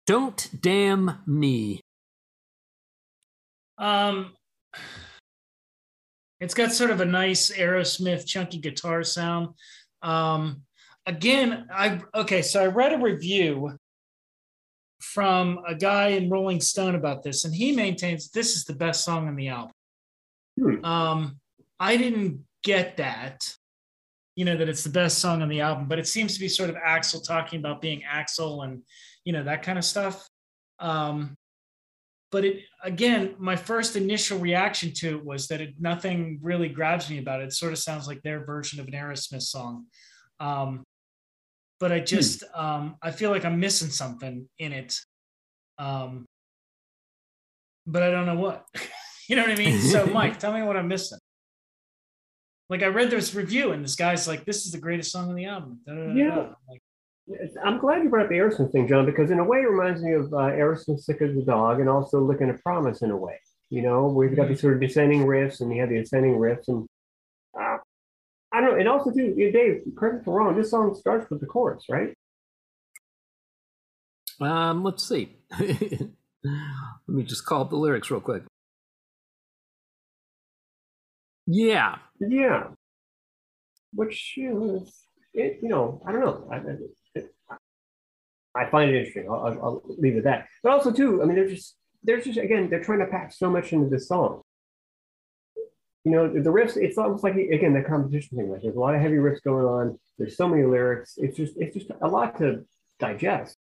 don't 0.09 0.49
damn 0.59 1.19
me 1.27 1.81
Um, 3.77 4.33
it's 6.39 6.55
got 6.55 6.71
sort 6.71 6.89
of 6.89 6.99
a 6.99 7.05
nice 7.05 7.51
Aerosmith 7.51 8.25
chunky 8.25 8.57
guitar 8.57 9.03
sound. 9.03 9.49
Um, 10.01 10.63
again, 11.05 11.67
I 11.71 12.01
okay, 12.15 12.41
so 12.41 12.63
I 12.63 12.65
read 12.65 12.93
a 12.93 12.97
review 12.97 13.77
from 15.01 15.59
a 15.67 15.75
guy 15.75 16.09
in 16.09 16.29
Rolling 16.29 16.61
Stone 16.61 16.95
about 16.95 17.23
this, 17.23 17.45
and 17.45 17.53
he 17.53 17.71
maintains 17.71 18.29
this 18.31 18.55
is 18.55 18.65
the 18.65 18.75
best 18.75 19.03
song 19.03 19.27
on 19.27 19.35
the 19.35 19.47
album. 19.47 19.73
Hmm. 20.59 20.85
Um, 20.85 21.39
I 21.79 21.97
didn't 21.97 22.45
get 22.63 22.97
that, 22.97 23.47
you 24.35 24.45
know, 24.45 24.57
that 24.57 24.67
it's 24.67 24.83
the 24.83 24.89
best 24.89 25.19
song 25.19 25.41
on 25.41 25.49
the 25.49 25.61
album, 25.61 25.87
but 25.87 25.99
it 25.99 26.07
seems 26.07 26.33
to 26.33 26.39
be 26.39 26.49
sort 26.49 26.69
of 26.69 26.75
Axl 26.75 27.25
talking 27.25 27.59
about 27.59 27.81
being 27.81 28.01
Axl 28.11 28.65
and 28.65 28.83
you 29.23 29.33
know 29.33 29.43
that 29.43 29.63
kind 29.63 29.77
of 29.77 29.85
stuff. 29.85 30.27
Um, 30.79 31.37
but 32.31 32.45
it 32.45 32.63
again 32.83 33.35
my 33.39 33.55
first 33.55 33.95
initial 33.95 34.39
reaction 34.39 34.93
to 34.93 35.17
it 35.17 35.25
was 35.25 35.47
that 35.47 35.61
it 35.61 35.73
nothing 35.79 36.39
really 36.41 36.69
grabs 36.69 37.09
me 37.09 37.19
about 37.19 37.41
it 37.41 37.45
it 37.45 37.53
sort 37.53 37.73
of 37.73 37.79
sounds 37.79 38.07
like 38.07 38.21
their 38.21 38.45
version 38.45 38.79
of 38.79 38.87
an 38.87 38.93
aerosmith 38.93 39.41
song 39.41 39.85
um, 40.39 40.83
but 41.79 41.91
i 41.91 41.99
just 41.99 42.43
um, 42.53 42.95
i 43.01 43.11
feel 43.11 43.31
like 43.31 43.45
i'm 43.45 43.59
missing 43.59 43.89
something 43.89 44.47
in 44.59 44.73
it 44.73 44.99
um, 45.77 46.25
but 47.85 48.03
i 48.03 48.11
don't 48.11 48.25
know 48.25 48.35
what 48.35 48.65
you 49.29 49.35
know 49.35 49.43
what 49.43 49.51
i 49.51 49.55
mean 49.55 49.79
so 49.79 50.05
mike 50.13 50.39
tell 50.39 50.53
me 50.53 50.61
what 50.61 50.77
i'm 50.77 50.87
missing 50.87 51.19
like 52.69 52.83
i 52.83 52.87
read 52.87 53.09
this 53.09 53.33
review 53.33 53.71
and 53.71 53.83
this 53.83 53.95
guy's 53.95 54.27
like 54.27 54.45
this 54.45 54.65
is 54.65 54.71
the 54.71 54.79
greatest 54.79 55.11
song 55.11 55.29
on 55.29 55.35
the 55.35 55.45
album 55.45 55.79
Da, 55.85 55.93
da, 55.93 56.07
da. 56.07 56.13
Yeah. 56.13 56.39
I'm 56.39 56.55
like, 56.69 56.81
I'm 57.63 57.77
glad 57.77 58.03
you 58.03 58.09
brought 58.09 58.23
up 58.23 58.29
the 58.29 58.35
Aerosmith 58.35 58.71
thing, 58.71 58.87
John, 58.87 59.05
because 59.05 59.29
in 59.29 59.39
a 59.39 59.43
way 59.43 59.59
it 59.59 59.69
reminds 59.69 60.01
me 60.01 60.13
of 60.13 60.33
uh, 60.33 60.49
Aerosmith 60.49 60.99
Sick 60.99 61.21
as 61.21 61.37
a 61.37 61.41
Dog 61.41 61.79
and 61.79 61.87
also 61.87 62.19
Looking 62.19 62.49
at 62.49 62.61
Promise 62.63 63.03
in 63.03 63.11
a 63.11 63.17
way. 63.17 63.39
You 63.69 63.83
know, 63.83 64.19
you've 64.21 64.35
got 64.35 64.47
these 64.47 64.61
sort 64.61 64.73
of 64.73 64.79
descending 64.79 65.25
riffs 65.25 65.61
and 65.61 65.71
you 65.73 65.79
have 65.81 65.89
the 65.89 65.99
ascending 65.99 66.33
riffs. 66.33 66.67
And 66.67 66.87
I 68.51 68.61
don't 68.61 68.71
know. 68.71 68.77
And 68.79 68.87
also, 68.87 69.11
too, 69.11 69.33
Dave, 69.35 69.83
correct 69.97 70.15
me 70.15 70.21
if 70.21 70.27
I'm 70.27 70.33
wrong, 70.33 70.55
this 70.55 70.71
song 70.71 70.95
starts 70.95 71.29
with 71.29 71.39
the 71.39 71.45
chorus, 71.45 71.85
right? 71.89 72.13
Um, 74.41 74.83
let's 74.83 75.07
see. 75.07 75.35
Let 75.59 76.09
me 77.07 77.23
just 77.23 77.45
call 77.45 77.61
up 77.61 77.69
the 77.69 77.75
lyrics 77.75 78.09
real 78.09 78.21
quick. 78.21 78.43
Yeah, 81.45 81.97
Yeah. 82.19 82.67
Which, 83.93 84.35
you 84.37 84.53
know, 84.53 84.85
it, 85.33 85.59
you 85.63 85.69
know, 85.69 86.01
I 86.05 86.11
don't 86.11 86.21
know. 86.21 86.47
I, 86.51 86.55
I- 86.57 86.75
it, 87.15 87.33
I 88.55 88.69
find 88.69 88.89
it 88.91 88.95
interesting. 88.97 89.27
I'll, 89.29 89.39
I'll, 89.45 89.61
I'll 89.63 89.81
leave 89.97 90.15
it 90.15 90.19
at 90.19 90.23
that. 90.25 90.47
But 90.63 90.71
also, 90.73 90.91
too, 90.91 91.21
I 91.21 91.25
mean, 91.25 91.35
they're 91.35 91.47
just, 91.49 91.75
they're 92.03 92.19
just, 92.21 92.37
again, 92.37 92.69
they're 92.69 92.83
trying 92.83 92.99
to 92.99 93.05
pack 93.07 93.31
so 93.33 93.49
much 93.49 93.73
into 93.73 93.89
this 93.89 94.07
song. 94.07 94.41
You 96.05 96.11
know, 96.11 96.27
the 96.29 96.49
riffs, 96.49 96.77
it's 96.77 96.97
almost 96.97 97.23
like, 97.23 97.35
again, 97.35 97.73
the 97.73 97.81
competition 97.81 98.37
thing. 98.37 98.49
Like, 98.49 98.61
there's 98.61 98.75
a 98.75 98.79
lot 98.79 98.95
of 98.95 99.01
heavy 99.01 99.17
riffs 99.17 99.43
going 99.43 99.65
on. 99.65 99.99
There's 100.17 100.37
so 100.37 100.47
many 100.47 100.63
lyrics. 100.63 101.15
It's 101.17 101.35
just, 101.37 101.53
it's 101.57 101.75
just 101.75 101.91
a 102.01 102.07
lot 102.07 102.37
to 102.39 102.65
digest. 102.99 103.57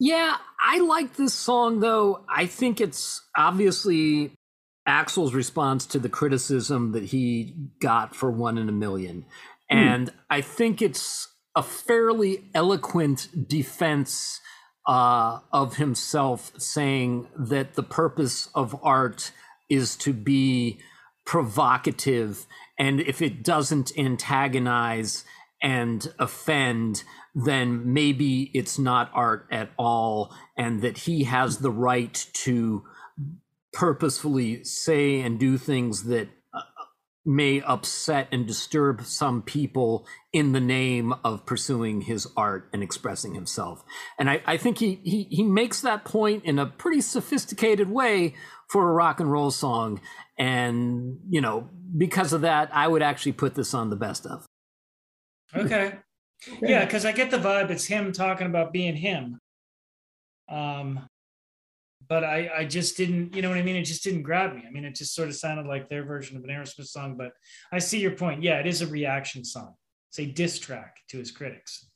Yeah, 0.00 0.36
I 0.64 0.78
like 0.78 1.16
this 1.16 1.34
song 1.34 1.80
though. 1.80 2.24
I 2.28 2.46
think 2.46 2.80
it's 2.80 3.20
obviously 3.36 4.32
Axl's 4.86 5.34
response 5.34 5.86
to 5.86 5.98
the 5.98 6.08
criticism 6.08 6.92
that 6.92 7.04
he 7.04 7.54
got 7.80 8.14
for 8.14 8.30
One 8.30 8.58
in 8.58 8.68
a 8.68 8.72
Million. 8.72 9.26
And 9.68 10.12
I 10.30 10.40
think 10.40 10.80
it's 10.80 11.28
a 11.54 11.62
fairly 11.62 12.44
eloquent 12.54 13.48
defense 13.48 14.40
uh, 14.86 15.40
of 15.52 15.76
himself 15.76 16.52
saying 16.58 17.28
that 17.36 17.74
the 17.74 17.82
purpose 17.82 18.48
of 18.54 18.78
art 18.82 19.32
is 19.68 19.96
to 19.96 20.12
be 20.12 20.78
provocative. 21.24 22.46
And 22.78 23.00
if 23.00 23.20
it 23.20 23.42
doesn't 23.42 23.92
antagonize 23.98 25.24
and 25.60 26.12
offend, 26.18 27.02
then 27.34 27.92
maybe 27.92 28.50
it's 28.54 28.78
not 28.78 29.10
art 29.12 29.46
at 29.50 29.70
all. 29.76 30.34
And 30.56 30.82
that 30.82 30.98
he 30.98 31.24
has 31.24 31.58
the 31.58 31.70
right 31.70 32.26
to 32.44 32.84
purposefully 33.72 34.64
say 34.64 35.20
and 35.20 35.38
do 35.38 35.58
things 35.58 36.04
that 36.04 36.28
uh, 36.54 36.60
may 37.24 37.60
upset 37.60 38.28
and 38.32 38.46
disturb 38.46 39.02
some 39.02 39.42
people 39.42 40.06
in 40.32 40.52
the 40.52 40.60
name 40.60 41.12
of 41.24 41.44
pursuing 41.44 42.02
his 42.02 42.26
art 42.36 42.68
and 42.72 42.82
expressing 42.82 43.34
himself. 43.34 43.84
And 44.18 44.30
I, 44.30 44.42
I 44.46 44.56
think 44.56 44.78
he, 44.78 45.00
he 45.04 45.28
he 45.30 45.42
makes 45.42 45.80
that 45.82 46.04
point 46.04 46.44
in 46.44 46.58
a 46.58 46.66
pretty 46.66 47.00
sophisticated 47.00 47.90
way 47.90 48.34
for 48.68 48.88
a 48.88 48.92
rock 48.92 49.20
and 49.20 49.30
roll 49.30 49.50
song. 49.50 50.00
And, 50.38 51.18
you 51.28 51.40
know, 51.40 51.68
because 51.96 52.32
of 52.32 52.42
that, 52.42 52.70
I 52.72 52.86
would 52.86 53.02
actually 53.02 53.32
put 53.32 53.54
this 53.54 53.74
on 53.74 53.90
the 53.90 53.96
best 53.96 54.26
of. 54.26 54.46
okay. 55.54 55.94
Yeah 56.62 56.84
because 56.84 57.04
i 57.04 57.10
get 57.10 57.30
the 57.30 57.38
vibe. 57.38 57.70
It's 57.70 57.86
him 57.86 58.12
talking 58.12 58.46
about 58.46 58.72
being 58.72 58.94
him. 58.94 59.40
Um 60.48 61.08
but 62.08 62.22
i 62.22 62.48
i 62.58 62.64
just 62.64 62.96
didn't 62.96 63.34
you 63.34 63.42
know 63.42 63.48
what 63.48 63.58
i 63.58 63.62
mean? 63.62 63.76
It 63.76 63.82
just 63.82 64.04
didn't 64.04 64.22
grab 64.22 64.54
me. 64.54 64.62
I 64.66 64.70
mean 64.70 64.84
it 64.84 64.94
just 64.94 65.14
sort 65.14 65.28
of 65.28 65.34
sounded 65.34 65.66
like 65.66 65.88
their 65.88 66.04
version 66.04 66.36
of 66.36 66.44
an 66.44 66.50
aerosmith 66.50 66.86
song 66.86 67.16
but 67.16 67.32
i 67.72 67.78
see 67.80 67.98
your 67.98 68.12
point. 68.12 68.42
Yeah 68.42 68.60
it 68.60 68.66
is 68.66 68.82
a 68.82 68.86
reaction 68.86 69.44
song. 69.44 69.74
It's 70.10 70.20
a 70.20 70.26
diss 70.26 70.58
track 70.58 70.98
to 71.08 71.18
his 71.18 71.32
critics. 71.32 71.86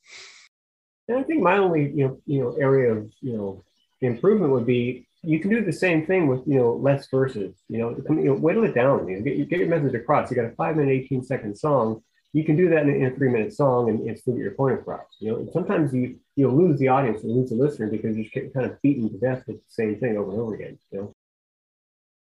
And 1.07 1.17
I 1.17 1.23
think 1.23 1.41
my 1.41 1.57
only 1.57 1.91
you 1.95 2.07
know 2.07 2.21
you 2.25 2.41
know 2.41 2.57
area 2.59 2.93
of 2.93 3.11
you 3.21 3.37
know 3.37 3.63
improvement 4.01 4.51
would 4.51 4.65
be 4.65 5.07
you 5.23 5.39
can 5.39 5.49
do 5.49 5.63
the 5.63 5.71
same 5.71 6.05
thing 6.05 6.27
with 6.27 6.41
you 6.45 6.59
know 6.59 6.73
less 6.73 7.07
verses. 7.07 7.55
You 7.69 7.79
know, 7.79 7.89
you 8.09 8.25
know 8.25 8.33
whittle 8.33 8.65
it 8.65 8.75
down. 8.75 9.07
You 9.07 9.17
know, 9.17 9.23
get, 9.23 9.49
get 9.49 9.59
your 9.59 9.69
message 9.69 9.93
across. 9.95 10.29
You 10.29 10.35
got 10.35 10.45
a 10.45 10.55
five 10.55 10.75
minute, 10.75 10.91
eighteen 10.91 11.23
second 11.23 11.57
song. 11.57 12.03
You 12.33 12.43
can 12.43 12.55
do 12.55 12.69
that 12.69 12.83
in 12.83 12.89
a, 12.89 12.93
in 12.93 13.05
a 13.05 13.15
three 13.15 13.29
minute 13.29 13.53
song 13.53 13.89
and, 13.89 14.01
and 14.01 14.17
still 14.17 14.33
get 14.33 14.41
your 14.41 14.55
point 14.55 14.79
across. 14.79 15.05
You 15.19 15.31
know, 15.31 15.37
and 15.37 15.49
sometimes 15.51 15.93
you 15.93 16.17
you'll 16.35 16.55
lose 16.55 16.77
the 16.77 16.89
audience 16.89 17.23
and 17.23 17.31
lose 17.31 17.49
the 17.49 17.55
listener 17.55 17.87
because 17.87 18.17
you're 18.17 18.25
just 18.25 18.53
kind 18.53 18.65
of 18.65 18.81
beaten 18.81 19.09
to 19.09 19.17
death 19.17 19.43
with 19.47 19.57
the 19.57 19.69
same 19.69 19.99
thing 19.99 20.17
over 20.17 20.31
and 20.31 20.41
over 20.41 20.55
again. 20.55 20.77
You 20.91 20.99
know, 20.99 21.15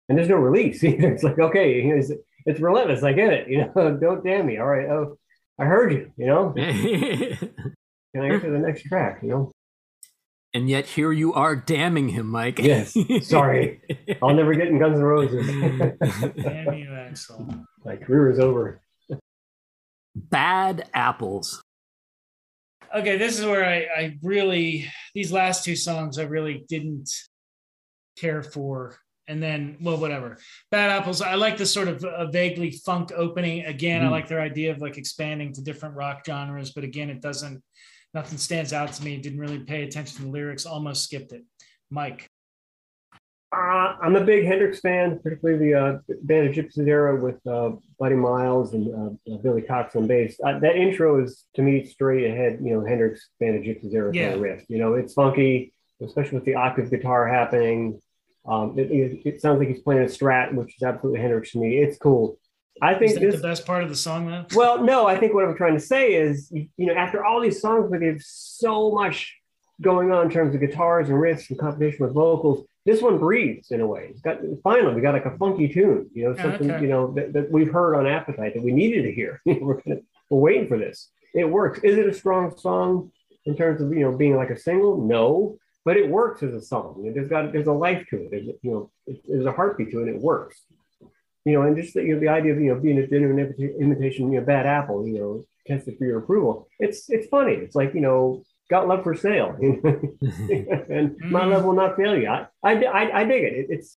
and 0.09 0.17
there's 0.17 0.29
no 0.29 0.37
release. 0.37 0.81
it's 0.83 1.23
like 1.23 1.37
okay, 1.37 1.81
it's, 1.81 2.11
it's 2.45 2.59
relentless. 2.59 3.03
I 3.03 3.13
get 3.13 3.31
it. 3.31 3.47
You 3.47 3.69
know, 3.75 3.97
don't 4.01 4.23
damn 4.23 4.47
me. 4.47 4.57
All 4.57 4.67
right. 4.67 4.89
Oh, 4.89 5.17
I 5.59 5.65
heard 5.65 5.93
you. 5.93 6.11
You 6.17 6.25
know. 6.25 6.53
Can 8.15 8.25
I 8.25 8.29
get 8.29 8.41
to 8.41 8.49
the 8.49 8.57
next 8.57 8.83
track? 8.83 9.19
You 9.21 9.29
know. 9.29 9.51
And 10.53 10.69
yet 10.69 10.85
here 10.85 11.11
you 11.11 11.33
are 11.33 11.55
damning 11.55 12.09
him, 12.09 12.27
Mike. 12.27 12.59
Yes. 12.59 12.95
Sorry. 13.27 13.81
I'll 14.21 14.33
never 14.33 14.53
get 14.53 14.67
in 14.67 14.79
Guns 14.79 14.97
N' 14.97 15.03
Roses. 15.03 15.45
Mm. 15.45 16.35
Damn 16.43 16.73
you, 16.73 16.87
Axl. 16.87 17.65
My 17.85 17.95
career 17.95 18.31
is 18.31 18.39
over. 18.39 18.81
Bad 20.15 20.89
apples. 20.93 21.61
Okay, 22.95 23.17
this 23.17 23.37
is 23.37 23.45
where 23.45 23.65
I, 23.65 23.87
I 23.95 24.17
really 24.23 24.89
these 25.13 25.31
last 25.31 25.63
two 25.65 25.75
songs 25.75 26.17
I 26.17 26.23
really 26.23 26.65
didn't 26.69 27.09
care 28.17 28.41
for. 28.41 28.97
And 29.29 29.43
then, 29.43 29.77
well, 29.81 29.97
whatever. 29.97 30.37
Bad 30.71 30.89
Apples. 30.89 31.21
I 31.21 31.35
like 31.35 31.57
the 31.57 31.65
sort 31.65 31.89
of 31.89 32.03
a 32.05 32.29
vaguely 32.31 32.71
funk 32.71 33.11
opening. 33.13 33.65
Again, 33.65 34.01
I 34.01 34.07
mm. 34.07 34.11
like 34.11 34.29
their 34.29 34.39
idea 34.39 34.71
of 34.71 34.79
like 34.79 34.97
expanding 34.97 35.51
to 35.53 35.61
different 35.61 35.95
rock 35.95 36.23
genres, 36.25 36.71
but 36.71 36.85
again, 36.85 37.09
it 37.09 37.21
doesn't 37.21 37.61
nothing 38.17 38.39
stands 38.39 38.73
out 38.73 38.91
to 38.93 39.03
me. 39.03 39.15
Didn't 39.17 39.39
really 39.39 39.59
pay 39.59 39.83
attention 39.83 40.17
to 40.17 40.23
the 40.23 40.29
lyrics. 40.29 40.65
Almost 40.65 41.03
skipped 41.03 41.33
it. 41.33 41.43
Mike. 41.91 42.27
Uh, 43.55 43.95
I'm 44.01 44.15
a 44.15 44.25
big 44.25 44.43
Hendrix 44.45 44.79
fan, 44.81 45.19
particularly 45.23 45.67
the 45.69 45.73
uh, 45.79 45.99
Band 46.23 46.49
of 46.49 46.55
Gypsys 46.55 46.87
era 46.87 47.15
with 47.15 47.39
uh, 47.47 47.71
Buddy 47.97 48.15
Miles 48.15 48.73
and 48.73 48.85
uh, 48.93 49.33
uh, 49.33 49.37
Billy 49.37 49.61
Cox 49.61 49.95
on 49.95 50.05
bass. 50.07 50.37
Uh, 50.43 50.59
that 50.59 50.75
intro 50.75 51.23
is 51.23 51.45
to 51.53 51.61
me 51.61 51.85
straight 51.85 52.25
ahead, 52.29 52.59
you 52.61 52.73
know, 52.73 52.85
Hendrix 52.85 53.29
Band 53.39 53.55
of 53.55 53.61
Gypsys 53.63 53.93
era 53.93 54.11
Yeah. 54.13 54.23
kind 54.23 54.35
of 54.35 54.41
riff. 54.41 54.63
You 54.67 54.79
know, 54.79 54.95
it's 54.95 55.13
funky, 55.13 55.73
especially 56.03 56.35
with 56.39 56.45
the 56.45 56.55
octave 56.55 56.89
guitar 56.89 57.25
happening. 57.27 58.01
Um, 58.45 58.77
it, 58.77 58.91
it, 58.91 59.21
it 59.25 59.41
sounds 59.41 59.59
like 59.59 59.69
he's 59.69 59.81
playing 59.81 60.01
a 60.01 60.05
Strat, 60.05 60.53
which 60.53 60.75
is 60.75 60.83
absolutely 60.83 61.21
Hendrix 61.21 61.51
to 61.51 61.59
me. 61.59 61.77
It's 61.77 61.97
cool. 61.97 62.39
I 62.81 62.93
Is 62.93 62.99
think 62.99 63.13
that 63.15 63.19
this 63.21 63.35
the 63.41 63.47
best 63.47 63.65
part 63.65 63.83
of 63.83 63.89
the 63.89 63.95
song 63.95 64.27
though? 64.27 64.45
well, 64.55 64.83
no, 64.83 65.07
I 65.07 65.17
think 65.17 65.33
what 65.33 65.45
I'm 65.45 65.55
trying 65.55 65.73
to 65.73 65.79
say 65.79 66.13
is, 66.13 66.51
you, 66.51 66.67
know, 66.77 66.93
after 66.93 67.23
all 67.25 67.41
these 67.41 67.59
songs 67.61 67.89
where 67.89 67.99
there's 67.99 68.27
so 68.27 68.91
much 68.91 69.35
going 69.81 70.11
on 70.11 70.25
in 70.25 70.31
terms 70.31 70.53
of 70.55 70.61
guitars 70.61 71.09
and 71.09 71.17
riffs 71.17 71.49
and 71.49 71.59
competition 71.59 72.05
with 72.05 72.13
vocals, 72.13 72.65
this 72.85 73.01
one 73.01 73.17
breathes 73.17 73.71
in 73.71 73.81
a 73.81 73.87
way. 73.87 74.07
It's 74.11 74.21
got 74.21 74.39
finally 74.63 74.93
we 74.95 75.01
got 75.01 75.13
like 75.13 75.25
a 75.25 75.37
funky 75.37 75.67
tune, 75.67 76.09
you 76.13 76.23
know, 76.29 76.35
something 76.35 76.71
Okay. 76.71 76.81
you 76.83 76.87
know 76.87 77.13
that, 77.15 77.33
that 77.33 77.51
we've 77.51 77.71
heard 77.71 77.95
on 77.95 78.07
Appetite 78.07 78.53
that 78.53 78.63
we 78.63 78.71
needed 78.71 79.03
to 79.03 79.11
hear. 79.11 79.41
we're, 79.45 79.81
gonna, 79.81 79.97
we're 80.29 80.39
waiting 80.39 80.67
for 80.67 80.77
this. 80.77 81.09
It 81.33 81.49
works. 81.49 81.79
Is 81.83 81.97
it 81.97 82.07
a 82.07 82.13
strong 82.13 82.55
song 82.57 83.11
in 83.45 83.55
terms 83.57 83.81
of 83.81 83.91
you 83.91 83.99
know 83.99 84.11
being 84.15 84.35
like 84.35 84.49
a 84.51 84.57
single? 84.57 84.97
No, 85.05 85.57
but 85.83 85.97
it 85.97 86.09
works 86.09 86.43
as 86.43 86.53
a 86.53 86.61
song. 86.61 86.95
You 86.99 87.07
know, 87.07 87.13
There's 87.13 87.27
got 87.27 87.51
there's 87.51 87.67
a 87.67 87.73
life 87.73 88.05
to 88.09 88.17
it. 88.23 88.31
There's, 88.31 88.45
you 88.61 88.71
know, 88.71 88.91
there's 89.27 89.45
a 89.45 89.51
heartbeat 89.51 89.91
to 89.91 90.01
it. 90.03 90.07
It 90.07 90.21
works 90.21 90.61
you 91.47 91.53
know, 91.53 91.61
and 91.65 91.77
just 91.77 91.93
the, 91.93 92.01
you 92.03 92.13
know, 92.15 92.19
the 92.19 92.27
idea 92.27 92.51
of 92.53 92.59
you 92.61 92.73
know 92.73 92.79
being 92.79 92.97
a 92.99 93.07
genuine 93.07 93.37
imita- 93.37 93.79
imitation, 93.79 94.31
you 94.31 94.39
know, 94.39 94.45
bad 94.45 94.65
apple, 94.65 95.07
you 95.07 95.17
know, 95.19 95.43
tested 95.67 95.97
for 95.97 96.05
your 96.05 96.19
approval. 96.19 96.67
It's 96.79 97.09
it's 97.09 97.27
funny. 97.27 97.53
It's 97.53 97.75
like 97.75 97.93
you 97.93 98.01
know, 98.01 98.43
got 98.69 98.87
love 98.87 99.03
for 99.03 99.15
sale, 99.15 99.55
and 99.61 101.15
my 101.35 101.43
Mm. 101.43 101.51
love 101.51 101.63
will 101.65 101.73
not 101.83 101.95
fail 101.97 102.15
you. 102.17 102.27
I 102.27 102.47
I, 102.63 102.71
I, 102.83 103.19
I 103.19 103.23
dig 103.25 103.43
it. 103.49 103.53
it. 103.53 103.65
It's 103.69 103.97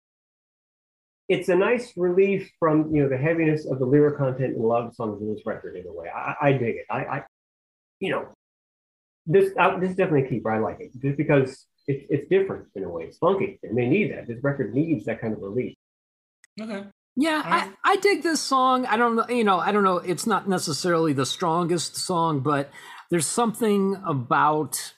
it's 1.30 1.50
a 1.50 1.56
nice 1.56 1.94
relief 1.98 2.52
from 2.60 2.76
you 2.94 3.04
know 3.04 3.10
the 3.10 3.18
heaviness 3.18 3.66
of 3.66 3.80
the 3.80 3.86
lyric 3.86 4.18
content 4.18 4.56
and 4.56 4.64
love 4.64 4.96
songs 4.96 5.22
in 5.22 5.28
this 5.34 5.44
record 5.46 5.76
in 5.76 5.86
a 5.88 5.94
way. 5.94 6.08
I, 6.10 6.36
I 6.42 6.52
dig 6.54 6.76
it. 6.82 6.86
I, 6.90 7.00
I 7.16 7.24
you 8.00 8.12
know 8.12 8.28
this 9.26 9.52
I, 9.58 9.78
this 9.80 9.92
is 9.92 9.96
definitely 9.98 10.26
a 10.28 10.30
keeper. 10.30 10.52
I 10.52 10.60
like 10.60 10.80
it 10.80 10.92
just 11.02 11.18
because 11.18 11.66
it's 11.88 12.06
it's 12.10 12.28
different 12.30 12.66
in 12.76 12.84
a 12.84 12.90
way. 12.90 13.04
It's 13.06 13.18
funky, 13.18 13.60
and 13.64 13.78
they 13.78 13.88
need 13.88 14.12
that. 14.14 14.28
This 14.28 14.42
record 14.44 14.74
needs 14.74 15.06
that 15.06 15.22
kind 15.22 15.34
of 15.34 15.40
relief. 15.42 15.76
Okay. 16.62 16.84
Yeah, 17.20 17.42
I, 17.44 17.72
I 17.84 17.96
dig 17.96 18.22
this 18.22 18.42
song. 18.42 18.86
I 18.86 18.96
don't 18.96 19.16
know, 19.16 19.28
you 19.28 19.44
know, 19.44 19.58
I 19.58 19.72
don't 19.72 19.84
know. 19.84 19.98
It's 19.98 20.28
not 20.28 20.48
necessarily 20.48 21.14
the 21.14 21.26
strongest 21.26 21.96
song, 21.98 22.42
but 22.42 22.70
there's 23.10 23.26
something 23.26 24.02
about. 24.06 24.94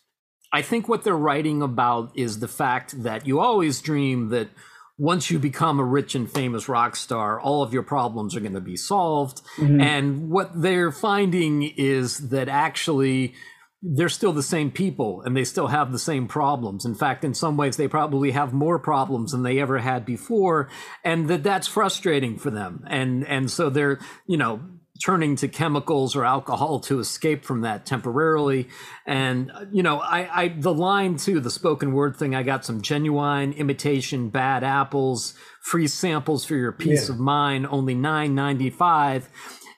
I 0.52 0.62
think 0.62 0.90
what 0.90 1.04
they're 1.04 1.16
writing 1.16 1.62
about 1.62 2.12
is 2.18 2.40
the 2.40 2.48
fact 2.48 3.04
that 3.04 3.26
you 3.26 3.40
always 3.40 3.82
dream 3.82 4.30
that 4.30 4.50
once 4.98 5.32
you 5.32 5.40
become 5.40 5.80
a 5.80 5.84
rich 5.84 6.14
and 6.14 6.30
famous 6.30 6.68
rock 6.68 6.96
star, 6.98 7.40
all 7.40 7.64
of 7.64 7.72
your 7.72 7.84
problems 7.84 8.36
are 8.36 8.42
going 8.42 8.54
to 8.54 8.60
be 8.60 8.76
solved. 8.76 9.42
Mm-hmm. 9.56 9.80
And 9.80 10.30
what 10.30 10.62
they're 10.62 10.92
finding 10.92 11.64
is 11.64 12.30
that 12.30 12.50
actually 12.50 13.34
they're 13.82 14.10
still 14.10 14.34
the 14.34 14.44
same 14.44 14.72
people 14.72 15.22
and 15.22 15.36
they 15.38 15.44
still 15.46 15.68
have 15.68 15.92
the 15.92 16.00
same 16.00 16.28
problems. 16.28 16.86
In 16.86 16.96
fact, 16.96 17.24
in 17.24 17.34
some 17.34 17.56
ways, 17.58 17.78
they 17.78 17.88
probably 17.88 18.32
have 18.32 18.52
more 18.54 18.78
problems 18.80 19.32
than 19.32 19.44
they 19.44 19.60
ever 19.60 19.80
had 19.80 20.06
before, 20.06 20.70
and 21.04 21.30
that 21.30 21.44
that's 21.44 21.68
frustrating 21.68 22.38
for 22.38 22.50
them. 22.50 22.84
And 22.88 23.26
and 23.26 23.50
so 23.50 23.70
they're 23.70 24.00
you 24.28 24.38
know 24.38 24.60
turning 25.02 25.34
to 25.38 25.48
chemicals 25.48 26.14
or 26.14 26.26
alcohol 26.26 26.82
to 26.82 27.00
escape 27.00 27.46
from 27.46 27.62
that 27.62 27.86
temporarily. 27.86 28.68
And 29.08 29.50
you 29.72 29.82
know, 29.82 30.00
I, 30.00 30.44
I 30.44 30.48
the 30.50 30.74
line 30.74 31.16
too, 31.16 31.40
the 31.40 31.50
spoken 31.50 31.94
word 31.94 32.18
thing. 32.18 32.36
I 32.36 32.44
got 32.44 32.66
some 32.66 32.82
genuine 32.82 33.54
imitation 33.54 34.28
bad 34.30 34.66
apples, 34.66 35.36
free 35.62 35.88
samples 35.88 36.44
for 36.44 36.56
your 36.56 36.74
peace 36.74 37.08
Yeah. 37.08 37.16
of 37.16 37.20
mind, 37.22 37.66
only 37.68 37.96
nine 37.96 38.36
ninety 38.36 38.70
five 38.70 39.30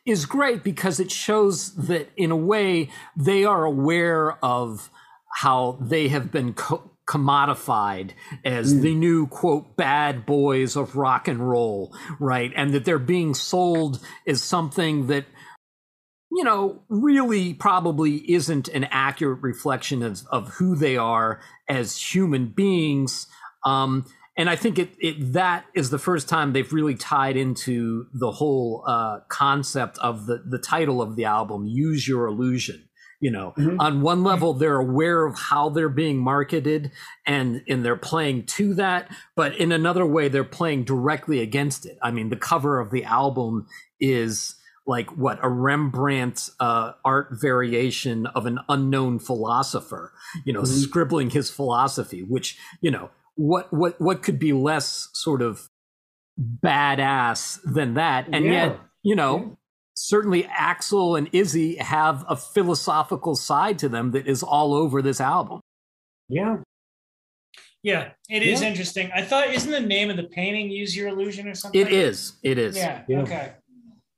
is 0.06 0.26
great 0.26 0.64
because 0.64 0.99
it 0.99 1.12
shows 1.12 1.76
that 1.76 2.10
in 2.18 2.32
a 2.32 2.36
way 2.36 2.89
they 3.16 3.45
are 3.45 3.66
aware 3.66 4.43
of 4.43 4.89
how 5.36 5.78
they 5.80 6.08
have 6.08 6.32
been 6.32 6.54
co- 6.54 6.91
commodified 7.08 8.12
as 8.45 8.82
the 8.82 8.95
new 8.95 9.28
quote 9.28 9.76
bad 9.76 10.26
boys 10.26 10.76
of 10.76 10.95
rock 10.95 11.28
and 11.28 11.49
roll 11.49 11.93
right? 12.20 12.52
And 12.56 12.74
that 12.74 12.86
they're 12.86 12.99
being 12.99 13.34
sold 13.34 13.99
as 14.28 14.41
something 14.41 15.08
that 15.08 15.26
you 16.32 16.43
know 16.43 16.82
really 16.88 17.54
probably 17.54 18.32
isn't 18.32 18.68
an 18.70 18.86
accurate 18.86 19.41
reflection 19.41 20.04
of, 20.04 20.22
of 20.32 20.49
who 20.49 20.76
they 20.76 20.97
are 20.97 21.41
as 21.68 21.97
human 21.97 22.47
beings. 22.47 23.28
Um, 23.66 24.06
and 24.38 24.50
I 24.50 24.56
think 24.56 24.80
it, 24.80 24.90
it 25.00 25.34
that 25.34 25.66
is 25.74 25.90
the 25.90 26.00
first 26.00 26.30
time 26.30 26.54
they've 26.54 26.72
really 26.74 26.96
tied 26.96 27.36
into 27.38 28.08
the 28.14 28.32
whole 28.32 28.84
uh, 28.88 29.20
concept 29.30 29.98
of 30.00 30.26
the 30.26 30.44
the 30.46 30.60
title 30.60 31.02
of 31.02 31.16
the 31.16 31.26
album, 31.26 31.66
"Use 31.66 32.08
Your 32.08 32.26
Illusion." 32.28 32.88
You 33.24 33.30
know, 33.30 33.54
Mhm. 33.56 33.76
on 33.80 34.02
one 34.02 34.24
level, 34.24 34.54
they're 34.56 34.80
aware 34.80 35.28
of 35.28 35.38
how 35.38 35.70
they're 35.70 35.90
being 35.90 36.18
marketed, 36.18 36.92
and 37.28 37.62
and 37.70 37.86
they're 37.86 37.96
playing 37.96 38.46
to 38.58 38.74
that. 38.76 39.12
But 39.36 39.56
in 39.58 39.72
another 39.72 40.06
way, 40.08 40.28
they're 40.28 40.44
playing 40.44 40.86
directly 40.86 41.40
against 41.40 41.86
it. 41.86 41.98
I 42.02 42.10
mean, 42.12 42.30
the 42.30 42.36
cover 42.36 42.80
of 42.80 42.90
the 42.90 43.04
album 43.04 43.68
is 44.00 44.56
like 44.88 45.16
what 45.16 45.38
a 45.44 45.50
Rembrandt 45.50 46.50
uh, 46.60 46.94
art 47.06 47.28
variation 47.40 48.26
of 48.26 48.48
an 48.48 48.58
unknown 48.68 49.20
philosopher. 49.20 50.14
You 50.44 50.54
know, 50.54 50.62
Mhm. 50.64 50.84
scribbling 50.84 51.30
his 51.30 51.52
philosophy, 51.52 52.24
which 52.24 52.58
you 52.82 52.90
know 52.90 53.12
what 53.42 53.74
what 53.74 54.00
what 54.00 54.22
could 54.22 54.38
be 54.39 54.54
less 54.54 55.10
sort 55.14 55.42
of 55.42 55.68
badass 56.39 57.60
than 57.64 57.96
that 57.96 58.28
and 58.32 58.46
Yeah. 58.46 58.52
yet 58.52 58.80
you 59.04 59.16
know 59.16 59.38
Yeah. 59.38 59.50
certainly 59.96 60.44
Axl 60.44 61.18
and 61.18 61.28
izzy 61.34 61.76
have 61.78 62.24
a 62.28 62.36
philosophical 62.36 63.36
side 63.36 63.80
to 63.80 63.89
them 63.89 64.12
that 64.12 64.28
is 64.28 64.44
all 64.44 64.74
over 64.74 65.02
this 65.02 65.20
album 65.20 65.60
Yeah, 66.30 66.58
Yeah, 67.84 68.12
it 68.30 68.44
is 68.44 68.62
Yeah. 68.62 68.68
interesting. 68.70 69.10
I 69.14 69.24
thought, 69.24 69.48
isn't 69.50 69.72
the 69.72 69.80
name 69.96 70.10
of 70.12 70.18
the 70.18 70.30
painting 70.39 70.70
"Use 70.70 70.96
Your 70.96 71.08
Illusion" 71.10 71.48
or 71.48 71.56
something? 71.56 71.82
it 71.82 71.92
is 71.92 72.34
it 72.44 72.58
is 72.60 72.78
Yeah. 72.78 73.04
Yeah. 73.08 73.22
Okay. 73.24 73.54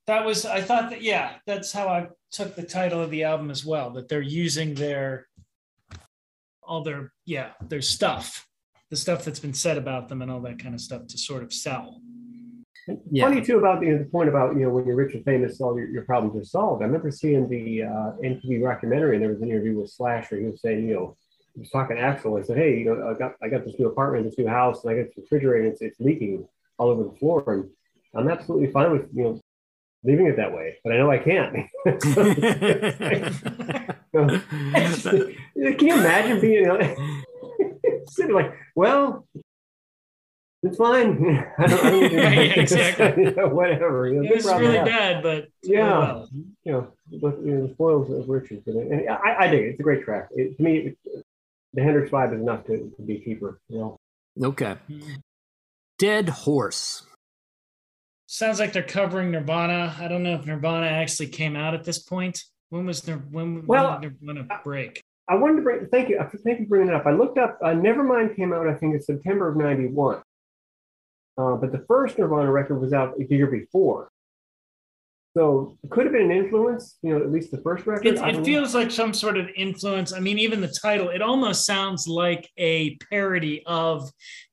That 0.06 0.26
was. 0.26 0.44
I 0.44 0.60
thought 0.60 0.90
that. 0.90 1.00
Yeah, 1.00 1.38
that's 1.46 1.72
how 1.72 1.88
I 1.88 2.08
took 2.30 2.54
the 2.56 2.62
title 2.62 3.00
of 3.00 3.10
the 3.10 3.22
album 3.24 3.50
as 3.50 3.64
well. 3.64 3.88
That 3.94 4.06
they're 4.10 4.20
using 4.44 4.74
their 4.74 5.26
all 6.62 6.82
their 6.82 7.10
yeah 7.24 7.52
their 7.70 7.80
stuff, 7.80 8.46
the 8.94 9.00
stuff 9.00 9.24
that's 9.24 9.40
been 9.40 9.52
said 9.52 9.76
about 9.76 10.08
them 10.08 10.22
and 10.22 10.30
all 10.30 10.38
that 10.38 10.56
kind 10.56 10.72
of 10.72 10.80
stuff 10.80 11.04
to 11.08 11.18
sort 11.18 11.42
of 11.42 11.52
sell. 11.52 12.00
yeah 13.10 13.24
Funny 13.24 13.42
too 13.42 13.58
about 13.58 13.82
you 13.82 13.90
know, 13.90 13.98
the 13.98 14.04
point 14.04 14.28
about 14.28 14.54
you 14.54 14.62
know 14.62 14.70
when 14.70 14.86
you're 14.86 14.94
rich 14.94 15.14
and 15.14 15.24
famous, 15.24 15.60
all 15.60 15.76
your, 15.76 15.88
your 15.88 16.04
problems 16.04 16.40
are 16.40 16.44
solved. 16.44 16.80
I 16.80 16.86
remember 16.86 17.10
seeing 17.10 17.48
the 17.48 17.82
uh, 17.82 18.12
MTV 18.22 18.62
documentary, 18.62 19.16
and 19.16 19.22
there 19.24 19.32
was 19.32 19.42
an 19.42 19.50
interview 19.50 19.80
with 19.80 19.90
Slash 19.90 20.30
where 20.30 20.38
he 20.38 20.46
was 20.46 20.60
saying, 20.60 20.86
you 20.86 20.94
know, 20.94 21.16
he 21.54 21.60
was 21.62 21.70
talking 21.70 21.96
to 21.96 22.02
Axl 22.02 22.36
and 22.36 22.46
said, 22.46 22.56
"Hey, 22.56 22.78
you 22.78 22.84
know, 22.84 23.10
I 23.10 23.14
got 23.18 23.32
I 23.42 23.48
got 23.48 23.64
this 23.64 23.74
new 23.80 23.88
apartment, 23.88 24.26
this 24.26 24.38
new 24.38 24.46
house, 24.46 24.84
and 24.84 24.92
I 24.92 24.98
got 24.98 25.06
this 25.08 25.16
refrigerator, 25.24 25.64
and 25.64 25.72
it's, 25.72 25.82
it's 25.82 25.98
leaking 25.98 26.46
all 26.78 26.90
over 26.90 27.02
the 27.02 27.16
floor, 27.18 27.42
and 27.52 27.68
I'm 28.14 28.28
absolutely 28.30 28.70
fine 28.70 28.92
with 28.92 29.08
you 29.12 29.24
know 29.24 29.40
leaving 30.04 30.28
it 30.28 30.36
that 30.36 30.54
way, 30.54 30.76
but 30.84 30.92
I 30.92 30.98
know 30.98 31.10
I 31.10 31.18
can't. 31.18 31.52
Can 34.14 35.88
you 35.88 35.94
imagine 35.94 36.40
being 36.40 36.68
sitting 38.08 38.34
like, 38.34 38.52
well, 38.74 39.26
it's 40.62 40.78
fine. 40.78 41.44
I 41.58 41.66
don't, 41.66 41.84
I 41.84 41.90
don't 41.90 42.12
yeah, 42.12 42.30
exactly. 42.30 43.24
whatever. 43.44 44.08
You 44.08 44.22
know, 44.22 44.30
it 44.30 44.36
was 44.36 44.46
really 44.46 44.78
bad, 44.78 45.22
but 45.22 45.48
yeah, 45.62 45.98
well. 45.98 46.28
you 46.32 46.72
know, 46.72 46.88
but, 47.20 47.38
you 47.44 47.54
know, 47.54 47.66
the 47.66 47.74
spoils 47.74 48.10
of 48.10 48.28
riches. 48.28 48.62
And 48.66 49.08
I, 49.10 49.36
I 49.40 49.46
dig 49.48 49.62
it. 49.62 49.68
It's 49.70 49.80
a 49.80 49.82
great 49.82 50.04
track. 50.04 50.28
It, 50.32 50.56
to 50.56 50.62
me, 50.62 50.76
it, 50.78 51.24
the 51.74 51.82
Hendrix 51.82 52.10
vibe 52.10 52.34
is 52.34 52.40
enough 52.40 52.64
to, 52.66 52.92
to 52.96 53.02
be 53.02 53.20
cheaper. 53.20 53.60
You 53.68 53.78
know. 53.78 53.96
Okay. 54.42 54.76
Dead 55.98 56.28
Horse. 56.28 57.06
Sounds 58.26 58.58
like 58.58 58.72
they're 58.72 58.82
covering 58.82 59.30
Nirvana. 59.30 59.94
I 60.00 60.08
don't 60.08 60.22
know 60.22 60.34
if 60.34 60.46
Nirvana 60.46 60.86
actually 60.86 61.28
came 61.28 61.56
out 61.56 61.74
at 61.74 61.84
this 61.84 62.00
point. 62.00 62.42
When 62.70 62.86
was 62.86 63.06
Nir- 63.06 63.22
when, 63.30 63.66
well, 63.66 63.92
when 63.92 64.00
did 64.00 64.22
Nirvana 64.22 64.46
uh, 64.50 64.58
break? 64.64 65.03
I 65.28 65.36
wanted 65.36 65.56
to 65.56 65.62
bring. 65.62 65.86
Thank 65.86 66.08
you. 66.10 66.18
Thank 66.44 66.60
you 66.60 66.66
for 66.66 66.70
bringing 66.70 66.88
it 66.88 66.94
up. 66.94 67.06
I 67.06 67.12
looked 67.12 67.38
up. 67.38 67.58
Uh, 67.62 67.68
Nevermind 67.68 68.36
came 68.36 68.52
out. 68.52 68.68
I 68.68 68.74
think 68.74 68.94
in 68.94 69.00
September 69.00 69.48
of 69.48 69.56
'91. 69.56 70.22
Uh, 71.36 71.56
but 71.56 71.72
the 71.72 71.84
first 71.88 72.18
Nirvana 72.18 72.50
record 72.50 72.80
was 72.80 72.92
out 72.92 73.14
a 73.18 73.24
year 73.24 73.46
before. 73.46 74.08
So 75.36 75.76
it 75.82 75.90
could 75.90 76.04
have 76.04 76.12
been 76.12 76.30
an 76.30 76.30
influence, 76.30 76.96
you 77.02 77.10
know, 77.10 77.24
at 77.24 77.32
least 77.32 77.50
the 77.50 77.58
first 77.58 77.86
record. 77.86 78.06
It, 78.06 78.18
it 78.18 78.44
feels 78.44 78.72
like 78.72 78.92
some 78.92 79.12
sort 79.12 79.36
of 79.36 79.48
influence. 79.56 80.12
I 80.12 80.20
mean, 80.20 80.38
even 80.38 80.60
the 80.60 80.72
title, 80.80 81.08
it 81.08 81.22
almost 81.22 81.66
sounds 81.66 82.06
like 82.06 82.48
a 82.56 82.94
parody 83.10 83.64
of 83.66 84.08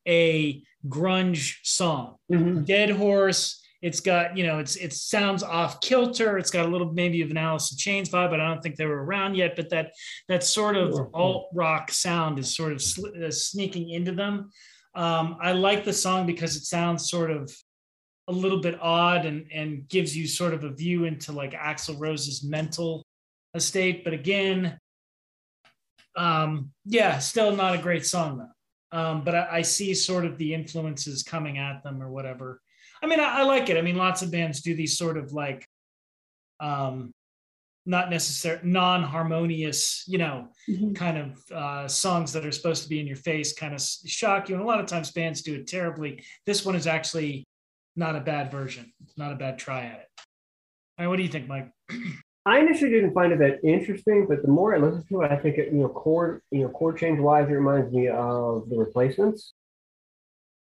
a 0.07 0.63
grunge 0.87 1.57
song. 1.61 2.15
Mm-hmm. 2.31 2.63
Dead 2.63 2.89
Horse. 2.89 3.60
It's 3.81 3.99
got, 3.99 4.37
you 4.37 4.45
know, 4.45 4.59
it's 4.59 4.75
it 4.75 4.93
sounds 4.93 5.41
off 5.41 5.81
kilter. 5.81 6.37
It's 6.37 6.51
got 6.51 6.65
a 6.65 6.69
little 6.69 6.91
maybe 6.93 7.21
of 7.21 7.31
an 7.31 7.37
Alice 7.37 7.71
in 7.71 7.77
Chains 7.77 8.09
vibe, 8.09 8.29
but 8.29 8.39
I 8.39 8.47
don't 8.47 8.61
think 8.61 8.75
they 8.75 8.85
were 8.85 9.03
around 9.03 9.35
yet. 9.35 9.55
But 9.55 9.69
that 9.69 9.93
that 10.27 10.43
sort 10.43 10.77
of 10.77 11.09
alt 11.13 11.47
rock 11.53 11.91
sound 11.91 12.37
is 12.37 12.55
sort 12.55 12.73
of 12.73 12.81
sl- 12.81 13.07
uh, 13.23 13.31
sneaking 13.31 13.89
into 13.89 14.11
them. 14.11 14.51
Um, 14.93 15.37
I 15.41 15.53
like 15.53 15.83
the 15.83 15.93
song 15.93 16.25
because 16.25 16.55
it 16.55 16.63
sounds 16.63 17.09
sort 17.09 17.31
of 17.31 17.51
a 18.27 18.31
little 18.31 18.59
bit 18.59 18.77
odd 18.81 19.25
and 19.25 19.47
and 19.51 19.87
gives 19.87 20.15
you 20.15 20.27
sort 20.27 20.53
of 20.53 20.63
a 20.63 20.69
view 20.69 21.05
into 21.05 21.31
like 21.31 21.53
Axl 21.53 21.99
Rose's 21.99 22.43
mental 22.43 23.03
estate. 23.55 24.03
But 24.03 24.13
again, 24.13 24.79
um, 26.15 26.71
yeah, 26.85 27.19
still 27.19 27.55
not 27.55 27.75
a 27.75 27.81
great 27.81 28.05
song 28.05 28.37
though. 28.37 28.97
Um, 28.97 29.23
but 29.23 29.35
I, 29.35 29.47
I, 29.51 29.61
see 29.61 29.93
sort 29.93 30.25
of 30.25 30.37
the 30.37 30.53
influences 30.53 31.23
coming 31.23 31.57
at 31.57 31.81
them 31.81 32.03
or 32.03 32.11
whatever. 32.11 32.59
I 33.01 33.07
mean, 33.07 33.19
I, 33.19 33.39
I 33.39 33.43
like 33.43 33.69
it. 33.69 33.77
I 33.77 33.81
mean, 33.81 33.95
lots 33.95 34.21
of 34.21 34.31
bands 34.31 34.61
do 34.61 34.75
these 34.75 34.97
sort 34.97 35.17
of 35.17 35.33
like 35.33 35.67
um, 36.59 37.11
not 37.85 38.09
necessary 38.09 38.59
non-harmonious 38.63 40.03
you 40.07 40.19
know 40.19 40.47
mm-hmm. 40.69 40.93
kind 40.93 41.17
of 41.17 41.51
uh, 41.51 41.87
songs 41.87 42.31
that 42.33 42.45
are 42.45 42.51
supposed 42.51 42.83
to 42.83 42.89
be 42.89 42.99
in 42.99 43.07
your 43.07 43.15
face 43.15 43.53
kind 43.53 43.73
of 43.73 43.81
shock 43.81 44.49
you. 44.49 44.55
And 44.55 44.63
a 44.63 44.67
lot 44.67 44.79
of 44.79 44.85
times 44.85 45.11
bands 45.11 45.41
do 45.41 45.55
it 45.55 45.67
terribly. 45.67 46.23
This 46.45 46.65
one 46.65 46.75
is 46.75 46.87
actually 46.87 47.47
not 47.95 48.15
a 48.15 48.21
bad 48.21 48.51
version 48.51 48.93
not 49.17 49.33
a 49.33 49.35
bad 49.35 49.59
try 49.59 49.85
at 49.85 49.99
it. 49.99 50.07
All 50.97 51.05
right 51.05 51.07
what 51.07 51.17
do 51.17 51.23
you 51.23 51.29
think 51.29 51.47
mike? 51.47 51.69
I 52.45 52.59
initially 52.59 52.89
didn't 52.89 53.13
find 53.13 53.33
it 53.33 53.39
that 53.39 53.63
interesting 53.63 54.25
but 54.27 54.41
the 54.41 54.47
more 54.47 54.73
i 54.73 54.77
listen 54.77 55.03
to 55.09 55.21
it 55.21 55.31
i 55.31 55.35
think 55.35 55.57
it 55.57 55.73
you 55.73 55.79
know 55.79 55.89
chord 55.89 56.41
you 56.51 56.61
know 56.61 56.69
chord 56.69 56.97
change 56.97 57.19
wise 57.19 57.49
it 57.49 57.53
reminds 57.53 57.91
me 57.91 58.07
of 58.07 58.69
the 58.69 58.77
replacements 58.77 59.53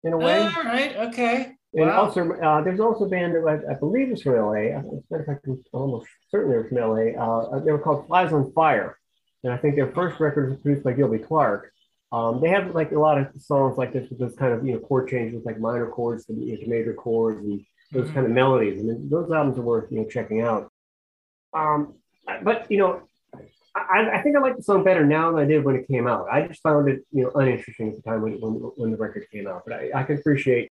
in 0.04 0.14
a 0.14 0.18
way. 0.18 0.40
All 0.40 0.64
right 0.64 0.96
okay 0.98 1.54
and 1.76 1.88
wow. 1.88 2.04
also, 2.04 2.32
uh, 2.32 2.62
there's 2.62 2.80
also 2.80 3.06
a 3.06 3.10
band 3.10 3.34
that 3.34 3.48
I, 3.48 3.72
I 3.72 3.76
believe 3.76 4.12
is 4.12 4.22
from 4.22 4.36
LA. 4.36 4.78
As 4.78 4.86
a 4.86 5.02
matter 5.10 5.22
of 5.22 5.26
fact, 5.26 5.48
I'm 5.48 5.64
almost 5.74 6.08
certain 6.30 6.52
they're 6.52 6.66
from 6.66 6.78
LA. 6.78 7.20
Uh, 7.20 7.60
they 7.60 7.72
were 7.72 7.80
called 7.80 8.06
Flies 8.08 8.32
on 8.32 8.52
Fire. 8.54 8.98
And 9.44 9.52
I 9.52 9.58
think 9.58 9.76
their 9.76 9.92
first 9.92 10.20
record 10.20 10.52
was 10.52 10.60
produced 10.60 10.84
by 10.84 10.94
Gilby 10.94 11.20
Clarke. 11.20 11.72
Um, 12.12 12.42
they 12.42 12.50
have 12.50 12.76
like 12.76 12.92
a 12.92 13.00
lot 13.00 13.18
of 13.18 13.28
songs 13.40 13.78
like 13.78 13.92
this 13.92 14.08
with 14.10 14.20
this 14.20 14.36
kind 14.36 14.54
of 14.54 14.66
you 14.66 14.74
know 14.74 14.80
chord 14.80 15.10
changes, 15.10 15.44
like 15.46 15.60
minor 15.60 15.90
chords 15.90 16.26
to, 16.28 16.34
you 16.34 16.54
know, 16.54 16.64
to 16.64 16.70
major 16.70 16.94
chords 16.94 17.40
and 17.40 17.66
those 17.92 18.06
mm-hmm. 18.06 18.14
kind 18.14 18.26
of 18.28 18.32
melodies. 18.32 18.80
And 18.80 19.10
those 19.10 19.32
albums 19.32 19.58
are 19.58 19.64
worth 19.64 19.92
you 19.92 20.00
know 20.00 20.06
checking 20.06 20.42
out. 20.42 20.72
Um, 21.54 21.96
but 22.44 22.70
you 22.70 22.78
know, 22.78 23.02
I, 23.76 24.12
I, 24.14 24.22
think 24.22 24.38
I 24.38 24.40
like 24.40 24.58
the 24.58 24.64
song 24.64 24.84
better 24.84 25.06
now 25.06 25.32
than 25.32 25.42
I 25.42 25.46
did 25.46 25.64
when 25.64 25.76
it 25.76 25.88
came 25.88 26.08
out. 26.08 26.28
I 26.32 26.48
just 26.48 26.62
found 26.62 26.88
it 26.88 27.04
you 27.12 27.24
know 27.24 27.32
uninteresting 27.34 27.90
at 27.90 27.96
the 27.96 28.04
time 28.04 28.22
when 28.22 28.40
when, 28.40 28.54
when 28.54 28.92
the 28.92 28.98
record 28.98 29.26
came 29.32 29.48
out. 29.48 29.64
But 29.66 29.74
I, 29.74 29.92
I 29.96 30.04
can 30.04 30.20
appreciate 30.20 30.72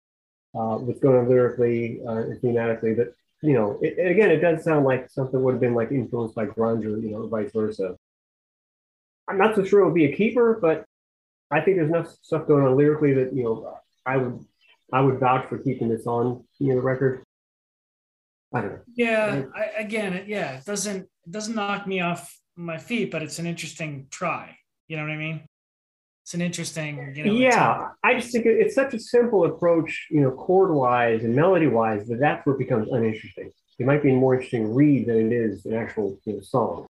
uh, 0.55 0.77
what's 0.77 1.01
going 1.01 1.19
on 1.19 1.29
lyrically 1.29 2.01
uh, 2.07 2.13
and 2.13 2.41
thematically. 2.41 2.97
But 2.97 3.15
you 3.43 3.55
know, 3.55 3.79
it, 3.83 3.99
again, 4.11 4.31
it 4.31 4.41
does 4.41 4.65
sound 4.65 4.85
like 4.85 5.11
something 5.11 5.43
would 5.43 5.53
have 5.53 5.61
been 5.61 5.75
like 5.75 5.91
influenced 5.93 6.35
by 6.35 6.47
grunge 6.47 6.85
or 6.85 6.99
you 6.99 7.11
know, 7.11 7.27
vice 7.27 7.53
versa. 7.53 7.97
I'm 9.29 9.39
not 9.39 9.55
so 9.55 9.65
sure 9.65 9.81
it 9.81 9.85
would 9.85 9.95
be 9.95 10.07
a 10.07 10.17
keeper, 10.17 10.59
but 10.61 10.85
I 11.51 11.61
think 11.61 11.77
there's 11.77 11.89
enough 11.89 12.09
stuff 12.23 12.47
going 12.47 12.65
on 12.65 12.77
lyrically 12.77 13.15
that 13.15 13.33
you 13.33 13.45
know 13.45 13.75
I 14.07 14.17
would 14.17 14.45
I 14.93 15.01
would 15.01 15.19
vouch 15.19 15.49
for 15.49 15.59
keeping 15.59 15.89
this 15.89 16.07
on 16.07 16.45
you 16.59 16.69
know 16.69 16.77
the 16.77 16.83
record. 16.83 17.23
I 18.53 18.61
don't 18.63 18.73
know. 18.73 18.81
Yeah, 18.95 19.43
I, 19.55 19.81
again, 19.81 20.25
yeah, 20.27 20.59
it 20.59 20.65
doesn't 20.65 21.03
it 21.03 21.31
doesn't 21.31 21.55
knock 21.55 21.87
me 21.87 22.01
off 22.01 22.37
my 22.57 22.79
feet, 22.79 23.11
but 23.11 23.23
it's 23.23 23.39
an 23.39 23.47
interesting 23.47 24.07
try. 24.11 24.57
You 24.89 24.97
know 24.97 25.05
what 25.05 25.13
I 25.13 25.17
mean? 25.17 25.43
It's 26.31 26.35
an 26.37 26.43
interesting, 26.43 27.13
you 27.17 27.25
know. 27.25 27.33
Yeah, 27.33 27.89
I 28.05 28.15
just 28.15 28.31
think 28.31 28.47
it's 28.47 28.77
such 28.77 28.95
a 28.95 29.01
simple 29.01 29.47
approach, 29.47 30.07
you 30.13 30.21
know, 30.21 30.31
chord 30.31 30.73
wise 30.73 31.25
and 31.25 31.35
melody 31.35 31.67
wise, 31.67 32.07
that 32.07 32.21
that's 32.21 32.47
where 32.47 32.55
it 32.55 32.59
becomes 32.61 32.87
uninteresting. 32.89 33.51
It 33.81 33.87
might 33.87 34.01
be 34.01 34.11
a 34.11 34.15
more 34.15 34.35
interesting 34.35 34.73
read 34.73 35.09
than 35.09 35.27
it 35.27 35.33
is 35.33 35.67
an 35.67 35.75
actual 35.75 36.21
you 36.25 36.35
know, 36.35 36.41
song. 36.41 36.87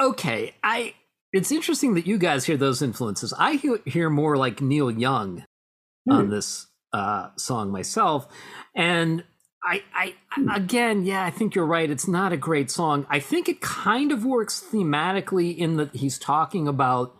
Okay, 0.00 0.52
I. 0.64 0.94
It's 1.32 1.52
interesting 1.52 1.94
that 1.94 2.08
you 2.08 2.18
guys 2.18 2.44
hear 2.44 2.56
those 2.56 2.82
influences. 2.82 3.32
I 3.38 3.78
hear 3.86 4.10
more 4.10 4.36
like 4.36 4.60
Neil 4.60 4.90
Young 4.90 5.44
hmm. 6.08 6.12
on 6.12 6.30
this 6.30 6.66
uh, 6.92 7.28
song 7.36 7.70
myself, 7.70 8.26
and 8.74 9.22
I, 9.62 9.84
I 9.94 10.14
hmm. 10.30 10.48
again, 10.48 11.04
yeah, 11.04 11.24
I 11.24 11.30
think 11.30 11.54
you're 11.54 11.66
right. 11.66 11.88
It's 11.88 12.08
not 12.08 12.32
a 12.32 12.36
great 12.36 12.68
song. 12.68 13.06
I 13.08 13.20
think 13.20 13.48
it 13.48 13.60
kind 13.60 14.10
of 14.10 14.24
works 14.24 14.60
thematically 14.60 15.56
in 15.56 15.76
that 15.76 15.94
he's 15.94 16.18
talking 16.18 16.66
about 16.66 17.14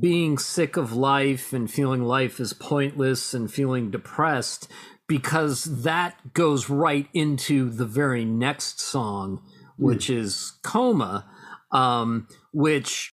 being 0.00 0.36
sick 0.36 0.76
of 0.76 0.92
life 0.92 1.52
and 1.52 1.70
feeling 1.70 2.02
life 2.02 2.40
is 2.40 2.52
pointless 2.52 3.32
and 3.32 3.52
feeling 3.52 3.90
depressed 3.90 4.68
because 5.08 5.82
that 5.84 6.34
goes 6.34 6.68
right 6.68 7.08
into 7.14 7.70
the 7.70 7.86
very 7.86 8.24
next 8.24 8.80
song 8.80 9.40
which 9.78 10.06
mm. 10.06 10.16
is 10.16 10.54
coma 10.64 11.24
um, 11.70 12.26
which 12.52 13.12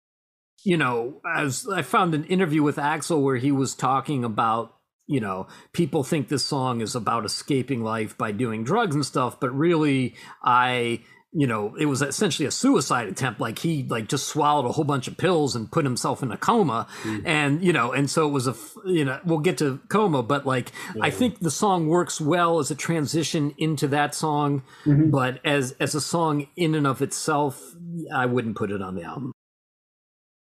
you 0.63 0.77
know 0.77 1.21
as 1.35 1.67
i 1.73 1.81
found 1.81 2.13
an 2.13 2.25
interview 2.25 2.61
with 2.61 2.75
axl 2.75 3.21
where 3.21 3.37
he 3.37 3.51
was 3.51 3.73
talking 3.73 4.23
about 4.23 4.75
you 5.07 5.19
know 5.19 5.47
people 5.73 6.03
think 6.03 6.27
this 6.27 6.45
song 6.45 6.81
is 6.81 6.93
about 6.93 7.25
escaping 7.25 7.83
life 7.83 8.15
by 8.17 8.31
doing 8.31 8.63
drugs 8.63 8.93
and 8.93 9.05
stuff 9.05 9.39
but 9.39 9.49
really 9.49 10.13
i 10.43 11.01
you 11.31 11.45
know 11.45 11.75
it 11.75 11.85
was 11.85 12.01
essentially 12.01 12.47
a 12.47 12.51
suicide 12.51 13.07
attempt. 13.07 13.39
Like 13.39 13.59
he 13.59 13.83
like 13.83 14.07
just 14.07 14.27
swallowed 14.27 14.65
a 14.65 14.71
whole 14.71 14.83
bunch 14.83 15.07
of 15.07 15.17
pills 15.17 15.55
and 15.55 15.71
put 15.71 15.85
himself 15.85 16.23
in 16.23 16.31
a 16.31 16.37
coma. 16.37 16.87
Mm. 17.03 17.21
and 17.25 17.63
you 17.63 17.71
know 17.71 17.91
and 17.91 18.09
so 18.09 18.27
it 18.27 18.31
was 18.31 18.47
a 18.47 18.55
you 18.85 19.05
know 19.05 19.19
we'll 19.23 19.39
get 19.39 19.57
to 19.59 19.79
coma 19.89 20.23
but 20.23 20.45
like 20.45 20.71
yeah. 20.95 21.03
i 21.03 21.09
think 21.09 21.39
the 21.39 21.51
song 21.51 21.87
works 21.87 22.19
well 22.19 22.59
as 22.59 22.71
a 22.71 22.75
transition 22.75 23.53
into 23.57 23.87
that 23.89 24.15
song. 24.15 24.63
Mm-hmm. 24.85 25.11
but 25.11 25.39
as 25.45 25.73
as 25.79 25.93
a 25.93 26.01
song 26.01 26.47
in 26.55 26.73
and 26.75 26.87
of 26.87 27.01
itself 27.01 27.75
i 28.13 28.25
wouldn't 28.25 28.55
put 28.55 28.71
it 28.71 28.81
on 28.81 28.95
the 28.95 29.03
album. 29.03 29.31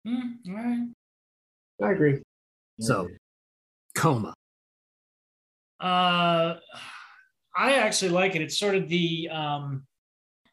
Mm, 0.07 0.21
all 0.47 0.55
right. 0.55 0.87
I 1.83 1.91
agree. 1.91 2.21
So 2.79 3.09
coma. 3.95 4.33
Uh 5.81 6.55
i 7.55 7.73
actually 7.73 8.11
like 8.11 8.35
it. 8.35 8.41
It's 8.41 8.57
sort 8.57 8.75
of 8.75 8.87
the 8.87 9.29
um 9.29 9.83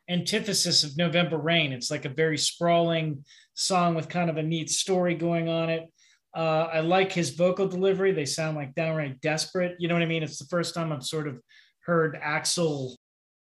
antithesis 0.08 0.84
of 0.84 0.96
November 0.96 1.38
Rain. 1.38 1.72
It's 1.72 1.90
like 1.90 2.04
a 2.04 2.10
very 2.10 2.38
sprawling 2.38 3.24
song 3.54 3.94
with 3.94 4.08
kind 4.08 4.30
of 4.30 4.36
a 4.36 4.42
neat 4.42 4.70
story 4.70 5.14
going 5.14 5.48
on 5.48 5.70
it. 5.70 5.90
Uh, 6.34 6.68
I 6.70 6.80
like 6.80 7.12
his 7.12 7.30
vocal 7.30 7.66
delivery. 7.66 8.12
They 8.12 8.26
sound 8.26 8.56
like 8.56 8.74
downright 8.74 9.20
desperate. 9.20 9.76
You 9.78 9.88
know 9.88 9.94
what 9.94 10.02
I 10.02 10.06
mean? 10.06 10.22
It's 10.22 10.38
the 10.38 10.46
first 10.46 10.74
time 10.74 10.92
I've 10.92 11.02
sort 11.02 11.28
of 11.28 11.40
heard 11.80 12.18
Axl 12.22 12.94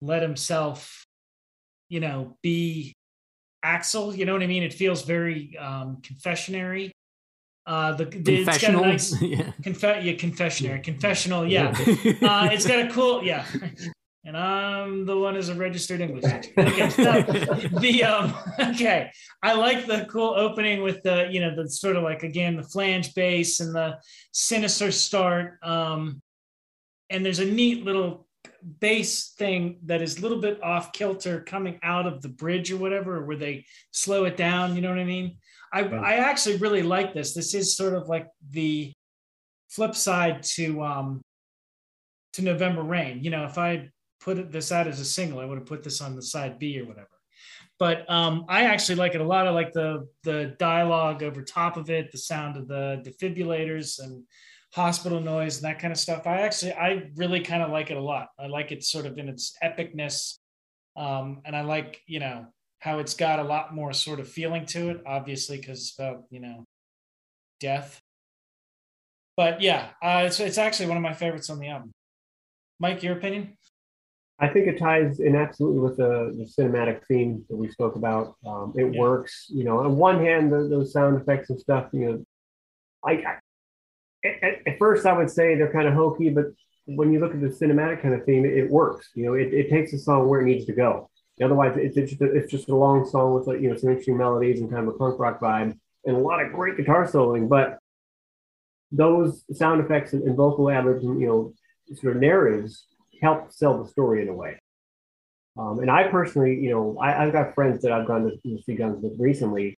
let 0.01 0.21
himself, 0.21 1.05
you 1.89 1.99
know, 1.99 2.37
be 2.43 2.95
Axl. 3.65 4.15
You 4.15 4.25
know 4.25 4.33
what 4.33 4.43
I 4.43 4.47
mean? 4.47 4.63
It 4.63 4.73
feels 4.73 5.03
very 5.03 5.57
um, 5.57 5.97
confessionary. 6.01 6.91
Uh, 7.65 7.93
the, 7.93 8.05
the 8.05 8.43
it's 8.43 8.61
got 8.61 8.75
a 8.75 8.77
nice 8.77 9.21
yeah. 9.21 9.51
Conf- 9.63 9.81
yeah, 9.83 10.13
confessionary, 10.13 10.81
confessional. 10.81 11.45
Yeah, 11.45 11.69
uh, 12.21 12.47
it's 12.51 12.65
got 12.65 12.79
a 12.79 12.89
cool. 12.89 13.23
Yeah, 13.23 13.45
and 14.27 14.35
I'm 14.35 15.05
the 15.05 15.17
one 15.17 15.35
who's 15.35 15.47
a 15.47 15.55
registered 15.55 16.01
English 16.01 16.23
teacher. 16.43 16.53
Okay, 16.59 16.89
so 16.89 17.21
the 17.79 18.03
um, 18.03 18.35
okay, 18.71 19.09
I 19.41 19.53
like 19.53 19.87
the 19.87 20.05
cool 20.11 20.33
opening 20.35 20.83
with 20.83 21.01
the 21.03 21.29
you 21.31 21.39
know 21.39 21.55
the 21.55 21.69
sort 21.69 21.95
of 21.95 22.03
like 22.03 22.23
again 22.23 22.57
the 22.57 22.63
flange 22.63 23.15
bass 23.15 23.61
and 23.61 23.73
the 23.73 23.97
sinister 24.33 24.91
start. 24.91 25.57
Um, 25.63 26.21
and 27.09 27.25
there's 27.25 27.39
a 27.39 27.45
neat 27.45 27.85
little 27.85 28.27
bass 28.81 29.29
thing 29.37 29.79
that 29.85 30.01
is 30.01 30.17
a 30.17 30.21
little 30.21 30.41
bit 30.41 30.61
off 30.61 30.91
kilter 30.91 31.39
coming 31.39 31.79
out 31.81 32.05
of 32.05 32.21
the 32.21 32.29
bridge 32.29 32.69
or 32.69 32.77
whatever, 32.77 33.25
where 33.25 33.37
they 33.37 33.65
slow 33.91 34.25
it 34.25 34.35
down. 34.35 34.75
You 34.75 34.81
know 34.81 34.89
what 34.89 34.99
I 34.99 35.05
mean? 35.05 35.37
I, 35.71 35.83
I 35.83 36.13
actually 36.15 36.57
really 36.57 36.83
like 36.83 37.13
this. 37.13 37.33
This 37.33 37.53
is 37.53 37.77
sort 37.77 37.93
of 37.93 38.09
like 38.09 38.27
the 38.49 38.91
flip 39.69 39.95
side 39.95 40.43
to 40.43 40.83
um 40.83 41.21
to 42.33 42.41
November 42.41 42.83
Rain. 42.83 43.23
You 43.23 43.29
know, 43.29 43.45
if 43.45 43.57
I 43.57 43.89
put 44.27 44.51
this 44.51 44.73
out 44.73 44.87
as 44.87 44.99
a 44.99 45.05
single, 45.05 45.39
I 45.39 45.45
would 45.45 45.57
have 45.57 45.67
put 45.67 45.83
this 45.83 46.01
on 46.01 46.15
the 46.15 46.21
side 46.21 46.59
B 46.59 46.79
or 46.81 46.85
whatever. 46.85 47.07
But 47.79 48.09
um, 48.11 48.45
I 48.49 48.63
actually 48.63 48.95
like 48.95 49.15
it 49.15 49.21
a 49.21 49.23
lot. 49.23 49.47
I 49.47 49.51
like 49.51 49.71
the 49.71 50.07
the 50.23 50.55
dialogue 50.59 51.23
over 51.23 51.41
top 51.41 51.77
of 51.77 51.89
it, 51.89 52.11
the 52.11 52.17
sound 52.17 52.57
of 52.57 52.67
the 52.67 53.01
defibrillators 53.05 53.99
and 54.03 54.23
hospital 54.73 55.21
noise 55.21 55.57
and 55.57 55.65
that 55.65 55.79
kind 55.79 55.93
of 55.93 55.99
stuff. 55.99 56.27
I 56.27 56.41
actually 56.41 56.73
I 56.73 57.09
really 57.15 57.39
kind 57.39 57.63
of 57.63 57.71
like 57.71 57.89
it 57.89 57.97
a 57.97 58.01
lot. 58.01 58.29
I 58.37 58.47
like 58.47 58.71
it 58.71 58.83
sort 58.83 59.05
of 59.05 59.17
in 59.17 59.29
its 59.29 59.55
epicness, 59.63 60.39
um, 60.97 61.41
and 61.45 61.55
I 61.55 61.61
like 61.61 62.01
you 62.05 62.19
know 62.19 62.47
how 62.79 62.99
it's 62.99 63.13
got 63.13 63.39
a 63.39 63.43
lot 63.43 63.73
more 63.73 63.93
sort 63.93 64.19
of 64.19 64.27
feeling 64.27 64.65
to 64.67 64.89
it. 64.89 65.01
Obviously, 65.05 65.57
because 65.57 65.93
about 65.97 66.23
you 66.31 66.41
know 66.41 66.65
death. 67.61 68.01
But 69.37 69.61
yeah, 69.61 69.89
uh, 70.01 70.23
it's 70.25 70.39
it's 70.39 70.57
actually 70.57 70.87
one 70.87 70.97
of 70.97 71.03
my 71.03 71.13
favorites 71.13 71.49
on 71.49 71.59
the 71.59 71.69
album. 71.69 71.93
Mike, 72.79 73.01
your 73.03 73.17
opinion? 73.17 73.56
I 74.39 74.47
think 74.47 74.67
it 74.67 74.77
ties 74.77 75.19
in 75.19 75.35
absolutely 75.35 75.79
with 75.79 75.97
the, 75.97 76.35
the 76.37 76.45
cinematic 76.45 77.03
theme 77.07 77.43
that 77.49 77.55
we 77.55 77.69
spoke 77.71 77.95
about. 77.95 78.35
Um, 78.45 78.73
it 78.75 78.93
yeah. 78.93 78.99
works, 78.99 79.47
you 79.49 79.63
know. 79.63 79.79
On 79.79 79.97
one 79.97 80.23
hand, 80.23 80.51
the, 80.51 80.67
those 80.67 80.93
sound 80.93 81.19
effects 81.19 81.49
and 81.49 81.59
stuff, 81.59 81.87
you 81.91 81.99
know, 82.05 82.25
I, 83.03 83.11
I 83.13 83.37
at, 84.23 84.67
at, 84.67 84.77
first 84.77 85.05
I 85.05 85.13
would 85.13 85.31
say 85.31 85.55
they're 85.55 85.71
kind 85.71 85.87
of 85.87 85.95
hokey, 85.95 86.29
but 86.29 86.45
when 86.85 87.11
you 87.11 87.19
look 87.19 87.33
at 87.33 87.41
the 87.41 87.47
cinematic 87.47 88.01
kind 88.01 88.13
of 88.13 88.25
theme, 88.25 88.45
it, 88.45 88.53
it 88.53 88.69
works. 88.69 89.09
You 89.15 89.25
know, 89.25 89.33
it, 89.33 89.53
it 89.53 89.69
takes 89.69 89.91
the 89.91 89.97
song 89.97 90.27
where 90.27 90.41
it 90.41 90.45
needs 90.45 90.65
to 90.65 90.73
go. 90.73 91.09
Otherwise, 91.41 91.75
it's, 91.77 91.97
it's, 91.97 92.11
just 92.11 92.21
a, 92.21 92.31
it's 92.31 92.51
just 92.51 92.69
a 92.69 92.75
long 92.75 93.05
song 93.05 93.33
with 93.33 93.47
like 93.47 93.61
you 93.61 93.69
know 93.69 93.75
some 93.75 93.89
interesting 93.89 94.17
melodies 94.17 94.59
and 94.59 94.71
kind 94.71 94.87
of 94.87 94.95
a 94.95 94.97
punk 94.97 95.19
rock 95.19 95.39
vibe 95.39 95.77
and 96.05 96.15
a 96.15 96.19
lot 96.19 96.43
of 96.43 96.51
great 96.51 96.77
guitar 96.77 97.07
soloing. 97.07 97.47
But 97.47 97.77
those 98.91 99.43
sound 99.53 99.81
effects 99.81 100.13
and, 100.13 100.23
and 100.23 100.35
vocal 100.35 100.69
ad 100.69 100.85
libs 100.85 101.03
and 101.03 101.19
you 101.19 101.27
know 101.27 101.53
sort 101.95 102.15
of 102.15 102.21
narratives 102.21 102.87
help 103.21 103.51
sell 103.51 103.83
the 103.83 103.89
story 103.89 104.21
in 104.21 104.29
a 104.29 104.33
way. 104.33 104.59
Um, 105.57 105.79
and 105.79 105.89
I 105.89 106.07
personally, 106.07 106.55
you 106.55 106.69
know, 106.69 106.97
I, 107.01 107.11
have 107.11 107.33
got 107.33 107.55
friends 107.55 107.81
that 107.81 107.91
I've 107.91 108.05
gone 108.05 108.29
to 108.29 108.59
see 108.63 108.75
Guns 108.75 109.01
with 109.01 109.19
recently. 109.19 109.77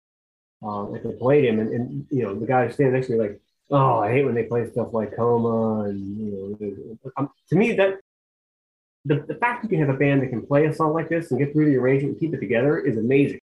Um, 0.62 0.94
if 0.94 1.04
they 1.04 1.14
played 1.14 1.46
him, 1.46 1.60
and, 1.60 1.72
and 1.72 2.08
you 2.10 2.24
know, 2.24 2.36
the 2.38 2.46
guy 2.46 2.70
standing 2.70 2.96
next 2.96 3.08
to 3.08 3.14
me, 3.14 3.20
like, 3.20 3.40
oh, 3.72 4.00
I 4.00 4.12
hate 4.12 4.26
when 4.26 4.36
they 4.36 4.44
play 4.44 4.70
stuff 4.70 4.90
like 4.92 5.16
Coma, 5.16 5.84
and 5.84 6.18
you 6.18 6.58
know, 6.60 7.12
um, 7.16 7.30
to 7.48 7.56
me 7.56 7.74
that 7.74 8.00
the, 9.06 9.24
the 9.26 9.36
fact 9.36 9.64
you 9.64 9.70
can 9.70 9.80
have 9.80 9.88
a 9.88 9.98
band 9.98 10.22
that 10.22 10.28
can 10.28 10.46
play 10.46 10.66
a 10.66 10.74
song 10.74 10.94
like 10.94 11.08
this 11.08 11.32
and 11.32 11.40
get 11.40 11.54
through 11.54 11.70
the 11.70 11.78
arrangement 11.78 12.14
and 12.14 12.20
keep 12.20 12.34
it 12.34 12.42
together 12.42 12.78
is 12.78 12.98
amazing. 12.98 13.40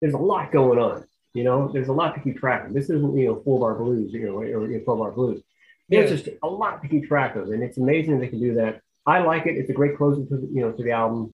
There's 0.00 0.14
a 0.14 0.18
lot 0.18 0.50
going 0.50 0.80
on, 0.80 1.04
you 1.32 1.44
know. 1.44 1.70
There's 1.72 1.88
a 1.88 1.92
lot 1.92 2.16
to 2.16 2.20
keep 2.20 2.38
track 2.38 2.66
of. 2.66 2.74
This 2.74 2.90
isn't 2.90 3.16
you 3.16 3.26
know 3.26 3.40
four 3.44 3.60
bar 3.60 3.76
blues, 3.76 4.12
you 4.12 4.26
know, 4.26 4.38
or 4.38 4.66
you 4.66 4.78
know, 4.78 4.84
twelve 4.84 4.98
bar 4.98 5.12
blues. 5.12 5.42
There's 5.88 6.10
yeah. 6.10 6.16
just 6.16 6.28
a 6.42 6.48
lot 6.48 6.82
to 6.82 6.88
keep 6.88 7.06
track 7.06 7.36
of, 7.36 7.50
and 7.50 7.62
it's 7.62 7.78
amazing 7.78 8.18
they 8.18 8.26
can 8.26 8.40
do 8.40 8.54
that 8.54 8.82
I 9.06 9.20
like 9.20 9.46
it. 9.46 9.56
It's 9.56 9.70
a 9.70 9.72
great 9.72 9.96
closer 9.96 10.22
to 10.22 10.36
the, 10.36 10.48
you 10.52 10.62
know 10.62 10.72
to 10.72 10.82
the 10.82 10.92
album. 10.92 11.30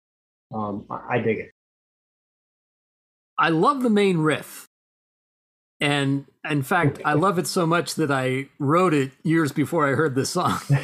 Um, 0.54 0.86
I, 0.90 1.16
I 1.16 1.20
dig 1.20 1.40
it. 1.40 1.52
I 3.38 3.50
love 3.50 3.82
the 3.82 3.90
main 3.90 4.20
riff. 4.20 4.68
And 5.80 6.26
in 6.48 6.62
fact, 6.62 7.02
I 7.04 7.14
love 7.14 7.40
it 7.40 7.48
so 7.48 7.66
much 7.66 7.96
that 7.96 8.12
I 8.12 8.50
wrote 8.60 8.94
it 8.94 9.14
years 9.24 9.52
before 9.52 9.88
I 9.90 9.96
heard 9.96 10.14
the 10.14 10.28
song. 10.28 10.60
I 10.70 10.84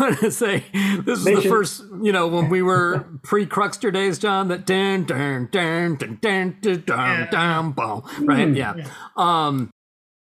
want 0.00 0.20
to 0.20 0.30
say 0.30 0.64
this 1.04 1.18
is 1.18 1.24
the 1.24 1.42
first, 1.46 1.84
you 2.02 2.12
know, 2.12 2.28
when 2.28 2.48
we 2.48 2.62
were 2.62 3.04
pre 3.22 3.44
Cruxter 3.44 3.92
days, 3.92 4.18
John, 4.18 4.48
that 4.48 4.64
dun 4.64 5.04
dun 5.04 5.50
dun 5.52 5.96
dun 5.96 6.18
dun 6.22 6.56
dun 6.62 6.82
dun 6.86 7.28
dun 7.30 7.72
boom, 7.72 8.02
right? 8.20 8.48
Hmm. 8.48 8.54
Yeah. 8.54 8.86
Um, 9.18 9.68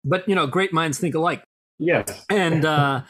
but 0.06 0.26
you 0.26 0.34
know, 0.34 0.46
great 0.46 0.72
minds 0.72 0.98
think 0.98 1.14
alike. 1.14 1.42
Yes. 1.78 2.24
And 2.28 2.64
uh, 2.64 3.02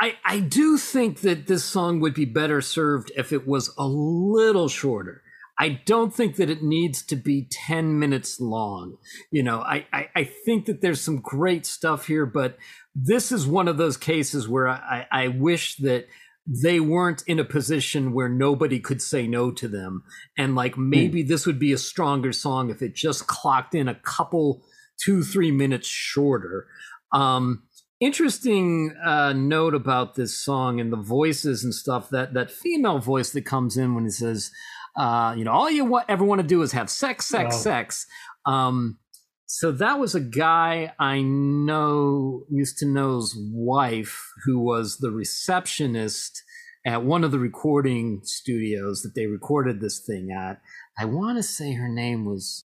I 0.00 0.14
I 0.24 0.40
do 0.40 0.78
think 0.78 1.20
that 1.20 1.46
this 1.46 1.64
song 1.64 2.00
would 2.00 2.14
be 2.14 2.24
better 2.24 2.60
served 2.60 3.12
if 3.16 3.32
it 3.32 3.46
was 3.46 3.74
a 3.78 3.86
little 3.86 4.68
shorter. 4.68 5.22
I 5.58 5.80
don't 5.84 6.12
think 6.12 6.36
that 6.36 6.50
it 6.50 6.62
needs 6.62 7.02
to 7.02 7.14
be 7.14 7.46
10 7.50 7.98
minutes 7.98 8.40
long. 8.40 8.96
You 9.30 9.42
know, 9.42 9.60
I, 9.60 9.86
I, 9.92 10.08
I 10.16 10.24
think 10.24 10.66
that 10.66 10.80
there's 10.80 11.00
some 11.00 11.20
great 11.20 11.66
stuff 11.66 12.06
here, 12.06 12.26
but 12.26 12.56
this 12.94 13.30
is 13.30 13.46
one 13.46 13.68
of 13.68 13.76
those 13.76 13.96
cases 13.96 14.48
where 14.48 14.66
I, 14.66 15.06
I 15.12 15.28
wish 15.28 15.76
that 15.76 16.06
they 16.46 16.80
weren't 16.80 17.22
in 17.26 17.38
a 17.38 17.44
position 17.44 18.12
where 18.12 18.28
nobody 18.28 18.80
could 18.80 19.00
say 19.00 19.28
no 19.28 19.52
to 19.52 19.68
them. 19.68 20.02
And 20.36 20.56
like 20.56 20.74
hmm. 20.74 20.90
maybe 20.90 21.22
mm. 21.22 21.28
this 21.28 21.46
would 21.46 21.58
be 21.58 21.72
a 21.72 21.78
stronger 21.78 22.32
song 22.32 22.70
if 22.70 22.82
it 22.82 22.94
just 22.94 23.26
clocked 23.26 23.74
in 23.74 23.88
a 23.88 23.94
couple, 23.94 24.64
two, 25.00 25.22
three 25.22 25.52
minutes 25.52 25.86
shorter. 25.86 26.66
Um, 27.12 27.64
interesting 28.00 28.94
uh, 29.04 29.32
note 29.32 29.74
about 29.74 30.14
this 30.14 30.42
song 30.42 30.80
and 30.80 30.92
the 30.92 30.96
voices 30.96 31.62
and 31.62 31.74
stuff 31.74 32.10
that 32.10 32.34
that 32.34 32.50
female 32.50 32.98
voice 32.98 33.30
that 33.30 33.44
comes 33.44 33.76
in 33.76 33.94
when 33.94 34.04
he 34.04 34.10
says, 34.10 34.50
uh, 34.96 35.34
you 35.36 35.44
know, 35.44 35.52
all 35.52 35.70
you 35.70 35.84
want, 35.84 36.06
ever 36.08 36.24
want 36.24 36.40
to 36.40 36.46
do 36.46 36.62
is 36.62 36.72
have 36.72 36.90
sex, 36.90 37.26
sex, 37.26 37.54
wow. 37.54 37.60
sex. 37.60 38.06
Um, 38.44 38.98
so 39.46 39.70
that 39.70 39.98
was 39.98 40.14
a 40.14 40.20
guy 40.20 40.94
I 40.98 41.20
know 41.20 42.44
used 42.50 42.78
to 42.78 42.86
know's 42.86 43.36
wife 43.38 44.32
who 44.44 44.58
was 44.58 44.96
the 44.96 45.10
receptionist 45.10 46.42
at 46.86 47.04
one 47.04 47.22
of 47.22 47.30
the 47.30 47.38
recording 47.38 48.20
studios 48.24 49.02
that 49.02 49.14
they 49.14 49.26
recorded 49.26 49.80
this 49.80 50.02
thing 50.04 50.30
at. 50.30 50.60
I 50.98 51.04
want 51.04 51.36
to 51.36 51.42
say 51.42 51.74
her 51.74 51.88
name 51.88 52.24
was 52.24 52.64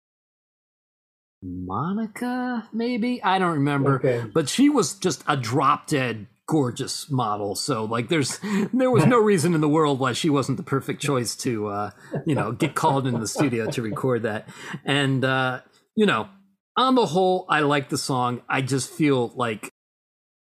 Monica, 1.44 2.68
maybe 2.72 3.22
I 3.22 3.38
don't 3.38 3.52
remember, 3.52 3.96
okay. 3.96 4.24
but 4.32 4.48
she 4.48 4.70
was 4.70 4.94
just 4.94 5.22
a 5.26 5.36
drop 5.36 5.86
dead 5.86 6.26
gorgeous 6.46 7.10
model. 7.10 7.54
So 7.54 7.84
like, 7.84 8.08
there's 8.08 8.40
there 8.72 8.90
was 8.90 9.06
no 9.06 9.18
reason 9.18 9.54
in 9.54 9.60
the 9.60 9.68
world 9.68 9.98
why 9.98 10.12
she 10.12 10.30
wasn't 10.30 10.56
the 10.56 10.64
perfect 10.64 11.02
choice 11.02 11.36
to 11.36 11.68
uh, 11.68 11.90
you 12.26 12.34
know 12.34 12.52
get 12.52 12.74
called 12.74 13.06
into 13.06 13.20
the 13.20 13.28
studio 13.28 13.70
to 13.70 13.82
record 13.82 14.22
that. 14.22 14.48
And 14.84 15.24
uh, 15.24 15.60
you 15.94 16.06
know, 16.06 16.28
on 16.76 16.94
the 16.94 17.06
whole, 17.06 17.46
I 17.48 17.60
like 17.60 17.90
the 17.90 17.98
song. 17.98 18.42
I 18.48 18.62
just 18.62 18.90
feel 18.90 19.32
like 19.36 19.70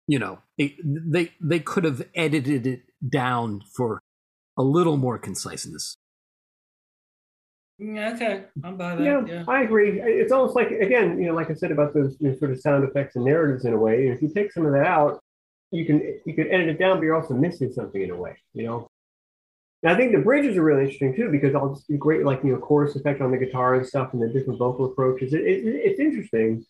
you 0.06 0.18
know 0.18 0.40
it, 0.58 0.72
they 0.84 1.32
they 1.40 1.60
could 1.60 1.84
have 1.84 2.06
edited 2.14 2.66
it 2.66 2.82
down 3.10 3.62
for 3.76 4.02
a 4.58 4.62
little 4.62 4.96
more 4.96 5.18
conciseness. 5.18 5.96
Yeah, 7.82 8.12
okay, 8.14 8.44
I'm 8.62 8.76
by 8.76 8.94
that. 8.94 9.02
Yeah, 9.02 9.24
yeah, 9.26 9.44
I 9.48 9.62
agree. 9.62 10.00
It's 10.00 10.32
almost 10.32 10.54
like 10.54 10.70
again, 10.70 11.18
you 11.18 11.26
know, 11.26 11.34
like 11.34 11.50
I 11.50 11.54
said 11.54 11.72
about 11.72 11.94
those 11.94 12.16
you 12.20 12.30
know, 12.30 12.36
sort 12.36 12.52
of 12.52 12.60
sound 12.60 12.84
effects 12.84 13.16
and 13.16 13.24
narratives 13.24 13.64
in 13.64 13.72
a 13.72 13.78
way. 13.78 14.06
If 14.06 14.22
you 14.22 14.28
take 14.32 14.52
some 14.52 14.66
of 14.66 14.72
that 14.72 14.86
out, 14.86 15.20
you 15.72 15.84
can 15.84 16.00
you 16.24 16.34
can 16.34 16.48
edit 16.50 16.68
it 16.68 16.78
down, 16.78 16.98
but 16.98 17.04
you're 17.04 17.20
also 17.20 17.34
missing 17.34 17.72
something 17.72 18.00
in 18.00 18.10
a 18.10 18.16
way. 18.16 18.36
You 18.54 18.66
know. 18.66 18.88
And 19.82 19.90
I 19.90 19.96
think 19.96 20.12
the 20.12 20.20
bridges 20.20 20.56
are 20.56 20.62
really 20.62 20.82
interesting 20.82 21.16
too 21.16 21.28
because 21.30 21.56
all 21.56 21.70
this 21.70 21.84
great 21.98 22.24
like 22.24 22.44
you 22.44 22.52
know 22.52 22.58
chorus 22.58 22.94
effect 22.94 23.20
on 23.20 23.32
the 23.32 23.36
guitar 23.36 23.74
and 23.74 23.86
stuff 23.86 24.12
and 24.12 24.22
the 24.22 24.28
different 24.28 24.60
vocal 24.60 24.86
approaches. 24.86 25.32
It, 25.32 25.40
it 25.40 25.64
it's 25.64 26.00
interesting. 26.00 26.64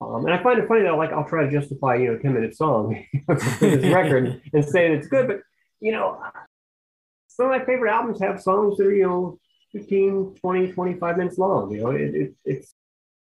Um, 0.00 0.26
and 0.26 0.34
I 0.34 0.42
find 0.42 0.58
it 0.58 0.68
funny 0.68 0.82
that 0.82 0.92
like 0.92 1.10
I'll 1.10 1.28
try 1.28 1.44
to 1.44 1.50
justify 1.50 1.96
you 1.96 2.08
know 2.08 2.14
a 2.14 2.18
ten 2.18 2.34
minute 2.34 2.54
song 2.54 3.02
this 3.60 3.92
record 3.92 4.42
and 4.52 4.64
say 4.64 4.92
it's 4.92 5.08
good, 5.08 5.26
but 5.26 5.40
you 5.80 5.92
know 5.92 6.22
some 7.28 7.46
of 7.46 7.52
my 7.52 7.64
favorite 7.64 7.92
albums 7.92 8.20
have 8.20 8.42
songs 8.42 8.76
that 8.76 8.86
are 8.86 8.94
you 8.94 9.04
know 9.04 9.38
15, 9.72 10.36
20, 10.40 10.72
25 10.72 11.16
minutes 11.16 11.38
long. 11.38 11.70
You 11.70 11.80
know, 11.82 11.90
it, 11.90 12.14
it, 12.14 12.34
it's, 12.44 12.74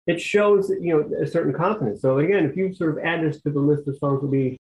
it 0.06 0.20
shows, 0.20 0.70
you 0.70 0.96
know, 0.96 1.22
a 1.22 1.26
certain 1.26 1.52
confidence. 1.52 2.00
So 2.02 2.18
again, 2.18 2.44
if 2.44 2.56
you 2.56 2.72
sort 2.74 2.96
of 2.96 3.04
add 3.04 3.22
this 3.22 3.40
to 3.42 3.50
the 3.50 3.60
list 3.60 3.88
of 3.88 3.96
songs 3.98 4.22
would 4.22 4.30
be 4.30 4.58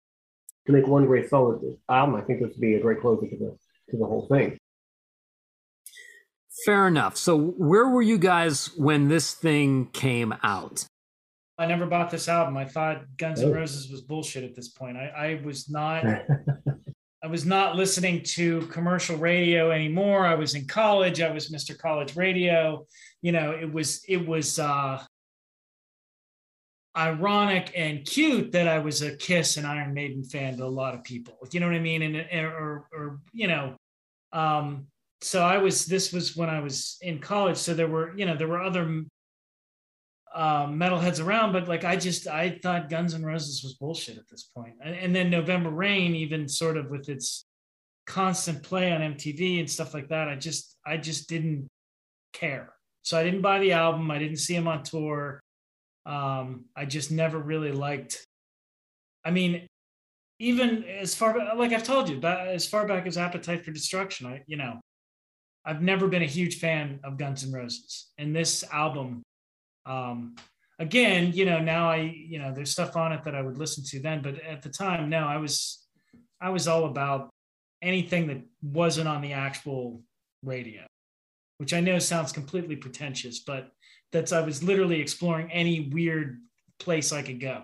to 0.67 0.73
make 0.73 0.87
one 0.87 1.07
great 1.07 1.29
solid 1.29 1.61
album, 1.89 2.17
I 2.17 2.23
think 2.23 2.41
this 2.41 2.51
would 2.51 2.61
be 2.61 2.75
a 2.75 2.81
great 2.81 3.01
closer 3.01 3.29
to 3.29 3.37
the, 3.37 3.57
to 3.91 3.97
the 3.97 4.07
whole 4.07 4.27
thing. 4.27 4.59
Fair 6.65 6.89
enough. 6.89 7.17
So 7.17 7.37
where 7.37 7.89
were 7.89 8.03
you 8.03 8.19
guys 8.19 8.71
when 8.77 9.09
this 9.09 9.35
thing 9.35 9.87
came 9.93 10.35
out? 10.43 10.85
I 11.59 11.67
never 11.67 11.87
bought 11.87 12.11
this 12.11 12.29
album. 12.29 12.57
I 12.57 12.65
thought 12.65 13.05
Guns 13.17 13.41
N' 13.41 13.49
oh. 13.49 13.53
Roses 13.53 13.91
was 13.91 14.03
bullshit 14.03 14.45
at 14.45 14.55
this 14.55 14.69
point. 14.69 14.97
I, 14.97 15.07
I 15.09 15.41
was 15.45 15.71
not 15.71 16.05
I 17.27 17.29
was 17.29 17.45
not 17.45 17.75
listening 17.75 18.23
to 18.37 18.61
commercial 18.69 19.17
radio 19.17 19.73
anymore. 19.73 20.25
I 20.25 20.37
was 20.37 20.55
in 20.55 20.65
college. 20.65 21.21
I 21.21 21.33
was 21.33 21.51
Mr. 21.51 21.77
College 21.77 22.15
Radio. 22.15 22.87
You 23.21 23.33
know, 23.33 23.51
it 23.51 23.73
was 23.73 24.05
it 24.07 24.25
was 24.29 24.61
uh, 24.61 25.03
ironic 26.97 27.73
and 27.75 28.07
cute 28.07 28.53
that 28.53 28.69
I 28.69 28.79
was 28.79 29.03
a 29.03 29.17
Kiss 29.17 29.57
and 29.57 29.67
Iron 29.67 29.93
Maiden 29.93 30.23
fan 30.23 30.57
to 30.59 30.65
a 30.65 30.67
lot 30.67 30.95
of 30.95 31.03
people. 31.03 31.37
You 31.51 31.59
know 31.59 31.67
what 31.67 31.75
I 31.75 31.81
mean? 31.81 32.03
And 32.03 32.17
or 32.45 32.87
or 32.93 33.19
you 33.33 33.49
know, 33.49 33.75
um, 34.33 34.87
so 35.21 35.43
I 35.43 35.59
was. 35.59 35.85
This 35.85 36.13
was 36.13 36.37
when 36.37 36.49
I 36.49 36.61
was 36.61 36.97
in 37.03 37.19
college. 37.19 37.57
So 37.57 37.75
there 37.75 37.89
were 37.89 38.17
you 38.17 38.25
know 38.25 38.37
there 38.37 38.47
were 38.47 38.63
other 38.63 39.03
uh, 40.37 40.67
metalheads 40.67 41.25
around, 41.25 41.53
but 41.53 41.67
like 41.67 41.85
I 41.85 41.97
just 41.97 42.29
I 42.29 42.59
thought 42.63 42.91
Guns 42.91 43.15
N' 43.15 43.25
Roses 43.25 43.63
was 43.65 43.73
bullshit 43.75 44.19
at 44.19 44.29
this 44.29 44.43
point. 44.43 44.75
And, 44.85 44.95
and 44.95 45.17
then 45.17 45.31
November 45.31 45.71
Rain, 45.71 46.15
even 46.15 46.47
sort 46.47 46.77
of 46.77 46.91
with 46.91 47.09
its 47.09 47.47
constant 48.07 48.63
play 48.63 48.93
on 48.93 49.01
MTV 49.01 49.61
and 49.61 49.71
stuff 49.71 49.95
like 49.95 50.11
that, 50.11 50.29
I 50.29 50.37
just 50.37 50.77
I 50.87 50.99
just 50.99 51.31
didn't 51.31 51.69
care. 52.35 52.75
So 53.01 53.19
I 53.19 53.25
didn't 53.25 53.41
buy 53.41 53.61
the 53.61 53.73
album. 53.73 54.11
I 54.11 54.19
didn't 54.19 54.37
see 54.37 54.55
him 54.55 54.69
on 54.69 54.83
tour. 54.83 55.41
Um, 56.05 56.67
I 56.77 56.85
just 56.85 57.11
never 57.11 57.39
really 57.39 57.73
liked. 57.73 58.23
I 59.25 59.31
mean, 59.31 59.67
even 60.39 60.85
as 60.85 61.15
far 61.15 61.57
like 61.57 61.73
I've 61.73 61.83
told 61.83 62.11
you, 62.11 62.21
but 62.21 62.47
as 62.49 62.69
far 62.69 62.87
back 62.87 63.07
as 63.07 63.17
Appetite 63.17 63.65
for 63.65 63.71
Destruction, 63.71 64.27
I 64.27 64.43
you 64.47 64.59
know, 64.59 64.81
I've 65.65 65.81
never 65.81 66.09
been 66.09 66.23
a 66.23 66.27
huge 66.27 66.59
fan 66.59 67.01
of 67.05 67.17
Guns 67.17 67.43
N' 67.43 67.53
Roses, 67.53 68.11
and 68.19 68.37
this 68.37 68.65
album 68.71 69.23
um, 69.87 70.35
again, 70.79 71.33
you 71.33 71.45
know, 71.45 71.61
now 71.61 71.91
I, 71.91 71.97
you 71.97 72.39
know, 72.39 72.53
there's 72.53 72.71
stuff 72.71 72.97
on 72.97 73.13
it 73.13 73.25
that 73.25 73.35
I 73.35 73.43
would 73.43 73.59
listen 73.59 73.85
to 73.89 74.01
then, 74.01 74.23
but 74.23 74.41
at 74.43 74.63
the 74.63 74.69
time, 74.69 75.09
no, 75.09 75.27
I 75.27 75.39
was, 75.39 75.87
I 76.41 76.51
was 76.51 76.69
all 76.69 76.85
about 76.85 77.31
anything 77.83 78.27
that 78.29 78.43
wasn't 78.63 79.09
on 79.09 79.23
the 79.23 79.33
actual 79.33 80.03
radio, 80.43 80.83
which 81.59 81.73
I 81.73 81.81
know 81.81 81.99
sounds 81.99 82.33
completely 82.33 82.77
pretentious, 82.77 83.41
but 83.41 83.71
that's, 84.13 84.33
I 84.33 84.41
was 84.41 84.63
literally 84.63 85.01
exploring 85.01 85.51
any 85.51 85.89
weird 85.93 86.39
place 86.79 87.13
I 87.13 87.23
could 87.23 87.41
go. 87.41 87.63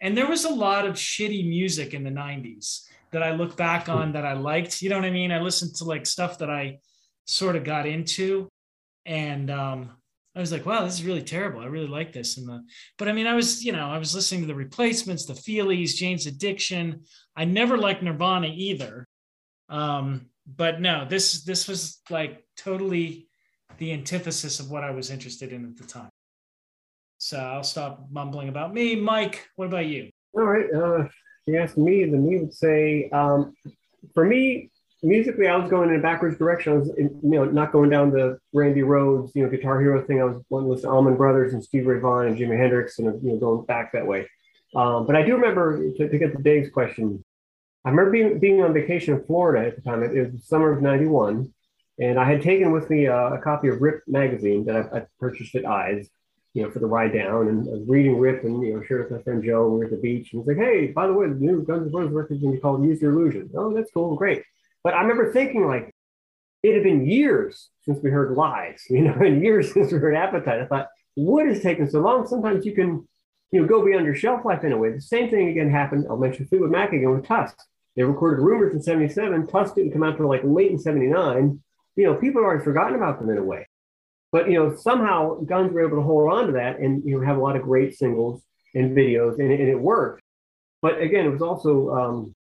And 0.00 0.16
there 0.16 0.28
was 0.28 0.44
a 0.44 0.50
lot 0.50 0.86
of 0.86 0.94
shitty 0.94 1.48
music 1.48 1.94
in 1.94 2.04
the 2.04 2.10
90s 2.10 2.84
that 3.10 3.22
I 3.22 3.32
look 3.32 3.56
back 3.56 3.88
on 3.88 4.12
that 4.12 4.24
I 4.24 4.34
liked. 4.34 4.82
You 4.82 4.90
know 4.90 4.96
what 4.96 5.04
I 5.04 5.10
mean? 5.10 5.32
I 5.32 5.40
listened 5.40 5.74
to 5.76 5.84
like 5.84 6.06
stuff 6.06 6.38
that 6.38 6.50
I 6.50 6.78
sort 7.26 7.56
of 7.56 7.64
got 7.64 7.86
into. 7.86 8.48
And 9.06 9.50
um, 9.50 9.97
I 10.38 10.40
was 10.40 10.52
like, 10.52 10.64
wow, 10.64 10.84
this 10.84 10.94
is 10.94 11.04
really 11.04 11.22
terrible. 11.22 11.60
I 11.60 11.66
really 11.66 11.88
like 11.88 12.12
this. 12.12 12.38
And 12.38 12.48
the, 12.48 12.62
but 12.96 13.08
I 13.08 13.12
mean, 13.12 13.26
I 13.26 13.34
was, 13.34 13.64
you 13.64 13.72
know, 13.72 13.90
I 13.90 13.98
was 13.98 14.14
listening 14.14 14.42
to 14.42 14.46
the 14.46 14.54
replacements, 14.54 15.26
the 15.26 15.32
Feelies, 15.32 15.96
Jane's 15.96 16.26
Addiction. 16.26 17.02
I 17.34 17.44
never 17.44 17.76
liked 17.76 18.04
Nirvana 18.04 18.46
either. 18.54 19.08
Um, 19.68 20.26
but 20.46 20.80
no, 20.80 21.04
this 21.10 21.42
this 21.42 21.66
was 21.66 22.00
like 22.08 22.44
totally 22.56 23.26
the 23.78 23.92
antithesis 23.92 24.60
of 24.60 24.70
what 24.70 24.84
I 24.84 24.92
was 24.92 25.10
interested 25.10 25.52
in 25.52 25.64
at 25.64 25.76
the 25.76 25.84
time. 25.84 26.10
So 27.18 27.38
I'll 27.38 27.64
stop 27.64 28.06
mumbling 28.08 28.48
about 28.48 28.72
me. 28.72 28.94
Mike, 28.94 29.48
what 29.56 29.66
about 29.66 29.86
you? 29.86 30.08
All 30.34 30.44
right. 30.44 30.72
Uh, 30.72 31.08
you 31.46 31.58
asked 31.58 31.76
me, 31.76 32.04
then 32.04 32.24
me 32.24 32.38
would 32.38 32.54
say, 32.54 33.10
um, 33.10 33.54
for 34.14 34.24
me, 34.24 34.70
musically, 35.02 35.46
I 35.46 35.56
was 35.56 35.70
going 35.70 35.90
in 35.90 35.96
a 35.96 36.02
backwards 36.02 36.38
direction. 36.38 36.72
I 36.72 36.76
was, 36.76 36.88
you 36.98 37.20
know, 37.22 37.44
not 37.44 37.72
going 37.72 37.90
down 37.90 38.10
the 38.10 38.38
Randy 38.52 38.80
Rhoads, 38.80 39.30
you 39.34 39.42
know, 39.42 39.48
Guitar 39.48 39.80
Hero 39.80 40.04
thing. 40.04 40.20
I 40.20 40.24
was 40.24 40.42
one 40.48 40.68
listen 40.68 40.88
to 40.88 40.94
Allman 40.94 41.16
Brothers 41.16 41.52
and 41.52 41.62
Stevie 41.62 41.86
Ray 41.86 42.00
Vaughan 42.00 42.26
and 42.26 42.38
Jimi 42.38 42.58
Hendrix, 42.58 42.98
and 42.98 43.22
you 43.22 43.32
know, 43.32 43.38
going 43.38 43.66
back 43.66 43.92
that 43.92 44.06
way. 44.06 44.26
Um, 44.74 45.06
but 45.06 45.16
I 45.16 45.22
do 45.22 45.34
remember 45.34 45.78
to, 45.94 46.08
to, 46.08 46.18
get 46.18 46.36
to 46.36 46.42
Dave's 46.42 46.70
question. 46.70 47.24
I 47.84 47.90
remember 47.90 48.10
being 48.10 48.38
being 48.38 48.62
on 48.62 48.74
vacation 48.74 49.14
in 49.14 49.24
Florida 49.24 49.66
at 49.66 49.76
the 49.76 49.82
time. 49.82 50.02
It, 50.02 50.16
it 50.16 50.32
was 50.32 50.44
summer 50.44 50.72
of 50.72 50.82
'91, 50.82 51.52
and 52.00 52.18
I 52.18 52.24
had 52.24 52.42
taken 52.42 52.72
with 52.72 52.90
me 52.90 53.06
uh, 53.06 53.30
a 53.30 53.38
copy 53.38 53.68
of 53.68 53.80
Rip 53.80 54.02
magazine 54.06 54.64
that 54.66 54.76
I, 54.76 54.98
I, 54.98 55.06
purchased 55.18 55.54
at 55.54 55.64
Eyes, 55.64 56.08
you 56.52 56.62
know, 56.62 56.70
for 56.70 56.80
the 56.80 56.86
ride 56.86 57.14
down. 57.14 57.48
And 57.48 57.68
I 57.68 57.72
was 57.72 57.88
reading 57.88 58.18
Rip, 58.18 58.44
and 58.44 58.62
you 58.62 58.74
know, 58.74 58.82
shared 58.82 59.04
with 59.04 59.18
my 59.18 59.22
friend 59.22 59.42
Joe. 59.42 59.68
We 59.68 59.78
were 59.78 59.84
at 59.84 59.90
the 59.92 59.96
beach, 59.96 60.32
and 60.32 60.42
he's 60.42 60.48
like, 60.48 60.58
"Hey, 60.58 60.88
by 60.88 61.06
the 61.06 61.14
way, 61.14 61.28
the 61.28 61.34
new 61.34 61.62
Guns 61.62 61.86
N' 61.86 61.92
Roses 61.92 62.12
record 62.12 62.34
is 62.34 62.42
going 62.42 62.52
to 62.52 62.56
be 62.56 62.60
called 62.60 62.84
Use 62.84 63.00
Your 63.00 63.12
Illusion." 63.12 63.48
Oh, 63.54 63.72
that's 63.72 63.90
cool, 63.92 64.16
great. 64.16 64.42
But 64.88 64.94
I 64.94 65.02
remember 65.02 65.30
thinking 65.34 65.66
like 65.66 65.94
it 66.62 66.72
had 66.72 66.82
been 66.82 67.04
years 67.04 67.68
since 67.82 68.02
we 68.02 68.08
heard 68.08 68.34
lies, 68.34 68.84
you 68.88 69.02
know, 69.02 69.12
and 69.12 69.42
years 69.42 69.70
since 69.70 69.92
we 69.92 69.98
heard 69.98 70.14
appetite. 70.14 70.62
I 70.62 70.64
thought, 70.64 70.88
what 71.14 71.46
is 71.46 71.62
taking 71.62 71.90
so 71.90 72.00
long? 72.00 72.26
Sometimes 72.26 72.64
you 72.64 72.72
can, 72.72 73.06
you 73.50 73.60
know, 73.60 73.68
go 73.68 73.84
beyond 73.84 74.06
your 74.06 74.14
shelf 74.14 74.46
life 74.46 74.64
in 74.64 74.72
a 74.72 74.78
way. 74.78 74.92
The 74.92 75.02
same 75.02 75.28
thing 75.28 75.48
again 75.48 75.70
happened. 75.70 76.06
I'll 76.08 76.16
mention 76.16 76.46
Fleetwood 76.46 76.70
Mac 76.70 76.94
again 76.94 77.10
with 77.10 77.26
Tusk. 77.26 77.54
They 77.96 78.02
recorded 78.02 78.42
Rumours 78.42 78.72
in 78.72 78.80
77. 78.80 79.48
Tusk 79.48 79.74
didn't 79.74 79.92
come 79.92 80.02
out 80.02 80.12
until 80.12 80.30
like 80.30 80.40
late 80.42 80.70
in 80.70 80.78
79. 80.78 81.62
You 81.96 82.04
know, 82.04 82.14
people 82.14 82.40
have 82.40 82.46
already 82.46 82.64
forgotten 82.64 82.94
about 82.94 83.20
them 83.20 83.28
in 83.28 83.36
a 83.36 83.44
way. 83.44 83.68
But, 84.32 84.50
you 84.50 84.54
know, 84.54 84.74
somehow 84.74 85.34
Guns 85.40 85.70
were 85.70 85.86
able 85.86 85.98
to 85.98 86.02
hold 86.02 86.32
on 86.32 86.46
to 86.46 86.52
that 86.52 86.78
and, 86.78 87.04
you 87.04 87.20
know, 87.20 87.26
have 87.26 87.36
a 87.36 87.42
lot 87.42 87.56
of 87.56 87.62
great 87.62 87.94
singles 87.98 88.42
and 88.74 88.96
videos 88.96 89.38
and, 89.38 89.52
and 89.52 89.68
it 89.68 89.78
worked. 89.78 90.22
But 90.80 90.98
again, 91.02 91.26
it 91.26 91.30
was 91.30 91.42
also, 91.42 91.90
um, 91.90 92.34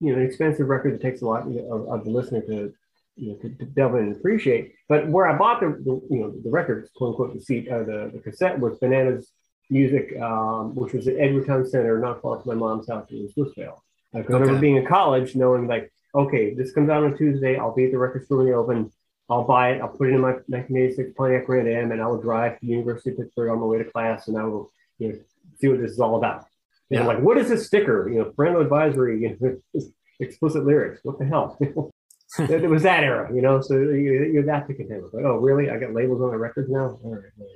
you 0.00 0.12
know, 0.12 0.18
an 0.18 0.26
expensive 0.26 0.68
record 0.68 0.94
that 0.94 1.02
takes 1.02 1.22
a 1.22 1.26
lot 1.26 1.46
of, 1.46 1.88
of 1.88 2.04
the 2.04 2.10
listener 2.10 2.40
to, 2.42 2.72
you 3.16 3.32
know, 3.32 3.34
to, 3.36 3.48
to, 3.50 3.64
delve 3.66 3.94
in 3.96 4.04
and 4.04 4.16
appreciate. 4.16 4.74
But 4.88 5.08
where 5.08 5.26
I 5.26 5.36
bought 5.36 5.60
the, 5.60 5.68
the 5.68 6.00
you 6.10 6.20
know, 6.20 6.32
the 6.42 6.50
record, 6.50 6.88
quote 6.96 7.10
unquote, 7.10 7.34
the 7.34 7.40
seat, 7.40 7.68
uh, 7.68 7.82
the, 7.84 8.10
the 8.14 8.20
cassette 8.20 8.58
was 8.58 8.78
Bananas 8.78 9.30
Music, 9.68 10.18
um, 10.20 10.74
which 10.74 10.92
was 10.92 11.06
at 11.06 11.16
Edgewood 11.16 11.46
Towne 11.46 11.66
Center, 11.66 11.98
not 11.98 12.22
far 12.22 12.40
from 12.40 12.48
my 12.48 12.54
mom's 12.54 12.88
house 12.88 13.06
in 13.10 13.28
Swissvale. 13.28 13.78
I 14.14 14.18
remember 14.18 14.58
being 14.58 14.76
in 14.76 14.86
college, 14.86 15.36
knowing 15.36 15.68
like, 15.68 15.92
okay, 16.14 16.54
this 16.54 16.72
comes 16.72 16.90
out 16.90 17.04
on 17.04 17.16
Tuesday. 17.16 17.56
I'll 17.56 17.74
be 17.74 17.84
at 17.84 17.92
the 17.92 17.98
record 17.98 18.24
store 18.24 18.38
when 18.38 18.46
they 18.46 18.52
open. 18.52 18.92
I'll 19.28 19.44
buy 19.44 19.72
it. 19.72 19.80
I'll 19.80 19.88
put 19.88 20.08
it 20.08 20.14
in 20.14 20.20
my 20.20 20.32
1986 20.48 21.12
Pontiac 21.16 21.46
Grand 21.46 21.68
Am, 21.68 21.92
and 21.92 22.02
I 22.02 22.06
will 22.08 22.20
drive 22.20 22.58
to 22.58 22.66
the 22.66 22.72
University 22.72 23.10
of 23.10 23.18
Pittsburgh 23.18 23.50
on 23.50 23.60
my 23.60 23.66
way 23.66 23.78
to 23.78 23.84
class, 23.84 24.26
and 24.26 24.36
I 24.36 24.42
will, 24.42 24.72
you 24.98 25.12
know, 25.12 25.18
see 25.60 25.68
what 25.68 25.80
this 25.80 25.92
is 25.92 26.00
all 26.00 26.16
about. 26.16 26.46
Yeah. 26.90 27.06
like, 27.06 27.20
what 27.20 27.38
is 27.38 27.48
this 27.48 27.66
sticker? 27.66 28.08
You 28.08 28.18
know, 28.18 28.24
parental 28.36 28.62
advisory, 28.62 29.22
you 29.22 29.36
know, 29.40 29.82
explicit 30.20 30.64
lyrics. 30.64 31.00
What 31.04 31.18
the 31.18 31.26
hell? 31.26 31.58
it 32.38 32.70
was 32.70 32.84
that 32.84 33.02
era, 33.02 33.28
you 33.34 33.42
know. 33.42 33.60
So 33.60 33.74
you, 33.76 34.38
are 34.38 34.46
that 34.46 34.68
to 34.68 34.74
contend 34.74 35.02
with. 35.02 35.12
Like, 35.12 35.24
oh, 35.24 35.36
really? 35.36 35.68
I 35.68 35.78
got 35.78 35.92
labels 35.92 36.20
on 36.22 36.28
my 36.28 36.36
records 36.36 36.70
now. 36.70 36.98
All 37.02 37.14
right. 37.14 37.48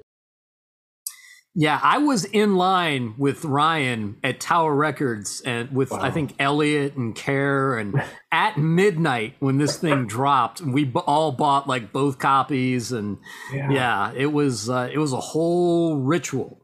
Yeah, 1.56 1.78
I 1.80 1.98
was 1.98 2.24
in 2.24 2.56
line 2.56 3.14
with 3.16 3.44
Ryan 3.44 4.16
at 4.24 4.40
Tower 4.40 4.74
Records 4.74 5.40
and 5.42 5.70
with 5.70 5.92
wow. 5.92 6.00
I 6.00 6.10
think 6.10 6.34
Elliot 6.40 6.96
and 6.96 7.14
Care 7.14 7.78
and 7.78 8.02
at 8.32 8.58
midnight 8.58 9.36
when 9.38 9.58
this 9.58 9.76
thing 9.76 10.08
dropped, 10.08 10.60
we 10.60 10.90
all 10.92 11.30
bought 11.30 11.68
like 11.68 11.92
both 11.92 12.18
copies 12.18 12.90
and 12.90 13.18
yeah, 13.52 13.70
yeah 13.70 14.12
it 14.16 14.32
was 14.32 14.68
uh, 14.68 14.90
it 14.92 14.98
was 14.98 15.12
a 15.12 15.20
whole 15.20 15.98
ritual. 15.98 16.60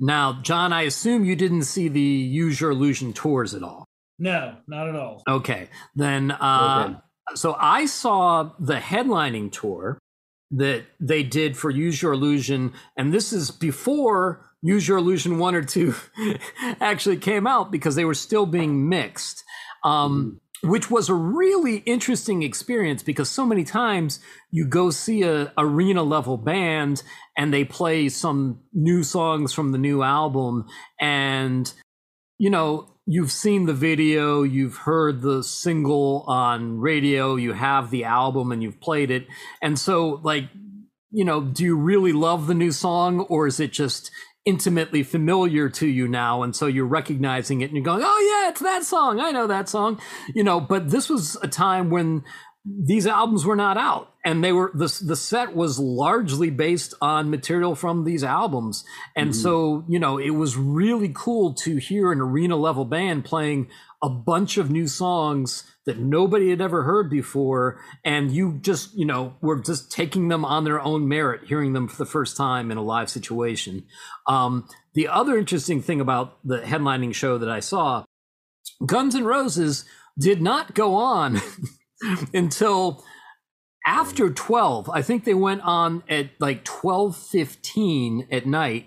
Now, 0.00 0.40
John, 0.42 0.72
I 0.72 0.82
assume 0.82 1.24
you 1.24 1.36
didn't 1.36 1.64
see 1.64 1.88
the 1.88 2.00
Use 2.00 2.60
Your 2.60 2.70
Illusion 2.70 3.12
tours 3.12 3.54
at 3.54 3.62
all. 3.62 3.84
No, 4.18 4.56
not 4.66 4.88
at 4.88 4.96
all. 4.96 5.22
Okay, 5.28 5.68
then. 5.94 6.30
Uh, 6.30 6.86
okay. 6.88 6.98
So 7.36 7.54
I 7.58 7.86
saw 7.86 8.50
the 8.58 8.76
headlining 8.76 9.52
tour 9.52 9.98
that 10.52 10.84
they 10.98 11.22
did 11.22 11.56
for 11.56 11.70
Use 11.70 12.02
Your 12.02 12.12
Illusion, 12.12 12.72
and 12.96 13.12
this 13.12 13.32
is 13.32 13.50
before 13.50 14.50
Use 14.62 14.88
Your 14.88 14.98
Illusion 14.98 15.38
one 15.38 15.54
or 15.54 15.62
two 15.62 15.94
actually 16.80 17.18
came 17.18 17.46
out 17.46 17.70
because 17.70 17.94
they 17.94 18.04
were 18.04 18.14
still 18.14 18.46
being 18.46 18.88
mixed. 18.88 19.44
Um, 19.84 20.24
mm-hmm 20.24 20.49
which 20.62 20.90
was 20.90 21.08
a 21.08 21.14
really 21.14 21.76
interesting 21.78 22.42
experience 22.42 23.02
because 23.02 23.28
so 23.30 23.46
many 23.46 23.64
times 23.64 24.20
you 24.50 24.66
go 24.66 24.90
see 24.90 25.22
a 25.22 25.52
arena 25.56 26.02
level 26.02 26.36
band 26.36 27.02
and 27.36 27.52
they 27.52 27.64
play 27.64 28.08
some 28.08 28.60
new 28.72 29.02
songs 29.02 29.52
from 29.52 29.72
the 29.72 29.78
new 29.78 30.02
album. 30.02 30.66
And 31.00 31.72
you 32.38 32.50
know 32.50 32.96
you've 33.06 33.32
seen 33.32 33.66
the 33.66 33.74
video 33.74 34.42
you've 34.42 34.76
heard 34.76 35.20
the 35.20 35.42
single 35.42 36.24
on 36.28 36.78
radio 36.78 37.36
you 37.36 37.52
have 37.52 37.90
the 37.90 38.04
album 38.04 38.52
and 38.52 38.62
you've 38.62 38.80
played 38.80 39.10
it. 39.10 39.26
And 39.62 39.78
so 39.78 40.20
like 40.22 40.44
you 41.10 41.24
know 41.24 41.40
do 41.40 41.64
you 41.64 41.76
really 41.76 42.12
love 42.12 42.46
the 42.46 42.54
new 42.54 42.70
song 42.70 43.20
or 43.20 43.46
is 43.46 43.60
it 43.60 43.72
just 43.72 44.10
intimately 44.46 45.02
familiar 45.02 45.68
to 45.68 45.86
you 45.86 46.08
now 46.08 46.42
and 46.42 46.56
so 46.56 46.66
you're 46.66 46.86
recognizing 46.86 47.60
it 47.60 47.66
and 47.66 47.74
you're 47.74 47.84
going 47.84 48.02
oh 48.02 48.42
yeah 48.42 48.50
it's 48.50 48.60
that 48.60 48.84
song. 48.84 49.20
I 49.20 49.32
know 49.32 49.46
that 49.46 49.68
song. 49.68 50.00
You 50.34 50.42
know 50.42 50.60
but 50.60 50.90
this 50.90 51.10
was 51.10 51.36
a 51.42 51.48
time 51.48 51.90
when 51.90 52.24
these 52.64 53.06
albums 53.06 53.44
were 53.44 53.56
not 53.56 53.78
out 53.78 54.12
and 54.24 54.44
they 54.44 54.52
were 54.52 54.70
the, 54.74 55.02
the 55.06 55.16
set 55.16 55.54
was 55.54 55.78
largely 55.78 56.50
based 56.50 56.94
on 57.00 57.30
material 57.30 57.74
from 57.74 58.04
these 58.04 58.22
albums. 58.24 58.84
And 59.16 59.30
mm-hmm. 59.30 59.40
so 59.40 59.84
you 59.88 59.98
know 59.98 60.18
it 60.18 60.30
was 60.30 60.56
really 60.56 61.10
cool 61.14 61.54
to 61.54 61.76
hear 61.76 62.12
an 62.12 62.20
arena 62.20 62.56
level 62.56 62.84
band 62.84 63.24
playing 63.24 63.68
a 64.02 64.08
bunch 64.08 64.56
of 64.56 64.70
new 64.70 64.86
songs 64.86 65.64
that 65.90 65.98
nobody 65.98 66.50
had 66.50 66.60
ever 66.60 66.84
heard 66.84 67.10
before 67.10 67.80
and 68.04 68.30
you 68.30 68.60
just 68.62 68.94
you 68.96 69.04
know 69.04 69.34
were 69.40 69.60
just 69.60 69.90
taking 69.90 70.28
them 70.28 70.44
on 70.44 70.62
their 70.62 70.80
own 70.80 71.08
merit 71.08 71.40
hearing 71.48 71.72
them 71.72 71.88
for 71.88 71.96
the 71.96 72.06
first 72.06 72.36
time 72.36 72.70
in 72.70 72.78
a 72.78 72.82
live 72.82 73.10
situation. 73.10 73.84
Um, 74.28 74.68
the 74.94 75.08
other 75.08 75.36
interesting 75.36 75.82
thing 75.82 76.00
about 76.00 76.38
the 76.46 76.60
headlining 76.60 77.12
show 77.12 77.38
that 77.38 77.48
i 77.48 77.58
saw 77.58 78.04
guns 78.86 79.16
n' 79.16 79.24
roses 79.24 79.84
did 80.16 80.40
not 80.40 80.74
go 80.74 80.94
on 80.94 81.40
until 82.34 83.04
after 83.84 84.30
12 84.30 84.88
i 84.90 85.02
think 85.02 85.24
they 85.24 85.34
went 85.34 85.60
on 85.62 86.04
at 86.08 86.30
like 86.38 86.64
12.15 86.64 88.28
at 88.30 88.46
night 88.46 88.86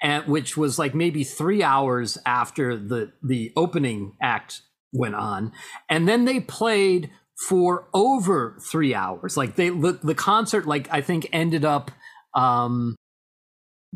at, 0.00 0.28
which 0.28 0.56
was 0.56 0.78
like 0.78 0.94
maybe 0.94 1.24
three 1.24 1.64
hours 1.64 2.16
after 2.24 2.76
the 2.76 3.12
the 3.22 3.52
opening 3.56 4.16
act 4.22 4.60
went 4.94 5.14
on. 5.14 5.52
And 5.90 6.08
then 6.08 6.24
they 6.24 6.40
played 6.40 7.10
for 7.48 7.88
over 7.92 8.56
three 8.60 8.94
hours. 8.94 9.36
Like 9.36 9.56
they 9.56 9.68
the, 9.68 9.98
the 10.02 10.14
concert, 10.14 10.66
like 10.66 10.88
I 10.90 11.02
think 11.02 11.28
ended 11.32 11.64
up 11.64 11.90
um 12.34 12.96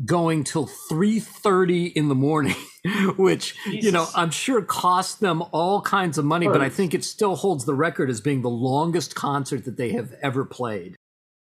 going 0.05 0.43
till 0.45 0.65
3.30 0.65 1.91
in 1.93 2.07
the 2.07 2.15
morning 2.15 2.55
which 3.17 3.57
Jesus. 3.65 3.83
you 3.83 3.91
know 3.91 4.07
i'm 4.15 4.31
sure 4.31 4.61
cost 4.61 5.19
them 5.19 5.43
all 5.51 5.81
kinds 5.81 6.17
of 6.17 6.23
money 6.23 6.47
but 6.47 6.61
i 6.61 6.69
think 6.69 6.93
it 6.93 7.03
still 7.03 7.35
holds 7.35 7.65
the 7.65 7.73
record 7.73 8.09
as 8.09 8.21
being 8.21 8.41
the 8.41 8.49
longest 8.49 9.13
concert 9.15 9.65
that 9.65 9.75
they 9.75 9.91
have 9.91 10.13
ever 10.21 10.45
played 10.45 10.95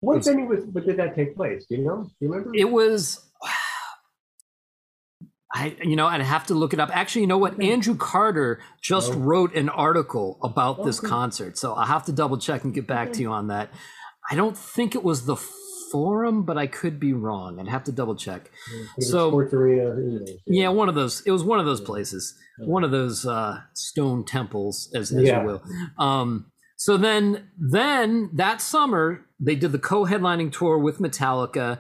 what 0.02 0.22
venue 0.26 0.48
was 0.48 0.66
what 0.66 0.86
did 0.86 0.98
that 0.98 1.16
take 1.16 1.34
place 1.34 1.66
do 1.70 1.78
you 1.78 1.84
know 1.86 2.04
do 2.04 2.12
you 2.20 2.30
remember 2.30 2.52
it 2.54 2.70
was 2.70 3.26
I, 5.54 5.76
you 5.84 5.96
know, 5.96 6.08
I'd 6.08 6.22
have 6.22 6.48
to 6.48 6.54
look 6.54 6.74
it 6.74 6.80
up. 6.80 6.96
Actually, 6.96 7.22
you 7.22 7.28
know 7.28 7.38
what? 7.38 7.62
Andrew 7.62 7.96
Carter 7.96 8.60
just 8.82 9.14
wrote 9.14 9.54
an 9.56 9.70
article 9.70 10.40
about 10.42 10.86
this 10.86 11.00
concert, 11.00 11.58
so 11.58 11.74
I'll 11.74 11.86
have 11.86 12.06
to 12.06 12.14
double 12.14 12.38
check 12.38 12.64
and 12.64 12.74
get 12.74 12.88
back 12.88 13.12
to 13.14 13.20
you 13.20 13.32
on 13.32 13.48
that. 13.48 13.70
I 14.30 14.36
don't 14.36 14.58
think 14.58 14.96
it 14.96 15.04
was 15.04 15.26
the 15.26 15.36
forum, 15.92 16.44
but 16.44 16.58
I 16.58 16.68
could 16.68 17.02
be 17.02 17.12
wrong. 17.12 17.60
I'd 17.60 17.68
have 17.68 17.84
to 17.86 17.92
double 17.92 18.16
check. 18.16 18.50
So, 19.00 19.30
yeah, 20.48 20.70
one 20.70 20.88
of 20.88 20.96
those. 20.96 21.22
It 21.26 21.32
was 21.32 21.44
one 21.44 21.60
of 21.60 21.66
those 21.66 21.82
places, 21.82 22.34
one 22.60 22.86
of 22.86 22.92
those 22.92 23.26
uh, 23.26 23.60
stone 23.74 24.24
temples, 24.24 24.90
as, 24.96 25.12
as 25.12 25.24
yeah. 25.24 25.42
you 25.42 25.48
will. 25.48 25.64
Um, 25.98 26.52
so 26.78 26.98
then, 26.98 27.50
then 27.60 28.30
that 28.34 28.62
summer 28.62 29.26
they 29.40 29.56
did 29.56 29.72
the 29.72 29.80
co-headlining 29.80 30.52
tour 30.52 30.78
with 30.78 31.00
Metallica. 31.00 31.80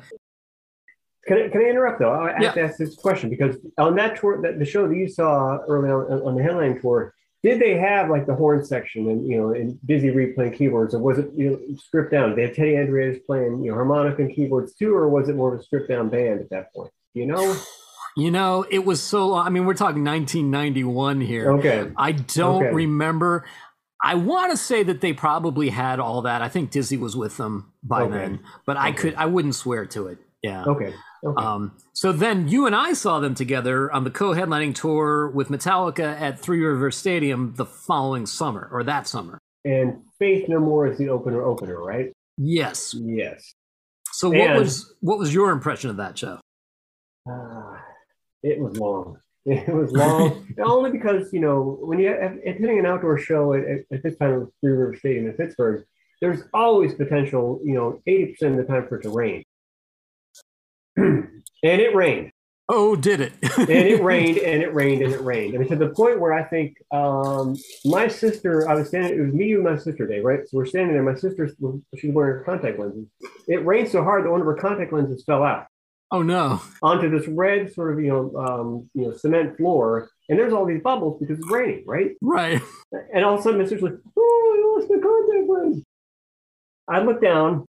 Can 1.27 1.37
I, 1.37 1.49
can 1.49 1.61
I 1.61 1.65
interrupt 1.65 1.99
though? 1.99 2.11
I 2.11 2.31
have 2.33 2.41
yeah. 2.41 2.51
to 2.53 2.61
ask 2.61 2.77
this 2.77 2.95
question 2.95 3.29
because 3.29 3.57
on 3.77 3.95
that 3.95 4.19
tour, 4.19 4.41
that 4.41 4.57
the 4.57 4.65
show 4.65 4.87
that 4.87 4.95
you 4.95 5.07
saw 5.07 5.57
early 5.67 5.89
on 5.89 6.21
on 6.23 6.35
the 6.35 6.41
headline 6.41 6.81
tour, 6.81 7.13
did 7.43 7.59
they 7.59 7.77
have 7.77 8.09
like 8.09 8.25
the 8.25 8.35
horn 8.35 8.65
section 8.65 9.07
and 9.07 9.29
you 9.29 9.37
know 9.37 9.53
and 9.53 9.77
Dizzy 9.85 10.09
Reed 10.09 10.35
playing 10.35 10.53
keyboards, 10.53 10.95
or 10.95 10.99
was 10.99 11.19
it 11.19 11.29
you 11.35 11.51
know 11.51 11.59
stripped 11.77 12.11
down? 12.11 12.29
Did 12.29 12.37
they 12.37 12.41
had 12.43 12.53
Teddy 12.55 12.71
Andreadis 12.73 13.25
playing 13.25 13.63
you 13.63 13.69
know 13.69 13.75
harmonica 13.75 14.23
and 14.23 14.33
keyboards 14.33 14.73
too, 14.73 14.95
or 14.95 15.09
was 15.09 15.29
it 15.29 15.35
more 15.35 15.53
of 15.53 15.59
a 15.59 15.63
stripped 15.63 15.89
down 15.89 16.09
band 16.09 16.39
at 16.39 16.49
that 16.49 16.73
point? 16.73 16.91
You 17.13 17.27
know. 17.27 17.55
You 18.17 18.29
know, 18.29 18.65
it 18.69 18.83
was 18.83 19.01
so 19.01 19.29
long. 19.29 19.47
I 19.47 19.49
mean, 19.49 19.65
we're 19.65 19.73
talking 19.73 20.03
1991 20.03 21.21
here. 21.21 21.49
Okay. 21.53 21.89
I 21.95 22.11
don't 22.11 22.63
okay. 22.63 22.73
remember. 22.75 23.45
I 24.03 24.15
want 24.15 24.51
to 24.51 24.57
say 24.57 24.83
that 24.83 24.99
they 24.99 25.13
probably 25.13 25.69
had 25.69 26.01
all 26.01 26.23
that. 26.23 26.41
I 26.41 26.49
think 26.49 26.71
Dizzy 26.71 26.97
was 26.97 27.15
with 27.15 27.37
them 27.37 27.71
by 27.81 28.01
okay. 28.01 28.11
then, 28.11 28.39
but 28.65 28.75
I 28.75 28.91
could 28.91 29.15
I 29.15 29.27
wouldn't 29.27 29.55
swear 29.55 29.85
to 29.85 30.07
it. 30.07 30.17
Yeah. 30.41 30.65
Okay. 30.65 30.93
Okay. 31.23 31.43
Um, 31.43 31.77
so 31.93 32.11
then 32.11 32.47
you 32.47 32.65
and 32.65 32.75
I 32.75 32.93
saw 32.93 33.19
them 33.19 33.35
together 33.35 33.91
on 33.91 34.03
the 34.03 34.11
co-headlining 34.11 34.75
tour 34.75 35.29
with 35.29 35.49
Metallica 35.49 36.19
at 36.19 36.39
Three 36.39 36.63
River 36.63 36.91
Stadium 36.91 37.53
the 37.55 37.65
following 37.65 38.25
summer 38.25 38.69
or 38.71 38.83
that 38.83 39.07
summer. 39.07 39.37
And 39.63 40.01
Faith 40.19 40.49
No 40.49 40.59
More 40.59 40.87
is 40.87 40.97
the 40.97 41.09
opener 41.09 41.43
opener, 41.43 41.81
right? 41.81 42.11
Yes. 42.37 42.95
Yes. 42.97 43.53
So 44.13 44.31
and, 44.31 44.39
what 44.39 44.59
was 44.59 44.93
what 45.01 45.19
was 45.19 45.33
your 45.33 45.51
impression 45.51 45.89
of 45.89 45.97
that 45.97 46.17
show? 46.17 46.39
Uh, 47.29 47.77
it 48.43 48.59
was 48.59 48.77
long. 48.77 49.17
It 49.43 49.73
was 49.73 49.91
long, 49.91 50.53
only 50.63 50.91
because 50.91 51.33
you 51.33 51.39
know 51.39 51.79
when 51.81 51.97
you 51.97 52.09
are 52.09 52.37
hitting 52.43 52.77
an 52.77 52.85
outdoor 52.85 53.17
show 53.17 53.53
at, 53.53 53.63
at 53.91 54.03
this 54.03 54.15
time 54.17 54.33
of 54.33 54.51
Three 54.61 54.73
River 54.73 54.95
Stadium 54.95 55.25
in 55.25 55.33
Pittsburgh, 55.33 55.83
there's 56.21 56.43
always 56.53 56.93
potential. 56.93 57.59
You 57.63 57.73
know, 57.73 58.01
eighty 58.05 58.33
percent 58.33 58.51
of 58.51 58.67
the 58.67 58.71
time 58.71 58.87
for 58.87 58.99
it 58.99 59.01
to 59.01 59.09
rain. 59.09 59.43
and 60.97 61.41
it 61.63 61.95
rained. 61.95 62.31
Oh, 62.73 62.95
did 62.95 63.19
it? 63.19 63.33
and 63.57 63.69
it 63.69 64.01
rained 64.01 64.37
and 64.37 64.63
it 64.63 64.73
rained 64.73 65.01
and 65.01 65.13
it 65.13 65.21
rained. 65.21 65.55
I 65.55 65.57
mean, 65.57 65.67
to 65.67 65.75
the 65.75 65.89
point 65.89 66.19
where 66.19 66.33
I 66.33 66.43
think 66.43 66.77
um, 66.91 67.55
my 67.83 68.07
sister, 68.07 68.67
I 68.69 68.75
was 68.75 68.87
standing, 68.87 69.19
it 69.19 69.21
was 69.21 69.33
me 69.33 69.53
and 69.53 69.63
my 69.63 69.77
sister 69.77 70.07
day, 70.07 70.21
right? 70.21 70.47
So 70.47 70.57
we're 70.57 70.65
standing 70.65 70.93
there. 70.93 71.03
My 71.03 71.15
sister, 71.15 71.49
she's 71.97 72.13
wearing 72.13 72.45
contact 72.45 72.79
lenses. 72.79 73.07
It 73.47 73.65
rained 73.65 73.89
so 73.89 74.03
hard 74.03 74.23
that 74.23 74.31
one 74.31 74.39
of 74.39 74.47
her 74.47 74.55
contact 74.55 74.93
lenses 74.93 75.23
fell 75.25 75.43
out. 75.43 75.67
Oh 76.13 76.21
no! 76.21 76.61
Onto 76.81 77.09
this 77.09 77.25
red 77.29 77.73
sort 77.73 77.93
of 77.93 78.03
you 78.03 78.09
know 78.09 78.35
um, 78.35 78.89
you 78.93 79.07
know 79.07 79.13
cement 79.13 79.55
floor, 79.55 80.09
and 80.27 80.37
there's 80.37 80.51
all 80.51 80.65
these 80.65 80.81
bubbles 80.81 81.17
because 81.19 81.39
it's 81.39 81.49
raining, 81.49 81.85
right? 81.87 82.11
Right. 82.21 82.61
And 83.13 83.23
all 83.23 83.35
of 83.35 83.39
a 83.39 83.43
sudden, 83.43 83.59
my 83.59 83.63
sister's 83.63 83.83
like, 83.83 83.99
"Oh, 84.17 84.77
I 84.77 84.79
lost 84.79 84.91
my 84.91 84.97
contact 85.01 85.49
lens." 85.49 85.83
I 86.89 87.01
look 87.01 87.21
down, 87.21 87.65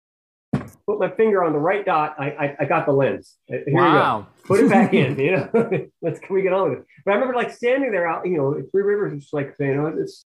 put 0.90 1.00
my 1.00 1.10
finger 1.16 1.44
on 1.44 1.54
the 1.54 1.60
right 1.60 1.86
dot. 1.86 2.16
I 2.18 2.30
I, 2.32 2.56
I 2.62 2.66
got 2.66 2.86
the 2.86 2.92
lens. 2.92 3.36
Here 3.48 3.64
wow. 3.68 4.28
Put 4.46 4.62
it 4.62 4.70
back 4.70 4.94
in. 5.02 5.20
You 5.20 5.32
know, 5.32 5.88
let's 6.02 6.20
can 6.20 6.36
we 6.36 6.42
get 6.42 6.54
on 6.54 6.70
with 6.70 6.80
it? 6.80 6.86
But 7.06 7.12
I 7.12 7.14
remember 7.16 7.36
like 7.36 7.52
standing 7.52 7.92
there 7.92 8.08
out. 8.08 8.26
You 8.26 8.38
know, 8.38 8.64
Three 8.72 8.84
Rivers 8.84 9.20
just 9.22 9.34
like 9.34 9.56
saying, 9.56 9.80
"Oh, 9.80 9.94
it's 10.02 10.26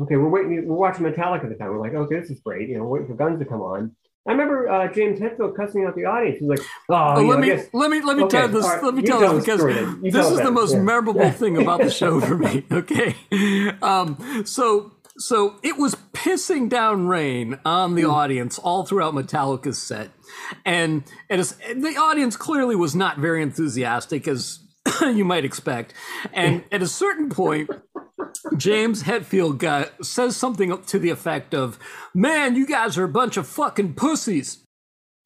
okay." 0.00 0.16
We're 0.16 0.28
waiting. 0.28 0.66
We're 0.68 0.76
watching 0.76 1.04
Metallica 1.04 1.44
at 1.44 1.48
the 1.48 1.56
time. 1.56 1.70
We're 1.70 1.80
like, 1.80 1.94
"Okay, 1.94 2.20
this 2.20 2.30
is 2.30 2.40
great." 2.40 2.68
You 2.68 2.78
know, 2.78 2.84
waiting 2.84 3.08
for 3.08 3.14
Guns 3.14 3.40
to 3.40 3.44
come 3.44 3.60
on. 3.60 3.96
I 4.24 4.30
remember 4.30 4.68
uh, 4.68 4.92
James 4.92 5.18
Hetfield 5.18 5.56
cussing 5.56 5.84
out 5.84 5.96
the 5.96 6.04
audience. 6.04 6.38
He's 6.38 6.48
like, 6.48 6.60
"Oh, 6.88 7.24
let, 7.26 7.40
me, 7.40 7.56
let 7.72 7.90
me 7.90 8.00
let 8.02 8.16
me 8.16 8.22
okay, 8.22 8.38
tell 8.38 8.48
this. 8.48 8.64
Right, 8.64 8.84
let 8.84 8.94
me 8.94 9.02
tell 9.02 9.18
this 9.18 9.44
because 9.44 9.60
this 10.00 10.30
is 10.30 10.38
the 10.38 10.52
most 10.52 10.74
yeah. 10.74 10.80
memorable 10.80 11.28
thing 11.32 11.60
about 11.60 11.80
the 11.80 11.90
show 11.90 12.20
for 12.20 12.38
me. 12.38 12.64
Okay, 12.72 13.16
um, 13.82 14.44
so 14.46 14.91
so 15.18 15.56
it 15.62 15.76
was 15.76 15.94
pissing 16.12 16.68
down 16.68 17.06
rain 17.06 17.58
on 17.64 17.94
the 17.94 18.02
mm. 18.02 18.12
audience 18.12 18.58
all 18.58 18.84
throughout 18.84 19.14
Metallica's 19.14 19.80
set, 19.80 20.10
and 20.64 21.04
the 21.28 21.96
audience 21.98 22.36
clearly 22.36 22.76
was 22.76 22.94
not 22.94 23.18
very 23.18 23.42
enthusiastic, 23.42 24.26
as 24.26 24.60
you 25.00 25.24
might 25.24 25.44
expect. 25.44 25.94
And 26.32 26.64
at 26.72 26.82
a 26.82 26.88
certain 26.88 27.28
point, 27.28 27.70
James 28.56 29.04
Hetfield 29.04 29.58
got, 29.58 30.04
says 30.04 30.36
something 30.36 30.82
to 30.82 30.98
the 30.98 31.10
effect 31.10 31.54
of, 31.54 31.78
"Man, 32.14 32.56
you 32.56 32.66
guys 32.66 32.96
are 32.96 33.04
a 33.04 33.08
bunch 33.08 33.36
of 33.36 33.46
fucking 33.46 33.94
pussies." 33.94 34.64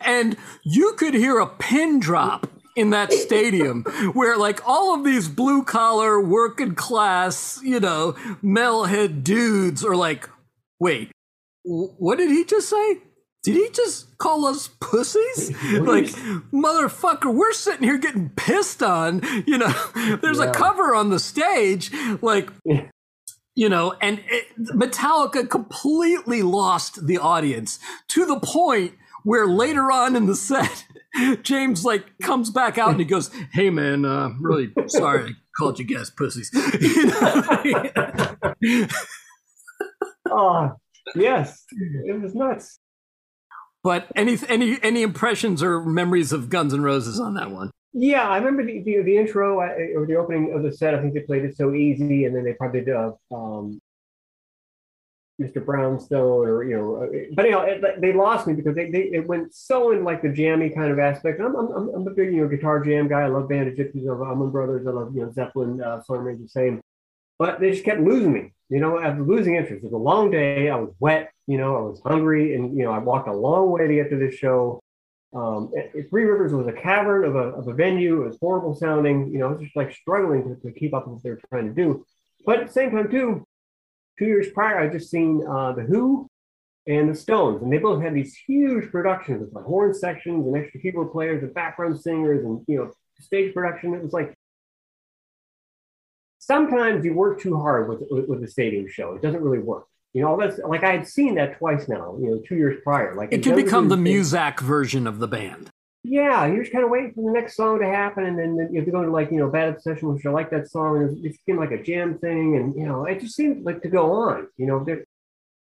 And 0.01 0.37
you 0.63 0.93
could 0.99 1.15
hear 1.15 1.39
a 1.39 1.47
pin 1.47 2.01
drop 2.01 2.47
in 2.77 2.91
that 2.91 3.13
stadium 3.13 3.83
where 4.13 4.37
like 4.37 4.61
all 4.67 4.95
of 4.95 5.03
these 5.03 5.29
blue 5.29 5.65
collar 5.65 6.21
working 6.21 6.75
class 6.75 7.59
you 7.65 7.81
know 7.81 8.13
metalhead 8.45 9.25
dudes 9.25 9.85
are 9.85 9.97
like 9.97 10.29
wait 10.79 11.11
what 11.65 12.19
did 12.19 12.31
he 12.31 12.45
just 12.45 12.69
say 12.69 13.01
did 13.47 13.55
he 13.55 13.69
just 13.71 14.19
call 14.19 14.45
us 14.45 14.71
pussies? 14.81 15.51
like, 15.73 16.07
motherfucker, 16.53 17.33
we're 17.33 17.53
sitting 17.53 17.85
here 17.85 17.97
getting 17.97 18.31
pissed 18.31 18.83
on. 18.83 19.23
You 19.47 19.59
know, 19.59 19.73
there's 20.21 20.41
yeah. 20.41 20.51
a 20.51 20.53
cover 20.53 20.97
on 20.97 21.11
the 21.11 21.21
stage. 21.21 21.93
Like, 22.23 22.51
you 23.55 23.69
know, 23.69 23.95
and 24.01 24.21
it, 24.29 24.47
Metallica 24.59 25.49
completely 25.49 26.43
lost 26.43 27.07
the 27.07 27.19
audience 27.19 27.79
to 28.09 28.27
the 28.27 28.41
point 28.41 28.95
where 29.23 29.47
later 29.47 29.93
on 29.93 30.17
in 30.17 30.27
the 30.27 30.35
set, 30.35 30.85
James 31.43 31.85
like 31.85 32.19
comes 32.21 32.51
back 32.51 32.79
out 32.79 32.91
and 32.91 32.99
he 32.99 33.05
goes, 33.05 33.31
"Hey 33.53 33.71
man, 33.71 34.05
uh, 34.05 34.31
really 34.41 34.73
sorry 34.87 35.31
I 35.31 35.33
called 35.57 35.79
you 35.79 35.85
guys 35.85 36.11
pussies." 36.11 36.51
oh 40.31 40.73
yes, 41.15 41.65
it 42.05 42.21
was 42.21 42.35
nuts. 42.35 42.79
But 43.83 44.11
any 44.17 44.37
any 44.49 44.79
any 44.83 45.03
impressions 45.03 45.63
or 45.63 45.85
memories 45.85 46.33
of 46.33 46.49
Guns 46.49 46.75
N' 46.75 46.83
Roses 46.83 47.21
on 47.21 47.35
that 47.35 47.51
one? 47.51 47.71
Yeah, 47.93 48.29
I 48.29 48.37
remember 48.37 48.63
the, 48.63 48.83
the, 48.83 49.01
the 49.03 49.17
intro 49.17 49.61
or 49.61 50.07
the 50.07 50.17
opening 50.17 50.53
of 50.53 50.63
the 50.63 50.71
set. 50.71 50.95
I 50.95 51.01
think 51.01 51.15
they 51.15 51.21
played 51.21 51.45
it 51.45 51.57
so 51.57 51.73
easy, 51.73 52.27
and 52.27 52.37
then 52.37 52.45
they 52.45 52.53
probably 52.53 52.81
did 52.81 52.95
a 52.95 53.15
um, 53.33 53.81
Mr. 55.41 55.65
Brownstone 55.65 56.49
or 56.49 56.65
you 56.65 56.77
know, 56.77 57.11
but 57.35 57.45
you 57.45 57.51
know 57.51 57.61
it, 57.61 58.01
they 58.01 58.13
lost 58.13 58.47
me 58.47 58.55
because 58.55 58.75
they, 58.75 58.91
they 58.91 59.11
it 59.13 59.27
went 59.27 59.55
so 59.55 59.91
in 59.93 60.03
like 60.03 60.23
the 60.23 60.31
jammy 60.31 60.71
kind 60.71 60.91
of 60.91 60.99
aspect. 60.99 61.41
I'm 61.41 61.55
I'm 61.55 61.89
I'm 61.95 62.07
a 62.07 62.11
big 62.11 62.33
you 62.33 62.41
know 62.41 62.49
guitar 62.49 62.83
jam 62.83 63.07
guy. 63.07 63.23
I 63.23 63.27
love 63.27 63.49
Band 63.49 63.69
of 63.69 63.75
Gypsys. 63.75 64.07
I 64.07 64.13
love 64.13 64.23
Allman 64.23 64.51
Brothers. 64.51 64.87
I 64.87 64.91
love 64.91 65.15
you 65.15 65.23
know 65.23 65.33
Zeppelin. 65.33 65.83
Uh, 65.83 66.03
Storm 66.03 66.25
the 66.43 66.49
same, 66.49 66.81
but 67.39 67.61
they 67.61 67.71
just 67.71 67.85
kept 67.85 68.01
losing 68.01 68.33
me. 68.33 68.55
You 68.71 68.81
know, 68.81 68.99
I 68.99 69.11
was 69.11 69.29
losing 69.29 69.57
interest. 69.57 69.85
It 69.85 69.85
was 69.85 69.93
a 69.93 69.97
long 69.97 70.31
day. 70.31 70.71
I 70.71 70.77
was 70.77 70.95
wet. 71.01 71.31
You 71.47 71.59
know, 71.59 71.77
I 71.77 71.81
was 71.81 72.01
hungry, 72.05 72.55
and 72.55 72.77
you 72.77 72.85
know, 72.85 72.91
I 72.91 72.99
walked 72.99 73.29
a 73.29 73.33
long 73.33 73.71
way 73.71 73.87
to 73.87 73.95
get 73.95 74.11
to 74.11 74.17
this 74.17 74.35
show. 74.35 74.81
Um, 75.35 75.71
Three 76.09 76.25
Rivers 76.25 76.53
was 76.53 76.67
a 76.67 76.73
cavern 76.73 77.25
of 77.25 77.37
a, 77.37 77.49
of 77.59 77.69
a 77.69 77.75
venue. 77.75 78.23
It 78.23 78.29
was 78.29 78.39
horrible 78.41 78.75
sounding. 78.75 79.31
You 79.31 79.41
know, 79.41 79.49
I 79.49 79.53
was 79.53 79.61
just 79.61 79.77
like 79.77 79.93
struggling 79.93 80.45
to, 80.45 80.61
to 80.63 80.73
keep 80.73 80.95
up 80.95 81.07
with 81.07 81.15
what 81.17 81.23
they 81.23 81.31
were 81.31 81.41
trying 81.51 81.69
to 81.69 81.75
do. 81.75 82.07
But 82.47 82.61
at 82.61 82.67
the 82.69 82.73
same 82.73 82.91
time, 82.91 83.11
too, 83.11 83.46
two 84.19 84.27
years 84.27 84.49
prior, 84.51 84.79
I 84.79 84.89
just 84.89 85.11
seen 85.11 85.47
uh, 85.47 85.73
the 85.73 85.83
Who 85.83 86.29
and 86.87 87.11
the 87.11 87.15
Stones, 87.15 87.63
and 87.63 87.73
they 87.73 87.79
both 87.79 88.03
had 88.03 88.15
these 88.15 88.35
huge 88.35 88.91
productions 88.91 89.41
with 89.41 89.53
like 89.53 89.65
horn 89.65 89.93
sections 89.95 90.47
and 90.47 90.57
extra 90.57 90.81
keyboard 90.81 91.13
players 91.13 91.43
and 91.43 91.53
background 91.53 92.01
singers 92.01 92.45
and 92.45 92.63
you 92.67 92.77
know 92.77 92.93
stage 93.21 93.55
production. 93.55 93.95
It 93.95 94.03
was 94.03 94.13
like 94.13 94.35
sometimes 96.39 97.05
you 97.05 97.15
work 97.15 97.41
too 97.41 97.57
hard 97.57 97.89
with 97.89 98.03
with, 98.11 98.29
with 98.29 98.45
a 98.45 98.49
stadium 98.49 98.87
show. 98.89 99.15
It 99.15 99.23
doesn't 99.23 99.43
really 99.43 99.59
work. 99.59 99.87
You 100.13 100.23
know, 100.23 100.39
that's 100.39 100.59
like 100.61 100.83
I 100.83 100.93
had 100.93 101.07
seen 101.07 101.35
that 101.35 101.59
twice 101.59 101.89
now. 101.89 102.17
You 102.21 102.31
know, 102.31 102.43
two 102.47 102.57
years 102.57 102.81
prior. 102.83 103.15
Like 103.15 103.33
it, 103.33 103.41
it 103.41 103.43
can 103.43 103.57
become 103.57 103.89
the 103.89 103.97
Muzak 103.97 104.61
version 104.61 105.07
of 105.07 105.19
the 105.19 105.29
band 105.29 105.71
yeah, 106.09 106.47
you're 106.47 106.63
just 106.63 106.73
kind 106.73 106.85
of 106.85 106.91
waiting 106.91 107.13
for 107.13 107.31
the 107.31 107.39
next 107.39 107.57
song 107.57 107.81
to 107.81 107.87
happen, 107.87 108.25
and 108.25 108.39
then 108.39 108.69
you 108.71 108.77
have 108.77 108.87
to 108.87 108.93
go 108.93 109.05
to 109.05 109.11
like 109.11 109.31
you 109.31 109.39
know 109.39 109.51
Bad 109.51 109.71
Obsession, 109.71 110.13
which 110.15 110.25
I 110.25 110.31
like 110.31 110.51
that 110.51 110.71
song, 110.71 110.99
and 110.99 111.25
it 111.25 111.37
became 111.45 111.59
like 111.59 111.73
a 111.73 111.83
jam 111.83 112.19
thing, 112.19 112.57
and 112.57 112.75
you 112.75 112.87
know 112.87 113.05
it 113.05 113.21
just 113.21 113.35
seemed 113.35 113.65
like 113.65 113.83
to 113.83 113.89
go 113.89 114.13
on, 114.13 114.49
you 114.57 114.67
know. 114.67 114.85
There, 114.85 115.05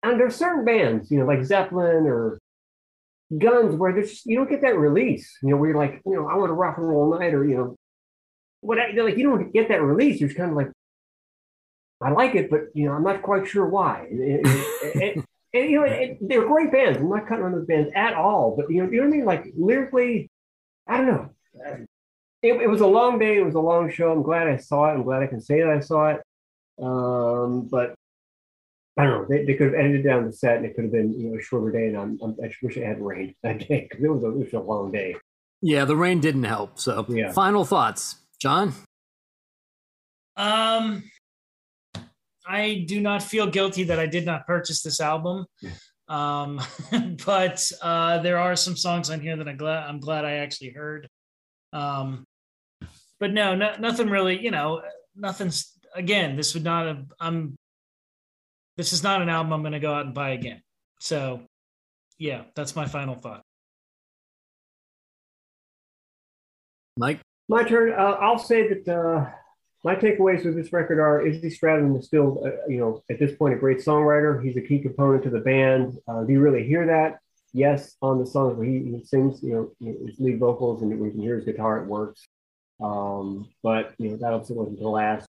and 0.03 0.21
there's 0.21 0.37
certain 0.37 0.65
bands, 0.65 1.11
you 1.11 1.19
know, 1.19 1.27
like 1.27 1.45
Zeppelin 1.45 2.07
or 2.07 2.39
Guns 3.37 3.75
where 3.75 3.93
there's 3.93 4.11
just, 4.11 4.27
you 4.27 4.37
don't 4.37 4.49
get 4.49 4.63
that 4.63 4.79
release. 4.79 5.37
You 5.43 5.51
know, 5.51 5.57
where 5.57 5.71
you're 5.71 5.79
like, 5.79 6.01
you 6.07 6.15
know, 6.15 6.29
I 6.29 6.37
want 6.37 6.51
to 6.51 6.55
rock 6.55 6.77
and 6.77 6.89
roll 6.89 7.19
night, 7.19 7.35
or 7.35 7.45
you 7.45 7.57
know, 7.57 7.77
what 8.61 8.79
I, 8.79 8.91
like 8.91 9.17
you 9.17 9.25
don't 9.25 9.53
get 9.53 9.69
that 9.69 9.83
release. 9.83 10.21
You're 10.21 10.31
kind 10.35 10.51
of 10.51 10.57
like, 10.57 10.71
I 12.01 12.11
like 12.11 12.35
it, 12.35 12.51
but 12.51 12.67
you 12.75 12.87
know, 12.87 12.93
I'm 12.93 13.03
not 13.03 13.23
quite 13.23 13.49
sure 13.49 13.67
why. 13.67 14.07
And, 14.11 14.47
and, 15.03 15.25
and 15.63 15.71
you 15.71 15.81
know, 15.81 16.17
they're 16.21 16.47
great 16.47 16.73
bands. 16.73 16.99
I'm 16.99 17.09
not 17.09 17.27
cutting 17.27 17.45
on 17.45 17.53
those 17.53 17.67
bands 17.67 17.91
at 17.95 18.15
all, 18.15 18.55
but 18.57 18.71
you 18.71 18.83
know, 18.83 18.91
you 18.91 19.01
know 19.01 19.07
what 19.07 19.15
I 19.15 19.17
mean? 19.17 19.25
Like 19.25 19.53
lyrically, 19.57 20.31
I 20.87 20.99
don't 20.99 21.07
know. 21.07 21.31
It, 22.43 22.61
it, 22.61 22.69
was 22.69 22.81
a 22.81 22.87
long 22.87 23.19
day. 23.19 23.39
It 23.39 23.45
was 23.45 23.55
a 23.55 23.61
long 23.61 23.91
show. 23.91 24.13
I'm 24.13 24.23
glad 24.23 24.47
I 24.47 24.57
saw 24.57 24.91
it. 24.91 24.95
I'm 24.95 25.03
glad 25.03 25.23
I 25.23 25.27
can 25.27 25.41
say 25.41 25.61
that 25.61 25.71
I 25.71 25.81
saw 25.81 26.09
it. 26.09 26.21
Um, 26.81 27.69
but 27.71 27.95
I 28.97 29.05
don't 29.05 29.23
know. 29.23 29.27
They, 29.29 29.45
they 29.45 29.55
could 29.55 29.73
have 29.73 29.81
ended 29.81 30.05
down 30.05 30.27
the 30.27 30.33
set, 30.33 30.59
and 30.59 30.67
it 30.67 30.75
could 30.75 30.85
have 30.85 30.93
been 30.93 31.19
you 31.19 31.31
know 31.31 31.39
a 31.39 31.43
shorter 31.43 31.73
day. 31.73 31.89
And 31.89 31.97
I'm, 31.97 32.19
I'm 32.23 32.37
i 32.43 32.51
wish 32.63 32.77
it 32.77 32.87
had 32.87 33.01
rained 33.01 33.35
that 33.43 33.67
day 33.67 33.89
because 33.89 34.05
it 34.05 34.09
was 34.09 34.23
a, 34.23 34.29
it 34.29 34.37
was 34.37 34.53
a 34.53 34.61
long 34.61 34.93
day. 34.93 35.17
Yeah, 35.63 35.85
the 35.85 35.97
rain 35.97 36.21
didn't 36.21 36.45
help. 36.45 36.79
So, 36.79 37.07
yeah. 37.09 37.33
final 37.33 37.65
thoughts, 37.65 38.17
John. 38.39 38.75
Um, 40.37 41.03
I 42.47 42.85
do 42.87 43.01
not 43.01 43.23
feel 43.23 43.47
guilty 43.47 43.85
that 43.85 43.99
I 43.99 44.07
did 44.07 44.25
not 44.25 44.47
purchase 44.47 44.83
this 44.83 45.01
album. 45.01 45.47
Um, 46.09 46.61
but 47.27 47.71
uh, 47.83 48.19
there 48.19 48.39
are 48.39 48.57
some 48.57 48.77
songs 48.77 49.11
on 49.11 49.21
here 49.21 49.37
that 49.37 49.49
I'm 49.49 49.57
glad 49.57 49.89
I'm 49.89 50.01
glad 50.01 50.25
I 50.25 50.35
actually 50.35 50.71
heard. 50.71 51.09
Um, 51.73 52.25
but 53.19 53.33
no, 53.33 53.55
no, 53.55 53.75
nothing 53.79 54.09
really. 54.09 54.43
You 54.43 54.51
know, 54.51 54.83
nothing's. 55.15 55.73
Again, 55.95 56.37
this 56.37 56.55
would 56.55 56.65
not 56.65 56.87
have. 56.87 57.05
I'm 57.19 57.57
this 58.77 58.93
is 58.93 59.03
not 59.03 59.23
an 59.23 59.29
album 59.29 59.53
I'm 59.53 59.63
going 59.63 59.73
to 59.73 59.81
go 59.81 59.95
out 59.95 60.05
and 60.05 60.15
buy 60.15 60.31
again. 60.31 60.61
So, 61.01 61.41
yeah, 62.19 62.43
that's 62.55 62.77
my 62.77 62.87
final 62.87 63.15
thought. 63.15 63.43
Mike? 66.99 67.21
My 67.49 67.63
turn. 67.63 67.93
Uh, 67.93 68.17
I'll 68.21 68.39
say 68.39 68.69
that 68.69 68.89
uh, 68.89 69.31
my 69.87 69.95
takeaways 69.95 70.45
with 70.45 70.57
this 70.57 70.73
record 70.73 70.99
are 70.99 71.25
Izzy 71.25 71.49
Stradlin 71.49 71.97
is 71.97 72.07
still, 72.07 72.43
uh, 72.45 72.67
you 72.69 72.81
know, 72.81 73.05
at 73.09 73.21
this 73.21 73.37
point, 73.37 73.55
a 73.55 73.57
great 73.57 73.79
songwriter. 73.79 74.45
He's 74.45 74.57
a 74.57 74.61
key 74.61 74.81
component 74.81 75.23
to 75.23 75.31
the 75.31 75.39
band. 75.39 75.97
Uh, 76.09 76.25
do 76.25 76.33
you 76.33 76.41
really 76.41 76.67
hear 76.67 76.85
that? 76.87 77.21
Yes, 77.53 77.95
on 78.03 78.19
the 78.19 78.27
songs 78.27 78.57
where 78.57 78.67
he, 78.67 78.81
he 78.81 79.05
sings, 79.05 79.41
you 79.45 79.53
know, 79.81 79.97
his 80.05 80.19
lead 80.19 80.41
vocals 80.41 80.83
and 80.83 80.99
we 80.99 81.13
can 81.13 81.21
hear 81.21 81.37
his 81.37 81.45
guitar, 81.45 81.79
it 81.79 81.87
works. 81.87 82.27
Um, 82.83 83.49
but, 83.63 83.95
you 83.99 84.11
know, 84.11 84.17
that 84.17 84.33
obviously 84.33 84.57
wasn't 84.57 84.81
the 84.81 84.89
last. 84.89 85.29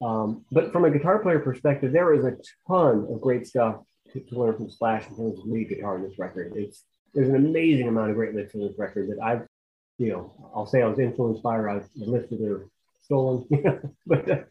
Um, 0.00 0.44
but 0.52 0.72
from 0.72 0.84
a 0.84 0.90
guitar 0.90 1.18
player 1.18 1.40
perspective, 1.40 1.90
there 1.90 2.14
is 2.14 2.24
a 2.24 2.36
ton 2.68 3.08
of 3.10 3.20
great 3.20 3.44
stuff 3.44 3.80
to, 4.12 4.20
to 4.20 4.38
learn 4.38 4.54
from 4.54 4.70
Slash 4.70 5.08
in 5.08 5.16
terms 5.16 5.40
of 5.40 5.46
lead 5.46 5.68
guitar 5.68 5.96
in 5.96 6.04
this 6.04 6.16
record. 6.16 6.52
It's 6.54 6.84
there's 7.12 7.28
an 7.28 7.34
amazing 7.34 7.88
amount 7.88 8.10
of 8.10 8.14
great 8.16 8.36
licks 8.36 8.54
in 8.54 8.60
this 8.60 8.78
record 8.78 9.08
that 9.08 9.20
I've, 9.20 9.48
you 9.98 10.10
know, 10.10 10.52
I'll 10.54 10.66
say 10.66 10.80
I 10.80 10.86
was 10.86 11.00
influenced 11.00 11.42
by 11.42 11.56
or 11.56 11.68
I've 11.68 11.88
listed 11.96 12.40
or 12.42 12.68
stolen, 13.06 13.46
but 14.06 14.26
they're 14.26 14.44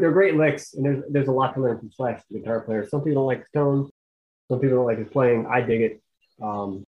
they're 0.00 0.12
great 0.12 0.34
licks, 0.34 0.74
and 0.74 0.84
there's 0.84 1.04
there's 1.08 1.28
a 1.28 1.32
lot 1.32 1.54
to 1.54 1.60
learn 1.60 1.78
from 1.78 1.92
Slash, 1.92 2.20
the 2.30 2.40
guitar 2.40 2.60
player. 2.60 2.86
Some 2.88 3.02
people 3.02 3.22
don't 3.22 3.26
like 3.26 3.40
his 3.40 3.50
tone, 3.54 3.88
some 4.50 4.60
people 4.60 4.76
don't 4.76 4.86
like 4.86 4.98
his 4.98 5.08
playing. 5.08 5.46
I 5.46 5.60
dig 5.60 5.80
it. 5.82 6.02
Um, 6.42 6.84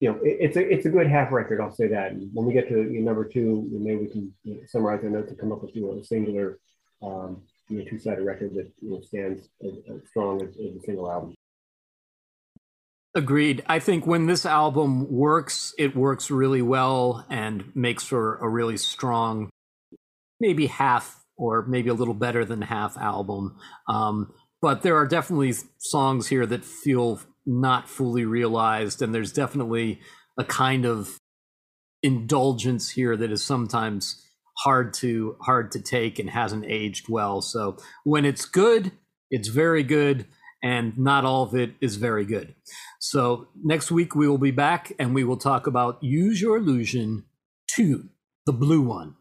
you 0.00 0.10
know, 0.10 0.18
it, 0.22 0.38
it's 0.40 0.56
a 0.56 0.72
it's 0.72 0.86
a 0.86 0.90
good 0.90 1.06
half 1.06 1.30
record. 1.30 1.60
I'll 1.60 1.72
say 1.72 1.86
that. 1.88 2.12
And 2.12 2.30
when 2.34 2.46
we 2.46 2.52
get 2.52 2.68
to 2.68 2.82
you 2.82 3.00
know, 3.00 3.06
number 3.06 3.24
two, 3.24 3.68
maybe 3.70 4.02
we 4.02 4.08
can 4.08 4.34
you 4.42 4.54
know, 4.54 4.60
summarize 4.66 5.04
our 5.04 5.10
notes 5.10 5.30
and 5.30 5.38
come 5.38 5.52
up 5.52 5.62
with 5.62 5.76
you 5.76 5.82
know, 5.82 5.98
a 5.98 6.04
singular 6.04 6.58
um, 7.02 7.42
you 7.68 7.78
know, 7.78 7.84
two-sided 7.84 8.24
record 8.24 8.54
that 8.54 8.70
you 8.80 8.90
know, 8.90 9.00
stands 9.00 9.48
as, 9.64 9.72
as 9.88 10.08
strong 10.08 10.42
as, 10.42 10.48
as, 10.50 10.76
a 10.76 10.80
single 10.84 11.10
album. 11.10 11.34
Agreed. 13.14 13.62
I 13.66 13.78
think 13.78 14.06
when 14.06 14.26
this 14.26 14.46
album 14.46 15.10
works, 15.10 15.74
it 15.78 15.94
works 15.94 16.30
really 16.30 16.62
well 16.62 17.26
and 17.28 17.64
makes 17.74 18.04
for 18.04 18.36
a 18.36 18.48
really 18.48 18.78
strong, 18.78 19.50
maybe 20.42 20.66
half 20.66 21.24
or 21.38 21.64
maybe 21.66 21.88
a 21.88 21.94
little 21.94 22.14
better 22.14 22.44
than 22.44 22.60
half 22.60 22.98
album. 22.98 23.56
Um, 23.88 24.34
but 24.60 24.82
there 24.82 24.96
are 24.96 25.06
definitely 25.06 25.54
songs 25.78 26.26
here 26.26 26.44
that 26.46 26.64
feel 26.64 27.20
not 27.46 27.88
fully 27.88 28.24
realized, 28.24 29.00
and 29.00 29.14
there's 29.14 29.32
definitely 29.32 30.00
a 30.38 30.44
kind 30.44 30.84
of 30.84 31.16
indulgence 32.02 32.90
here 32.90 33.16
that 33.16 33.30
is 33.30 33.44
sometimes 33.44 34.20
hard 34.58 34.92
to 34.92 35.36
hard 35.40 35.70
to 35.72 35.80
take 35.80 36.18
and 36.18 36.28
hasn't 36.30 36.64
aged 36.66 37.08
well. 37.08 37.40
So 37.40 37.76
when 38.04 38.24
it's 38.24 38.44
good, 38.44 38.92
it's 39.30 39.48
very 39.48 39.82
good 39.82 40.26
and 40.62 40.96
not 40.98 41.24
all 41.24 41.44
of 41.44 41.54
it 41.54 41.74
is 41.80 41.96
very 41.96 42.24
good. 42.24 42.54
So 43.00 43.48
next 43.64 43.90
week 43.90 44.14
we 44.14 44.28
will 44.28 44.38
be 44.38 44.50
back 44.50 44.92
and 44.98 45.14
we 45.14 45.24
will 45.24 45.36
talk 45.36 45.66
about 45.66 46.02
Use 46.02 46.40
Your 46.40 46.56
Illusion 46.56 47.24
2, 47.74 48.08
the 48.46 48.52
blue 48.52 48.82
one. 48.82 49.16